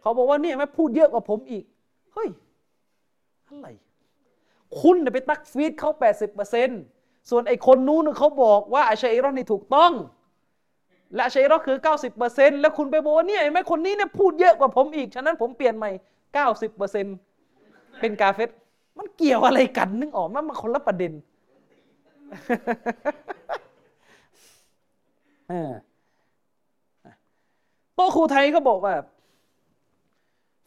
[0.00, 1.64] เขาบอกว่าเนี่ยไม่พูดเยอะกว่าผมอีก
[2.14, 2.28] เฮ้ย
[3.46, 3.68] อะไร
[4.80, 5.90] คุณไปตักฟีดเขา
[6.60, 9.92] 80%ส่วนไอ้คนนู้นเขาบอกว่าอาชัยรอนี่ถูกต้อง
[11.14, 11.76] และอาชัยรอคือ
[12.20, 15.90] 90%แล้วคุณไปบอกว่าเนี่ยไอ้คนนี้เนี่ยพูดเยอะกว่าผมอีก ฉะนั้นผมเปลี่ยนใหม่
[16.36, 17.27] 90%
[18.00, 18.50] เป็นกาเฟต
[18.98, 21.12] มันเกี่ยวอะไรกันนึกออกมันมาคนละประเด็น
[27.94, 28.94] โตครูไทยก็บอกว่า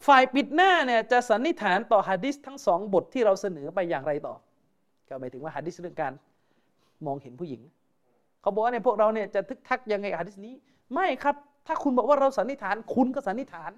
[0.06, 4.34] ฝ่ายปิดหน้าเนี่ยจะสันนิษฐานต่อฮะดิษทั้งสองบทที่เราเสนอไปอย่างไรต่อ
[5.08, 6.12] ก็หมายถึงว่าฮะดิษเรื่องการ
[7.06, 7.60] มองเห็นผู้หญิง
[8.40, 10.54] เขาบอกว่าในพวกเราเนี่ยจะทึกทักยังไงฮะดิษนี้
[10.94, 11.36] ไม่ครับ
[11.66, 13.70] ถ้าคุณบอกว่าเราสันนิษฐาน คุณก็สันนิษฐาน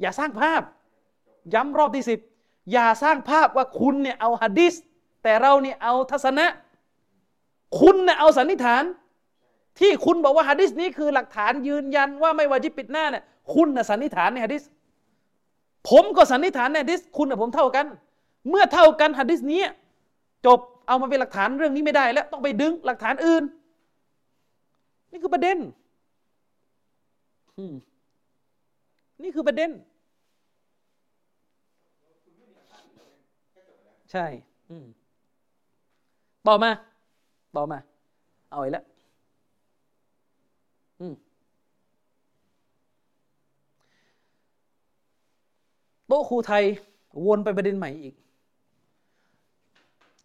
[0.00, 0.62] อย่าสร้างภาพ
[1.54, 2.20] ย้ำรอบที่สิบ
[2.72, 4.74] อย่าสร้างภาพว่าคุณเนี่ยเอาฮะดิษ
[5.22, 6.46] แต่เราเนี่ยเอาทัศนะ
[7.80, 8.82] คุณเนี่ยเอาสันนิษฐาน
[9.80, 13.24] ที่คุณบอกว่าฮะดิษนี้คือหลักฐานยืนยันว่าไม่วาจิบปิดหน้าเนี่ย
[13.54, 14.62] คุณน่ะสันนิษฐานในฮะดิษ
[15.88, 17.86] ผมก็สันนิษฐานในฮะดิษคุณกับผมเท่ากัน
[18.48, 19.62] เมื่อเท่ากันฮะดิษนี้
[20.46, 23.44] จบเอามาเป็นหลักฐานเรื่องนี้ไม่ได้ แล้วต้องไปดึงหลักฐานอื่น
[25.10, 25.58] นี่คือประเด็น
[29.22, 29.70] นี่คือประเด็น
[34.16, 34.28] ใช่
[36.46, 36.70] ต่อมา
[37.56, 37.78] ต่อมา
[38.50, 38.84] เอาอีกแล้ว
[46.06, 46.64] โต๊ะครูไทย
[47.26, 48.14] วนไปประเด็นใหม่อีก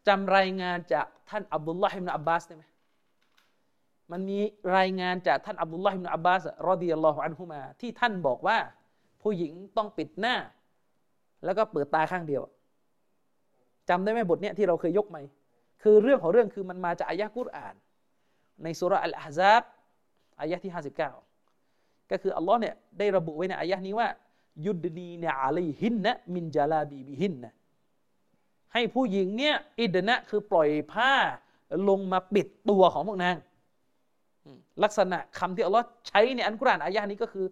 [0.07, 2.63] จำรายงานจากท่านอับดุลลาฮิบนอับบาสได้ไหม
[4.11, 4.39] มันมี
[4.77, 8.57] รายงานจากท่านอับดุลลาฮิบนอับบาสรอดิยัลลอฮุอันฮุมา ที่ท่านบอกว่า
[9.21, 10.35] ผู้หญิงต้องปิดหน้า
[11.45, 12.43] แล้วก็เปิดตาข้างเดียว
[13.89, 15.17] จำได้ไหมบทเนี้ยที่เราเคยยกไหม
[15.83, 17.75] คือเรื่องของเรื่องคือมันมาจากอายะกุรอาน
[18.63, 19.63] ในสุรอัลอาซับ
[20.41, 24.07] อายะที่ 59 ก็คืออัลลอฮ์เนี่ยได้ระบุไว้ในอายะนี้ว่า
[24.65, 27.53] ยุดนีเนี่ยอาลีหินนะมินจาลาบีบิหินนะ
[28.73, 31.13] ให้ผู้หญิงเนี่ยอิดนะคือปล่อยผ้า
[31.89, 33.35] ลงมาปิดตัวของพวกนาง
[34.83, 37.45] ลักษณะคำที่อัลลอฮ์ใช้ในอันกุรอานอายะนี้ก็คือ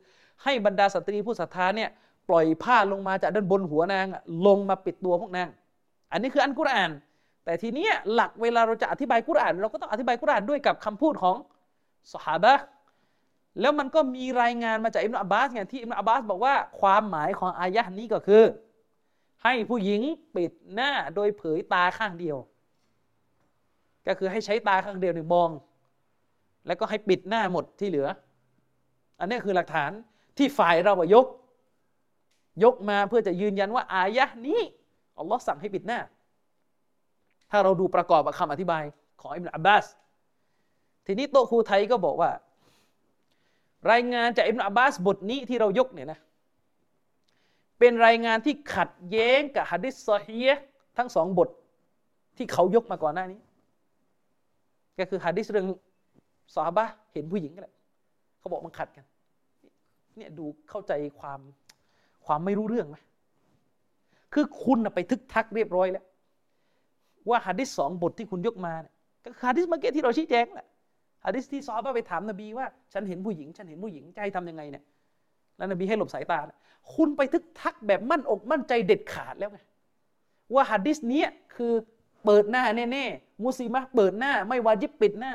[0.44, 1.90] ให้บรรดาสตรีผู้ศรัทธาเนี่ย
[2.30, 4.06] ปล่อยผ้าลงมาจากด้านบนหัวนาง
[4.48, 5.50] ลงมาปิดตัวพวกนาง
[6.12, 6.92] อันนี้คืออันกุรอาน
[7.46, 11.38] แต่ทีนี้หลักเวลาเราจะอธิบายกุรอาน เราก็ต้องอธิบายกุรอานด้วยกับคำพูดของ
[12.14, 12.54] สหาบะ
[13.62, 18.44] แล้วมันก็มีรายงานมาจากอิมรุอับบาสไงที่อิมรุอับบาสบอกว่าความหมายของอายะนี้ก็คือ
[19.44, 20.02] ให้ผู้หญิง
[20.36, 22.38] ปิดหน้าโดยเผยตาข้างเดียว
[24.08, 25.50] ก็คือให้ใช้ตาข้างเดียวหนึ่งมอง
[26.68, 28.08] แล้วก็ให้ปิดหน้าหมดที่เหลือ
[29.20, 29.92] อันนี้คือหลักฐาน
[30.38, 31.26] ที่ฝ่ายเรายก
[32.64, 34.62] ยกมาเพื่อจะยืนยันว่าอายะนี้
[35.20, 36.00] อัลลอฮ์สั่งให้ปิดหน้า
[37.52, 38.84] ถ้าเราดูประกอบกับคำอธิบาย
[39.22, 39.86] ของอิมรุอับบาส
[41.06, 42.32] ทีนี้โตครูไทยก็บอกว่า
[43.92, 46.20] รายงานจากอิบนาอับบาสบทนี้ที่เรายกเนี่ยนะ
[47.80, 50.40] เป็นรายงานที่ขัดแย้งกับฮะดิษซอฮี
[50.98, 51.50] ทั้งสองบท
[52.38, 53.40] ที่เขายกมาก่อนหน้านี้
[55.00, 55.68] ก็คือฮะดิษเรื่อง
[56.56, 57.76] ซาบะเห็นผู้หญิงกันแหละ
[58.40, 59.06] เขาบอกมันขัดกัน
[60.18, 61.40] เนี่ยดูเข้าใจความ
[62.26, 62.98] ความไม่รู้เรื่องไหม
[64.34, 66.06] คือคุณไปทึกทักเรียบร้อยแล้ว
[67.30, 68.94] ว่าฮะดิษสองบทที่คุณยกมาเนี่ย
[69.24, 70.68] ก็ฮะดิษเมื่อกี้ที่เราชี้แจงแหละ
[71.26, 74.84] ฮะดิษที่ซอฮาบะไปถามนบีว่า ฉันเห็นผู้หญิง ฉันเห็นผู้หญิงให้ทำยังไงเนี่ย
[75.58, 76.40] แล้วนบีให้หลบสายตา
[76.96, 79.60] คุณไปทึกทักแบบมั่นอกมั่นใจเด็ดขาดแล้วไง
[80.54, 81.74] ว่าฮะดิษนี้ยคือ
[82.26, 85.34] เปิดหน้าแน่ๆมุสีมะเปิดหน้า ไม่วาจิบปิดหน้า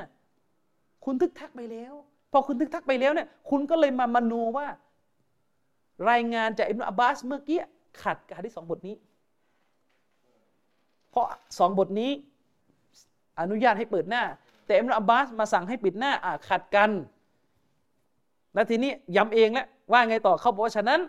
[1.04, 1.94] คุณทึกทักไปแล้ว
[2.32, 4.66] พอคุณทึกทักไปแล้วเนี่ย คุณก็เลยมามโนว่า
[6.10, 7.60] รายงานจากอิบนาอับบาสเมื่อกี้
[8.02, 8.94] ขัดกับฮะดิษสองบทนี้
[11.10, 11.26] เพราะ
[11.58, 12.10] สองบทนี้
[13.40, 14.22] อนุญาตให้เปิดหน้า
[14.66, 16.90] แต่อิมรอับบาสมาสั่งให้ปิดหน้าอะขัดกัน
[18.54, 21.00] แล้วทีนี้ย้ำเองแล้วว่าไงต่อเขาบอกว่าฉะนั้น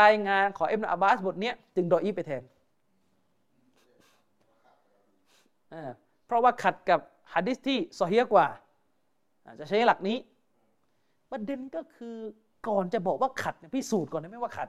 [0.00, 2.42] รายงานของอิมรอับบาสบทนี้จึงดออีไปแทน
[6.26, 7.00] เพราะว่าขัดกับ
[7.34, 8.46] ฮะดิษที่ซอฮีกว่า
[9.60, 10.16] จะใช้หลักนี้
[11.30, 12.16] ประเด็นก็คือ
[12.68, 14.68] ก่อนจะบอกว่าขัดพิสูจน์ก่อนได้ไหมว่าขัด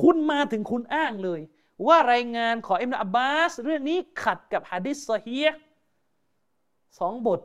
[0.00, 1.40] คุณมาถึงคุณอ้างเลย
[1.86, 5.38] ว่ารายงานของอิมนาอับบาส เรื่องนี้ขัดกับฮะดิษซอฮี
[6.98, 7.40] สองบท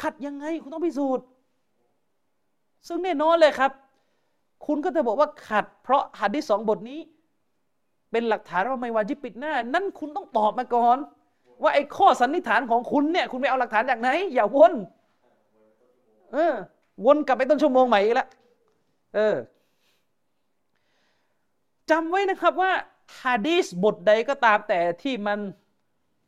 [0.00, 1.24] ขัดยังไงคุณต้องพิสูจน์
[2.88, 3.70] ซึ่งแน่นอนเลยครับ
[4.66, 7.00] คุณก็จะบอกว่าขัด เพราะฮะดิษสองบทนี้
[8.10, 10.96] เป็นหลักฐานว่าไม่วาจิบปิดหน้า นั่นคุณต้องตอบมาก่อน
[11.62, 14.72] ว่าไอ้ข้อสันนิษฐานของคุณเนี่ย คุณไปเอาหลักฐานจากไหน อย่าวน
[16.32, 16.54] เออ
[17.04, 18.28] วนกลับไปต้นชั่วโมงใหม่อีกแล้ว
[19.14, 19.34] เออ
[21.90, 22.72] จำไว้นะครับว่า
[23.22, 25.38] ฮะดีสบทใดก็ตามแต่ที่มัน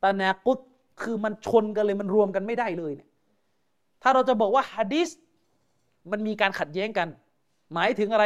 [0.02, 0.58] ตานากุต
[1.02, 3.08] คือมันชนกันเลยมันรวมกันไม่ได้เลยเนี่ย
[4.02, 5.08] ถ้าเราจะบอกว่าฮะดิษ
[6.10, 7.08] มันมีการขัดแย้งกัน
[7.74, 8.24] หมายถึงอะไร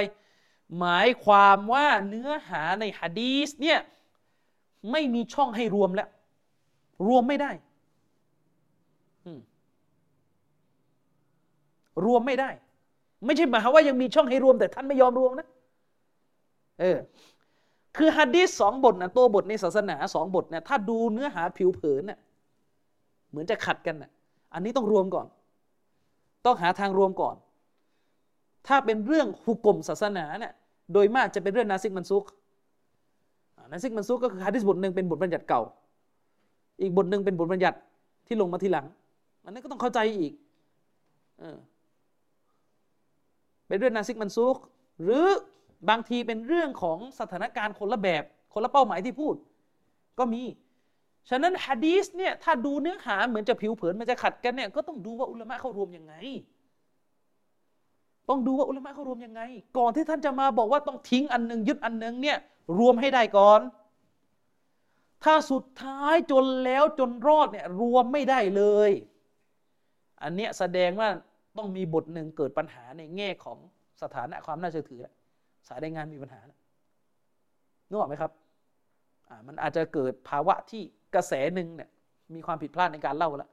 [0.78, 3.78] หมายความว่าเนื้อหาในฮะดีษเนี่ย
[4.90, 6.08] ไม่มีช่องให้รวมแล้ว
[7.08, 7.50] รวมไม่ได้
[12.04, 12.50] รวมไม่ได้
[13.24, 15.48] ไม่ใช่หมายความว่ายังมีช่องให้รวมแต่ท่านไม่ยอมรวมนะ
[16.80, 16.98] เออ
[17.96, 22.18] คือฮะดีษสองบทนะตัวบทในศาสนาสองบทเนี่ยถ้าดูเนื้อหาผิวเผินเนี่ย
[23.30, 24.10] เหมือนจะขัดกันนะ
[24.54, 25.26] อันนี้ต้องรวมก่อน
[26.46, 27.36] ต้องหาทางรวมก่อน
[28.66, 30.52] ถ้าเป็นเรื่องหุกกลมศาสนาเนี่ย
[30.92, 32.24] โดยมากจะเป็นเรื่องนาซิกมันซุก
[33.72, 35.62] นาซิกมันซุกก็คือฮะดิษบทหนึ่งเป็นบทบัญญัติเก่า
[36.82, 37.78] อีกบทหนึ่งเป็นบทบัญญัติ
[38.26, 38.86] ที่ลงมาทีหลัง
[39.44, 40.32] อันนี้ก็ต้องเข้าใจอีก
[41.38, 41.56] เออ
[43.66, 44.56] เป็นเรื่องนาซิกมันซุก
[45.02, 45.26] หรือ
[45.88, 49.34] บางทีเป็นเรื่องของสถานการณ์คนละแบบ คนละเป้าหมายที่พูด
[50.18, 50.42] ก็มี
[51.30, 56.14] ฉะนั้นฮะดีสเนี่ยถ้าดูเนื้อหาเหมือนจะผิวเผินมันจะขัดกันเนี่ยก็ต้องดูว่าอุลามะเขารวมยังไง
[58.28, 59.40] ต้องดูว่าอุลามะเขารวมยังไง
[59.78, 62.38] ก่อนที่ท่านจะมาบอกว่าต้องทิ้งอันหนึ่งยึดอันหนึ่งเนี่ย
[62.78, 63.60] รวมให้ได้ก่อน
[65.24, 68.90] ถ้าสุดท้ายจนแล้วจนรอดเนี่ยรวมไม่ได้เลย
[70.22, 71.08] อันเนี้ยแสดงว่า
[71.56, 73.58] ต้องมีบทหนึ่งเกิดปัญหาในแง่ของ
[74.02, 75.06] สถานะความน่าเชื่อถือ
[75.68, 76.40] สายรายงานมีปัญหา
[77.88, 78.32] นึกออกไหมครับ
[79.28, 80.82] อ่ามันอาจจะเกิดภาวะที่
[81.14, 81.90] กระแสหนึ่งเนี่ย
[82.34, 83.50] มีความผิดพลาดในการเล่าแล้ว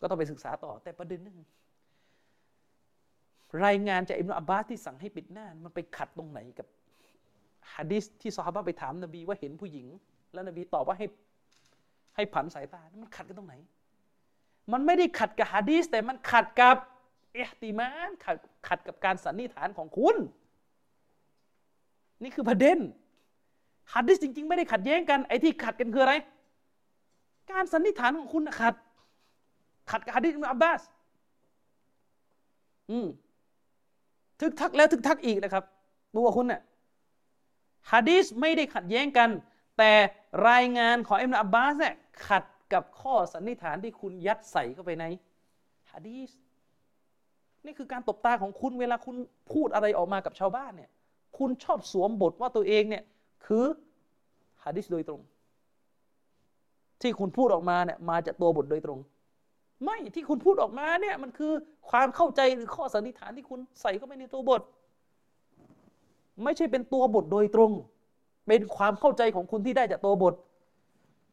[0.00, 1.38] ก็ต้องไปศึกษาต่อแต่ประเด็นนึง
[3.64, 6.66] รายงานจากอิบนาอับบาสที่สั่งให้ปิดหน้า มันไปขัดตรงไหนกับ
[7.74, 9.86] ฮะดิษที่ซอฮาบะไปถามนบีว่าเห็นผู้หญิง
[10.32, 11.06] แล้วนบีตอบว่าให้
[12.16, 13.54] ให้ผันสายตา มันขัดกันตรงไหน
[14.72, 16.76] มันไม่ได้ขัดกับฮะดิษแต่มันขัดกับ
[17.34, 18.36] เอติมานขัด
[18.68, 20.16] ขัดกับการสันนิษฐานของคุณ
[22.22, 22.78] นี่คือประเด็น
[23.94, 26.14] ฮัดดิษจริง ๆ ไม่ได้ขัดแย้งกันไอ้ที่ขัดกันคืออะไร
[27.50, 28.74] การสันนิษฐานของคุณขัด
[29.90, 30.80] ขัดกับฮัดดิษอิบนอับบาส
[32.90, 33.06] อืม
[34.40, 35.64] ทึกทักแล้วทึกทักอีกนะครับ
[36.16, 36.62] ตัวคุณเนี่ย
[37.92, 39.30] ฮะดีษไม่ได้ขัดแย้งกัน
[39.78, 39.92] แต่
[40.48, 41.94] รายงานของอิบนาอับบาสเนี่ย
[42.28, 45.04] ขัดกับข้อสันนิษฐานที่คุณยัดใส่เข้าไปใน
[45.92, 46.30] ฮะดีษ
[47.64, 49.16] นี่คือการตบตาของคุณเวลาคุณ
[49.52, 50.90] พูดอะไรออกมากับชาวบ้านเนี่ย
[51.38, 53.04] คุณชอบสวมบทว่าตัวเองเนี่ย
[53.46, 53.64] คือ
[54.64, 55.20] ฮะดิษโดยตรง
[57.00, 58.98] ที่คุณพูดออกมาเนี่ยมาจากตัวบทโดยตรง
[59.84, 61.52] ไม่ที่คุณพูดออกมาเนี่ยมันคือ
[61.90, 64.62] ความเข้าใจหรือข้อสันนิษฐานที่คุณใส่เข้าไปในตัวบท
[66.44, 67.70] ไม่ใช่เป็นตัวบทโดยตรง
[68.46, 70.34] เป็นความเข้าใจของคุณที่ได้จากตัวบท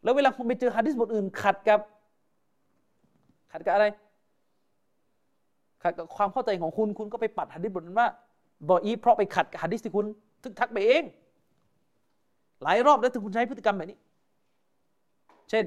[0.03, 1.79] แล้วเวลาคุณไปเจอฮะดิษบทอื่น ขัดกับ
[3.51, 3.85] ขัดกับอะไร
[5.83, 8.07] ขัดกับความเข้าใจของคุณคุณก็ไปปัดฮะดิษบทนั้นว่า
[8.69, 10.05] บออีเพราะไปขัดกับฮะดิษที่คุณ
[10.43, 11.03] ทึกทักไปเอง
[12.63, 13.99] หลายรอบแล้วที่คุณใช้พฤติกรรมแบบนี้
[15.49, 15.65] เช่น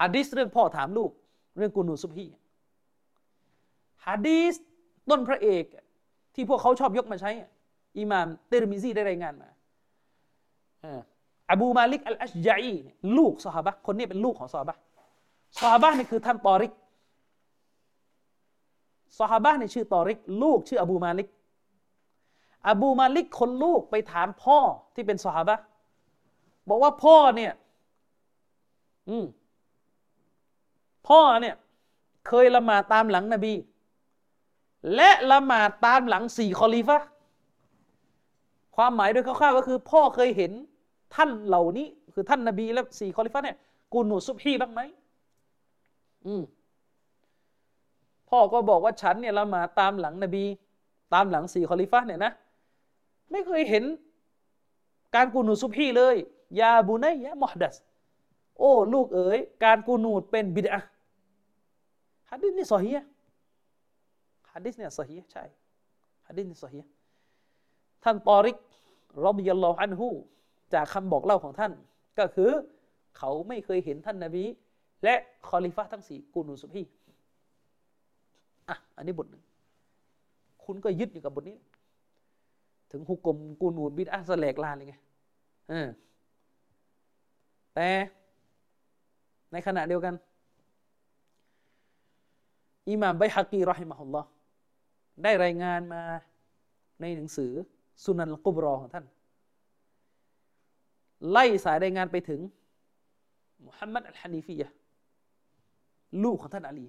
[0.00, 1.10] ฮะดีสเรื่องพ่อถามลูก
[1.56, 2.26] เรื่องกูนูซุบฮี
[4.06, 4.54] ฮะดีส
[5.10, 5.64] ต้นพระเอก
[6.34, 7.30] ที่พวกเขาชอบยกมาใช้
[7.98, 9.48] อิหม่ามเตอร์มิซีได้รายงานมา
[11.50, 12.66] อบูมาลิกอัลอัชยัย
[13.16, 14.76] ลูกซอฮาบะคนนี้เป็นลูกของซอฮาบะ
[15.60, 16.72] ซอฮาบะนี่คือท่านตอริก
[19.18, 21.28] ซอฮาบะนี่ชื่อตอริก ลูกชื่ออบูมาลิก
[22.68, 24.58] อบูมาลิกคนลูกไปถามพ่อ
[24.94, 25.56] ที่เป็นซอฮาบะ
[26.68, 27.52] บอกว่าพ่อเนี่ย
[29.08, 29.26] อืม
[31.08, 31.54] พ่อเนี่ย
[32.28, 33.54] เคยละหมาดตามหลังนบี
[34.94, 36.98] และละหมาดตามหลังสี่คอลีฟะ
[38.76, 40.52] ความหมายโดยคร่าวๆก็คือพ่อเคยเห็น
[41.14, 43.56] ท่านเหล่านี้ คือท่านนบีและสี่คอลีฟะเนี่ย
[43.92, 44.80] กูนูซุบฮีบ้างไหม
[46.26, 46.42] อืม
[48.36, 50.44] พ่อก็บอกว่าฉันเนี่ยละหมาดตามหลังนบี
[51.14, 52.32] ตามหลังสี่คอลีฟะเนี่ยนะ
[53.30, 53.84] ไม่เคยเห็น
[55.14, 56.16] การกูนูซุบฮีเลย
[56.60, 57.76] يا بني محدث
[58.58, 60.80] โอ้ ลูกเอ๋ย การกูนูดเป็นบิดอะ
[62.30, 62.90] ฮ์ ฮะดิษนี่สอฮี
[64.52, 65.44] ฮะดิษเนี่ยสอฮีใช่
[66.28, 66.80] ฮะดิษนี่สอฮี
[68.04, 68.56] ท่านตอริก
[69.24, 70.08] رضي الله عنه
[70.74, 71.72] จากคำบอกเล่าของท่าน
[72.18, 72.50] ก็คือ
[73.18, 74.44] เขาไม่เคยเห็นท่านนาบี
[75.04, 75.14] และ
[75.48, 76.82] คอลิฟะทั้งสี่กูนูซุบฮี
[78.68, 79.42] อะอันนี้บทหนึ่ง
[80.64, 81.56] คุณก็ยึดอยู่กับบทนี้
[82.90, 84.94] ถึงฮุกกลมกูนูดบิดอะสแลกลานเลยไง
[85.68, 85.88] เออ
[87.74, 87.88] แต่
[89.52, 90.14] ในขณะเดียวกัน
[92.88, 94.28] อิหม่ามไบฮักีรอฮิมะฮุลลอฮ์
[95.22, 96.02] ได้รายงานมา
[97.00, 97.52] ในหนังสือ
[98.04, 99.04] สุนันกุบรอของท่าน
[101.30, 102.40] ไล่สายรายงานไปถึง
[103.66, 104.68] มุฮัมมัดอัลฮานีฟียะ
[106.24, 106.86] ลูกของท่านอาลี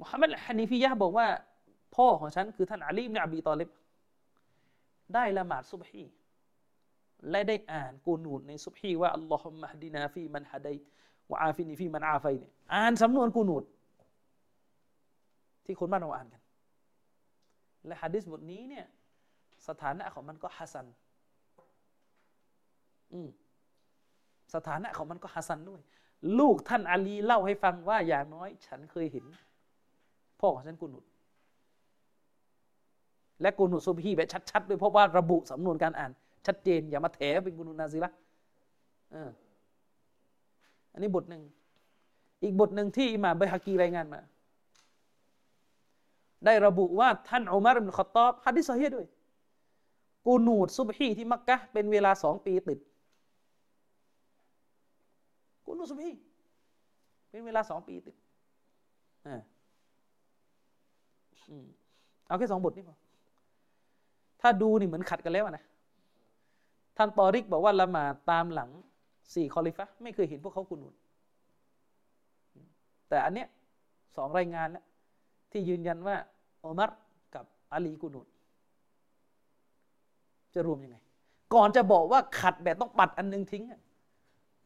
[0.00, 1.26] มุฮัมมัดอัลฮานีฟียะบอกว่า
[1.96, 3.70] พ่อของฉันคือท่านอาลีบินอบีตอลิบ
[5.14, 6.04] ได้ละหมาดซุบฮี
[7.30, 13.64] และได้อ่านกูนูดในซุบฮีว่าاللهم اهدنا فيمن هديت وعافني فيمن عافيتเนี่ยอ่านสำนวนกูนูด
[15.64, 16.42] ที่คนบ้านเราอ่านกัน
[17.86, 18.86] และฮะดิษบทนี้เนี่ย
[19.68, 20.86] สถานะของมันก็ฮะซัน
[23.12, 23.28] อืม
[24.54, 25.80] สถานะของมันก็ฮัสันด้วย
[26.38, 29.26] ลูกท่านอาลีเล่าให้ฟังว่าอย่างน้อย ฉันเคยเห็น
[30.40, 31.04] พ่อของฉันกูนุด
[33.42, 36.10] และกูนุดซุบฮีแบบชัดๆด้วยเพราะว่าระบุสำนวนการอ่าน
[36.46, 38.12] ชัดเจนอย่ามาแถเป็นกูนุดนาซีละ
[40.92, 41.42] อันนี้บทหนึ่ง
[42.42, 44.20] อีกบทหนึ่งที่อิหม่ามบฮากีรายงานมา
[46.44, 49.06] ได้ระบุว่าท่านอุมารอิบนุขตอบฮะดิษซฮีด้วย
[50.26, 52.78] กูนูดซุบฮีที่มักกะเป็นเวลาสองปีติด
[55.64, 56.10] กูนูดซุบฮี
[57.30, 58.16] เป็นเวลาสองปีติด
[59.26, 59.40] อ่า
[62.26, 62.96] เอาแค่สองบทนี่พอ
[64.40, 65.64] ถ้าดูนี่เหมือนขัดกันแล้วนะ
[66.96, 68.70] ท่านตอริกบอกว่าละหมาดตามหลัง
[69.34, 70.94] สี่คอลิฟะไม่เคยเห็นพวกเขากุนูด
[73.08, 73.48] แต่อันเนี้ย
[74.16, 74.84] สองรายงานแล้ว
[75.50, 76.16] ที่ยืนยันว่า
[76.62, 76.90] อุมัร
[77.34, 78.26] กับอาลีกุนูด
[80.54, 80.96] จะรวมยังไง
[81.54, 83.64] ก่อนจะบอกว่าขัดแบบต้องปัดอันนึงทิ้ง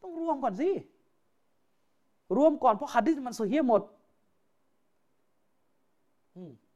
[0.01, 0.69] ต้องรวมก่อนสิ
[2.37, 3.81] รวมก่อนเพราะฮัดดิษมันโซเฮียหมด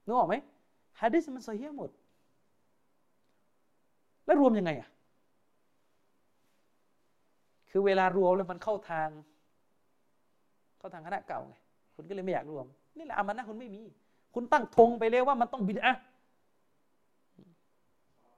[0.10, 0.36] นึกออกไหม
[0.99, 1.90] ฮัดดิษมันเฮียหมด
[4.26, 4.90] แล้วรวมยังไงอะ
[7.69, 9.10] คือเวลารวมแล้วมันเข้าทาง
[10.77, 11.56] เข้าทางคณะเก่าไง
[11.95, 12.65] คุณก็เลยไม่อยากรวม
[12.98, 13.84] นี่แหละอามันนะคุณไม่มี
[14.34, 15.94] คุณตั้งธงไปแล้วว่ามันต้องบิดอะ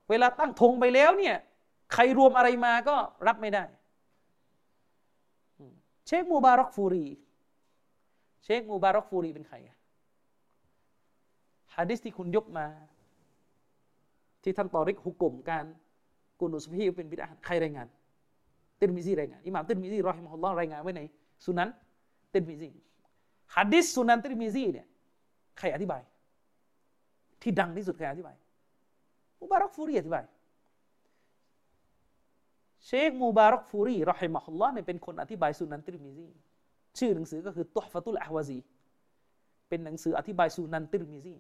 [0.10, 1.36] เวลาตั้งธงไปแล้วเนี่ย
[1.94, 2.96] ใครรวมอะไรมาก็
[3.28, 3.64] รับไม่ได้
[6.08, 7.06] เชคมูบารอกฟูรี
[8.44, 9.78] เชคมูบารอกฟูรีเป็นใครอะ
[11.78, 12.66] ฮะดิษที่คุณยกมา
[14.44, 15.66] ที่ท่านตอริกฮุกกลมการ
[16.40, 17.88] กุนุสพีเป็นบิดาใครรายงาน
[18.78, 21.02] เติรมิซีรายงานอิหม่ามเติรมิซีرحمه اللهรายงานไว้ใน
[21.46, 21.70] สุนัน
[22.32, 22.70] เติรมิซี
[23.56, 24.88] ฮะดิษสุนันเติรมิซีเนี่ย
[25.60, 26.02] ใครอธิบาย
[27.42, 28.36] ที่ดังที่สุดใครอธิบาย
[29.40, 30.24] มูบารักฟูรีอธิบาย
[32.86, 36.28] เชคมูบารักฟูรีرحمه اللهเนี่ยเป็นคนอธิบายสุนันเติรมิซี
[37.00, 38.58] ชื่อหนังสือก็คือตุฮฟะตุลอฮวาซี
[39.70, 41.36] เป็นหนังสืออธิบายสุนันติรมิซี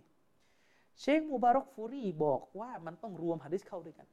[1.00, 4.08] เชคมูบารักฟูรีบอกว่ามันต้องรวมฮะดิษเข้าด้วยกัน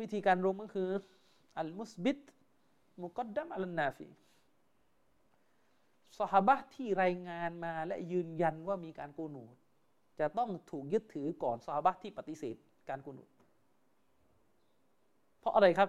[0.00, 0.88] วิธีการรวมก็คือ
[1.58, 2.18] อัลมุสบิด
[3.02, 4.08] มุกัดดัมอัลนาฟี
[6.18, 9.54] สหบะที่รายงานมาและยืนยันว่ามีการกูนูด
[10.18, 12.56] จะต้องถูกยึดถือก่อนสหบะที่ปฏิเสธ
[12.88, 13.28] การกูนูด
[15.40, 15.88] เพราะอะไรครับ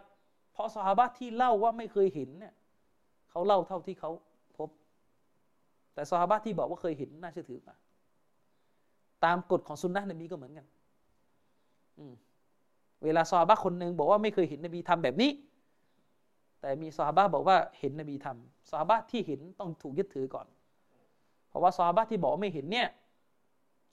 [0.54, 2.54] เพราะสหบะที่เล่าว่าไม่เคยเห็นเนี่ย
[3.30, 4.12] เขาเล่าเท่าที่เขา
[4.58, 4.70] พบ
[5.94, 7.76] แต่สหบะที่บอกว่าเคยเห็นน่าเชื่อถือกว่า
[9.26, 10.66] ตามกฎของสุนนะนบีก็เหมือนกัน
[13.04, 15.32] เวลาซอฮาบะคนหนึ่งบอกว่าไม่เคยเห็นนบีทำแบบนี้
[16.62, 20.48] แต่มีซอฮาบะบอกว่าเห็นนบีทำซอฮาบะที่เห็นต้องถูกยึดถือก่อน
[21.50, 22.88] เพราะว่าซอฮาบะที่บอกไม่เห็นเนี่ย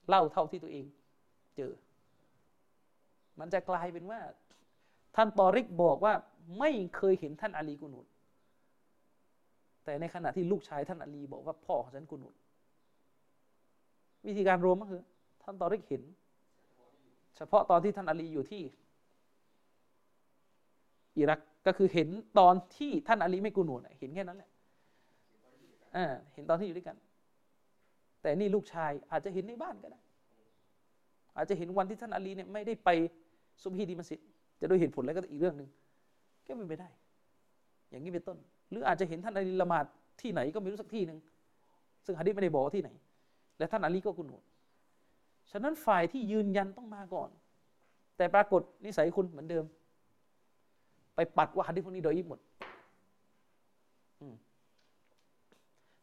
[0.07, 0.85] เล่าเท่าที่ตัวเอง
[1.57, 1.71] เจอ
[3.39, 4.19] มันจะกลายเป็นว่า
[5.15, 6.13] ท่านตอริกบอกว่า
[6.59, 8.05] ไม่เคยเห็นท่านอาลีกุนุด
[9.85, 12.33] แต่ในขณะที่ลูกชายท่านอาลีบอกว่าพ่อของฉันกุนุด
[14.27, 15.01] วิธีการรวมก็คือ
[15.43, 16.01] ท่านตอริกเห็น
[17.37, 18.63] เฉพาะตอนที่ท่านอาลีอยู่ที่
[21.17, 22.09] อิรักก็คือเห็น
[22.39, 24.49] ตอนที่ท่านอาลีไม่กูนูนเห็นแค่นั้นแหละ
[26.33, 26.97] เห็นตอนที่อยู่ด้วยกัน
[28.21, 30.01] แต่นี่ลูกชายอาจจะเห็นในบ้านก็ได้
[31.37, 32.89] อาจจะเห็นวันที่ท่านอาลีเนี่ยไม่ได้ไป
[33.61, 34.19] ซุบฮีดีมัสยิด
[34.59, 35.69] จะด้วยเหตุผลอะไรก็อีกเรื่องหนึ่ง
[36.45, 36.89] ก็เป็นไปได้
[37.89, 38.37] อย่างนี้เป็นต้น
[38.69, 39.85] หรืออาจจะเห็นท่านอาลีละหมาด
[40.21, 41.19] ที่ไหนก็ไม่รู้สักที่หนึ่ง
[42.05, 42.89] ซึ่งฮะดีษไม่ได้บอกที่ไหน
[43.57, 44.43] และท่านอาลีก็กุนูน
[45.51, 47.29] ฉะนั้นฝ่ายที่ยืนยันต้องมาก่อน
[48.17, 49.65] แต่ปรากฏนิสัยคุณเหมือนเดิม
[51.15, 52.39] ไปปัดว่าฮะดิษพวกนี้โดยอิบหมด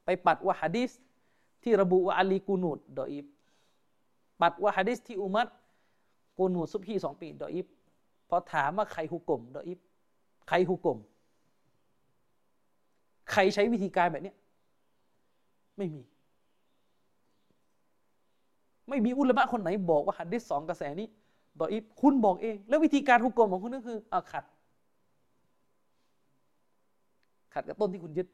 [0.04, 0.90] ไปปัดว่าฮะดิษ
[1.62, 3.26] ที่ระบุว่าอาลีกูนูดโดยอิบ
[4.40, 5.48] ปัดว่าฮะดิษที่อุมัด
[6.38, 7.66] กูนูดซุบฮีสองปีโดยอิบ
[8.28, 9.78] พอถามว่าใครฮุกกลมโดยอิบ
[10.48, 10.98] ใครฮุกกลม
[13.32, 14.34] ใครใช้วิธีการแบบนี้
[15.78, 16.02] ไม่มี
[18.88, 21.08] ไม่มีอุลมะคนไหนบอกว่าฮัดดิษสองกระแสนี้
[21.60, 24.44] ดออิบคุณบอกเอง แล้ววิธีการฮุกกลมของคุณก็คืออาขัด
[27.54, 28.28] ขัดกับต้นที่คุณยึด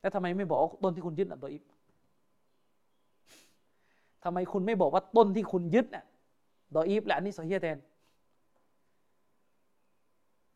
[0.00, 1.62] แล้วทำไมไม่บอกต้นที่คุณยึดน่ะตัวอิบ
[4.24, 6.04] ทำไมคุณไม่บอกว่าต้นที่คุณยึดน่ะ
[6.74, 7.78] ดออีฟและอันนี้โซเฮียแทน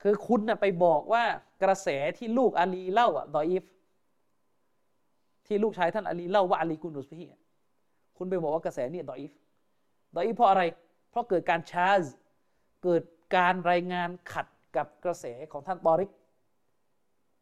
[0.02, 1.24] คือคุณน่ะไปบอกว่า
[1.62, 1.88] กระแส
[2.18, 3.64] ที่ลูกอาลีเล่าอะดออีฟ
[5.46, 7.28] ที่ลูกชายท่านอาลีเล่าว่าอาลีกุนุสพี่
[8.18, 9.32] คุณไปบอกว่ากระแสนี่ดออีฟ
[10.16, 10.62] ดออีฟเพราะอะไร
[11.10, 12.02] เพราะเกิดการชาร์จ
[12.82, 13.02] เกิด
[13.36, 14.46] การรายงานขัด
[14.76, 16.10] กับกระแสของท่านตอริก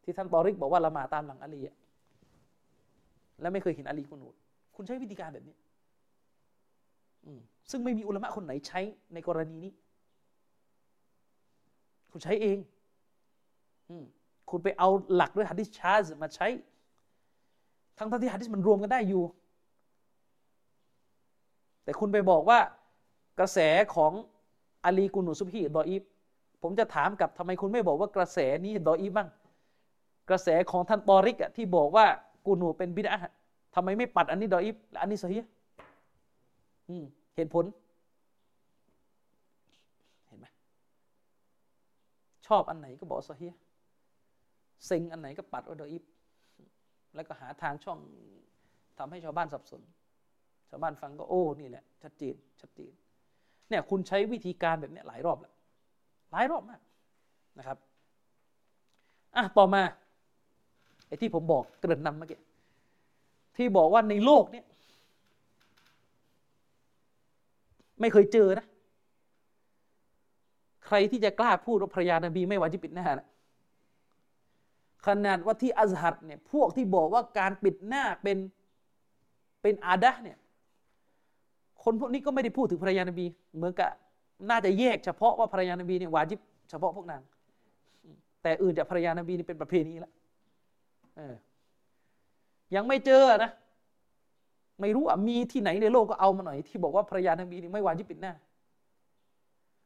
[0.03, 1.75] ที่ท่านตอริกบอกว่าละหมาตามหลังอาลีอะ
[3.41, 4.35] แล้วไม่เคยเห็นอาลีกุนูด
[4.75, 5.55] คุณใช้วิธีการแบบนี้
[7.71, 8.79] ซึ่งไม่มีอุลามะคนไหนใช้
[9.13, 9.71] ในกรณีนี้
[12.11, 12.57] คุณใช้เอง
[13.89, 13.91] อ
[14.49, 16.47] คุณไปเอาหลักด้วยฮะดิษชาซมาใช้
[17.97, 19.23] ทั้งที่ฮะดิษมันรวมกันได้อยู่
[21.87, 22.59] แต่คุณไปบอกว่า
[23.39, 23.59] กระแส
[23.95, 24.11] ของ
[24.85, 26.03] อาลีกุนูซุบฮีดออีฟ
[26.61, 29.29] ผมจะถามกับทำไมคุณไม่บอกว่ากระแสนี้ดออีฟบ้าง
[30.29, 32.05] กระแสของท่านตอริกที่บอกว่า
[32.45, 33.15] กูนูเป็นบิดา
[33.75, 35.49] ทำไมไม่ปัดอันนี้ดออีฟและอันนี้ซอฮีห์
[36.89, 37.03] อืม
[37.35, 37.65] เหตุผล
[40.27, 40.45] เห็นไหม
[42.47, 43.57] ชอบอันไหนก็บอกซอฮีห์
[44.85, 46.03] เซ็งอันไหนก็ปัดว่าดออีฟ
[47.15, 47.99] แล้วก็หาทางช่อง
[48.97, 49.81] ทำให้ชาวบ้านสับสน
[50.69, 52.91] ชาวบ้านฟังก็โอ้นี่แหละชัดเจนชัดเจน
[53.69, 55.53] เนี่ยคุณใช้วิธีการแบบนี้หลายรอบแล้ว
[56.31, 56.81] หลายรอบมาก
[57.57, 57.77] นะครับ
[59.35, 59.81] อะต่อมา
[61.07, 62.39] ไอ้ที่ผมบอกเกริ่นนำเมื่อกี้
[63.57, 64.61] ที่บอกว่าในโลกนี้
[67.99, 68.65] ไม่เคยเจอนะ
[70.87, 73.27] ใครที่จะกล้าพูดว่าภรรยานบีไม่วาจิปิดหน้านะ
[75.07, 78.37] ขนาดว่าที่อัซฮัดเนี่ยพวกที่บอกว่าการปิดหน้าเป็น
[79.61, 80.37] เป็นอาดะเนี่ย
[81.89, 83.89] คนพวกนี้ก็ไม่ได้พูดถึงภรรยานบี เหมือนกับ
[84.49, 86.39] น่าจะแยกเฉพาะว่าภรรยานบีเนี่ยวาจิบ
[86.69, 87.21] เฉพาะพวกนาง
[88.43, 90.11] แต่อื่นจากภรรยานบีนี่เป็นประเพณีแล้ว
[92.75, 93.51] ยังไม่เจอนะ
[94.81, 98.33] ไม่รู้อะมีที่ไหนในโลกก็เอามาหน่อย ที่บอกว่าภรรยานบีนี่ไม่วาจิบปิดหน้า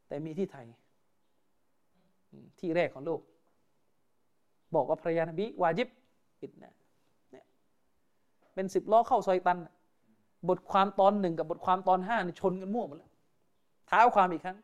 [0.07, 0.65] แต่มีที่ไทย
[2.59, 3.21] ที่แรกของโลก
[4.75, 5.87] บอกว่าภรรยานบีวาจิบ
[6.41, 6.71] ปิดหน้า
[7.31, 7.45] เนี่ย
[8.53, 9.57] เป็นสิบล้อเข้าซอยตัน
[10.49, 13.11] บทความตอนหนึ่งกับบทความตอนห้านี่ชนกันมั่วหมดแล้ว
[13.89, 14.57] ท้าความอีกครั้ง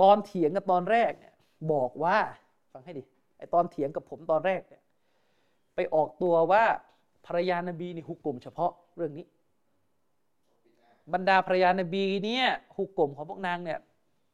[0.00, 1.34] ตอนเถียงกับตอนแรกเนี่ย
[1.72, 2.18] บอกว่า
[2.72, 3.02] ฟังให้ดี
[3.38, 4.82] ไอตอนเถียงกับผมตอนแรกเนี่ย
[5.74, 6.64] ไปออกตัวว่า
[7.26, 9.26] ภรรยานบีนี่ฮุกกลมเฉพาะเรื่องนี้
[11.12, 12.46] บรรดาภรรยานบีเนี่ย
[12.76, 13.78] ฮุกกลมของพวกนางเนี่ย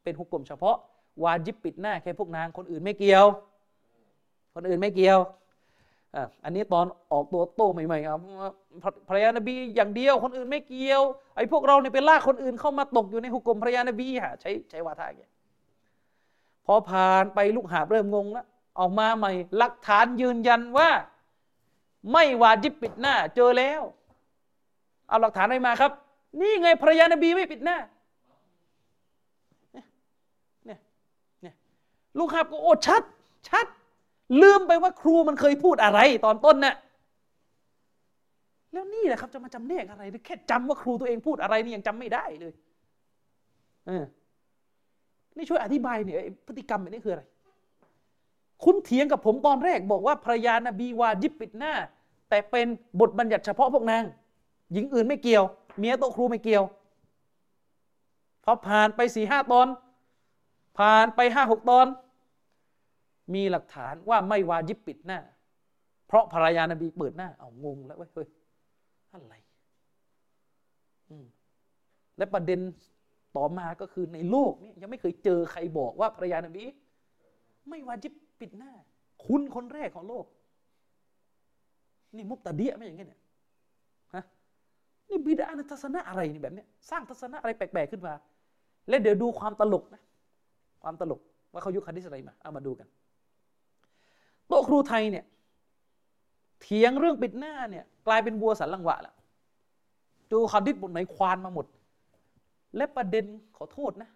[0.03, 0.77] เป็นฮุกกลมเฉพาะ
[1.23, 3.25] วาจิบปิดหน้าแค่พวกนางคนอื่นไม่เกี่ยว
[4.55, 5.19] คนอื่นไม่เกี่ยว
[6.43, 8.19] อันนี้ตอนออกตัวโต้ใหม่ๆครับ
[9.07, 11.01] ภรรยานบีอย่างเดียวคนอื่นไม่เกี่ยว
[11.35, 15.31] ไอ้พวกเราเนี่ยไปลากคนอื่นเข้ามาตกอยู่ในหุกกลมภรรยานบีฮะใช้ใช้วาทาอย่างเงี้ย
[16.65, 18.45] พอผ่านไปลูกหาบเริ่มงงแล้ว
[18.79, 20.89] ออกมาใหม่หลักฐานยืนยันว่า
[22.11, 23.81] ไม่วาจิบปิดหน้า เจอแล้ว
[25.07, 25.91] เอาหลักฐานอะไรมาครับ
[26.39, 27.77] นี่ไงภรรยานบีไม่ปิดหน้า
[29.73, 29.85] เนี่ย
[31.41, 31.55] เนี่ย
[32.17, 33.03] ลูกหาบก็โอ้ชัด
[33.49, 33.65] ชัด
[34.41, 36.75] ลืมไปว่าครูมันเคยพูดอะไร ตอนต้นนะ่ะ
[38.71, 42.53] แล้วนี่แหละครับจะมาจำแนกอะไรหรือแค่จำว่าครูตัวเองพูดอะไรนี่ยังจำไม่ได้เลย
[43.87, 44.03] เออ
[45.37, 47.23] นี่ช่วยอธิบายเนี่ยพฤติกรรมแบบนี้คืออะไร
[48.63, 51.73] คุณเถียงกับผมตอนแรกบอกว่าภรรยานบีวาจิบปิดหน้า
[52.29, 52.67] แต่เป็น
[52.99, 54.03] บทบัญญัติเฉพาะพวกนาง
[54.71, 55.45] หญิงอื่นไม่เกี่ยว
[55.79, 56.63] เมียโตครูไม่เกี่ยว
[58.43, 59.67] พอผ่านไปสี่ห้าตอน
[60.77, 61.85] ผ่านไปห้าหกตอน
[63.33, 65.19] มีหลักฐานว่าไม่วาจิบปิดหน้า
[66.07, 68.27] เพราะภรรยานบีเปิดหน้า เอางงแล้วเว้ยเฮ้ย
[69.13, 69.33] อะไร
[72.17, 72.59] และประเด็น
[73.37, 76.63] ต่อมาก็คือในโลกนี้ยังไม่เคยเจอใครบอกว่าภรรยานบี
[77.69, 78.71] ไม่วาจิบปิดหน้า
[79.25, 80.25] คุณคนแรกของโลก
[82.15, 83.21] นี่มุกตะเดียไม่อย่างเงี้ยเนี่ย
[84.15, 84.23] ฮะ
[85.09, 88.13] นี่บิดาทัศนะอะไรนี่แบบเนี้ยสร้างทัศนะอะไรแปลกๆขึ้นมา
[88.89, 90.01] และเดี๋ยวดูความตลกนะ
[90.83, 91.21] ความตลก
[91.51, 92.87] ว่าเขายุคคันดิสอะไรมา เอามาดูกัน
[94.47, 95.25] โต๊ะครูไทยเนี่ย
[96.61, 99.15] เถียงเรื่องปิดหน้าเนี่ยกลายเป็นบัวสันลังวะแล้ว
[100.31, 101.65] ดูคำดิษบทไหนควานมาหมด
[102.75, 103.25] และประเด็น
[103.57, 104.09] ขอโทษนะ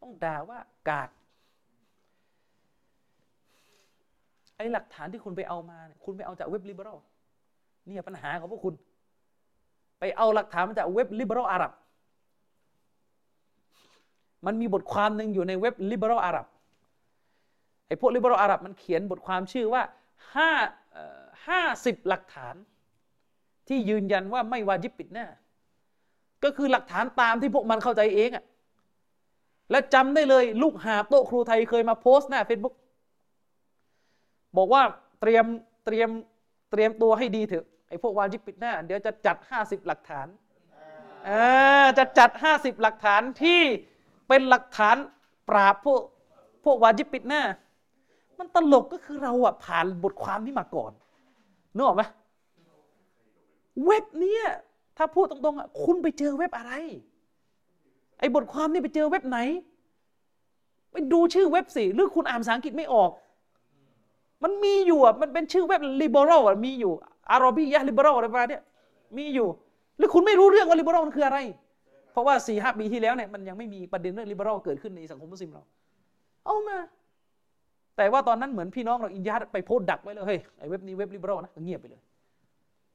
[0.00, 0.58] ต้องด่าว่า
[0.88, 1.08] กาก
[4.56, 6.98] ไอ้หลักฐานที่คุณไปเอามาเนี่ยคุณไปเอาจากเว็บลิเบอรัล
[7.86, 8.74] นี่ปัญหาของพวกคุณ
[9.98, 11.72] ไปเอาหลักฐานมาจากเว็บลิเบอรัลอาหรับ
[14.46, 16.46] มันมีบทความหนึ่งอยู่ในเว็บลิเบอรัลอาหรับ
[17.90, 19.82] ไอ้พวกลิเบอรัลอาหรับมันเขียนบทความชื่อว่า
[20.36, 20.50] ห้า
[21.48, 22.54] ห้าสิบหลักฐาน
[23.68, 25.26] ที่ยืนยันว่าไม่วาจิบปิดหน้า
[26.44, 28.44] ก็คือหลักฐานตามที่พวกมันเข้าใจเองอะ
[29.70, 32.74] และจำได้เลยลูกหาโต๊ะครูไทยเคยมาโพสต์หน้าเฟซบุ๊ก
[34.56, 34.82] บอกว่า
[35.20, 35.44] เตรียม
[35.86, 36.08] เตรียม
[36.70, 40.26] เตรียมตัวให้ดีเถอะไอ้พวกวาจิบปิดหน้า เดี๋ยวจะจัดห้าสิบหลักฐาน
[41.98, 43.60] จะจัดห้าสิบหลักฐานที่
[44.28, 44.96] เป็นหลักฐาน
[45.48, 46.02] ปราบพวก
[46.64, 47.42] พวกวาจิบปิดหน้า
[48.40, 50.92] มันตลกก็คือเราอะผ่านบทความนี้มาก่อน
[51.74, 52.02] นึกออกไหม
[53.86, 54.38] เว็บนี้
[54.96, 56.72] ถ้าพูดตรงๆอะคุณไปเจอเว็บอะไร
[58.18, 59.38] ไอ้บทความนี่ไปเจอเว็บไหน
[60.92, 63.10] ไปดูชื่อเว็บสิหรือคุณอ่านภาษาอังกฤษไม่ออก
[64.42, 66.92] มันมีอยู่อะมันเป็นชื่อเว็บ liberal อะมีอยู่
[67.30, 68.60] อารบียะ liberal อะไรประมาณนี้
[69.18, 69.48] มีอยู่
[69.98, 71.38] หรือคุณไม่รู้เรื่องว่า liberal มันคืออะไร
[72.12, 75.62] เพราะว่าสี่ห้าปีที่แล้วเนี่ยมันยังไม่มีประเด็นเรื่อง liberal เกิดขึ้นในสังคมมุสลิมเรา
[76.44, 76.76] เอามา
[77.96, 82.02] แต่ว่าตอนนั้นเหมือนพี่น้องเราอินยาไปโพสดักไว้เลยเฮ้ยไอ้เว็บนี้เว็บ liberal นะเงียบไปเลย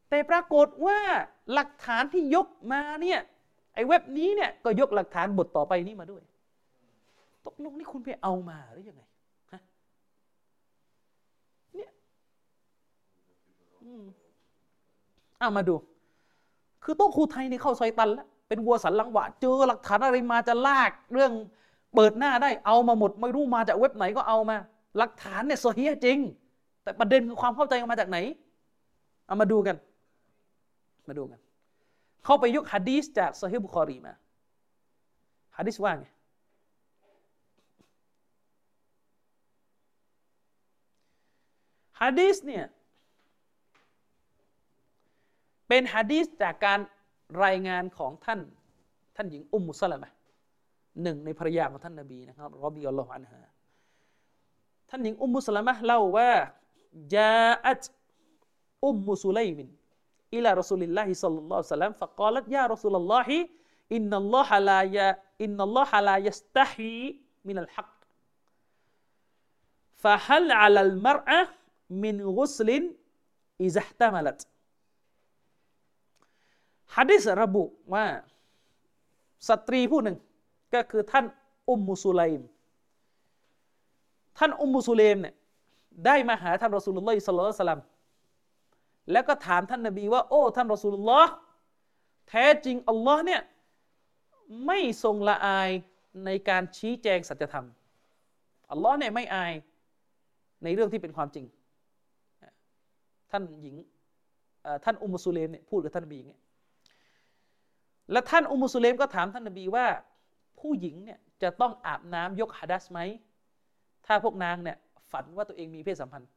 [0.10, 1.00] แต่ปรากฏว่า
[1.54, 3.20] หลักฐานที่ยกมาเนี่ย
[3.76, 6.22] ไอ้เว็บนี้เนี่ยก็ยกหลักฐานบทต่อไปนี้มาด้วย
[7.46, 9.04] ตกลงนี่คุณไปเอามาหรือยังไง
[11.76, 11.92] เนี่ย
[13.84, 13.86] อ
[15.40, 15.76] เอามาดู
[16.84, 21.32] คือโต๊ะครูไทยนี่เข้าซอยตันแล้วเป็นวัวสันหลังหวะเจอหลักฐานอะไรมาจะลากเรื่อง
[21.96, 24.58] เปิดหน้าได้เอามาหมด ไม่รู้มาจากเว็บไหนก็เอามา
[24.98, 26.18] หลักฐานเนี่ยโซเฮียจริง
[26.84, 28.18] แต่ประเด็นคือความเข้าใจมาจากไหน
[29.28, 29.76] เอามาดูกัน
[31.08, 31.40] มาดูกัน
[32.26, 34.14] เข้าไปยกฮะดีสจากซอฮีบุคอรีมา
[35.58, 36.08] ฮะดีสว่าไง
[42.02, 42.66] ฮะดีสเนี่ย
[45.68, 46.80] เป็นฮะดีสจากการ
[47.44, 48.40] รายงานของท่าน
[49.16, 50.10] ท่านหญิงอุมมุสลามะ
[51.04, 56.32] หนึ่งในภรรยาของท่านนบีนะครับรอบิยัลลอฮุอันฮาานหญิงอุมมุสลามะเล่าว่า
[57.16, 64.42] جاءت أم سليم إلى رسول الله صلى الله عليه وسلم فقالت يا رسول الله إن الله
[64.42, 72.84] لا ي إن الله لا يستحي من الحق فهل على المرأة من غسل
[73.64, 74.42] อิซะฮ์ตะมลัต
[76.96, 77.64] ฮะดิษระบุ
[77.94, 78.08] ว่า
[79.50, 80.18] สตรีผู้หนึ่ง
[80.74, 81.26] ก็คือท่าน
[81.70, 82.48] อุมมุสุไลม์
[84.38, 85.34] ท่านอุมมุสุเลมเนี่ย
[86.06, 87.82] ได้มาหาท่านรอสูลุลลอฮิสัลลัลลอฮุอะลัยฮิวะซัลลัม
[89.12, 91.32] แล้วก็ถามท่านนบีว่า โอ้ท่านรอสูลุลลอฮ์
[92.30, 93.42] แท้จริงอัลลอฮ์เนี่ย
[94.66, 95.70] ไม่ทรงละอาย
[96.26, 97.66] ในการชี้แจงสัจธรรม
[98.72, 99.54] อัลลอฮ์เนี่ยไม่อาย
[100.64, 101.46] ในเรื่องที่เป็นความจริง
[103.32, 103.76] ท่านหญิง
[104.84, 106.42] ท่านอุมุสุเลมเนี่ยพูดกับท่านนบีอย่างเงี้ย
[108.12, 109.86] และท่านอุมุสุเลมก็ถามท่านนบีว่า
[110.60, 113.00] ผู้หญิงเนี่ยจะต้องอาบน้ำยกฮัดัสไหม
[114.06, 114.78] ถ้าพวกนางเนี่ย
[115.12, 116.30] ฝันว่าตัวเองมีเพศสัมพันธ์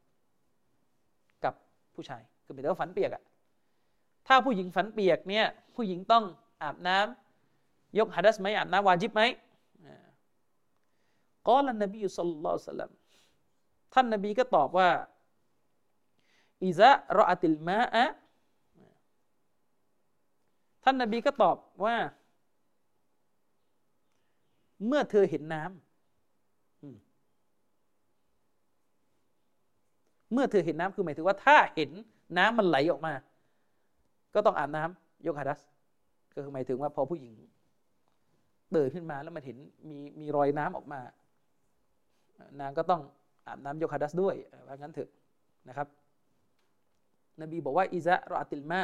[1.44, 1.54] กับ
[1.94, 3.22] ผู้ชายคือหมายถึงว่าฝันเปียกอะ
[4.26, 6.24] ถ้าผู้หญิงฝันเปียกเนี่ยผู้หญิงต้อง
[6.62, 9.22] อาบน้ำยกฮัดัสไหมอาบน้ำวาจิบไหม
[11.48, 12.90] กอลันนบีสุลต่านสัลลัม
[13.94, 14.90] ท่านนบีก็ตอบว่า
[16.64, 18.04] อิซะรออติลมาอะ
[20.84, 21.96] ท่านนบีก็ตอบว่า
[24.86, 25.87] เมื่อเธอเห็นน้ำ
[30.32, 31.90] เมื่อเธอเห็นน้ำคือหมายถึงว่าถ้าเห็น
[32.38, 33.12] น้ำมันไหลออกมา
[34.34, 35.60] ก็ต้องอาบน้ำยกฮัดัส
[36.34, 37.34] ก็คือหมายถึงว่าพอผู้หญิง
[38.72, 39.56] เดินขึ้นมาแล้วมันเห็น
[39.90, 41.00] มีมีรอยน้ำออกมา
[42.60, 43.02] นางก็ต้อง
[43.46, 44.34] อาบน้ำยกฮัดัสด้วย
[44.66, 45.10] ว่างั้นเถอะ
[45.68, 45.88] นะครับ
[47.40, 48.80] นบีบอกว่าอิซะรอติลมา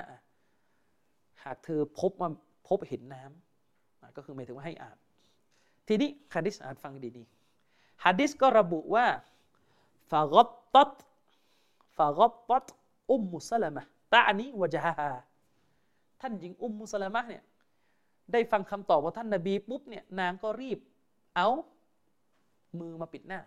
[1.44, 2.28] หากเธอพบมา
[2.68, 4.98] พบเห็นน้ำก็คือหมายถึงว่าให้อาบ
[5.88, 9.06] ทีนี้ฮะดิษอ่านฟังดีๆฮะดิษก็ระบุว่า
[10.10, 10.34] ฟะก
[10.74, 10.90] ตัต
[11.96, 12.66] ฟะกตัต
[13.10, 13.82] อุมมุสลามะ
[14.12, 14.92] ตาอันนี้วะจฮา
[16.20, 17.42] ท่านหญิงอุมมุสลามะเนี่ย
[18.32, 20.78] ได้ฟังคำตอบของท่านนบีปุ๊บเนี่ยนางก็รีบ
[21.36, 21.48] เอา
[22.80, 23.40] มือมาปิดหน้า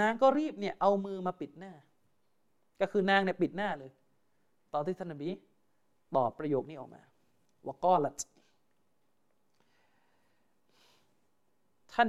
[0.00, 1.72] นางก็รีบเนี่ยเอามือมาปิดหน้า
[2.80, 3.90] ก็คือนางเนี่ยปิดหน้าเลย
[4.72, 5.28] ตอนที่ท่านนบี
[6.14, 7.02] ตอบประโยคนี้ออกมา
[7.66, 8.20] วกอลัต
[11.92, 12.08] ท่าน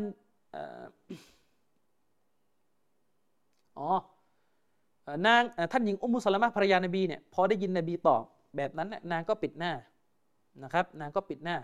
[3.78, 3.90] อ๋อ
[5.28, 8.24] นางท่านหญิงอุมุสลามะภรรยานบีเนี่ยพอได้ยินนบีตอบ
[8.56, 9.74] แบบนั้นนางก็ปิดหน้า
[10.64, 11.58] นะครับ นางก็ปิดหน้า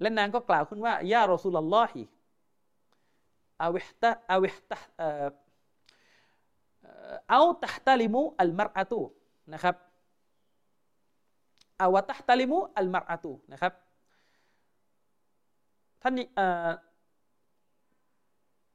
[0.00, 2.02] และนางก็กล่าวขึ้นว่า ยารอสุลลอฮิ
[3.62, 4.78] อาวิตะอาวิตะ
[7.30, 9.00] เอาตะตลิมุอัลมารอะตู
[9.52, 9.74] นะครับ
[11.82, 13.72] อาวตะตลิมุอัลมารอะตูนะครับ
[16.02, 16.14] ท่าน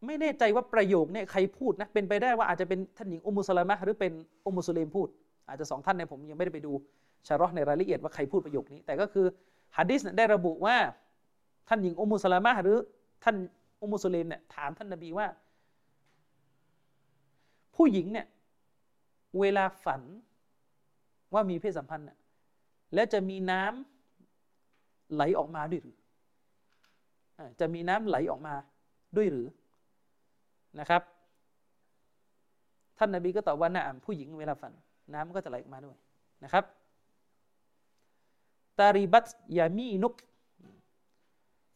[0.05, 4.13] ไม่แน่ใจว่าประโยคเนี่ยใครพูดนะเป็นไปได้ว่าอาจจะเป็นท่านหญิงอุมุสลามะหรือเป็น
[4.45, 5.07] อุมุสลิมพูด
[5.47, 6.71] อาจจะสองท่านในผมยังไม่ได้ไปดู
[7.27, 9.25] ชารอในรายละเอียดว่าใครพูดประโยคนี้ แต่ก็คือ
[9.77, 10.75] ฮะดิษได้ระบุว่า
[11.67, 12.77] ท่านหญิงอุมุสลามะหรือ
[13.23, 13.35] ท่าน
[13.81, 15.27] อุมุสลิมเนี่ยถามท่านนบีว่า
[17.75, 18.27] ผู้หญิงเนี่ย
[19.39, 20.01] เวลาฝัน
[21.33, 22.17] ว่ามีเพศสัมพันธ์เนี่ย
[22.93, 25.97] แล้วจะมีน้ำไหลออกมาด้วยหรือ
[27.59, 28.53] จะมีน้ำไหลออกมา
[29.17, 29.47] ด้วยหรือ
[30.79, 31.01] นะครับ
[32.97, 34.73] ท่านนบีก็ตอบว่าน่าผู้หญิงเวลาฝัน
[35.13, 35.97] น้ำก็จะไหลออกมาด้วย
[36.43, 36.63] นะครับ
[38.79, 39.25] ตาริบัต
[39.57, 40.13] ยามีนุก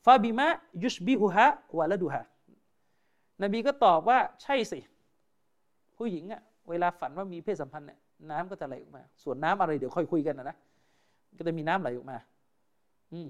[0.06, 0.48] ฟาบิมะ
[0.83, 2.24] ยุชบิฮุฮะวะละดูฮะ
[3.43, 4.80] นบีก็ตอบว่าใช่สิ
[5.98, 7.99] ผู้หญิงอะเวลาฝันว่ามีเพศสัมพันธ์เนี่ย
[8.32, 10.57] น้ำก็จะไหลออกมา ส่วนน้ำอะไรเดี๋ยวค่อยคุยกันนะนะ
[11.38, 12.17] ก็จะมีน้ำไหลออกมา
[13.14, 13.30] อืม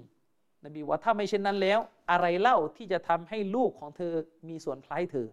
[0.64, 1.78] นบีว่าถ้าไม่เช่นนั้นแล้ว
[2.10, 4.12] อะไรเล่าที่จะทำให้ลูกของเธอ
[4.48, 5.26] มีส่วนคล้ายเธอ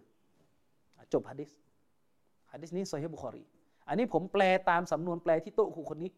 [1.12, 1.50] จบฮะดิษ
[2.52, 3.42] ฮะดิษนี้ซอฮีบุคอรี
[3.88, 6.10] อันนี้ผมแปลตามสำนวนแปลที่โต๊ะครูคนนี้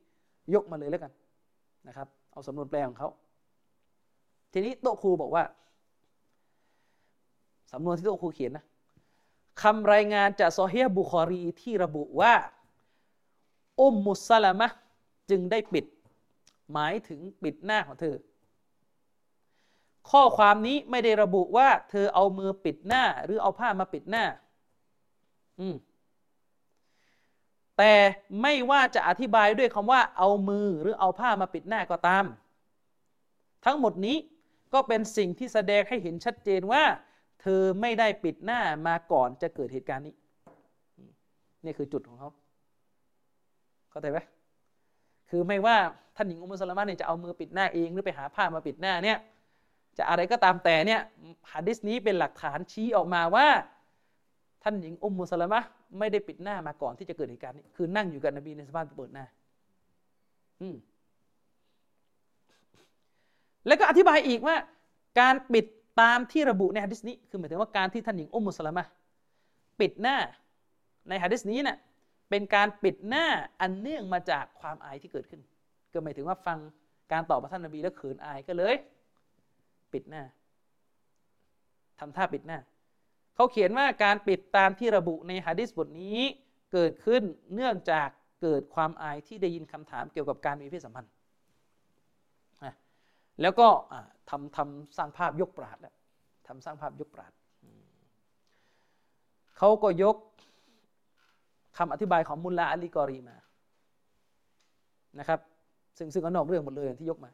[0.55, 1.13] ยกมาเลยแล้วกัน
[1.89, 3.09] นะครับ เอาสำนวนแปลของเขา
[4.53, 5.45] ทีนี้โต๊ะครูบอกว่า
[7.73, 8.65] สำนวนที่โต๊ะครูเขียนนะ
[9.63, 12.35] คำรายงานจากซอฮีบุคอรีที่ระบุว่า
[13.81, 14.69] อุมมุสลามะ
[15.31, 15.85] จึงได้ปิด
[16.73, 18.17] หมายถึงปิดหน้าของเธอ
[20.11, 24.25] ข้อความนี้ไม่ได้ระบุว่า เธอเอามือปิดหน้า หรือเอาผ้ามาปิดหน้า
[25.61, 25.75] อืม
[27.79, 27.93] แต่
[28.43, 32.25] ไม่ว่าจะอธิบายด้วยคำว่าเอามือหรือเอาผ้ามาปิดหน้าก็ตาม
[33.65, 34.17] ทั้งหมดนี้
[34.75, 36.83] ก็เป็นสิ่งที่แสดงให้เห็นชัดเจนว่า
[37.41, 40.15] เธอไม่ได้ปิดหน้ามาก่อนจะเกิดเหตุการณ์นี้
[41.65, 42.31] นี่คือจุดของเขา
[43.91, 44.19] เข้าใจไหม
[45.31, 45.77] คือไม่ว่า
[46.17, 49.19] ท่านหญิงอุมุสลามะเนี่ยจะเอามือปิดหน้าเองหรือไปหาผ้ามาปิดหน้าเนี่ย
[49.99, 51.01] จะอะไรก็ตามแต่เนี่ย
[51.53, 53.47] ฮะดิษนี้เป็นหลักฐานชี้ออกมาว่า
[54.69, 55.61] ท่านหญิงอุมมุสลามะ
[55.99, 59.25] ไม่ได้ปิดหน้ามาก่อนที่จะเกิดเหตุการณ์นี้คือนั่งอยู่กับนบีในสภาพเปิดหน้า
[60.61, 60.77] อืม
[63.67, 64.57] แล้วก็อธิบายอีกว่า
[65.21, 65.67] การปิด
[66.01, 68.85] ตามที่ระบุในฮะดิษนี้ คือหมายถึงว่าการที่ท่านหญิงอุมมุสลามะ
[69.81, 70.17] ปิดหน้า
[71.09, 71.79] ในฮะดิษนี้นะ่ะ
[72.31, 73.27] เป็นการปิดหน้า
[73.61, 75.41] อันเนื่องมาจากความอายที่เกิดขึ้น
[75.93, 76.59] ก็หมายถึงว่าฟัง
[77.13, 78.75] การตอบของท่านนบีแล้วเขินอายก็เลย
[79.93, 80.23] ปิดหน้า
[81.99, 82.59] ทำท่าปิดหน้า
[83.37, 86.21] เขาเขียนว่าการปิดตามที่ระบุในฮะดิษบทนี้
[86.73, 87.23] เกิดขึ้น
[87.55, 88.09] เนื่องจาก
[88.43, 91.13] เกิดความอายที่ได้ยินคำถามเกี่ยวกับการมีเพศสัมพันธ์
[93.43, 93.69] แล้วก็
[94.31, 95.95] ทำทำสร้างภาพยกปราชญ์แล้ว
[96.47, 97.33] ทำสร้างภาพยกปราชญ์
[99.59, 100.17] เขาก็ยก
[101.79, 103.37] คำอธิบายของมุลลาอัลีกอรีมา
[105.19, 105.41] นะครับ
[105.99, 107.31] ซึ่งซึ่งก็นอกเรื่องหมดเลยที่ยกมา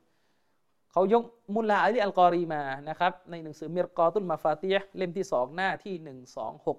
[0.92, 1.22] เขายก
[1.54, 6.78] มุลลาอัลีอัลกอรีมานะครับในหนังสือมิรกอตุลมาฟาตียเล่มที่สองหน้าที่หนึ่งสองหก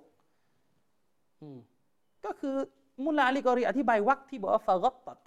[2.25, 2.55] ก็คือ
[3.05, 5.17] มุลลาอัลีกอรีอธิบายวักที่บอกว่าฟากตตัด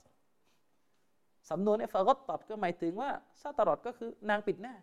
[1.50, 3.10] สำนวนเนี่ยฟากตตัดก็หมายถึงว่า
[3.42, 4.74] ซาตารอดก็คือนางปิดหน้า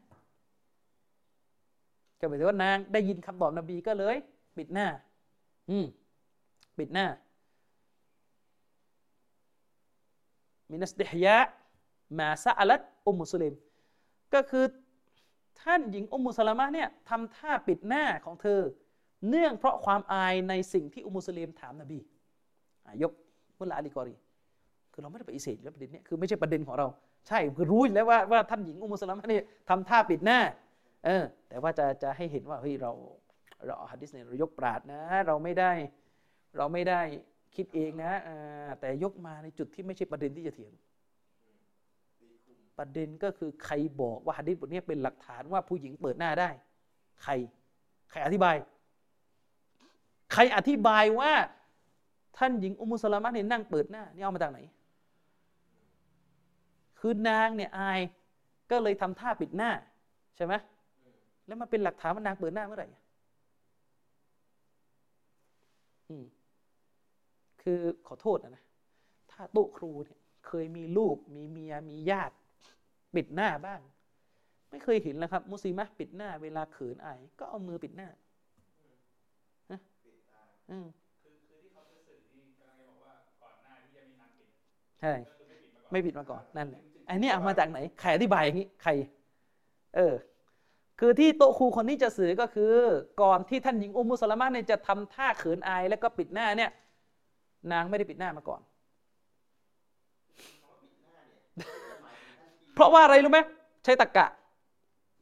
[2.20, 4.16] ก็หมายถึงว่านางได้ยินคำตอบนบีก็เลย
[4.58, 4.88] ปิดหน้า
[5.70, 5.86] อืม
[6.78, 7.08] ปิดหน้า
[10.70, 11.38] มินัสดิฮยะ
[12.20, 13.54] มาซาอัลัตอุมมุสลิม
[14.34, 14.66] ก็คือ
[15.62, 18.62] ท่านหญิงอุมุสลามะเนี่ยทำท่าปิดหน้าของเธอ
[19.30, 22.00] เนื่องเพราะความอายในสิ่งที่อุมุสลิมถามนบี
[23.02, 23.12] ยก
[23.60, 24.16] มุลลาอาลีกอรี
[24.94, 26.88] คือเราไม่ได้ไปอิเสธแล้วประเด็นนี้คือไม่ใช่ประเด็นของเรา
[27.28, 30.40] ใช่คือรู้แล้วว่าว่าท่านหญิงอุมุสลามะเนี่ยทำท่าปิดหน้า
[31.06, 32.92] เออแต่ว่าจะจะให้เห็นว่าเฮ้ยเรา
[33.66, 35.72] เราฮะดิษเนี่ยเรายกปราดนะ เราไม่ได้
[36.58, 37.02] เราไม่ได้
[37.56, 38.12] คิดเองนะ
[38.80, 40.74] แต่ยกมาในจุดที่ไม่ใช่ประเด็นที่จะเถียง
[42.78, 46.50] ประเด็นก็คือใครบอกว่าฮะดิษบทนี้เป็นหลักฐานว่าผู้หญิงเปิดหน้าได้
[47.24, 47.32] ใคร
[48.10, 48.56] ใครอธิบาย
[50.34, 51.32] ใครอธิบายว่า
[52.38, 54.60] ท่านหญิงอุมุสลามะเนี่ยนั่งเปิดหน้านี่เอามาจากไหน
[57.00, 58.00] คือนางเนี่ยอาย
[58.72, 59.72] ก็เลยทำท่าปิดหน้า
[60.36, 60.54] ใช่ไหม
[61.48, 62.88] แล้วมันเป็นหลักฐานว่านางเปิดหน้าเมื่อไหร่
[67.62, 68.64] คือขอโทษนะนะ
[69.32, 72.36] ถ้าโต๊ะครูเนี่ยเคยมีลูกมีเมียมีญาติ
[73.16, 73.80] ปิดหน้าบ้าง
[74.70, 78.08] ไม่เคยเห็นแล้วครับ มุสลิมะปิดหน้า เวลาเขินอาย ก็เอามือปิดหน้า
[79.72, 79.80] ฮะ
[80.72, 80.88] อืม
[85.02, 85.14] ใช่
[85.92, 88.92] ไม่ปิดมาก่อนนั่นแหละไอ้นี่เอามาจากไหนใครอธิบายอย่างนี้ใคร
[89.96, 90.14] เออ
[91.00, 92.74] คือที่โตครูคนนี้จะสื่อก็คือ
[93.22, 96.72] ก่อนที่ท่านหญิงอุมุสลามะเนี่ยจะทำท่าเขินอาย แล้วก็ปิดหน้าเนี่ย
[97.72, 98.62] นางไม่ได้ปิดหน้ามาก่อน
[102.74, 103.40] เพราะว่าอะไรรู้ไหม
[103.84, 104.28] ใช้ตะกะ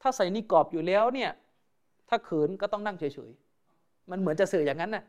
[0.01, 1.31] ถ้าใส่นิกรอบอยู่แล้วเนี่ย
[2.09, 5.03] ถ้าเขินก็ต้องนั่งเฉยๆมันเหมือนจะสื่ออย่างนั้นน่ะ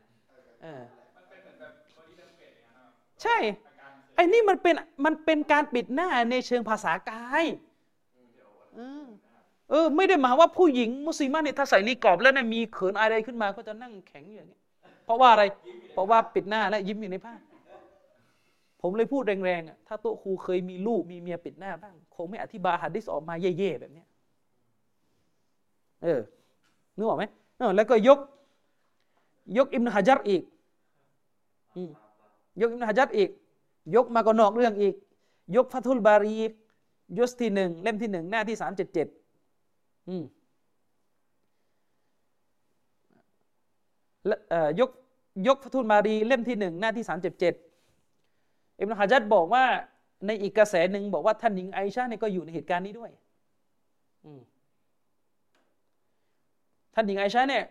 [3.23, 3.37] ใช่
[4.15, 7.45] ไอ้นี่มันเป็นมันเป็นการปิดหน้าในเชิงภาษากาย
[9.69, 14.59] เออ ไม่ได้หมายว่าผู้หญิงมุสลิมเนี่ยถ้าใส่นิกรอบแล้วเนี่ยมีเขินอะไรขึ้นมาก็จะนั่งแข็งอย่างนี้
[15.05, 15.43] เพราะว่าอะไร
[15.93, 17.33] เพราะว่าปิดหน้าและยิ้มอยู่ในผ้า
[18.85, 24.03] ผมเลยพูดแรงๆ ถ้าโตครูเคยมีลูกมีเมียปิดหน้าบ้าง คงไม่อธิบายหัดดิสออกมาเย่ๆ แบบนี้
[26.03, 26.19] เออ
[26.95, 27.23] นึกออกไหม
[27.75, 28.19] แล้วก็ยก
[29.57, 30.43] ยกอิมนฮจัดอีก
[32.61, 33.29] ยกอิมนฮจัดอีก
[33.95, 34.95] ยกมาก็นอกเรื่องอีก
[35.55, 36.35] ยกฟาทุลบารี
[37.17, 39.07] ยุสที่หนึ่งเล่มที่หนึ่งหน้าที่สามเจ็ดเจ็ด
[44.79, 44.89] ยก
[45.47, 47.53] ยกฟาทุลบารีเล่มที่หนึ่งหน้าที่สามเจ็ดเจ็ด
[48.79, 49.63] อิบนาฮะจัดบอกว่า
[50.27, 53.11] ในอีกกระแสหนึ่งบอกว่าท่านหญิงไอชาเนี่ยก็อยู่ในเหตุการณ์นี้ด้วย
[54.25, 54.41] อืม
[56.93, 57.63] ท่านหญิงไอชาเนี่ย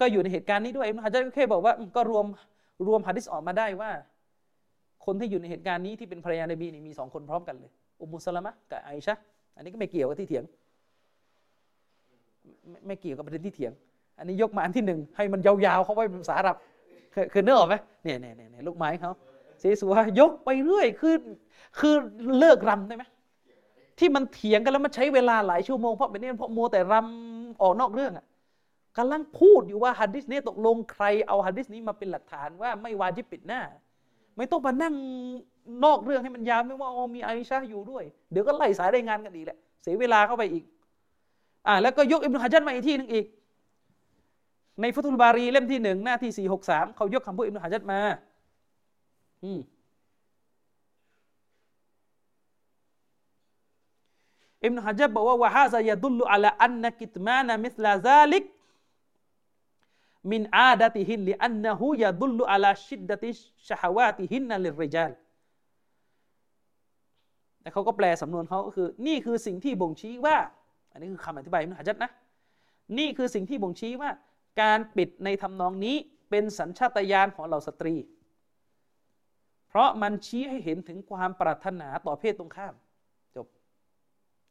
[0.00, 2.26] ก็อยู่ในเหตุการณ์นี้ด้วยอิบนาฮะจัดก็แค่บอกว่าอืมก็รวม
[2.86, 3.90] รวมหะดิษออกมาได้ว่า
[5.04, 9.14] คนที่อยู่ในเหตุการณ์นี้ที่เป็นภรรยานบีนี่มีสองคนพร้อมกันเลยอุมมุสลามะกับไอชา
[9.56, 10.44] อันนี้ก็ไม่เกี่ยวกับที่เถียง
[12.70, 13.72] ไม่ไม่เกี่ยวกับประเด็นที่เถียง
[14.18, 17.74] อันนี้ยกมาอันที่หนึ่งให้มันยาวๆ เขาไว้เป็นภาษาอาหรับเคยเนึกอออกไหม
[18.04, 19.12] เนี่ยเนี่ยเนี่ยลูกไม้เขา
[19.60, 21.14] เสสวยกไปเรื่อยคือ
[21.78, 21.94] คือ
[22.38, 23.04] เลิกรำได้ไหม
[23.98, 28.26] ที่มันเถียงกันแล้วมันใช้เวลาหลายชั่วโมงเพราะเป็นเนี่ยเพราะมัวแต่รำออกนอกเรื่องอะ
[28.98, 33.60] กำลังพูดอยู่ว่าฮัดดิสนี้ตกลงใครเอาฮัดดิสนี้มาเป็นหลักฐานว่าไม่วาจิบปิดหน้า
[34.36, 34.94] ไม่ต้องมานั่ง
[35.84, 40.64] นอกเรื่องให้มันยาวไม่ว่าอ๋อมีไอชาอยู่ด้วย เดี๋ยวก็ไล่สายรายงานกันอีกแหละเสียเวลาเข้าไปอีก
[41.66, 43.26] อ่าแล้วก็ยกอิบนุฮะจัดมาอีกที่นึงอีก
[44.80, 48.00] ในฟุตุลบารีเล่มที่หนึ่งหน้าที่สี่หกสามเขายกคำพูดอิบนุฮะจัดมา
[49.44, 49.60] อืม
[54.64, 58.44] อิบนุฮะจัดบอกว่าวะฮาซายดุลลุอะลอันนะกิตมานะมิสลาซาลิก
[60.30, 63.30] มินอาดะติฮินลิอันนะฮูยดุลลุอะลชิดดติ
[63.68, 65.12] ชฮาวาติฮินนะลิริจาล
[67.60, 70.36] แต่เขาก็แปลสำนวนเขาก็คือ นี่คือสิ่งที่บ่งชี้ว่า
[70.92, 72.10] อันนี้คือคำอธิบายอิบนุฮะจัดนะ
[72.98, 74.10] นี่คือสิ่งที่บ่งชี้ว่า
[74.60, 75.96] การปิดในทำนองนี้
[76.30, 77.94] เป็นสัญชาตญาณของเหล่าสตรี
[79.68, 82.74] เพราะมันชี้ให้เห็นถึงความปรารถนาต่อเพศตรงข้าม
[83.36, 83.46] จบ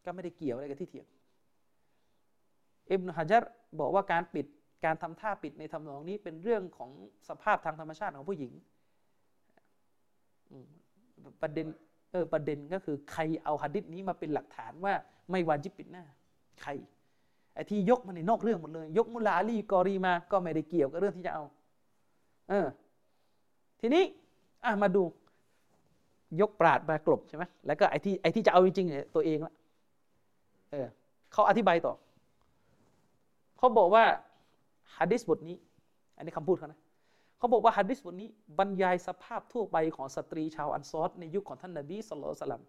[0.06, 1.08] ก็ไม่ได้เกี่ยวอะไรกับที่เถียง
[2.90, 3.44] อิบนุฮะจัร
[3.80, 4.46] บอกว่าการปิด
[4.86, 6.92] การทำท่าปิดในทำนองนี้เป็นเรื่องของ
[7.30, 8.54] สภาพทางธรรมชาติของผู้หญิง
[11.42, 11.68] ประเด็น
[12.12, 14.94] เออประเด็นก็คือใครเอาหะดิษนี้มาเป็นหลักฐานว่า
[15.32, 16.06] ไม่วาจิบปิดหน้า
[16.62, 16.72] ใคร
[17.58, 21.44] ไอ้ที่ยกมันในนอกเรื่องหมดเลย ยกมุลาอาลีกอรีมาก็ไม่ได้เกี่ยวกับเรื่องที่จะเอา
[22.50, 22.68] เออ
[23.80, 24.04] ทีนี้
[24.64, 25.04] อะมาดู
[26.42, 29.54] ยกปราดมากลบใช่ไหมแล้วก็ไอ้ที่ไอ้ที่จะเอาจริงๆเนี่ยตัวเองละ
[30.72, 30.88] เออ
[31.34, 31.94] เขาอธิบายต่อ
[33.58, 34.04] เขาบอกว่า
[34.98, 35.58] ฮะดิษบทนี้
[36.18, 36.80] อันนี้คำพูดเขานะ
[37.38, 42.64] เขาบอกว่าฮะดิษบทนี้ บรรยายสภาพทั่วไปของสตรีชาวอันซอรในยุคของท่านนบีสุลต่านสลัม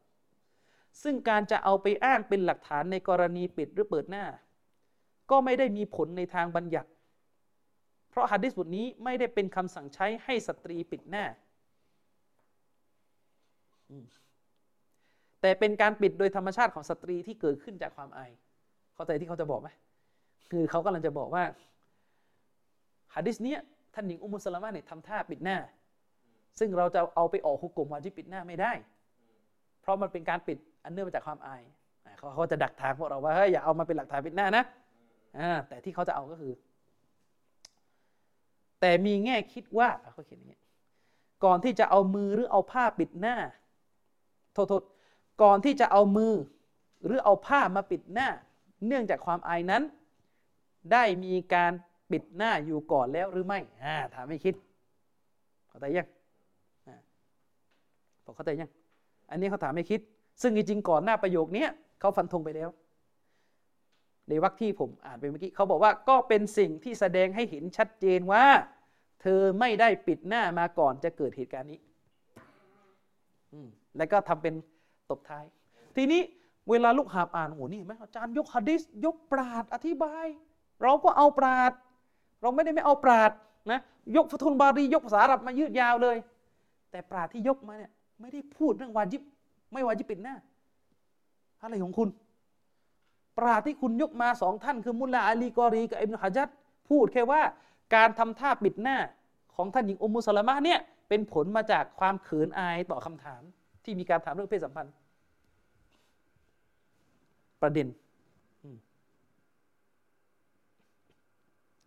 [1.02, 4.24] ซึ่งการจะเอาไปอ้างเป็นหลักฐานในกรณีปิดหรือเปิดหน้า
[5.30, 6.90] ก็ไม่ได้มีผลในทางบัญญัติ
[8.10, 11.24] เพราะฮะดิษบทนี้ไม่ได้เป็นคำสั่งใช้ให้สตรีปิดหน้า
[15.40, 18.30] แต่เป็นการปิดโดยธรรมชาติของสตรีที่เกิดขึ้นจากความอาย
[18.94, 19.68] เข้าใจที่เขาจะบอกไหม
[20.50, 21.44] คือเขากำลังจะบอกว่า
[23.14, 23.60] ฮะดิษเนี้ย
[23.94, 25.56] ท่านหญิงอุมุสลามะเนี่ยทำท่าปิดหน้า
[26.58, 28.72] ซึ่งเราจะเอาไปออกหุกกลมวาจิปิดหน้าไม่ได้
[29.80, 31.62] เพราะมันเป็นการปิดอันเนื่องมาจากความอาย
[32.34, 34.64] เขาจะดักทางพวกเราว่าเฮ้ยอย่าเอามาเป็นหลักฐานปิดหน้านะ
[35.68, 36.52] แต่ที่เขาจะเอาก็คือ
[38.80, 40.60] แต่มีแง่คิดว่าเขาเขียนอย่างนี้
[41.44, 43.36] ก่อนที่จะเอามือหรือเอาผ้าปิดหน้า
[44.52, 44.82] โทษโทษ
[45.42, 46.32] ก่อนที่จะเอามือ
[47.04, 48.28] หรือเอาผ้ามาปิดหน้า
[48.86, 49.82] เนื่องจากความอายนั้น
[50.92, 51.72] ได้มีการ
[52.10, 54.54] ปิดหน้าอยู่ก่อนแล้วหรือไม่อถามไม่คิด
[55.68, 56.08] เข้าใจยัง
[58.24, 58.70] บอกเข้าใจยัง
[59.30, 60.00] อันนี้เขาถามไม่คิด
[60.42, 61.66] ซึ่งจริงๆก่อนหน้าประโยคนี้
[62.00, 62.68] เขาฟันธงไปแล้ว
[64.28, 68.44] ในวรรคที่ผมอ่านไปเมื่อกี้เขาบอกว่าก็เป็นสิ่งที่แสดงให้เห็นชัดเจนว่า
[69.22, 71.80] เธอไม่ได้ปิดหน้ามาก่อนจะเกิดเหตุการณ์นี้
[73.96, 74.54] แล้วก็ทำเป็น
[75.10, 75.44] ตบท้าย
[75.96, 76.20] ทีนี้
[76.70, 80.26] เวลาลูกหาบอ่านโอ้นี่เห็นไหมอาจารย์ยกฮะดิษยกปราดอธิบาย
[80.82, 81.72] เราก็เอาปราด
[82.42, 83.30] เราไม่ได้ไม่เอาปราด
[83.70, 83.80] นะ
[84.16, 86.16] ยกฟะทุนบารียกภาษาอับมายืดยาวเลย
[86.90, 89.22] แต่ปราดที่ยกมาเนี่ยไม่ได้พูดเรื่องวาจิบ
[89.72, 90.34] ไม่วาจิบปิดหน้า
[91.60, 92.08] อะไรของคุณ
[93.38, 96.48] ปราที่คุณยกมาสองท่านคือมุลลาอาลีกอรีกับอิบนุฮะจัด
[96.88, 97.42] พูดแค่ว่า
[97.94, 98.96] การทำท่าปิดหน้า
[99.56, 103.42] ของท่านหญิงอุมุสลามะเนี่ยเป็นผลมาจากความเขินอายต่อคำถาม
[103.84, 104.92] ที่มีการถามเรื่องเพศสัมพันธ์
[107.62, 107.86] ประเด็น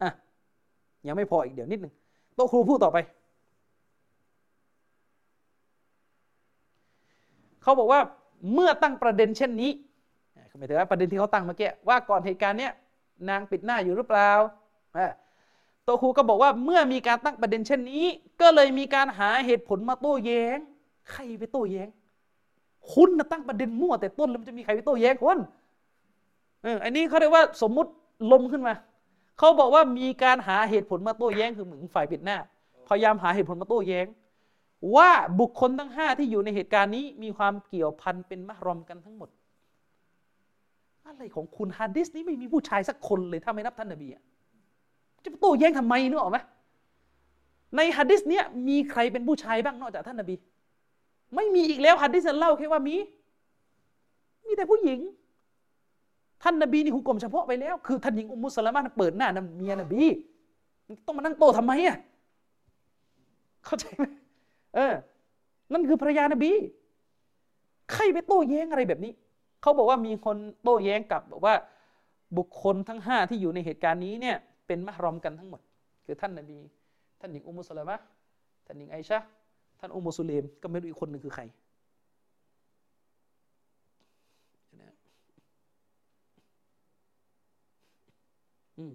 [0.01, 0.11] อะ
[1.07, 1.93] ยังไม่พออีกเดี๋ยวนิดหนึ่ง
[2.35, 2.97] โต๊ะครูพูดต่อไป
[7.63, 8.01] เขาบอกว่า
[8.53, 9.71] เมื่อตั้งประเด็นเช่นนี้
[10.57, 12.73] หมายถึงว่าประเด็นที่เขาตั้งเมื่อกี้ว่าก่อนเหตุการณ์เนี้ย
[13.29, 14.31] นางปิดหน้าอยู่หรือเปล่า
[14.97, 15.11] อะ
[15.83, 18.05] โตครูก็บอกว่าเมื่อมีการตั้งประเด็นเช่นนี้
[18.41, 20.57] ก็เลยมีการหาเหตุผลมาโต้แย้ง
[21.11, 21.87] ใครไปโต้แย้ง
[22.93, 25.37] คุณนะตั้งประเด็นมั่วแต่ต้นแล้วมันจะมีใครไปโต้แย้งคุณ
[26.63, 27.91] เอออันนี้เขาเรียกว่าสมมุติ
[28.31, 28.73] ลมขึ้นมา
[29.37, 32.37] เขาบอกว่ามีการหาเหตุผลมาโต้แย้งคือเหมือนฝ่ายปิดหน้า
[32.87, 34.05] พยายามหาเหตุผลมาโต้แย้ง
[34.95, 39.29] ว่าบุคคลทั้งห้าที่อยู่ในเหตุการณ์นี้มีความเกี่ยวพันเป็นมหรอมกันทั้งหมด
[41.07, 44.21] อะไรของคุณฮะดิษนี้ไม่มีผู้ชายสักคนเลยถ้าไม่นับท่านนบีอะ
[45.23, 46.37] จะโต้แย้งทำไมนึกออกไหม
[47.75, 50.35] ในฮะดิษเนี้ยมีใครเป็นผู้ชายบ้างนอกจากท่านนบี
[51.35, 52.95] ไม่มีอีกแล้วฮะดิษเล่าแค่ว่ามี
[54.45, 54.99] มีแต่ผู้หญิง
[56.43, 60.03] ท่านนบีนี่หุกกลมเฉพาะไปแล้ว คือท่านหญิงอุมมุสลามะเปิดหน้านเมียนบี
[61.05, 61.97] ต้องมานั่งโต้ทำไมอะ
[63.65, 64.05] เข้าใจไหม
[64.75, 64.93] เออ
[65.71, 66.51] นั่นคือภรรยานบี
[67.91, 69.11] ใครไปโต้แย้งอะไรแบบนี้
[69.61, 71.55] เขาบอกว่ามีคนโต้แย้งกลับบอกว่า
[72.37, 75.61] บุคคลทั้งห้าที่อยู่ในเหตุการณ์นี้เนี่ยเป็นมหรอมกันทั้งหมด
[76.05, 76.59] คือท่านนบี
[77.19, 77.97] ท่านหญิงอุมมุสลามะ
[78.65, 79.19] ท่านหญิงไอชะ
[79.79, 81.43] ท่านอุมมุสุเลมก็ไม่รู้อีกคนหนึ่งคือใคร
[88.77, 88.93] อืม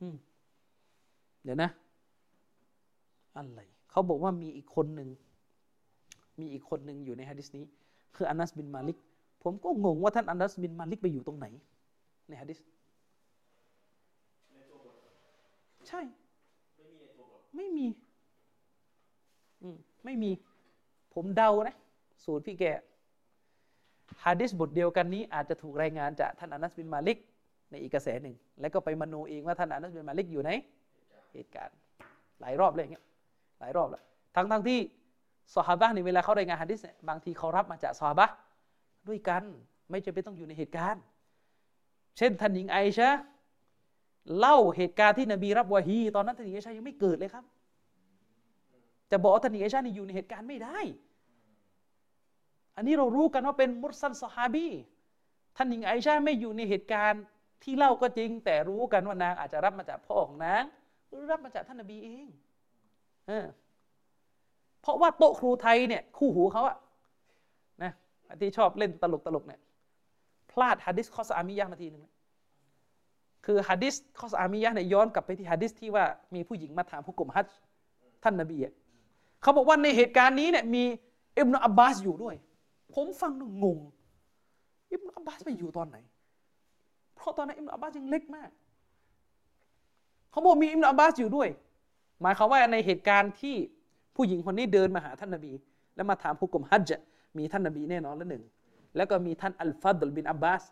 [0.00, 0.33] อืม
[1.44, 1.70] เดี๋ยวนะ
[3.36, 5.08] อะไรเขาบอกว่ามีอีกคนหนึ่ง
[6.40, 7.64] มีอีกคนหนึ่งอยู่ในฮะดิษนี้
[8.16, 8.98] คืออานัสบินมาลิก
[9.42, 11.46] ผมก็งงว่าท่านอานัสบินมาลิกไปอยู่ตรงไหน
[12.28, 12.58] ในฮะดิษ
[15.88, 16.00] ใช่
[17.56, 17.86] ไม่มี
[19.62, 20.30] อืมไม่มี
[21.14, 21.76] ผมเดานะ
[22.24, 22.64] สูตรพี่แก
[24.26, 27.18] ฮะดิษบทเดียวกันนี้ อาจจะถูกรายงานจากท่านอานัสบินมาลิก
[27.70, 30.50] ในอีกกระแสหนึ่ง แล้วก็ไปมโนเองว่าท่านอานัสบินมาลิกอยู่ใน
[31.34, 31.76] เหตุการณ์
[32.40, 33.04] หลายรอบเลยอย่างเงี้ย
[33.60, 34.02] หลายรอบแล้ว
[34.36, 34.78] ทั้งทั้งที่
[35.54, 38.26] สฮาบะในเวลาเขารายงานฮะดิษเนี่ยบางทีเขารับมาจากสฮาบะ
[39.08, 39.42] ด้วยกัน
[39.90, 41.02] ไม่จำเป็นต้องอยู่ในเหตุการณ์
[42.16, 43.10] เช่นท่านหญิงไอชะ
[44.38, 47.44] เล่าเหตุการณ์ที่นบีรับวะฮีตอนนั้นท่านหญิงไอชะยังไม่เกิดเลยครับ
[49.10, 50.78] จะบอกท่านหญิงไอชะนี่อยู่ในเหตุการณ์ไม่ได้
[52.76, 54.68] อันนี้เรารู้กันว่าเป็นมุสลิมสฮาบี
[55.56, 57.22] ท่านหญิงไอชาไม่อยู่ในเหตุการณ์
[57.62, 60.64] ที่เล่าก็จริง แต่รู้กันว่านางอาจจะรับมาจากพ่อของนาง
[61.30, 62.26] รับมาจากท่านนบีเอง
[63.28, 63.46] เออ
[64.80, 66.76] เพราะว่าโต๊ะครูไทยเนี่ย คู่หูเขาอะ
[67.82, 67.92] นะ
[68.40, 69.60] ที่ชอบเล่นตลกตลกเนี่ย
[70.50, 72.02] พลาดฮะดิษคอสอามิยะมาทีหนึ่ง
[73.46, 77.46] คือฮะดิษคอสอามิยะเนี่ยย้อนกลับไปที่ฮะดิษที่ว่ามีผู้หญิงมาถามผู้กลมฮัจ
[78.22, 78.72] ท่านนบีอะ
[79.42, 80.84] เขาบอกว่าในเหตุการณ์นี้เนี่ยมี
[81.38, 82.34] อิบนาอับบาสอยู่ด้วย
[82.94, 83.78] ผมฟังแล้วงง
[84.92, 85.96] อิบนาอับบาสไปอยู่ตอนไหน
[87.16, 88.50] เพราะตอนนั้นอิบนาอับบาสยังเล็กมาก
[90.34, 91.48] เขาบอกมีอิบนาอับบาสอยู่ด้วย
[92.22, 93.56] หมายความว่าในเหตุการณ์ที่
[94.16, 95.52] ผู้หญิงคนนี้เดินมาหาท่านนบี
[95.96, 97.04] แล้วมาถามผู้กลมฮัจญ์
[97.38, 98.44] มีท่านนบีแน่นอนแล้วหนึ่ง
[98.96, 100.62] แล้วก็มีท่านอัลฟัดลบินอับบาส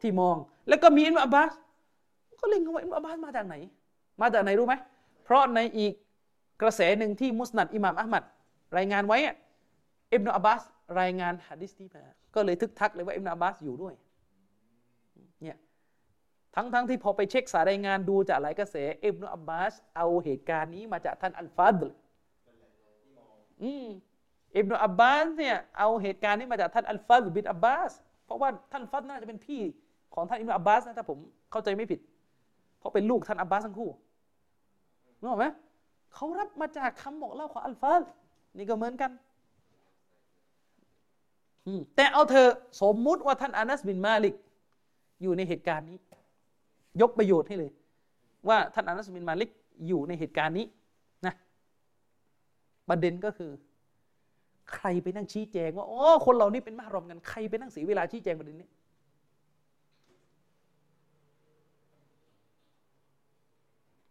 [0.00, 0.36] ที่มอง
[0.68, 1.52] แล้วก็มีอิบนาอับบาส
[2.40, 3.54] ก็เลยงงว่าอิบนาอับบาสมาจากไหน
[4.20, 4.74] มาจากไหนรู้ไหม
[5.24, 5.92] เพราะในอีก
[6.62, 8.22] กระแสหนึ่งที่มุสนัดอิหม่ามอะห์มัด
[8.76, 9.36] รายงานไว้อะ
[10.14, 10.62] อิบนาอับบาส
[11.00, 12.02] รายงานฮะดิษนี้มา
[12.34, 13.94] ก็เลยทึกทักเลยว่าอิบนาอับบาสอยู่ด้วย
[15.42, 15.56] เนี่ย
[16.54, 21.90] ทั้งทั้งที่พอไปเช็คสายรายงานดูจากหลายกระแสอิบนาอับบาสเอาเหตุการณ์นี้มาจากท่านอัลฟัดล
[23.62, 23.86] อืม
[24.56, 27.92] อิบนาอับบาสเนี่ยเอาเหตุการณ์นี้มาจากท่านอัลฟัดบินอับบาส
[28.24, 29.62] เพราะว่าท่านฟัดน่าจะเป็นพี่
[30.14, 31.18] ของท่านอิบนาอับบาสนะถ้าผม
[31.52, 32.00] เข้าใจไม่ผิด
[32.78, 33.90] เพราะเป็นลูกท่านอับบาสทั้งคู่
[35.18, 35.46] นึกออกไหม
[36.14, 38.02] เขารับมาจากคำบอกเล่าของอัลฟัด
[38.56, 39.10] นี่ก็เหมือนกัน
[41.96, 42.48] แต่เอาเธอ
[42.82, 44.34] สมมุติว่าท่านอานัสบินมาลิก
[45.22, 45.98] อยู่ในเหตุการณ์นี้
[47.00, 47.70] ยกประโยชน์ให้เลย
[48.48, 49.50] ว่าท่านอานัสบินมาลิก
[49.86, 50.66] อยู่ในเหตุการณ์นี้
[51.26, 51.34] นะ
[52.88, 53.50] ประเด็นก็คือ
[54.74, 58.68] ใครไปนั่งชี้แจงว่าอ๋อคนเหล่านี้เป็นมารอมกันใครไปนั่งเสียเวลาชี้แจงประเด็นนี้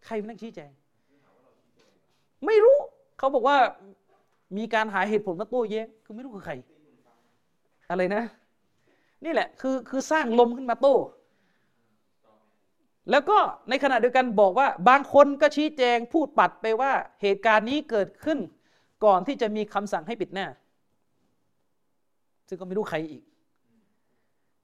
[0.06, 0.72] ใครไปนั่งชี้แจง
[2.46, 2.78] ไม่รู้
[3.18, 3.58] เขาบอกว่า
[4.58, 6.54] มีการหาเหตุผลมาโต้แย้งคือไม่รู้คือใคร
[7.90, 8.24] อะไรนะ
[9.26, 10.96] นี่แหละคือคือสร้างลมขึ้นมาโต้
[13.12, 13.38] แล้วก็
[13.70, 16.92] ในขณะเดียวกันบอกว่าบางคนก็ชี้แจงพูดปัดไปว่า
[17.22, 18.40] เหตุการณ์นี้เกิดขึ้น
[19.06, 20.48] ก่อนที่จะมีคำสั่งให้ปิดหน้า
[22.48, 23.24] ซึ่งก็ไม่รู้ใครอีก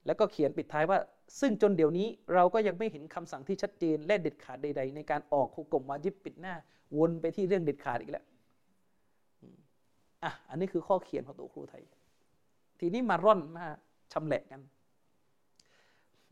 [0.06, 0.98] แล้วก็เขียนปิดท้ายว่า
[1.40, 6.54] ซึ่งจนเดี๋ยวนี้เราก็ยังไม่เห็นคำสั่งที่ชัดเจน และเด็ดขาดใด ๆ ในการออกคุกลมวาจิบปิดหน้า
[6.96, 8.24] วนไปที่เรื่องเด็ดขาดอีกแล้ว
[10.24, 11.82] อะอันนี้คือข้อเขียนของตัวครูไทย
[12.80, 13.66] ทีนี้มาร่อนมา
[14.12, 14.60] ชำแหละกัน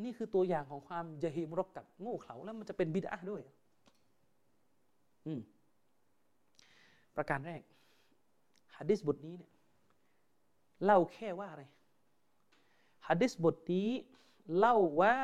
[0.05, 3.43] นี่คือตัวอย่างของความยะฮีมรกกับโง่เขลาแล้วมันจะเป็นบิดาด้วย
[5.27, 5.41] อืม
[7.17, 7.63] ประการแรก
[8.77, 9.53] ฮะดิษบทนี้เนี่ย
[10.85, 11.65] เล่าแค่ว่าอะไร
[13.09, 13.91] ฮะดิษบทนี้
[14.59, 15.17] เล่าว่า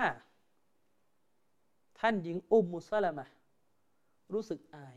[2.01, 3.27] ท่านหญิงอุมมุสลามะ
[4.33, 4.97] รู้สึกอาย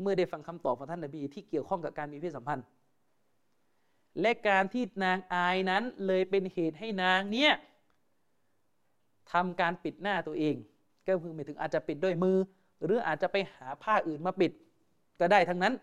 [0.00, 2.66] เมื่อได้ฟังคำตอบของท่านนบี ที่เกี่ยวข้องกับการมีเพศสัมพันธ์
[4.20, 7.52] และการที่นางอายนั้นเลยเป็นเหตุให้นางเนี่ย
[9.32, 10.56] ทำการปิดหน้าตัวเอง
[11.06, 12.36] ก็คือหมายถึงอาจจะปิดด้วยมือ
[12.84, 14.52] หรืออาจจะไปหาผ้าอื่นมาปิด
[15.20, 15.74] ก็ได้ทั้งนั้น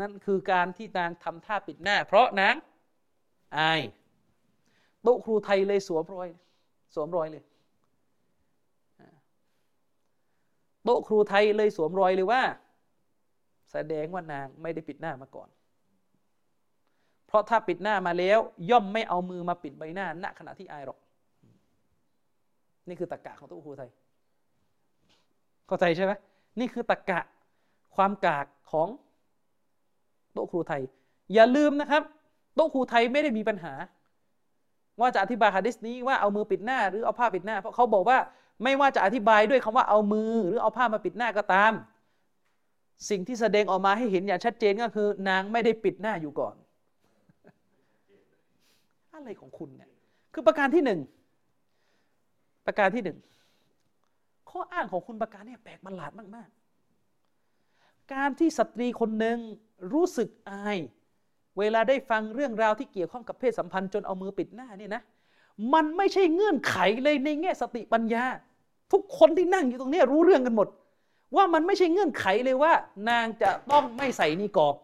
[0.00, 2.54] นั่นคือการที่นางทำท่าปิดหน้า เพราะนาง
[3.56, 3.80] อาย
[5.02, 6.28] โต๊ะครูไทยเลยสวมรอย
[6.94, 7.44] สวมรอยเลย
[10.84, 12.42] โต๊ะครูไทยเลยสวมรอยเลยว่า
[13.72, 15.48] แสดงว่านางไม่ได้ปิดหน้ามาก่อน
[17.26, 18.38] เพราะถ้าปิดหน้ามาแล้ว
[18.70, 20.98] ย่อมไม่เอามือมาปิดใบหน้าณขณะที่อายหรอก
[22.88, 23.90] นี่คือตะกะของโต๊ะครูไทย
[25.66, 26.12] เข้าใจใช่ไหม
[26.60, 27.20] นี่คือตะกะ
[27.96, 28.88] ความกากของ
[30.32, 30.82] โต๊ะครูไทย
[31.34, 32.02] อย่าลืมนะครับ
[32.54, 33.72] โต๊ะครูไทยไม่ได้มีปัญหา
[35.00, 38.18] ว่าจะอธิบายฮะดิษนี้ว่าเอามือปิดหน้าหรือเอาผ้าปิดหน้า เพราะเขาบอกว่า
[38.64, 41.72] ไม่ว่าจะอธิบายด้วยคำว่าเอามือ หรือเอาผ้ามาปิดหน้าก็ตาม
[43.10, 46.54] สิ่งที่แสดงออกมาให้เห็นอย่างชัดเจนก็คือ นางไม่ได้ปิดหน้าอยู่ก่อน
[49.14, 49.90] อะไรของคุณเนี่ย
[50.34, 51.00] คือประการที่หนึ่ง
[52.68, 53.18] ประการที่หนึ่ง
[54.50, 59.38] ข้ออ้างของคุณประการเนี่ยแปลกประหลาดมากๆ การที่สตรีคนหนึ่ง
[59.92, 60.78] รู้สึกอาย
[61.58, 65.02] เวลาได้ฟังเรื่องราวที่เกี่ยวข้องกับเพศสัมพันธ์จนเอามือปิดหน้าเนี่ยนะ
[65.74, 68.24] มันไม่ใช่เงื่อนไขเลยในแง่สติปัญญา
[68.92, 70.68] ทุกคนที่นั่งอยู่ตรงนี้รู้เรื่องกันหมด
[71.36, 72.72] ว่ามันไม่ใช่เงื่อนไขเลยว่า
[73.08, 74.74] นางจะต้องไม่ใส่นิกอบ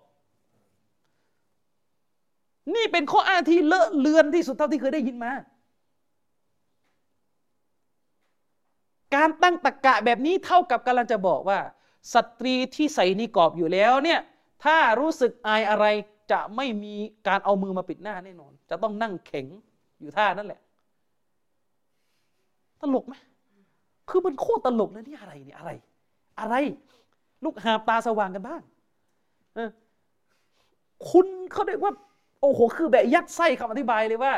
[2.75, 5.33] นี่เป็นข้ออ้างที่เลอะเลือนที่สุดเท่าที่เคยได้ยินมา
[9.15, 11.59] การตั้งตะกกะแบบนี้เท่ากับกำลังจะบอกว่า
[12.15, 14.21] สตรีที่ใส่นิกอบอยู่แล้วเนี่ย
[14.65, 15.87] ถ้ารู้สึกอายอะไร
[16.33, 16.95] จะไม่มี
[17.29, 19.47] การเอามือมาปิดหน้าแน่นอน จะต้องนั่งเข็ง
[20.01, 20.61] อยู่ท่านั่นแหละ
[22.81, 23.15] ตลกไหม
[24.09, 25.71] คือมันโคตรตลกเลยนี่อะไรเนี่ยอะไร
[26.41, 26.55] อะไร
[27.45, 28.63] ลูกหาตาสว่างกันบ้าง
[31.11, 31.93] คุณเขาเรียกว่า
[32.41, 34.33] โอ้โห คือแบบยัดไส้คำอธิบายเลยว่า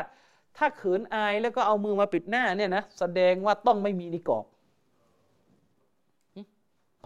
[0.57, 4.45] ถ้าเขินอายแล้วก็เอามือมาปิดหน้าเนี่ยนะแสดงว่าต้องไม่มีนิกอบ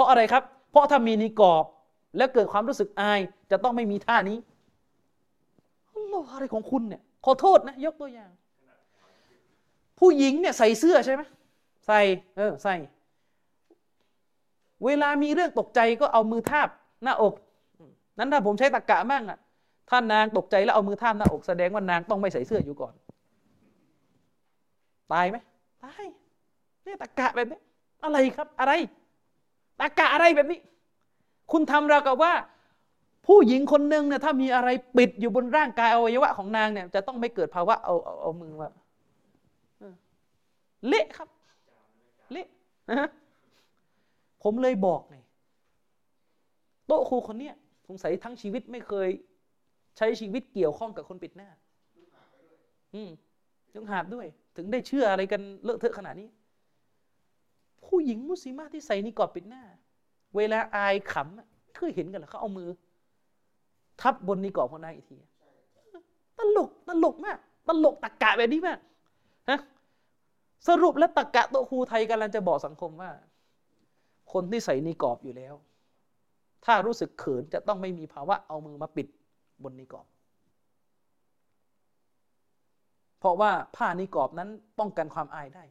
[0.01, 1.63] ราะอะไรครับ เพราะถ้ามีนิกอบ
[2.17, 3.19] แล้วเกิดความรู้สึกอาย
[3.51, 4.37] จะต้องไม่มีท่านี้
[6.33, 8.31] อะไรของคุณเนี่ยขอโทษนะยกตัวอย่าง
[9.99, 11.21] ผู้หญิงเนี่ยใส่เสื้อใช่ไหม
[11.87, 11.99] ใส่
[12.37, 12.75] เออใส่
[14.85, 16.67] เวลามีเรื่องตกใจก็เอามือทาบ
[17.03, 17.33] หน้าอก
[18.17, 19.39] นั้นถ้าผมใช้ตะกกะมั่งอะ
[19.89, 22.93] ถ้านางตกใจแล้วเอามือทาบหน้าอกแสดงว่านางต้องไม่ใส่เสื้ออยู่ก่อน
[25.13, 25.37] ตายไหม
[25.83, 26.03] ตาย
[26.83, 27.59] เนี่ยตะกะแบบนี้
[28.03, 28.73] อะไรครับอะไร
[29.81, 30.59] ตะกะอะไรแบบนี้
[31.51, 32.33] คุณทำราวกับว่า
[33.27, 38.69] ผู้หญิงคนหนึ่งเนี่ยถ้ามีอะไรปิดอยู่บนร่างกายอวัยวะของนางเนี่ย จะต้องไม่เกิดภาวะเอาเอาเอามือมา
[40.87, 41.27] เละครับ
[42.31, 42.47] เละ
[44.43, 45.17] ผมเลยบอกไง
[46.87, 47.55] โต๊ะครูคนเนี้ย
[47.87, 49.09] สงสัยทั้งชีวิตไม่เคย
[49.97, 51.49] ใช้ชีวิตเกี่ยวข้องกับคนปิดหน้า
[52.93, 53.09] อืม
[53.75, 56.27] ยังหาบด้วย ถึงได้เชื่ออะไรกันเลอะเทอะขนาดนี้
[57.85, 59.63] ผู้หญิงมุสลิมาที่ใส่นิกอบปิดหน้า
[60.35, 62.69] เวลาอายขำเคยเห็นกันเหรอเขาเอามือ
[64.01, 65.17] ทับบนนิกอบของนายอีกที
[66.37, 67.37] ตลกตลกมาก
[67.67, 68.79] ตลกตะกะแบบนี้มาก
[69.49, 69.59] ฮะ
[70.67, 73.11] สรุปแล้วตะกะโตครูไทยกำลังจะบอกสังคมว่า
[74.33, 75.53] คนที่ใส่นิกอบอยู่แล้ว
[76.65, 79.07] ถ้ารู้สึกเขินจะต้องไม่มีภาวะเอามือมาปิด
[79.63, 80.05] บนนิกอบ
[83.19, 85.63] เพราะว่าผ้านิกอบนั้นป้องกันความอายได้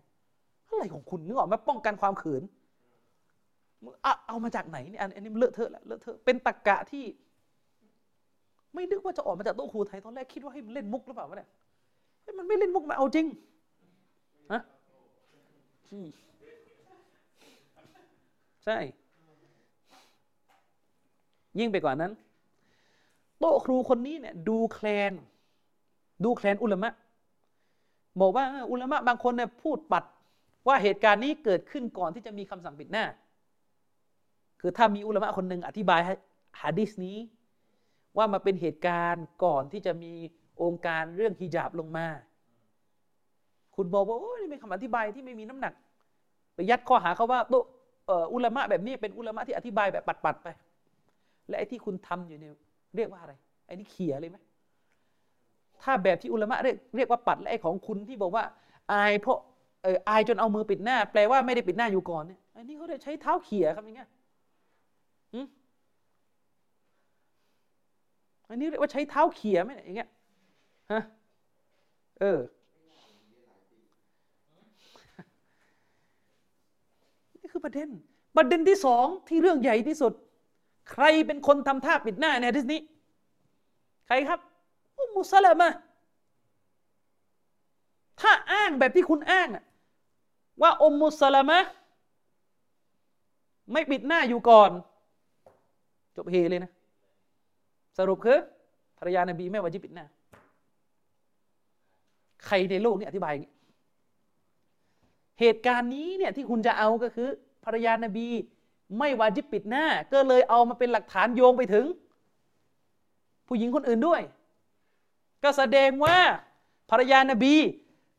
[0.73, 2.43] อะไรของคุณนึกออกไหมป้องกันความเขิน
[4.29, 7.05] เอามาจากไหนเนี่ยอันนี้เลอะเทอะแหละเลอะเทอะเป็นตะกะที่
[8.75, 11.49] ไม่นึกว่าจะออกมาจากโต๊ะครูไทยตอนแรกคิดว่าให้มันเล่นมุกหรือเปล่าวะเนี่ย
[12.39, 13.27] มันไม่เล่นมุกมันเอาจริง
[14.53, 14.63] ฮะ
[18.65, 18.79] ใช่
[21.59, 22.13] ยิ่งไปกว่านั้น
[23.39, 25.13] โต๊ะครูคนนี้เนี่ย ดูแคลน
[26.25, 26.93] ดูแคลนอุลามะ
[28.21, 30.05] บอกว่าอุลามะบางคนเนี่ยพูดปัด
[30.67, 33.05] ว่าเหตุการณ์นี้เกิดขึ้นก่อนที่จะมีคำสั่งปิดหน้า
[34.61, 36.01] คือถ้ามีอุลามะคนหนึ่งอธิบาย
[36.63, 37.19] ฮะดิษนี้
[38.17, 40.13] ว่ามาเป็นเหตุการณ์ก่อนที่จะมี
[40.63, 42.07] องค์การเรื่องฮิญาบลงมา
[43.77, 45.73] คุณบอกว่าโอ้ยนี่เป็นคำอธิบายที่ไม่มีน้ำหนัก
[46.55, 47.55] ไปยัดข้อหาเขาว่าโต
[48.33, 50.49] อุลามะแบบนี้เป็นอุลามะที่อธิบายแบบปัดๆไป
[51.49, 52.53] และไอ้ที่คุณทำอยู่เนี่ย
[52.97, 53.35] เรียกว่าอะไร
[53.67, 54.39] ไอ้นี่เขี่ยเลยไหม
[55.83, 58.45] ถ้าแบบที่อุลามะเรียกเรียกว่าปัดและไอ้ของคุณที่บอกว่า
[58.93, 59.39] อายเพราะ
[59.83, 64.09] เอออายจนเอามือปิดหน้า แปลว่าไม่ได้ปิดหน้าอยู่ก่อนเนี่ยอันนี้เขาได้ใช้เท้าเขี่ยครับอย่างเงี้ย
[68.49, 70.09] อันนี้เรียกว่าใช้เท้าเขี่ยไหมอย่างเงี้ย
[70.93, 71.03] ฮะ
[72.21, 72.41] เออ
[77.53, 77.89] คือประเด็น
[78.37, 80.13] ประเด็นที่สองที่เรื่องใหญ่ที่สุด
[80.91, 82.81] ใครเป็นคนทำท่าปิดหน้าในทิศนี้
[84.07, 84.41] ใครครับ
[84.99, 85.69] อุมุสลามะ
[88.21, 89.65] ถ้าอ้างแบบที่คุณอ้างอะ
[90.63, 91.59] ว่าอุมุสลามะ
[93.73, 94.71] ไม่ปิดหน้าอยู่ก่อน
[96.17, 96.71] จบเฮเลยนะ
[97.99, 98.39] สรุปคือ
[98.99, 100.07] ภรรยานบีไม่วาจิบปิดหน้า
[102.47, 103.53] ใครในโลกนี้อธิบายอย่างนี้
[105.41, 107.29] เหตุการณ์นี้เนี่ยที่คุณจะเอาก็คือ
[107.65, 108.27] ภรรยานบี
[108.99, 111.87] ไม่วาจิบปิดหน้า ก็เลยเอามาเป็นหลักฐานโยงไปถึง
[113.47, 114.23] ผู้หญิงคนอื่นด้วย
[115.43, 116.19] ก็แสดงว่า
[116.91, 117.55] ภรรยานบี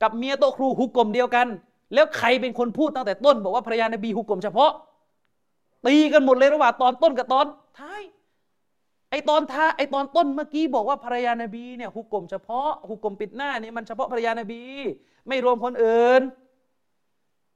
[0.01, 1.47] กับเมียโตครูฮุกกลมเดียวกัน
[1.93, 4.71] แล้วใครเป็นคนพูดตั้งแต่ต้น บอกว่าภรรยานบีฮุกกลมเฉพาะ
[5.85, 7.45] ตีกันหมดเลยระหว่างตอนต้นกับตอน
[7.79, 8.01] ท้าย
[9.09, 14.61] ไอตอนท้าไอตอนต้นเมื่อกี้บอกว่าภรรยานบีเนี่ยฮุกกลมเฉพาะฮุกกลมปิดหน้านี่มันเฉพาะภรรยานบี
[15.27, 16.21] ไม่รวมคนอื่น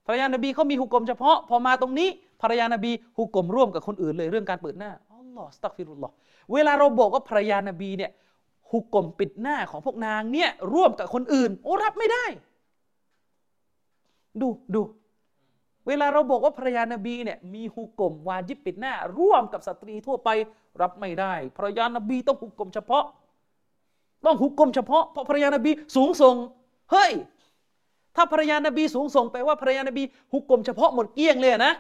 [0.08, 2.10] ภรรยานบีเขามีฮุกกลมเฉพาะ พอมาตรงนี้
[2.42, 6.14] ภรรยานบีฮุกกลมร่วมกับคนอื่นเลยเรื่องการเปิดหน้าอัลลอฮ์สตักฟิรุลลอฮ์
[6.54, 8.12] เวลาเราบอกว่าภรรยานบีเนี่ย
[8.72, 12.26] ฮุกกลมปิดหน้าของพวกนางเนี่ยร่วมกับคนอื่น โอ้รับไม่ได้
[14.42, 14.82] ดูดู
[15.88, 20.30] เวลาเราบอกว่าภรรยานบีเนี่ยมีฮุกกลมวาจิบปิดหน้า ร่วมกับสตรีทั่วไป
[20.82, 23.04] รับไม่ได้ภรรยานบีต้องฮุกกลมเฉพาะ
[24.26, 26.36] ต้องฮุกกลมเฉพาะเพราะภรรยานบีสูงส่ง
[26.92, 27.12] เฮ้ย
[28.16, 31.74] ถ้าภรรยานบีสูงส่งไปว่าภรรยานบีฮุกกลมเฉพาะหมดเกลี้ยงเลยนะ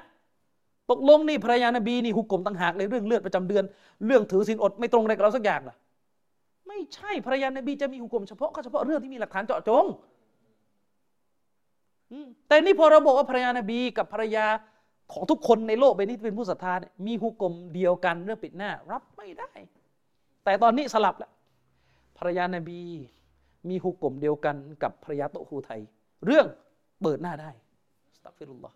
[0.91, 3.63] ตกลงนี่ภรรยานบีนี่ฮุกกลมต่างหากเลยเรื่องเลือดประจำเดือน
[4.05, 5.75] เรื่องถือศีลอดไม่ตรงอะไรกับเราสักอย่างล่ะ
[6.67, 9.85] ไม่ใช่ภรรยานบีจะมีฮุกกลมเฉพาะก็เฉพาะเรื่องที่มีหลักฐานเจาะจง
[12.47, 14.45] แต่นี่พอเราบอกว่าภรรยานบีกับภรรยา
[15.13, 19.51] ของทุกคนในโลกใบนี้ที่เป็นผู้ศรัทธาเนี่ยมีฮุกกลมเดียวกันเรื่องปิดหน้า รับไม่ได้
[20.43, 21.31] แต่ตอนนี้สลับแล้ว
[22.17, 22.79] ภรรยานบี
[23.69, 25.81] มีฮุกกลมเดียวกันกับภรรยาโตคูไทย
[26.25, 26.45] เรื่อง
[27.01, 27.49] เปิดหน้าได้
[28.15, 28.75] สตักฟิรุลลอฮ์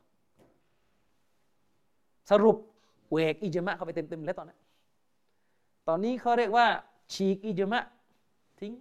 [2.32, 2.58] สรุป
[3.12, 4.58] เวกอิจมะเข้าไปเต็มๆแล้วตอนนี้
[5.88, 6.68] ตอนนี้เขาเรียกว่า
[7.14, 7.84] ฉีกอิจมะ
[8.60, 8.74] ทิ้ง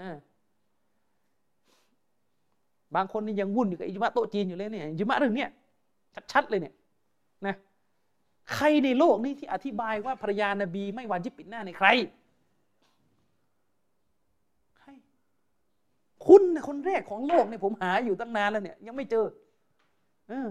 [0.00, 0.16] อ่า
[2.94, 5.50] บางคนนี่ยังวุ่นอยู่กับอิจมะโตจีนอยู่เลยเนี่ยอิจมะเรื่องเนี้ย
[6.32, 6.74] ชัดๆเลยเนี่ย
[7.46, 7.54] นะ
[8.54, 11.88] ใครในโลกนี้ที่อธิบายว่าภรรยานบีไม่วาจิบปิดหน้าในใคร
[14.78, 14.88] ใคร
[16.26, 19.24] คุณนคนแรกของโลกเนี่ยผมหาอยู่ตั้งนานแล้วเนี่ย ยังไม่เจอ
[20.28, 20.46] เออ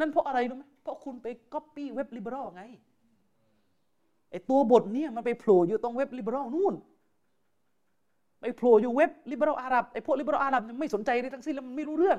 [0.00, 2.62] นั่นเพราะอะไรรู้ไหมเพราะคุณไปก๊อปปี้เว็บ liberal ไง
[4.30, 6.74] ไอตัวบทเนี่ยมันไปโผล่อยู่ตรงเว็บ liberal นู่น
[8.42, 12.18] ไปโผล่อยู่เว็บ liberal อาหรับไอพวก liberal อาหรับไม่สนใจเลยทั้งสิ้นแล้วมันไม่รู้เรื่อง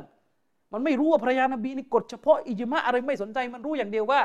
[0.73, 4.21] มันไม่รู้ว่าภรรยานบีนี่กฎเฉพาะอิจมะอะไรไม่สนใจมันรู้อย่างเดียวว่า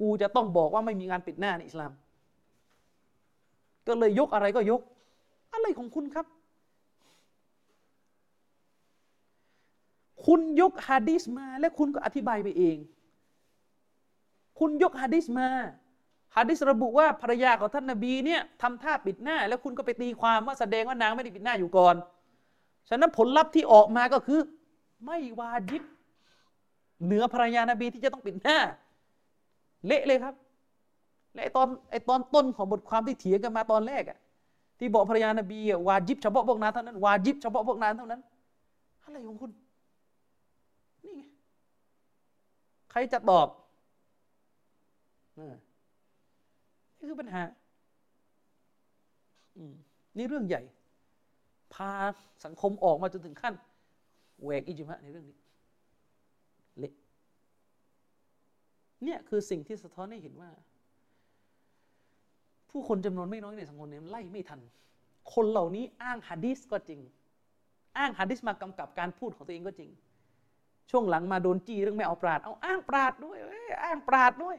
[0.00, 1.92] กูจะต้องบอกว่าไม่มีงานปิดหน้าในอิสลาม
[3.86, 4.80] ก็เลยยกอะไรก็ยก
[5.54, 6.26] อะไรของคุณครับ
[10.26, 12.76] คุณยกฮะดิษมา และคุณก็อธิบายไปเอง
[14.58, 15.48] คุณยกฮะดิษมา
[16.36, 21.94] ฮะดิษระบุว่าภรรยาของท่านนบีเนี่ยทำท่าปิดหน้า แล้วคุณก็ไปตีความว่าแสดงว่านางไม่ได้ปิดหน้าอยู่ก่อน
[22.88, 24.40] ฉะนั้นผลลัพธ์ที่ออกมาก็คือ
[25.06, 25.82] ไม่วาจิบ
[27.04, 28.58] เหนือภรรยานบีที่จะต้องปิดหน้า
[29.86, 30.34] เละเลยครับ
[31.34, 34.18] และไอตอนไอตอนต้นของบทความที่เถียงกันมาตอนแรกอะ
[34.78, 35.58] ที่บอกภรรยานบี
[35.88, 38.20] วาจิบเฉพาะพวกนั้นเท่านั้นวาจิบเฉพาะพวกนั้นเท่านั้น
[39.02, 39.50] อะไรของคุณ
[41.04, 41.22] นี่ไง
[42.90, 43.48] ใครจะตอบ
[46.98, 47.42] นี่คือปัญหา
[50.16, 50.62] นี่เรื่องใหญ่
[51.74, 51.92] พา
[52.44, 53.54] สังคมออกมาจนถึงขั้น
[54.42, 55.36] แหวกอิจมะในเรื่องนี้
[56.78, 56.94] เละ
[59.04, 60.50] เนี่ยคือสิ่งที่สะท้อนให้เห็นว่า
[62.70, 64.60] ผู้คนจำนวนไม่น้อยในสังคมนี้ไล่ไม่ทัน
[65.34, 67.00] คนเหล่านี้อ้างฮะดิษก็จริง
[67.96, 69.90] อ้างฮะดิษมากำกับการพูดของตัวเองก็จริง
[70.90, 73.38] ช่วงหลังมาโดนจี้เรื่องไม่เอาปราด เอาอ้างปราดด้วย
[73.84, 74.56] อ้างปราดด้วย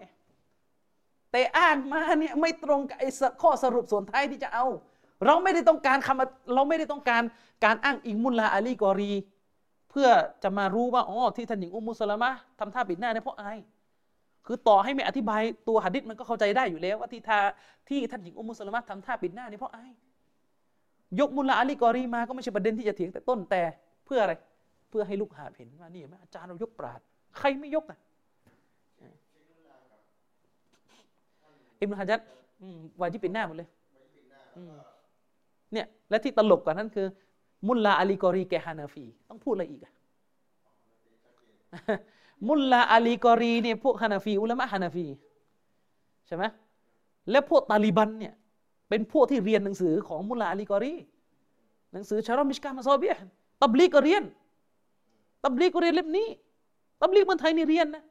[1.32, 3.10] แต่อ้างมาเนี่ยไม่ตรงกับไอ้
[3.42, 4.66] ข้อสรุปส่วนท้ายที่จะเอา
[5.26, 7.24] เราไม่ได้ต้องการคำเราไม่ได้ต้องการ
[7.66, 9.14] การอ้างอิงมุลลาอาลีกอรี
[9.90, 10.08] เพื่อ
[10.44, 13.60] จะมารู้ว่าอ๋อที่ท่านหญิงอุมมุสลามะทำท่าปิดหน้าเนี่ยเพราะอาย
[14.46, 17.40] คือต่อให้ไม่อธิบายตัวหะดิษมันก็เข้าใจได้อยู่แล้ว ว่าที่ท่า
[17.90, 19.92] ที่ท่านหญิงอุมมุสลามะทำท่าปิดหน้านี่เพราะอาย
[21.20, 23.62] ยกมุลลาอาลีกอรีมาก็ไม่ใช่ประเด็นที่จะเถียงแต่ต้นแต่
[24.06, 24.34] เพื่ออะไร
[24.90, 27.00] เพื่อให้ลูกหาเห็นว่านี่อาจารย์เรายกปราด
[27.38, 28.00] ใครไม่ยกอะ
[31.80, 32.20] อิบนุฮะจัด
[33.02, 33.70] วาจิปิดหน้าหมดเลย
[35.74, 37.08] เนี่ย และที่ตลกกว่านั้นคือ
[37.68, 39.94] มุลลาอาลีกอรีแกฮานาฟี ต้องพูดอะไรอีกอะ
[42.48, 45.06] มุลลาอาลีกอรีเนี่ยพวกฮานาฟี อุลามะฮานาฟี
[46.28, 46.44] ใช่ไหม
[47.32, 48.34] และพวกตาลิบันเนี่ย
[48.90, 50.94] เป็นพวกที่เรียนหนังสือของมุลลาอาลีกอรี
[51.94, 53.14] หนังสือชารอมิชกามาซอบีย
[53.62, 54.24] ตับลีก็เรียน
[55.44, 56.28] ตับลีก็เรียนเล่มนี้
[57.02, 58.04] ตับลีคนไทยนี่เรียนนะ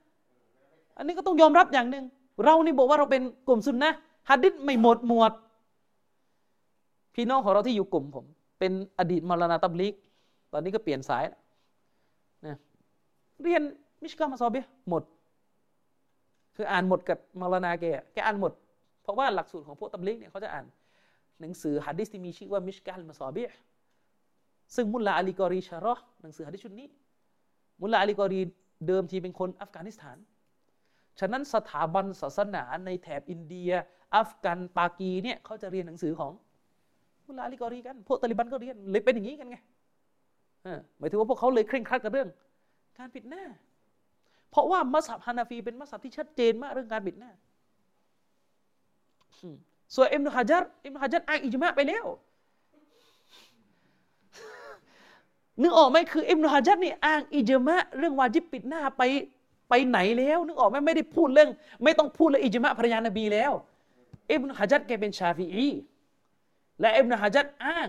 [0.96, 2.04] อันนี้ก็ต้องยอมรับอย่างหนึ่ง
[2.44, 3.90] เรานี่บอกว่าเราเป็นกลุ่มซุนนะ
[4.30, 5.32] ฮัดดิษไม่หมดหมวด
[7.14, 8.24] พี่น้องของเราที่อยู่กลุ่มผม
[8.58, 9.94] เป็นอดีตมรณาตับลีก
[10.52, 11.24] ตอนนี้ก็เปลี่ยนสาย
[12.46, 12.56] นะ
[13.42, 13.62] เรียน
[14.02, 15.02] มิชกามาซอบีหมด
[16.56, 18.52] คืออ่านหมดกับมรณาแกแกอ่านหมด
[19.02, 20.64] เพราะว่าหลักสูตรของพวกตับลิกเนี่ยเขาจะอ่าน
[21.40, 23.44] หนังสือฮะดิษที่มีชื่อว่ามิชกาตุลมาซอบีห์
[24.74, 26.88] ซึ่งมุลลาอาลีกอรีชารอหนังสือฮะดิษชุดนี้
[27.82, 28.40] มุลลาอาลีกอรี
[28.86, 30.16] เดิมทีเป็นคนอัฟกานิสถาน
[31.20, 33.70] ฉะนั้นสถาบันศาสนาในแถบอินเดีย
[34.14, 36.32] อัฟกันปากีเนี่ยเขาจะเรียนหนังสือของ
[37.26, 39.56] มุลลาอาลีกอรีกันพวกตาลิบันก็เรียนเลยเป็นอย่างนี้กันไง
[40.98, 42.28] หมายถึงว่าพวกเขาเลยเคร่งครัดกับเรื่อง
[42.98, 43.44] การปิดหน้า
[44.50, 47.30] เพราะว่ามัซฮับฮานาฟีเป็นมัซฮับที่ชัดเจนมากเรื่องการปิดหน้า
[49.94, 52.06] ส่วนอิมนุฮะจัรอิมนุฮะจัรอ้างอิจมาไปแล้ว
[55.62, 59.02] นึกออกไหมคืออิมนุฮะจัรนี่อ้างอิจมะเรื่องวาจิบปิดหน้าไป
[59.68, 61.50] ไปไหนแล้วนึกออกไหมไม่ได้พูดเรื่อง
[61.84, 63.52] ไม่ต้องพูดเรื่องอิจมะภรรยานบีแล้ว
[64.30, 65.68] อิบนุฮะจัรแกเป็นชาฟีอี
[66.80, 67.88] และอิบนุฮะจัรอ้าง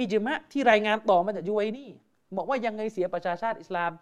[0.00, 1.90] อิจมะที่รายงานต่อมาจากยูไวนี่
[2.36, 3.92] บอกว่ายังไงเสียประชาชาติอิสลาม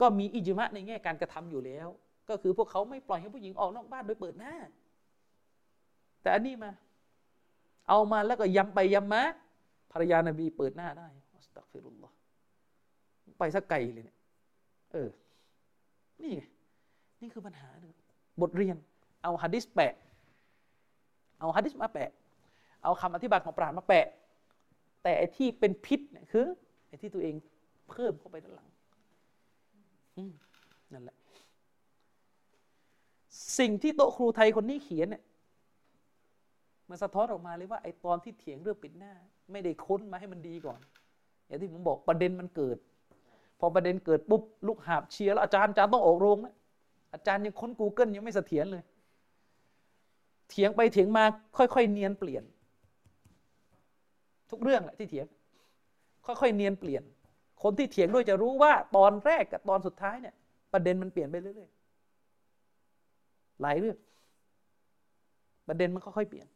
[0.00, 1.88] ก็มีอิจมะในแง่การกระทำอยู่แล้ว
[2.28, 4.54] ก็คือพวกเขาไม่ปล่อยให้ผู้หญิงออกนอกบ้านโดยเปิดหน้า
[6.22, 6.70] แต่อันนี้มา
[7.88, 9.22] เอามาแล้วก็ย้ำไปย้ำมา
[9.92, 12.14] ภรรยานบีเปิดหน้าได้อัสตักฟิรุลลอฮ์
[13.38, 14.18] ไปสักไกลเลยเนี่ย
[14.92, 15.08] เออ
[16.20, 16.42] นี่ไง
[17.20, 17.92] นี่คือปัญหาหนึ่ง
[18.40, 18.76] บทเรียน
[19.22, 19.92] เอาฮะดิษแปะ
[21.40, 22.10] เอาฮะดิษมาแปะ
[22.82, 24.06] เอาคำอธิบายของปราชญ์มาแปะ
[25.02, 26.46] แต่ไอ้ที่เป็นพิษเนี่ยคือ
[26.88, 27.34] ไอ้ที่ตัวเอง
[27.90, 28.68] เพิ่มเข้าไปด้านหลัง
[30.92, 31.16] นั่นแหละ
[33.58, 35.22] สิ่งที่โต๊ะครูไทยคนนี้เขียนเนี่ย
[36.88, 39.12] มันสะท้อนออกมาเลยว่าไอ้ตอนที่เถียงเรื่องปิดหน้า
[39.52, 40.80] ไม่ได้ค้นมาให้มันดีก่อน
[41.46, 42.78] อย่างที่ผมบอกประเด็นมันเกิด
[43.58, 46.54] พอประเด็นเกิดปุ๊บลูกหาบเชียร์แล้วอาจารย์อาจารย์ต้องออกโรงนะ
[47.14, 48.82] อาจารย์ยังค้น Google ยังไม่เสถียรเลย
[50.50, 51.24] เถียงไปเถียงมา
[51.56, 52.44] ค่อยๆเนียนเปลี่ยน
[54.50, 55.26] ทุกเรื่องแหละที่เถียง
[56.26, 57.02] ค่อยๆเนียนเปลี่ยน
[57.62, 60.34] คนที่เถียงด้วยจะรู้ว่าตอนแรกกับตอนสุดท้ายเนี่ย
[60.72, 63.96] ประเด็นมันเปลี่ยนไปเรื่อยๆหลายเรื่อง
[65.68, 66.46] ประเด็นมันค่อยๆเปลี่ยน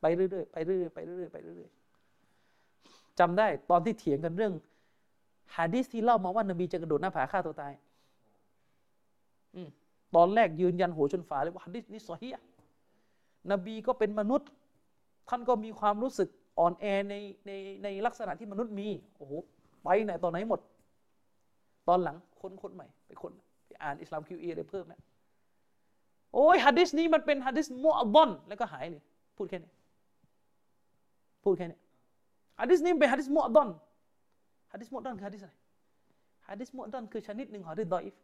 [0.00, 4.52] ไปเรื่อยๆไปเรื่อยๆไปเรื่อยๆไปเรื่อยๆจำได้ตอนที่เถียงกันเรื่อง
[5.56, 7.72] ฮะดิษที่เล่ามาว่านบีจะกระโดดหน้าผาฆ่าตัวตาย
[9.54, 9.58] อ
[10.14, 12.28] ตอนแรกยืนยันหัวชนฝาเลยว่าฮะดิษนี้ซอฮี
[13.52, 14.48] นบีก็เป็นมนุษย์
[15.28, 17.14] ท่านก็มีความรู้สึกอ่อนแอใน
[17.46, 17.50] ใน
[17.82, 19.32] ในลักษณะที่มนุษย์มี โอ้โห
[19.84, 20.60] ไปไหนตอนไหนหมด
[21.88, 23.32] ตอนหลังคนคนใหม่ ไปคน
[23.66, 25.00] ไปอ่านอิสลามคิวเอได้เพิ่มนะ
[26.34, 29.02] โอ้ยฮะดิษนี้มันเป็นฮะดิษมุอัลบอน แล้วก็หายเลย
[29.36, 29.70] พูดแค่นี้
[31.44, 31.78] พูดแค่นี้
[32.60, 35.54] ฮะดิษนี้เป็นฮะดิษมุอดอนะดิษมุดอนคือฮะดิษอะไร
[36.48, 38.14] ฮะดิษมุดอนคือชนิดหนึ่งของฮะดิษดออิฟ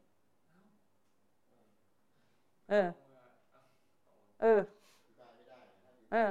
[2.70, 2.88] เออ
[4.40, 4.60] เออ
[6.12, 6.30] เออ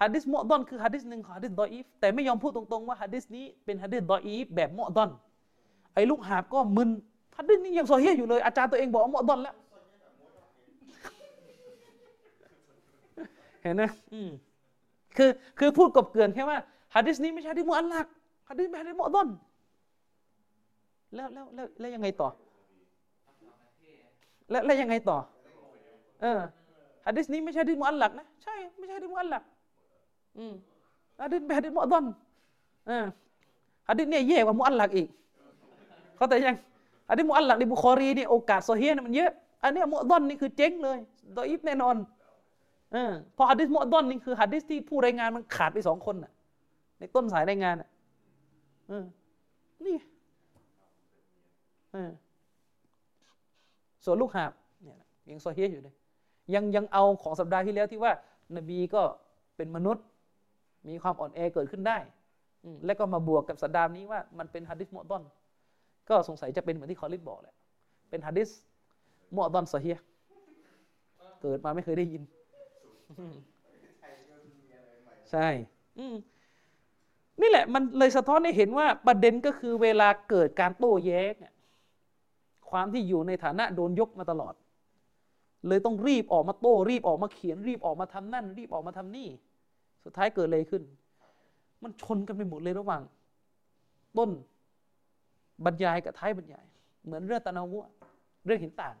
[0.00, 5.10] ฮะดิษมุดอนคือฮะดิษหนึ่งของฮะดิษดออิฟแต่ไม่ยอมพูดตรงๆว่าฮะดิษนี้เป็นฮะดิษดออิฟแบบมุดอน
[5.94, 6.90] ไอ้ลูกหาบก็มึน
[7.38, 9.56] ฮะดิษนี้ยังโซเฮียอยู่เลย อาจารย์ตัวเองบอกว่ามุดอนแล้ว
[13.62, 14.30] เห็นไหมอืม
[15.16, 16.58] คือคือพูดกบเกลื่อนแค่ว่า
[16.94, 18.06] ฮะดิษนี้ไม่ใช่ที่มุอัลลัก
[18.48, 19.28] ฮะดิษไม่ใช่ที่มุอดอน
[21.14, 22.28] แล้วแล้วแล้วแล้วยังไงต่อ
[24.50, 25.18] แล้วแล้วยังไงต่อ
[26.22, 26.40] เออ
[27.06, 29.42] ฮะดิษนี้ไม่ใช่ที่มุอัลลักนะ ใช่ ไม่ใช่ที่มุอัลลัก
[30.38, 30.52] อืม
[31.22, 32.04] ฮะดิษเป็นฮะดิษมุอดอน
[32.86, 33.04] เออ
[33.88, 35.08] ฮะดิษเนี่ยแย่กว่ามุอัลลักอีก
[36.16, 36.56] เขาแต่ยัง
[37.10, 39.32] ฮะดิษมุอัลลักในบุคอรีนี่ยโอกาสซอเฮียะห์มันเยอะ
[39.62, 40.98] อันนี้มุอดอนนี่คือเจ๊งเลย
[41.34, 41.96] ดออีฟแน่นอน
[42.92, 46.32] เออพอฮะดิษมุอดอนนี่คือฮะดิษที่ผู้รายงานมันขาดไปสองคนน่ะ
[46.98, 47.88] ในต้นสายรายงานอะ
[48.88, 49.04] เออ
[49.86, 49.96] นี่
[51.92, 52.10] เออ
[54.04, 54.52] ส่วนลูกหาบ
[54.84, 54.98] เนี่ย
[55.30, 55.94] ยังโซเฮียอยู่เลย
[56.54, 58.12] ยังยังเอาของสัปดาห์ที่แล้วที่ว่า
[58.56, 59.02] นบีก็
[59.56, 60.04] เป็นมนุษย์
[60.88, 61.98] มีความอ่อนแอเกิดขึ้นได้
[62.86, 65.22] แล้วก็มาบวกกับสัปดาห์นี้ว่ามันเป็นฮัดดิสมุอดอน
[66.08, 67.54] ก็สงสัยจะเป็นเหมือนที่คอลิดบอกแหละ
[68.10, 68.50] เป็นฮัดดิส
[69.34, 69.98] มุอดอนโซเฮีย
[71.42, 72.22] เกิดมาไม่เคยได้ยิน
[75.30, 75.48] ใช่
[77.40, 81.34] นี่แหละมันเลยสะท้อนให้เห็นว่าประเด็นก็คือเวลาเกิดการโต้แย้ง
[82.70, 84.54] ความที่อยู่ในฐานะโดนยกมาตลอด
[85.68, 89.28] เลยต้องรีบออกมาโต้รีบออกมาเขียน รีบออกมาทำนั่น รีบออกมาทำนี่
[90.04, 90.82] สุดท้ายเกิดอะไรขึ้น
[91.82, 93.02] มันชนกันไปหมดเลยระหว่าง
[94.18, 94.30] ต้น
[95.64, 96.64] บรรยายกับท้ายบรรยาย
[97.04, 97.78] เหมือนเรื่องตะนาวุ
[98.46, 98.94] เรื่องหินต่าง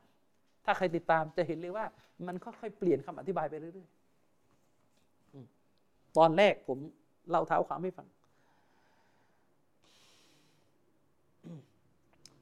[0.64, 1.84] ถ้าใครติดตามจะเห็นเลยว่า
[2.26, 6.78] มันค่อยๆเปลี่ยนคำอธิบายไปเรื่อยๆตอนแรกผม
[7.30, 8.06] เล่าเท้าความให้ฟัง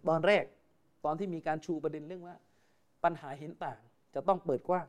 [0.09, 0.45] ตอนแรก
[1.05, 2.37] ตอนที่มีการชูประเด็นเรื่องว่า
[3.05, 3.79] ปัญหาเห็นต่าง
[4.15, 4.87] จะต้องเปิดกว้าง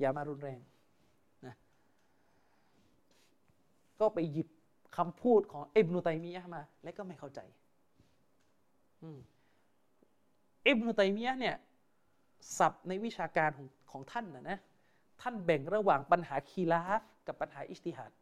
[0.00, 0.60] อย่ามารุนแรง
[1.46, 1.54] นะ
[4.00, 4.48] ก็ไปหยิบ
[4.96, 7.40] คำพูดของอิบนุตัยมียะมา และก็ไม่เข้าใจ
[10.66, 11.56] อิบนุตัยมียะเนี่ย
[12.58, 14.58] ศัพท์ในวิชาการของของท่านนะนะ
[15.22, 18.12] ท่านแบ่งระหว่างปัญหาคีลาฟกับปัญหาอิจติฮาด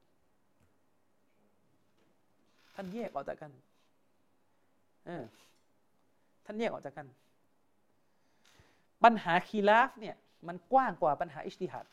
[2.74, 3.52] ท่านแยกออกจากกัน
[5.07, 5.24] เออ
[6.45, 7.07] ท่านแยกออกจากกัน
[9.05, 10.17] ปัญหาคีลาฟเนี่ย
[10.49, 11.87] มันกว้างกว่าปัญหาอิจติฮาด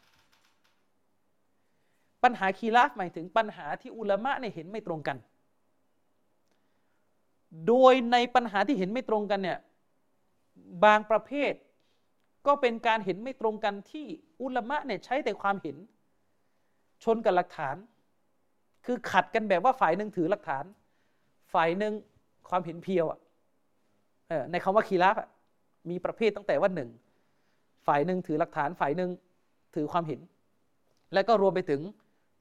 [2.24, 5.18] ปัญหาคีลาฟหมายถึงปัญหาที่อุลามะเนี่ยเห็นไม่ตรงกัน
[7.68, 9.60] โดยในปัญหาที่เห็นไม่ตรงกันเนี่ย
[10.84, 11.54] บางประเภท
[12.48, 14.06] ก็เป็นการเห็นไม่ตรงกันที่
[14.42, 15.78] อุลามะเนี่ยใช้แต่ความเห็น
[17.04, 17.76] ชนกับหลักฐาน
[18.86, 20.66] คือขัดกันแบบว่าฝ่ายหนึ่งถือหลักฐาน
[21.54, 21.94] ฝ่ายหนึ่ง
[22.50, 23.20] ความเห็นเพียวอะ
[24.52, 25.16] ในคำว่าคีราฟ
[25.90, 26.90] มีประเภทตั้งแต่ว่าหนึ่ง
[27.88, 29.10] ฝ่ายหนึ่งถือหลักฐานฝ่ายหนึ่ง
[29.76, 30.20] ถือความเห็น
[31.14, 31.82] และก็รวมไปถึง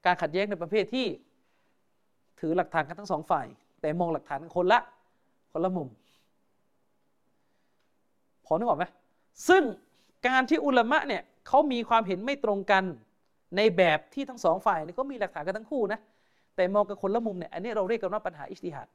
[0.05, 1.05] การขัดแย้งในประเภทที่
[2.39, 3.47] ถือหลักฐานกันทั้งสองฝ่าย
[3.81, 4.79] แต่มองหลักฐานคนละ
[5.51, 5.89] คนละมุม
[8.45, 8.85] พอนึกออกไหม
[9.49, 9.63] ซึ่ง
[10.27, 12.83] การที่อุลามะเนี่ยเขามีความเห็นไม่ตรงกัน
[13.57, 15.99] ในแบบที่ทั้งสองฝ่ายนี่ก็มีหลักฐานกันทั้งคู่นะ
[16.55, 18.87] แต่มองกันคนละมุมเนี่ยอันนี้เราเรียกกันว่าปัญหาอิสติฮัด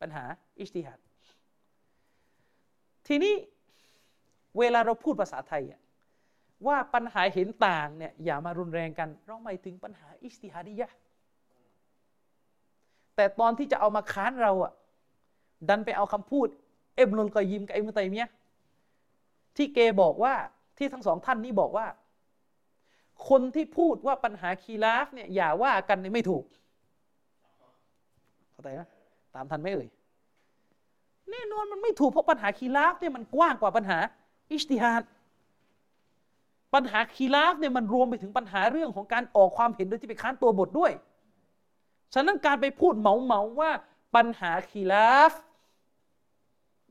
[0.00, 0.24] ปัญหา
[0.58, 0.98] อิสติฮัด
[3.06, 3.34] ทีนี้
[4.58, 5.80] เวลาเราพูดภาษาไทยอะ
[6.66, 10.88] ว่าปัญหาเห็นต่างเนี่ยอย่ามารุนแรงกันเราหมายถึงปัญหาอิจติฮาดียะ
[13.16, 14.72] แต่ตอนที่จะเอามาค้านเราอะ
[15.68, 16.48] ดันไปเอาคำพูด
[16.96, 18.26] อิบนุลกอยยิมกับอิบนุตัยมียะ
[19.56, 20.34] ที่แกบอกว่า
[20.78, 21.86] ที่ทั้งสองท่านนี้บอกว่า
[23.28, 26.44] คนที่พูดว่าปัญหาคีลาฟเนี่ยอย่าว่ากันไม่ถูก
[28.52, 28.82] เข้าใจไหม
[29.34, 29.88] ตามทันไหมเอ่ย
[31.30, 33.98] แน่นอนมันไม่ถูกเพราะปัญหาคีลาฟเนี่ยมันกว้างกว่าปัญหา
[34.50, 35.02] อิจติฮาด
[36.74, 40.92] ปัญหาคีลาฟเนี่ยมันรวมไปถึงปัญหาเรื่องของการออกความเห็นโดยที่ไปค้านตัวบทด้วย
[42.14, 43.70] ฉะนั้นการไปพูดเหมาเหมาว่า
[44.16, 45.32] ปัญหาคีลาฟ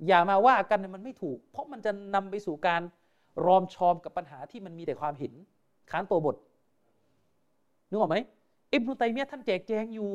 [0.08, 2.82] อย่ามาว่ากันมันไม่ถูก เพราะมันจะนำไปสู่การ
[3.46, 5.34] รอมชอมกับปัญหาที่มันมีแต่ความเห็น
[5.92, 6.36] ค้านตัวบท
[7.90, 8.18] นึกออกไหม
[8.72, 10.10] อิบนุตัยมียะท่านแจกแจงอยู่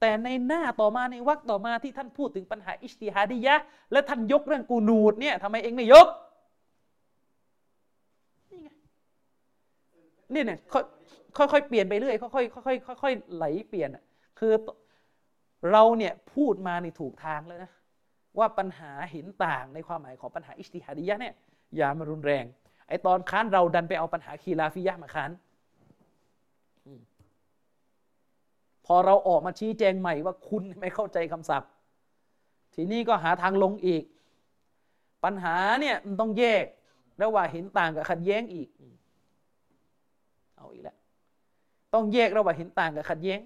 [0.00, 3.54] แต่ในหน้าต่อมาในวรรคต่อมาที่ท่านพูดถึงปัญหาอิจติฮาดียะ
[3.92, 6.06] และท่านยกเรื่องกูนูดเนี่ยทำไมเองไม่ยก
[8.50, 8.68] นี่ไง
[10.34, 10.58] นี่เนี่ย
[11.36, 13.90] ค่อยๆเปลี่ยนไปเรื่อยค่อยๆค่อยๆค่อยๆไหลเปลี่ยน
[14.38, 14.52] คือ
[15.72, 17.70] เราเนี่ยพูดมาในถูกทางแล้วนะ
[18.38, 21.34] ว่าปัญหาเห็นต่างในความหมายของปัญหาอิสติฮาดียะเนี่ย
[21.76, 22.44] อย่ามารุนแรง
[22.88, 25.30] ไอตอนค้านเราดันไปเอาปัญหาคีลาฟิยะมาค้าน
[28.90, 31.70] พอเราออกมาชี้แจงใหม่ว่าคุณไม่เข้าใจคำศัพท์
[32.74, 34.02] ทีนี้ก็หาทางลงอีก
[35.24, 36.64] ปัญหาเนี่ยมันต้องแยก
[37.18, 38.68] แล้วว่าเห็นต่างกับขัดแย้งอีก
[40.56, 40.96] เอาอีกแล้ว
[41.94, 43.40] ต้องแยกระหว่างเห็นต่างกับขัดแย้ง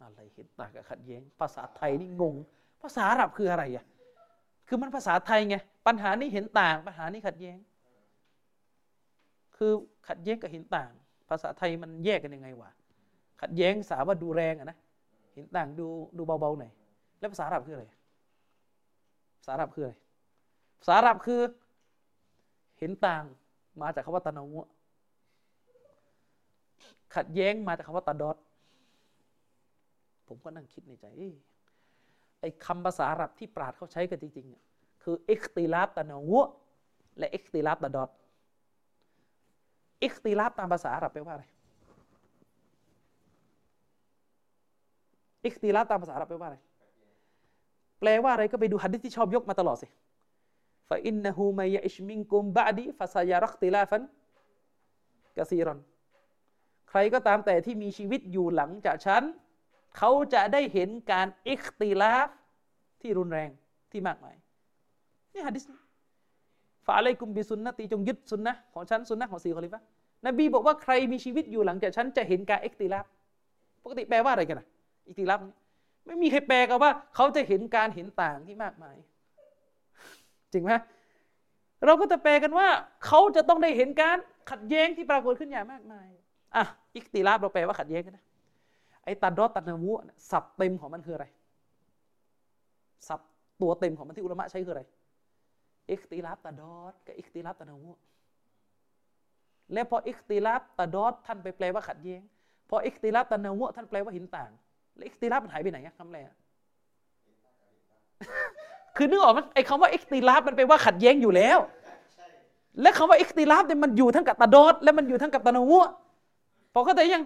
[0.00, 2.34] อะไรเห็นต่างกับขัดแย้ง ภาษาไทยนี่งง
[2.82, 3.84] ภาษาอาหรับคืออะไรอะ
[4.68, 7.58] คือมันภาษาไทยไงปัญหานี้เห็นต่าง ปัญหานี้ขัดแย้ง
[9.56, 9.72] คือ
[10.08, 10.90] ขัดแย้งกับเห็นต่าง
[11.28, 12.70] ภาษาไทยมันแยกกันยังไงวะ
[13.40, 14.78] ขัดแย้งสาว่าดูแรงอะนะ
[15.34, 15.86] เห็นต่างดู
[16.18, 16.72] ดูเบาๆหน่อย
[17.18, 17.84] แล้วภาษาอาหรับคืออะไร
[19.40, 19.94] ภาษาอาหรับคืออะไร
[20.80, 21.40] ภาษาอาหรับคือ
[22.78, 23.24] เห็นต่าง
[23.82, 24.56] มาจากคำว่าตะนาว
[27.14, 28.36] ขัดแย้งมาจากคำว่าตาดอด
[30.28, 31.06] ผมก็นั่งคิดในใจ
[32.40, 36.32] ไอ้คำภาษาอาหรับที่ปราดเขาใช้กันจริงๆคืออิคติลาบตะนาว
[37.18, 38.10] และอิคติลาบตะดอด
[40.02, 41.44] อิคติลาบตามภาษาอาหรับแปลว่าอะไร
[45.46, 46.58] อิคติลาบตามภาษาอาหรับแปลว่าอะไร
[48.00, 49.86] แปลว่าอะไรก็ไปดูฮัดดิษที่ชอบยกมาตลอดสิ
[50.88, 54.02] ฟาอินนหูมายอิชมิงกุมบะดีฟาซายารักติลาฟัน
[55.36, 55.78] กะซีรอน
[56.88, 59.22] ใครก็ตามแต่ที่มีชีวิตอยู่หลังจากฉัน
[59.96, 62.28] เขาจะได้เห็นการอิคติลาฟ
[63.00, 63.50] ที่รุนแรง
[63.92, 64.34] ที่มากมาย
[65.32, 65.64] นี่ฮะดิษ
[66.86, 69.82] ฟาอะลัยกุมบิสุนนะตีจงยึดสุนนะของฉันสุนนะของสี่คอลิฟะ
[70.26, 73.06] นบีบอกว่าใครมีชีวิตอยู่หลังจากฉันจะเห็นการอิคติลาฟ
[73.84, 74.66] ปกติแปลว่าอะไรกันนะ
[75.10, 75.40] อิคติลาฟ
[76.06, 78.96] ไม่มีใครแปลกันว่า เขาจะเห็นการเห็นต่างที่มากมาย
[80.52, 80.72] จริงไหม
[81.86, 82.68] เราก็จะแปลกันว่า
[83.06, 84.18] เขาจะต้องได้เห็นการ
[84.50, 86.08] ขัดแย้งที่ปรากฏขึ้นอย่างมากมาย
[86.56, 86.64] อะ
[86.96, 88.24] อิคติลาฟเราแปลว่าขัดแย้งกันนะ
[89.04, 89.92] ไอ้ตัดรอตัดนาวุ
[90.30, 91.26] สับเต็มของมันคืออะไร
[93.08, 93.20] สับ
[93.60, 94.82] ตัวเต็มของมันที่อุลามะใช้คืออะไร
[95.90, 97.90] อิคติลาบตาดอดกับอิคติลาบตานาวุ
[99.72, 102.22] และพออิคติลาบตาดอดท่านไปแปลว่าขัดแย้ง
[102.70, 104.50] พออิคติลาบตานาวุท่านแปลว่าเห็นต่าง
[104.96, 106.30] แล้วอิคติลาบมันหายไปไหนอะคำแรก
[108.96, 111.58] คือนึกออกไหมไอ้คำว่าอิคติลาบมันแปลว่าขัดแย้งอยู่แล้ว
[112.82, 115.78] และคำว่าอิคติลาบเนี่ยมันอยู่ทั้งกับตาดอดและมันอยู่ทั้งกับตานาวุ
[116.74, 117.24] พอเข้าใจยัง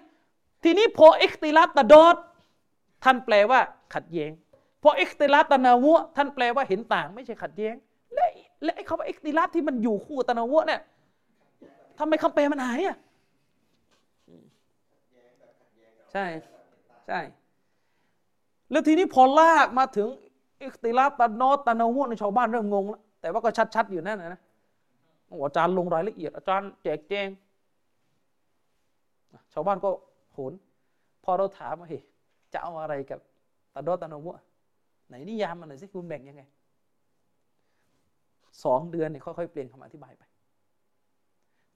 [0.65, 2.17] ทีนี้พออิคติลาฟตะดอด
[3.05, 3.60] ท่านแปลว่า
[3.94, 4.33] ขัดแย้ง
[4.83, 7.75] พออิคติลาฟตะนาวุท่านแปลว่าเห็นต่างไม่ใช่ขัดแย้ง
[8.15, 10.81] และไอ้คำว่าอิคติลาฟที่มันอยู่คู่ตะนาวเนี่ย
[11.99, 12.97] ทำไมคำแปลมันหายอะ
[16.12, 16.25] ใช่
[17.07, 17.20] ใช่
[18.70, 20.09] แล้วทีนี้พอลากมาถึง
[20.62, 24.41] อิคติลาตะนอตตะนาวะในชาวบ้านเริ่มงงแล้วแต่ว่าก็ชัด ๆ อยู่นั่นนะนะ
[25.44, 27.28] อาจารย์ลงรายละเอียด อาจารย์แจกแจง
[29.52, 29.91] ชาวบ้านก็
[30.33, 30.52] โหน
[31.25, 32.01] พอเราถามว่าเฮ้
[32.52, 33.18] จะเอาอะไรกับ
[33.75, 34.39] ตะดอตะนาวะ
[35.09, 36.43] ไหนนิยามมันหน่อยสิคุณแบ่งยังไง
[38.65, 40.23] สองเดือนเนี่ยค่อยๆเปลี่ยนคำอธิบายไป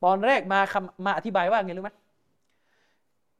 [0.04, 1.90] ตอนแรกมาคำมาอธิบายว่าไงรู้ไหม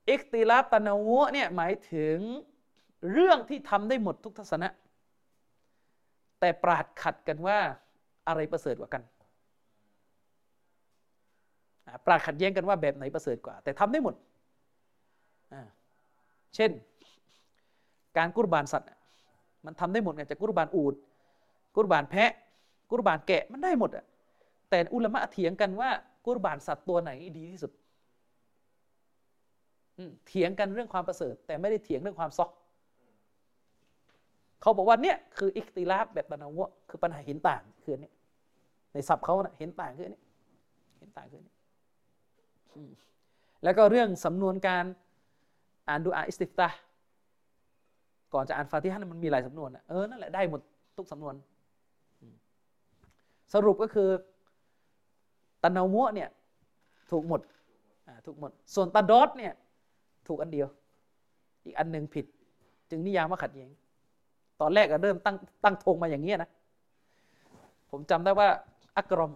[0.09, 2.19] อิคติลาตะนาวะเนี่ยหมายถึง
[3.13, 4.69] เรื่องที่ทำได้หมดทุกทัศนะ
[6.41, 7.59] แต่ปราดขัดกันว่า
[8.29, 9.03] อะไรประเสริฐกว่ากัน
[12.07, 14.15] ปราดขัดแย้งกันว่าแบบไหนประเสริฐกว่า แต่ทำได้หมด
[16.55, 16.71] เช่น
[18.17, 18.89] การกุรบานสัตว์
[19.67, 20.95] มันทำได้หมดไงจากกุรบานอูด
[21.77, 22.33] กุรบานแพะ
[22.91, 24.05] กุรบานแกะมันได้หมดอะ
[24.71, 25.91] แต่อุลามะเถียงกันว่า
[26.27, 27.73] กุรบานสัตว์ตัวไหนดีที่สุด
[30.27, 32.51] เถียงกันเรื่องความประเสริฐ แต่ไม่ได้เถียงเรื่องความซอก
[34.61, 38.11] เขาบอกว่าเนี่ยคืออิคติลาฟแบบตะนาวะคือปัญหาเห็นต่างคือนี้
[38.93, 40.21] ในศัพท์เขานะเห็นต่างคือนี้
[40.99, 41.55] เห็นต่างคือนี้
[43.65, 44.85] แล้วก็เรื่องสำนวนการ
[45.89, 46.69] อ่านดูอาอิสติฟตา
[48.35, 50.61] ก่อนจะอ่านฟาติฮะมันมีหลายสำนวนเออนั่นแหละได้หมด
[50.97, 51.35] ทุกสำนวน
[53.55, 54.09] สรุปก็คือ
[55.63, 56.29] ตันนาวะเนี่ย
[57.11, 57.41] ถูกหมด
[58.27, 59.53] ถูกหมด ส่วนตาดอสเนี่ย
[60.29, 60.69] ถูกอันเดียว
[61.65, 62.27] อีกอันหนึ่งผิด
[62.91, 63.71] จึงนิยามว่าขัดแย้ง
[64.61, 66.51] ตอนแรกก็เริ่มตั้งตั้งธงมาอย่างนี้นะ
[67.91, 68.49] ผมจำได้ว่า
[68.97, 69.33] อักรอม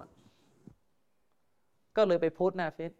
[1.97, 2.93] ก็เลยไปโพสต์หน้าเฟซ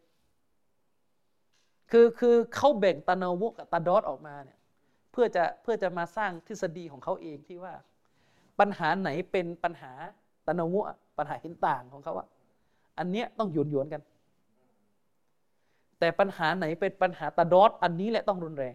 [1.91, 4.59] คือคือเขาแบ่งตานาวกับตาดอสออกมาเนี่ย
[5.13, 7.75] เพื่อจะเพื่อจะมาสร้างทฤษฎีของเขาเองที่ว่า
[8.61, 9.93] ปัญหาไหนเป็นปัญหา
[10.47, 10.77] ตานาว
[11.19, 12.27] ปัญหาเห็นต่างของเขาว่า
[12.99, 14.03] อันเนี้ยต้องหยวนหยวนกัน
[15.99, 18.75] แต่ปัญหาไหนเป็นปัญหาตาดอสอันนี้แหละต้องรุนแรง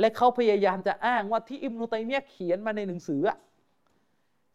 [0.00, 3.22] และเขาพยายามจะอ้างว่าที่อิมนุตัยมียเขียนมาในหนังสือ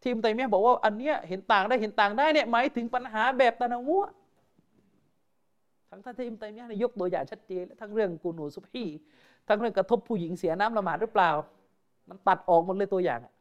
[0.00, 4.10] ที่อิมนุตัยมียบอกว่าอันเนี้ยเห็นต่างได้เห็นต่างได้เนี่ยหมายถึงปัญหาแบบตะนาวะ
[5.90, 8.84] ทั้งท่านที่อิมนุตัยมียยกตัวอย่างชัดเจนทั้งเรื่องกูนูซุพี
[9.48, 11.30] ทั้งเรื่องกระทบผู้หญิงเสียน้ำละหมาดหรือเปล่า
[12.08, 13.32] มันตัดออกหมดเลยตัวอย่างอะ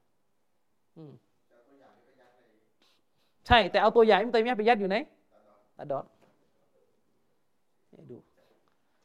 [3.47, 4.97] ใช่ แต่เอาตัวอย่างอิมตัยมียไปยัดอยู่ไหน
[5.77, 6.05] ตาดอด
[8.11, 8.17] ดู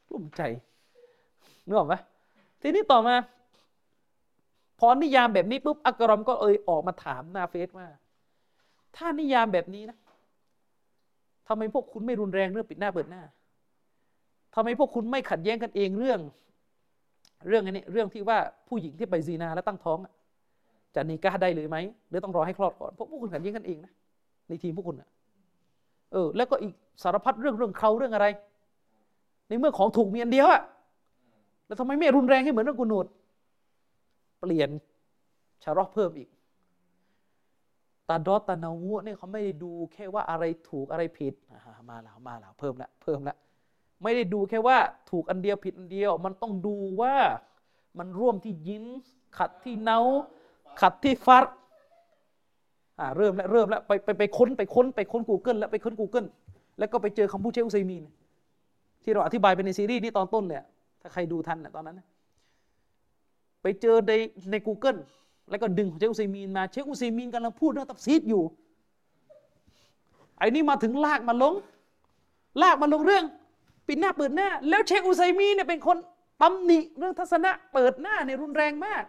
[0.09, 0.43] กลุ้มใจ
[1.67, 1.95] นึกออกไหม
[2.63, 3.17] ทีนี้ต่อมา
[4.79, 7.87] พอนิยามแบบนี้ปุ๊บอักรอมก็เอ่ยออกมาถามนาเฟซว่า
[8.97, 9.99] ถ้านิยามแบบนี้นะ
[11.49, 13.23] ทำไมพวกคุณไม่รุนแรงเรื่องปิดหน้าเปิดหน้า
[14.55, 16.21] ทำไมพวกคุณไม่ขัดแย้งกันเองเรื่อง
[17.49, 19.99] เรื่องนี้เรื่องที่ว่าผู้หญิงที่ไปซีนาแล้วตั้งท้อง
[20.95, 21.77] จะนีก้าได้เลยไหม
[22.09, 23.93] หรือต้องรอให้คลอดก่อนเพราะพวกคุณขัดแย้งกันเองนะ
[24.49, 25.09] ในทีมพวกคุณอะ
[26.13, 28.27] เออ แล้วก็อีกสารพัดเรื่องเรื่องเขาเรื่องอะไร
[29.49, 30.63] ในเมื่อของถูกมีอันเดียวอะ
[31.71, 33.07] แล้วทำไมไม่รุนแรงให้เหมือนเรื่องกุนูด
[34.41, 34.71] เปลี่ยน
[35.63, 36.29] ชารอเพิ่มอีก
[38.09, 41.35] ตาดอตตานาวเนี่ยเขาไม่ได้ดูแค่ว่าอะไรถูกอะไรผิด
[41.91, 43.37] มาแล้วมาแล้วเพิ่มละเพิ่มละ
[44.03, 44.79] ไม่ได้ดูแค่ว่า
[45.11, 47.15] ถูกอันเดียวผิดอันเดียว มันต้องดูว่า
[47.99, 48.85] มันร่วมที่ยิน
[49.39, 49.99] ขัดที่เนา
[50.81, 51.45] ขัดที่ฟัด
[52.99, 56.27] อ่าเริ่มแล้วเริ่มแล้วไปไปไปค้นไปค้นไปค้น Google แล้วไปค้น Google
[56.79, 58.05] แล้วก็ไปเจอคำพูดเชคอุซัยมีน
[59.03, 60.65] ที่เราอธิบายไปในซีรีส์นี้ตอนต้นเลย
[61.01, 62.01] ถ้าใครดูทันนะตอนนั้น
[63.62, 64.12] ไปเจอใน
[64.51, 64.99] ใน Google
[65.51, 68.43] แล้วก็ดึงเชคอุซัยมีนมา เชคอุซัยมีนกำลังพูดเรื่องตับซีดอยู่
[70.39, 71.55] ไอ้นี่มาถึงลากมาลง
[72.62, 73.25] ลากมาลงเรื่อง
[73.87, 75.97] ปิดหน้าเปิดหน้า แล้วเชคอุซัยมีนเนี่ยเป็นคน
[76.43, 79.05] ตำหนิเรื่องทัศนะเปิดหน้าในรุนแรงมาก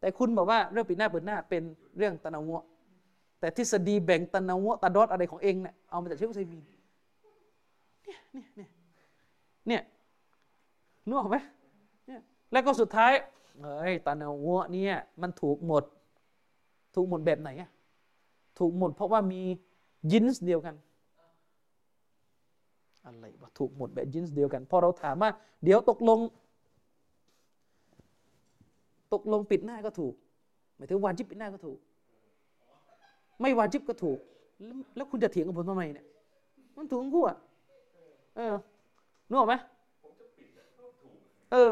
[0.00, 1.62] แต่คุณบอกว่าเรื่องปิดหน้าเปิดหน้าเป็น
[1.98, 2.64] เรื่องตะนาวะ
[3.40, 6.64] แต่ทฤษฎีแบ่งตะนาวะตะดอดอะไรของเองเนี่ยเอามาจากเชคอุซัยมีน
[8.04, 8.68] เนี่ยเนี่ยเนี่ย
[9.68, 9.82] เนี่ย
[11.06, 11.36] นึกออกไหม
[12.52, 13.12] แล้วก็สุดท้าย
[13.60, 15.84] เฮ้ยตานวัวเนี่ยมันถูกหมด
[16.94, 17.70] ถูกหมดแบบไหนอะ
[18.58, 19.40] ถูกหมดเพราะว่ามี
[20.12, 20.74] ยินส์เดียวกัน
[23.04, 25.30] อะไรวะถูกหมดแบบยินส์เดียวกันพอเราถามว่า
[25.64, 26.18] เดี๋ยวตกลง
[29.12, 30.14] ตกลงปิดหน้าก็ถูก
[30.76, 31.78] หมายถึงวาจิบปิดหน้าก็ถูก
[33.40, 34.18] ไม่วาจิบก็ถูก
[34.96, 36.06] แล้วคุณจะเถียงกับผมทำไมเนี่ย
[36.76, 37.36] มันถูกทั้งคู่อะ
[38.36, 38.54] เออ
[39.28, 39.54] นึกออกไหม
[41.50, 41.70] เออ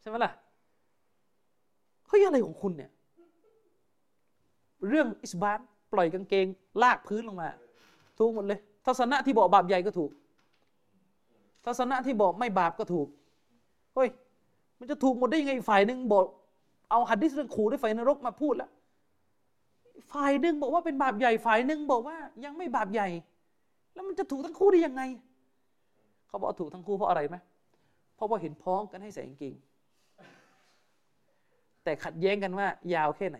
[0.00, 0.32] ใช่ไหมล่ะ
[2.08, 2.90] เฮ้ยอะไรของคุณเนี่ย
[4.88, 5.60] เรื่องอิสบาน
[5.92, 6.46] ปล่อยกางเกง
[6.82, 7.48] ลากพื้นลงมา
[8.18, 10.10] ถูกหมดเลย ทัศนะที่บอกบาปใหญ่ก็ถูก
[11.66, 13.08] ทัศนะที่บอกไม่บาปก็ถูก
[13.94, 14.08] เฮ้ย
[14.78, 16.24] มันจะถูกหมดได้ยังไงฝ่ายหนึ่งบอก
[16.90, 18.70] เอาหัดดิสเรื่องขู่ด้วยไฟนรกมาพูดแล้ว
[20.12, 23.08] ฝ่ายหนึ่งบอกว่าเป็นบาปใหญ่ฝ่ายหนึ่งบอกว่า ยังไม่บาปใหญ่
[23.94, 25.02] แล้วมันจะถูกทั้งคู่ได้ยังไง
[26.28, 27.36] เขาบอกถูกทั้งคู่เพราะอะไรไหม
[28.18, 29.54] เพราะว่าเห็นพ้องกันให้ใส่กางเกง
[31.84, 33.38] แต่ขัดแย้งกันว่ายาวแค่ไหน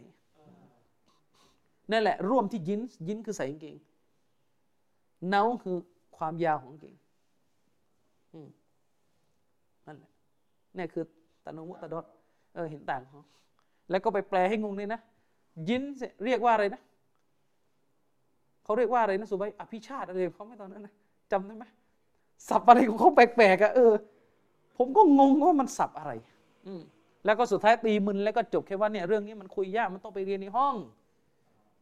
[1.93, 3.77] นั่นแหละ ร่วมที่ยินยินคือใส่กางเกง
[5.29, 5.77] เนาคือ
[6.17, 6.97] ความยาวของกางเกง
[8.33, 8.49] อืม
[9.87, 10.11] นั่นแหละ
[10.77, 11.05] นี่คือ
[11.45, 12.05] ตานุมุตะดอด
[12.55, 13.23] เออเห็นต่างเขา
[13.91, 15.01] แล้วก็ไปแปลให้งงเลยนะ
[15.69, 15.83] ยิน
[16.25, 16.83] เรียกว่าอะไรนะ
[18.65, 20.95] เขาเรียกว่าอะไรนะสุบัยอภิชาติอะไรเขาไม่ตอนนั้นนะ
[21.33, 21.65] จำได้ไหม
[22.49, 23.93] สับอะไรของเขาแปลกๆอะเออ
[24.79, 26.13] ผมก็งงว่ามันสับอะไร
[26.67, 26.83] อืม
[27.25, 30.75] แล้วก็สุดท้ายตีมึนแล้วก็จบแค่ว่าเนี่ยเรื่องนี้มันคุยยากมันต้องไปเรียนในห้อง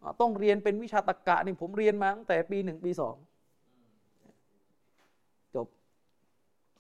[0.02, 3.16] อาต้องเรียนเป็นวิชาตรรกะนี่ผมเรียนมาตั้งแต่ปีหนึ่งปีสอง
[5.55, 5.66] จบ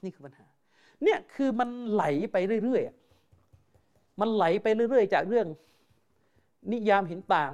[0.04, 0.46] นี่คือปัญหา
[1.04, 2.96] เนี่ยคือมันไหลไปเรื่อยๆอะ
[4.20, 5.46] มันไหลไปเรื่อย ๆ จากเรื่อง
[6.72, 7.50] นิยามเห็นต่าง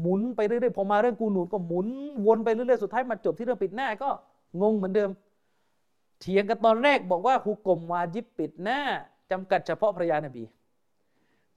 [0.00, 1.86] หมุนไปเรื่อยๆพอมาเรื่องกูนูนก็หมุน
[2.26, 4.08] วนไปเรื่อยๆสุดท้ายมาจบที่เรื่องปิดหน้าก็
[4.62, 5.10] งงเหมือนเดิม
[6.20, 8.80] เถียงกันตอนแรกบอกว่าฮุกกลมวาจิบปิดหน้า
[9.30, 10.44] จำกัดเฉพาะภรรยานบี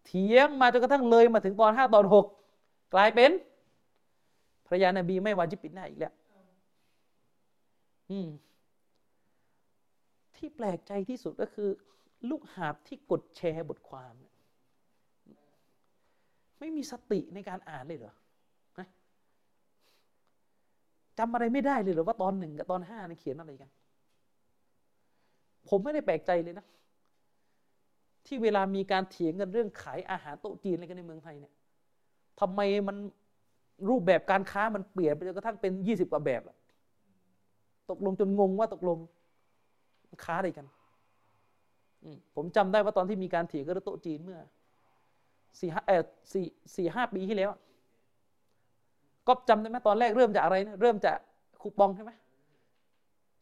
[0.05, 2.25] เถียงมาจนกระทั่งเลยมาถึงตอนห้าตอนหก
[2.93, 3.31] กลายเป็น
[4.65, 6.13] ภรรยานบีไม่วาจิบปิดหน้าอีกแล้ว
[8.11, 8.29] อืม
[10.35, 11.69] ที่แปลกใจที่สุดก็คือ
[12.29, 14.13] ลูกหาบที่กดแชร์บทความ
[16.59, 18.13] ไม่มีสติในการอ่านเลยเหรอ
[18.79, 18.87] นะ
[21.17, 23.69] จำอะไรไม่ได้เลยเหรอว่าตอนหนึ่งกับตอนห้าเนี่ยเขียนอะไรกัน
[25.69, 26.65] ผมไม่ได้แปลกใจเลยนะ
[28.25, 31.53] ที่เวลามีการเถียงกันเรื่องขายอาหารโต๊ะจีนอะไรกันในเมืองไทยเนี่ย
[32.39, 32.97] ทำไมมัน
[33.89, 36.57] รูปแบบการค้ามันเปลี่ยนไปจนกระทั่งเป็นยี่สิบกว่าแบบละ
[37.89, 38.97] ตกลงจนงงว่าตกลง
[40.23, 40.67] ค้าอะไรกัน
[42.35, 44.39] ผมจำได้ว่าตอนที่มีการเถียงกันเรื่องโต๊ะจีนเมื่อ
[45.59, 47.49] สี่ห้าเออสี่สี่ห้าปีที่แล้ว
[49.27, 51.17] ก็จำได้ไหมตอนแรกเริ่มจากอะไรนะเริ่มจาก
[51.61, 52.11] คูปองใช่ไหม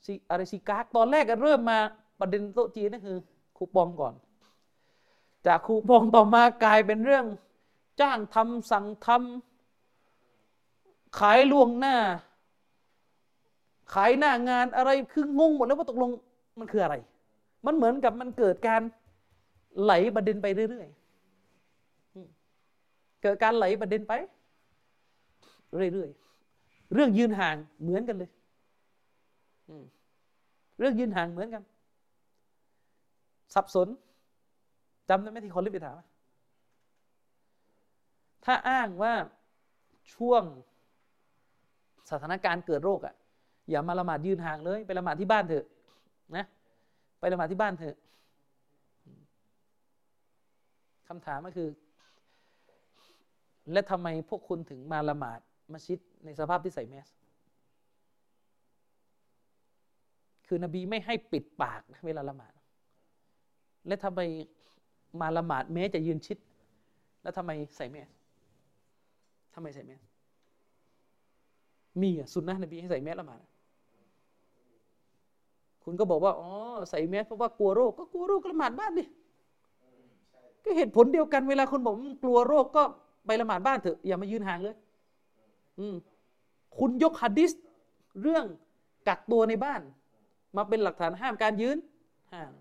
[0.05, 1.79] ซีอะไรซีการ์ดตอนแรกก็เริ่มมา
[2.21, 3.17] ประเด็นโต๊ะจีนนั่นคือ
[3.57, 4.13] คูปองก่อน
[5.47, 7.25] จากคูปองต่อมากลายเป็นเรื่อง
[8.01, 11.95] จ้างทำสั่งทำขายล่วงหน้า
[13.93, 16.09] ขายหน้างานอะไรคืองงหมดแล้วว่าตกลง
[16.59, 16.95] มันคืออะไร
[17.65, 18.81] มันเหมือนกับมันเกิดการ
[19.81, 24.13] ไหลประเด็นไปเรื่อยๆเกิดการไหลประเด็นไป
[25.75, 28.31] เรื่อยๆเรื่องยืนห่างเหมือนกันเลย
[30.79, 31.63] เรื่องยืนห่างเหมือนกัน
[33.53, 33.87] สับสน
[35.09, 35.97] จำได้ไหมที่คนรีบไปถาม
[38.45, 39.13] ถ้าอ้างว่า
[40.13, 40.43] ช่วง
[42.11, 43.15] สถานการณ์เกิดโรคอะ
[43.69, 45.65] อย่ามาละหมาดยืนห่างเลย ไปละหมาดที่บ้านเถอะ
[46.35, 46.45] นะ
[47.19, 47.95] ไปละหมาดที่บ้านเถอะ
[51.07, 51.69] คำถามก็คือ
[53.71, 55.39] และทำไมพวกคุณถึงมาละหมาด
[55.71, 57.07] มัสยิดในสภาพที่ใส่แมส
[60.47, 62.53] คือนบีไม่ให้ปิดปากนะเวลาละหมาด
[63.87, 64.19] และทำไม
[65.21, 66.37] มาละหมาดแม้จะยืนชิด
[67.21, 68.09] แล้วทำไมใส่แมส
[69.53, 70.01] ทำไมใส่แมส
[72.01, 73.41] มีอะสุนนะนบีให้ใส่แมสละหมาด
[75.83, 76.49] คุณก็บอกว่าอ๋อ
[76.89, 79.03] ใส่แมสเพราะว่ากลัวโรคก็กลัวโรคละหมาดบ้านดิ
[80.63, 82.83] ก็เหตุผลเดียวกันเวลาคนบอกกลัวโรคก็
[83.25, 84.75] ไปละหมาดบ้านเถอะอย่ามายืนห่างเลย
[85.79, 85.95] อืม
[86.77, 87.51] คุณยกฮัดดิส
[88.21, 88.45] เรื่อง
[89.07, 89.81] กักตัวในบ้าน
[90.55, 91.77] มาเป็นหลักฐานห้ามการยืน
[92.33, 92.51] ห่าง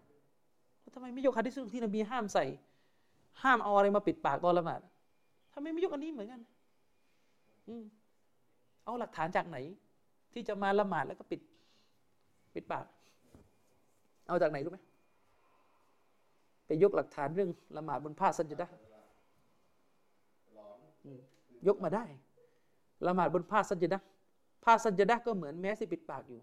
[0.92, 2.44] ทำไมไม่ยกฮัดดิสที่นบีห้ามใส่
[3.42, 4.80] ห้ามเอาอะไรมาปิดปากตอนละหมาด
[5.52, 6.40] ทำไมไม่ยกอันนี้เหมือนกัน
[7.68, 7.84] อืม
[8.84, 9.58] เอาหลักฐานจากไหน
[10.32, 11.40] ที่จะมาละหมาดแล้วก็ปิด
[12.54, 12.84] ปิดปาก
[14.28, 14.78] เอาจากไหนรู้ไหม
[16.66, 18.72] ไปยกหลักฐานเรื่องละหมาดบนผ้าสัจดะห์
[21.04, 21.20] อืม
[21.68, 22.04] ยกมาได้
[23.06, 24.00] ละหมาดบนผ้าสัจดะ
[24.64, 26.40] ผ้าสัจดะก็เหมือนแม้สิปิดปากอยู่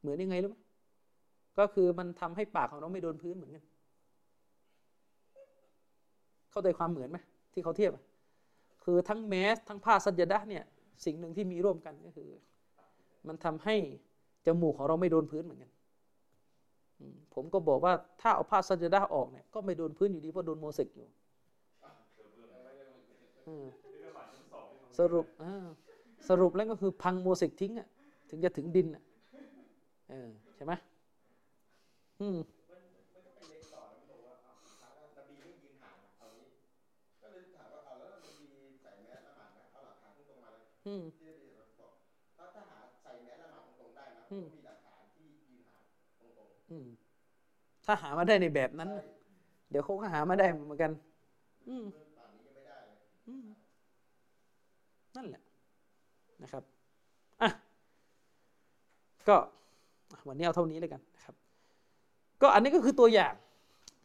[0.00, 0.56] เหมือนยังไงรู้ไหม
[1.58, 3.64] ก็คือมันทำให้ปากของเราไม่โดนพื้นเหมือนกัน
[6.50, 7.18] เข้าใจความเหมือนไหม
[7.52, 7.92] ที่เขาเทียบ
[8.84, 10.64] คือทั้งแมสทั้งผ้าสัจดะเนี่ย
[11.04, 12.28] สิ่งหนึ่งที่มีร่วมกันก็คือ
[13.28, 13.76] มันทำให้
[14.46, 15.70] จมูกของเราไม่โดนพื้นเหมือนกัน
[17.34, 21.08] ผมก็บอกว่าถ้าเอาผ้าสัจดะออกเนี่ยก็ไม่โดนพื้นอยู่ดีเพราะโดนโมเสกอยู่
[24.98, 25.26] สรุป
[26.28, 27.88] สรุปแล้วก็คือพังโมเสกทิ้งอะ
[28.30, 29.02] ถึงจะถึงดินอะ
[30.56, 30.72] ใช่ไหม
[32.20, 32.38] อืม
[40.86, 41.02] อืม
[42.36, 46.06] ถ้าถ้าหาใส่แมสละหมาดตรงๆได้นะอืมมีหลักฐานที่ยืนหาตรง
[46.70, 46.86] อืม
[47.86, 48.90] ถ้าหามาได้ในแบบนั้น
[49.70, 50.92] เดี๋ยวเขาก็หามาได้เหมือนกัน
[51.68, 53.46] อืมๆป่านนี้ยังไม่ได้เลยอืม
[55.16, 55.42] นั่นแหละ
[56.42, 56.62] นะครับ
[57.42, 57.50] อะ
[59.28, 59.36] ก็
[60.10, 61.13] อะวันนี้เอาเท่านี้เลยกันนะครับ
[62.42, 63.34] ก็อันนี้ก็คือตัวอย่าง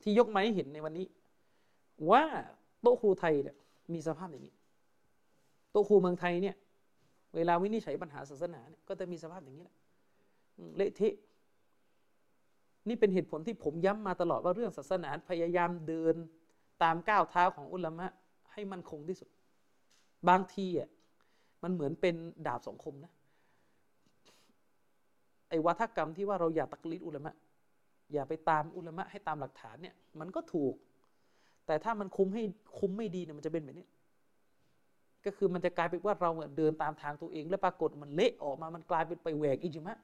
[0.01, 1.07] ที่ยกมาให้เห็นในวันนี้
[2.11, 2.23] ว่า
[2.81, 3.55] โต๊ะครูไทยเนี่ย
[3.93, 4.53] มีสภาพอย่างนี้
[5.71, 6.55] โต๊ะครูเมืองไทยเนี่ย
[7.35, 9.75] เวลาวินิจฉัยปัญหาศาสนาเนี่ยก็จะมีสภาพอย่างนี้แหละ
[10.75, 11.15] เละเทะ
[12.87, 16.15] นี่เป็นเหตุผลที่ผมย้ำมาตลอดว่าเรื่องศาสนาพยายามเดิน
[16.83, 18.07] ตามก้าวเท้าของอุลามะ
[18.51, 19.29] ให้มันคงที่สุด
[20.29, 20.89] บางทีอะ
[21.63, 22.15] มันเหมือนเป็น
[22.47, 23.11] ดาบสองคมนะ
[25.49, 27.33] ไอ้วัฒกรรมที่ว่าเราอย่าตักลิดอุลามะ
[28.13, 30.73] อย่าไปตามอุลามะให้ตามหลักฐานเนี่ย มันก็ถูก
[31.65, 32.43] แต่ถ้ามันคุมให้
[32.79, 33.87] คุมไม่ดีเนี่ยมันจะเป็นแบบนี้
[35.25, 39.97] ก็คือมันจะกลายเป็นว่าเราเดินตามทางตัวเอง แล้วปรากฏมันเละออกมามันกลายเป็นไปแหวกอิจมะ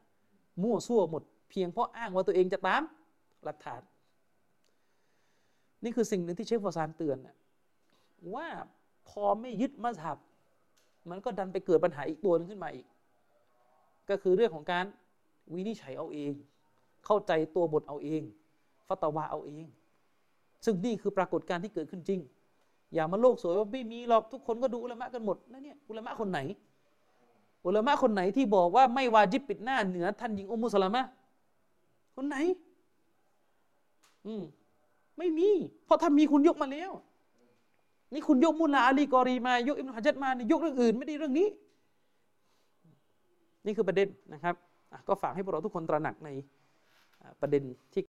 [0.62, 2.84] มั่วซั่วหมด เพียงเพราะอ้างว่าตัวเองจะตาม
[3.44, 3.82] หลักฐาน
[5.84, 7.36] นี่คือสิ่งหนึ่งที่เชฟฟอซานเตือนน่ะ
[8.36, 8.48] ว่า
[9.10, 10.20] พอไม่ยึดมัสฮับ
[11.10, 12.86] มันก็ดันไปเกิดปัญหาอีกตัวหนึงขึ้นมาอีก
[14.10, 14.86] ก็คือเรื่องของการ
[15.54, 16.34] วินิจฉัยเอาเอง
[17.06, 18.24] เข้าใจตัวบทเอาเอง
[18.88, 19.66] ฟัตวาเอาเอง
[20.66, 22.20] ซึ่งนี่คือปรากฏการณ์ที่เกิดขึ้นจริง
[22.94, 26.40] อย่ามาโลกสวยว่าไม่มีหรอกทุกคนก็ดูอุลามะกันหมดนะเนี่ยอุลามะคนไหน
[27.66, 31.04] อุลามะคนไหนที่บอกว่าไม่วาจิบปิดหน้าเหนือท่านหญิงอุมุสลามะ
[32.16, 32.38] คนไหน
[34.26, 34.44] อืม
[35.18, 35.50] ไม่มี
[35.86, 36.92] เพราะถ้ามีคุณยกมาแล้ว
[38.14, 41.48] นี่คุณยกมุลลาอาลีกอรีมายกอิบนุฮะจัดมานี่ยกเรื่องอื่นไม่ได้เรื่องนี้
[43.66, 44.56] นี่คือประเด็นนะครับ
[45.08, 46.30] ก็ฝากให้พวกเราทุกคนตระหนักใน
[47.42, 47.64] ประเด็น
[47.94, 48.04] ที่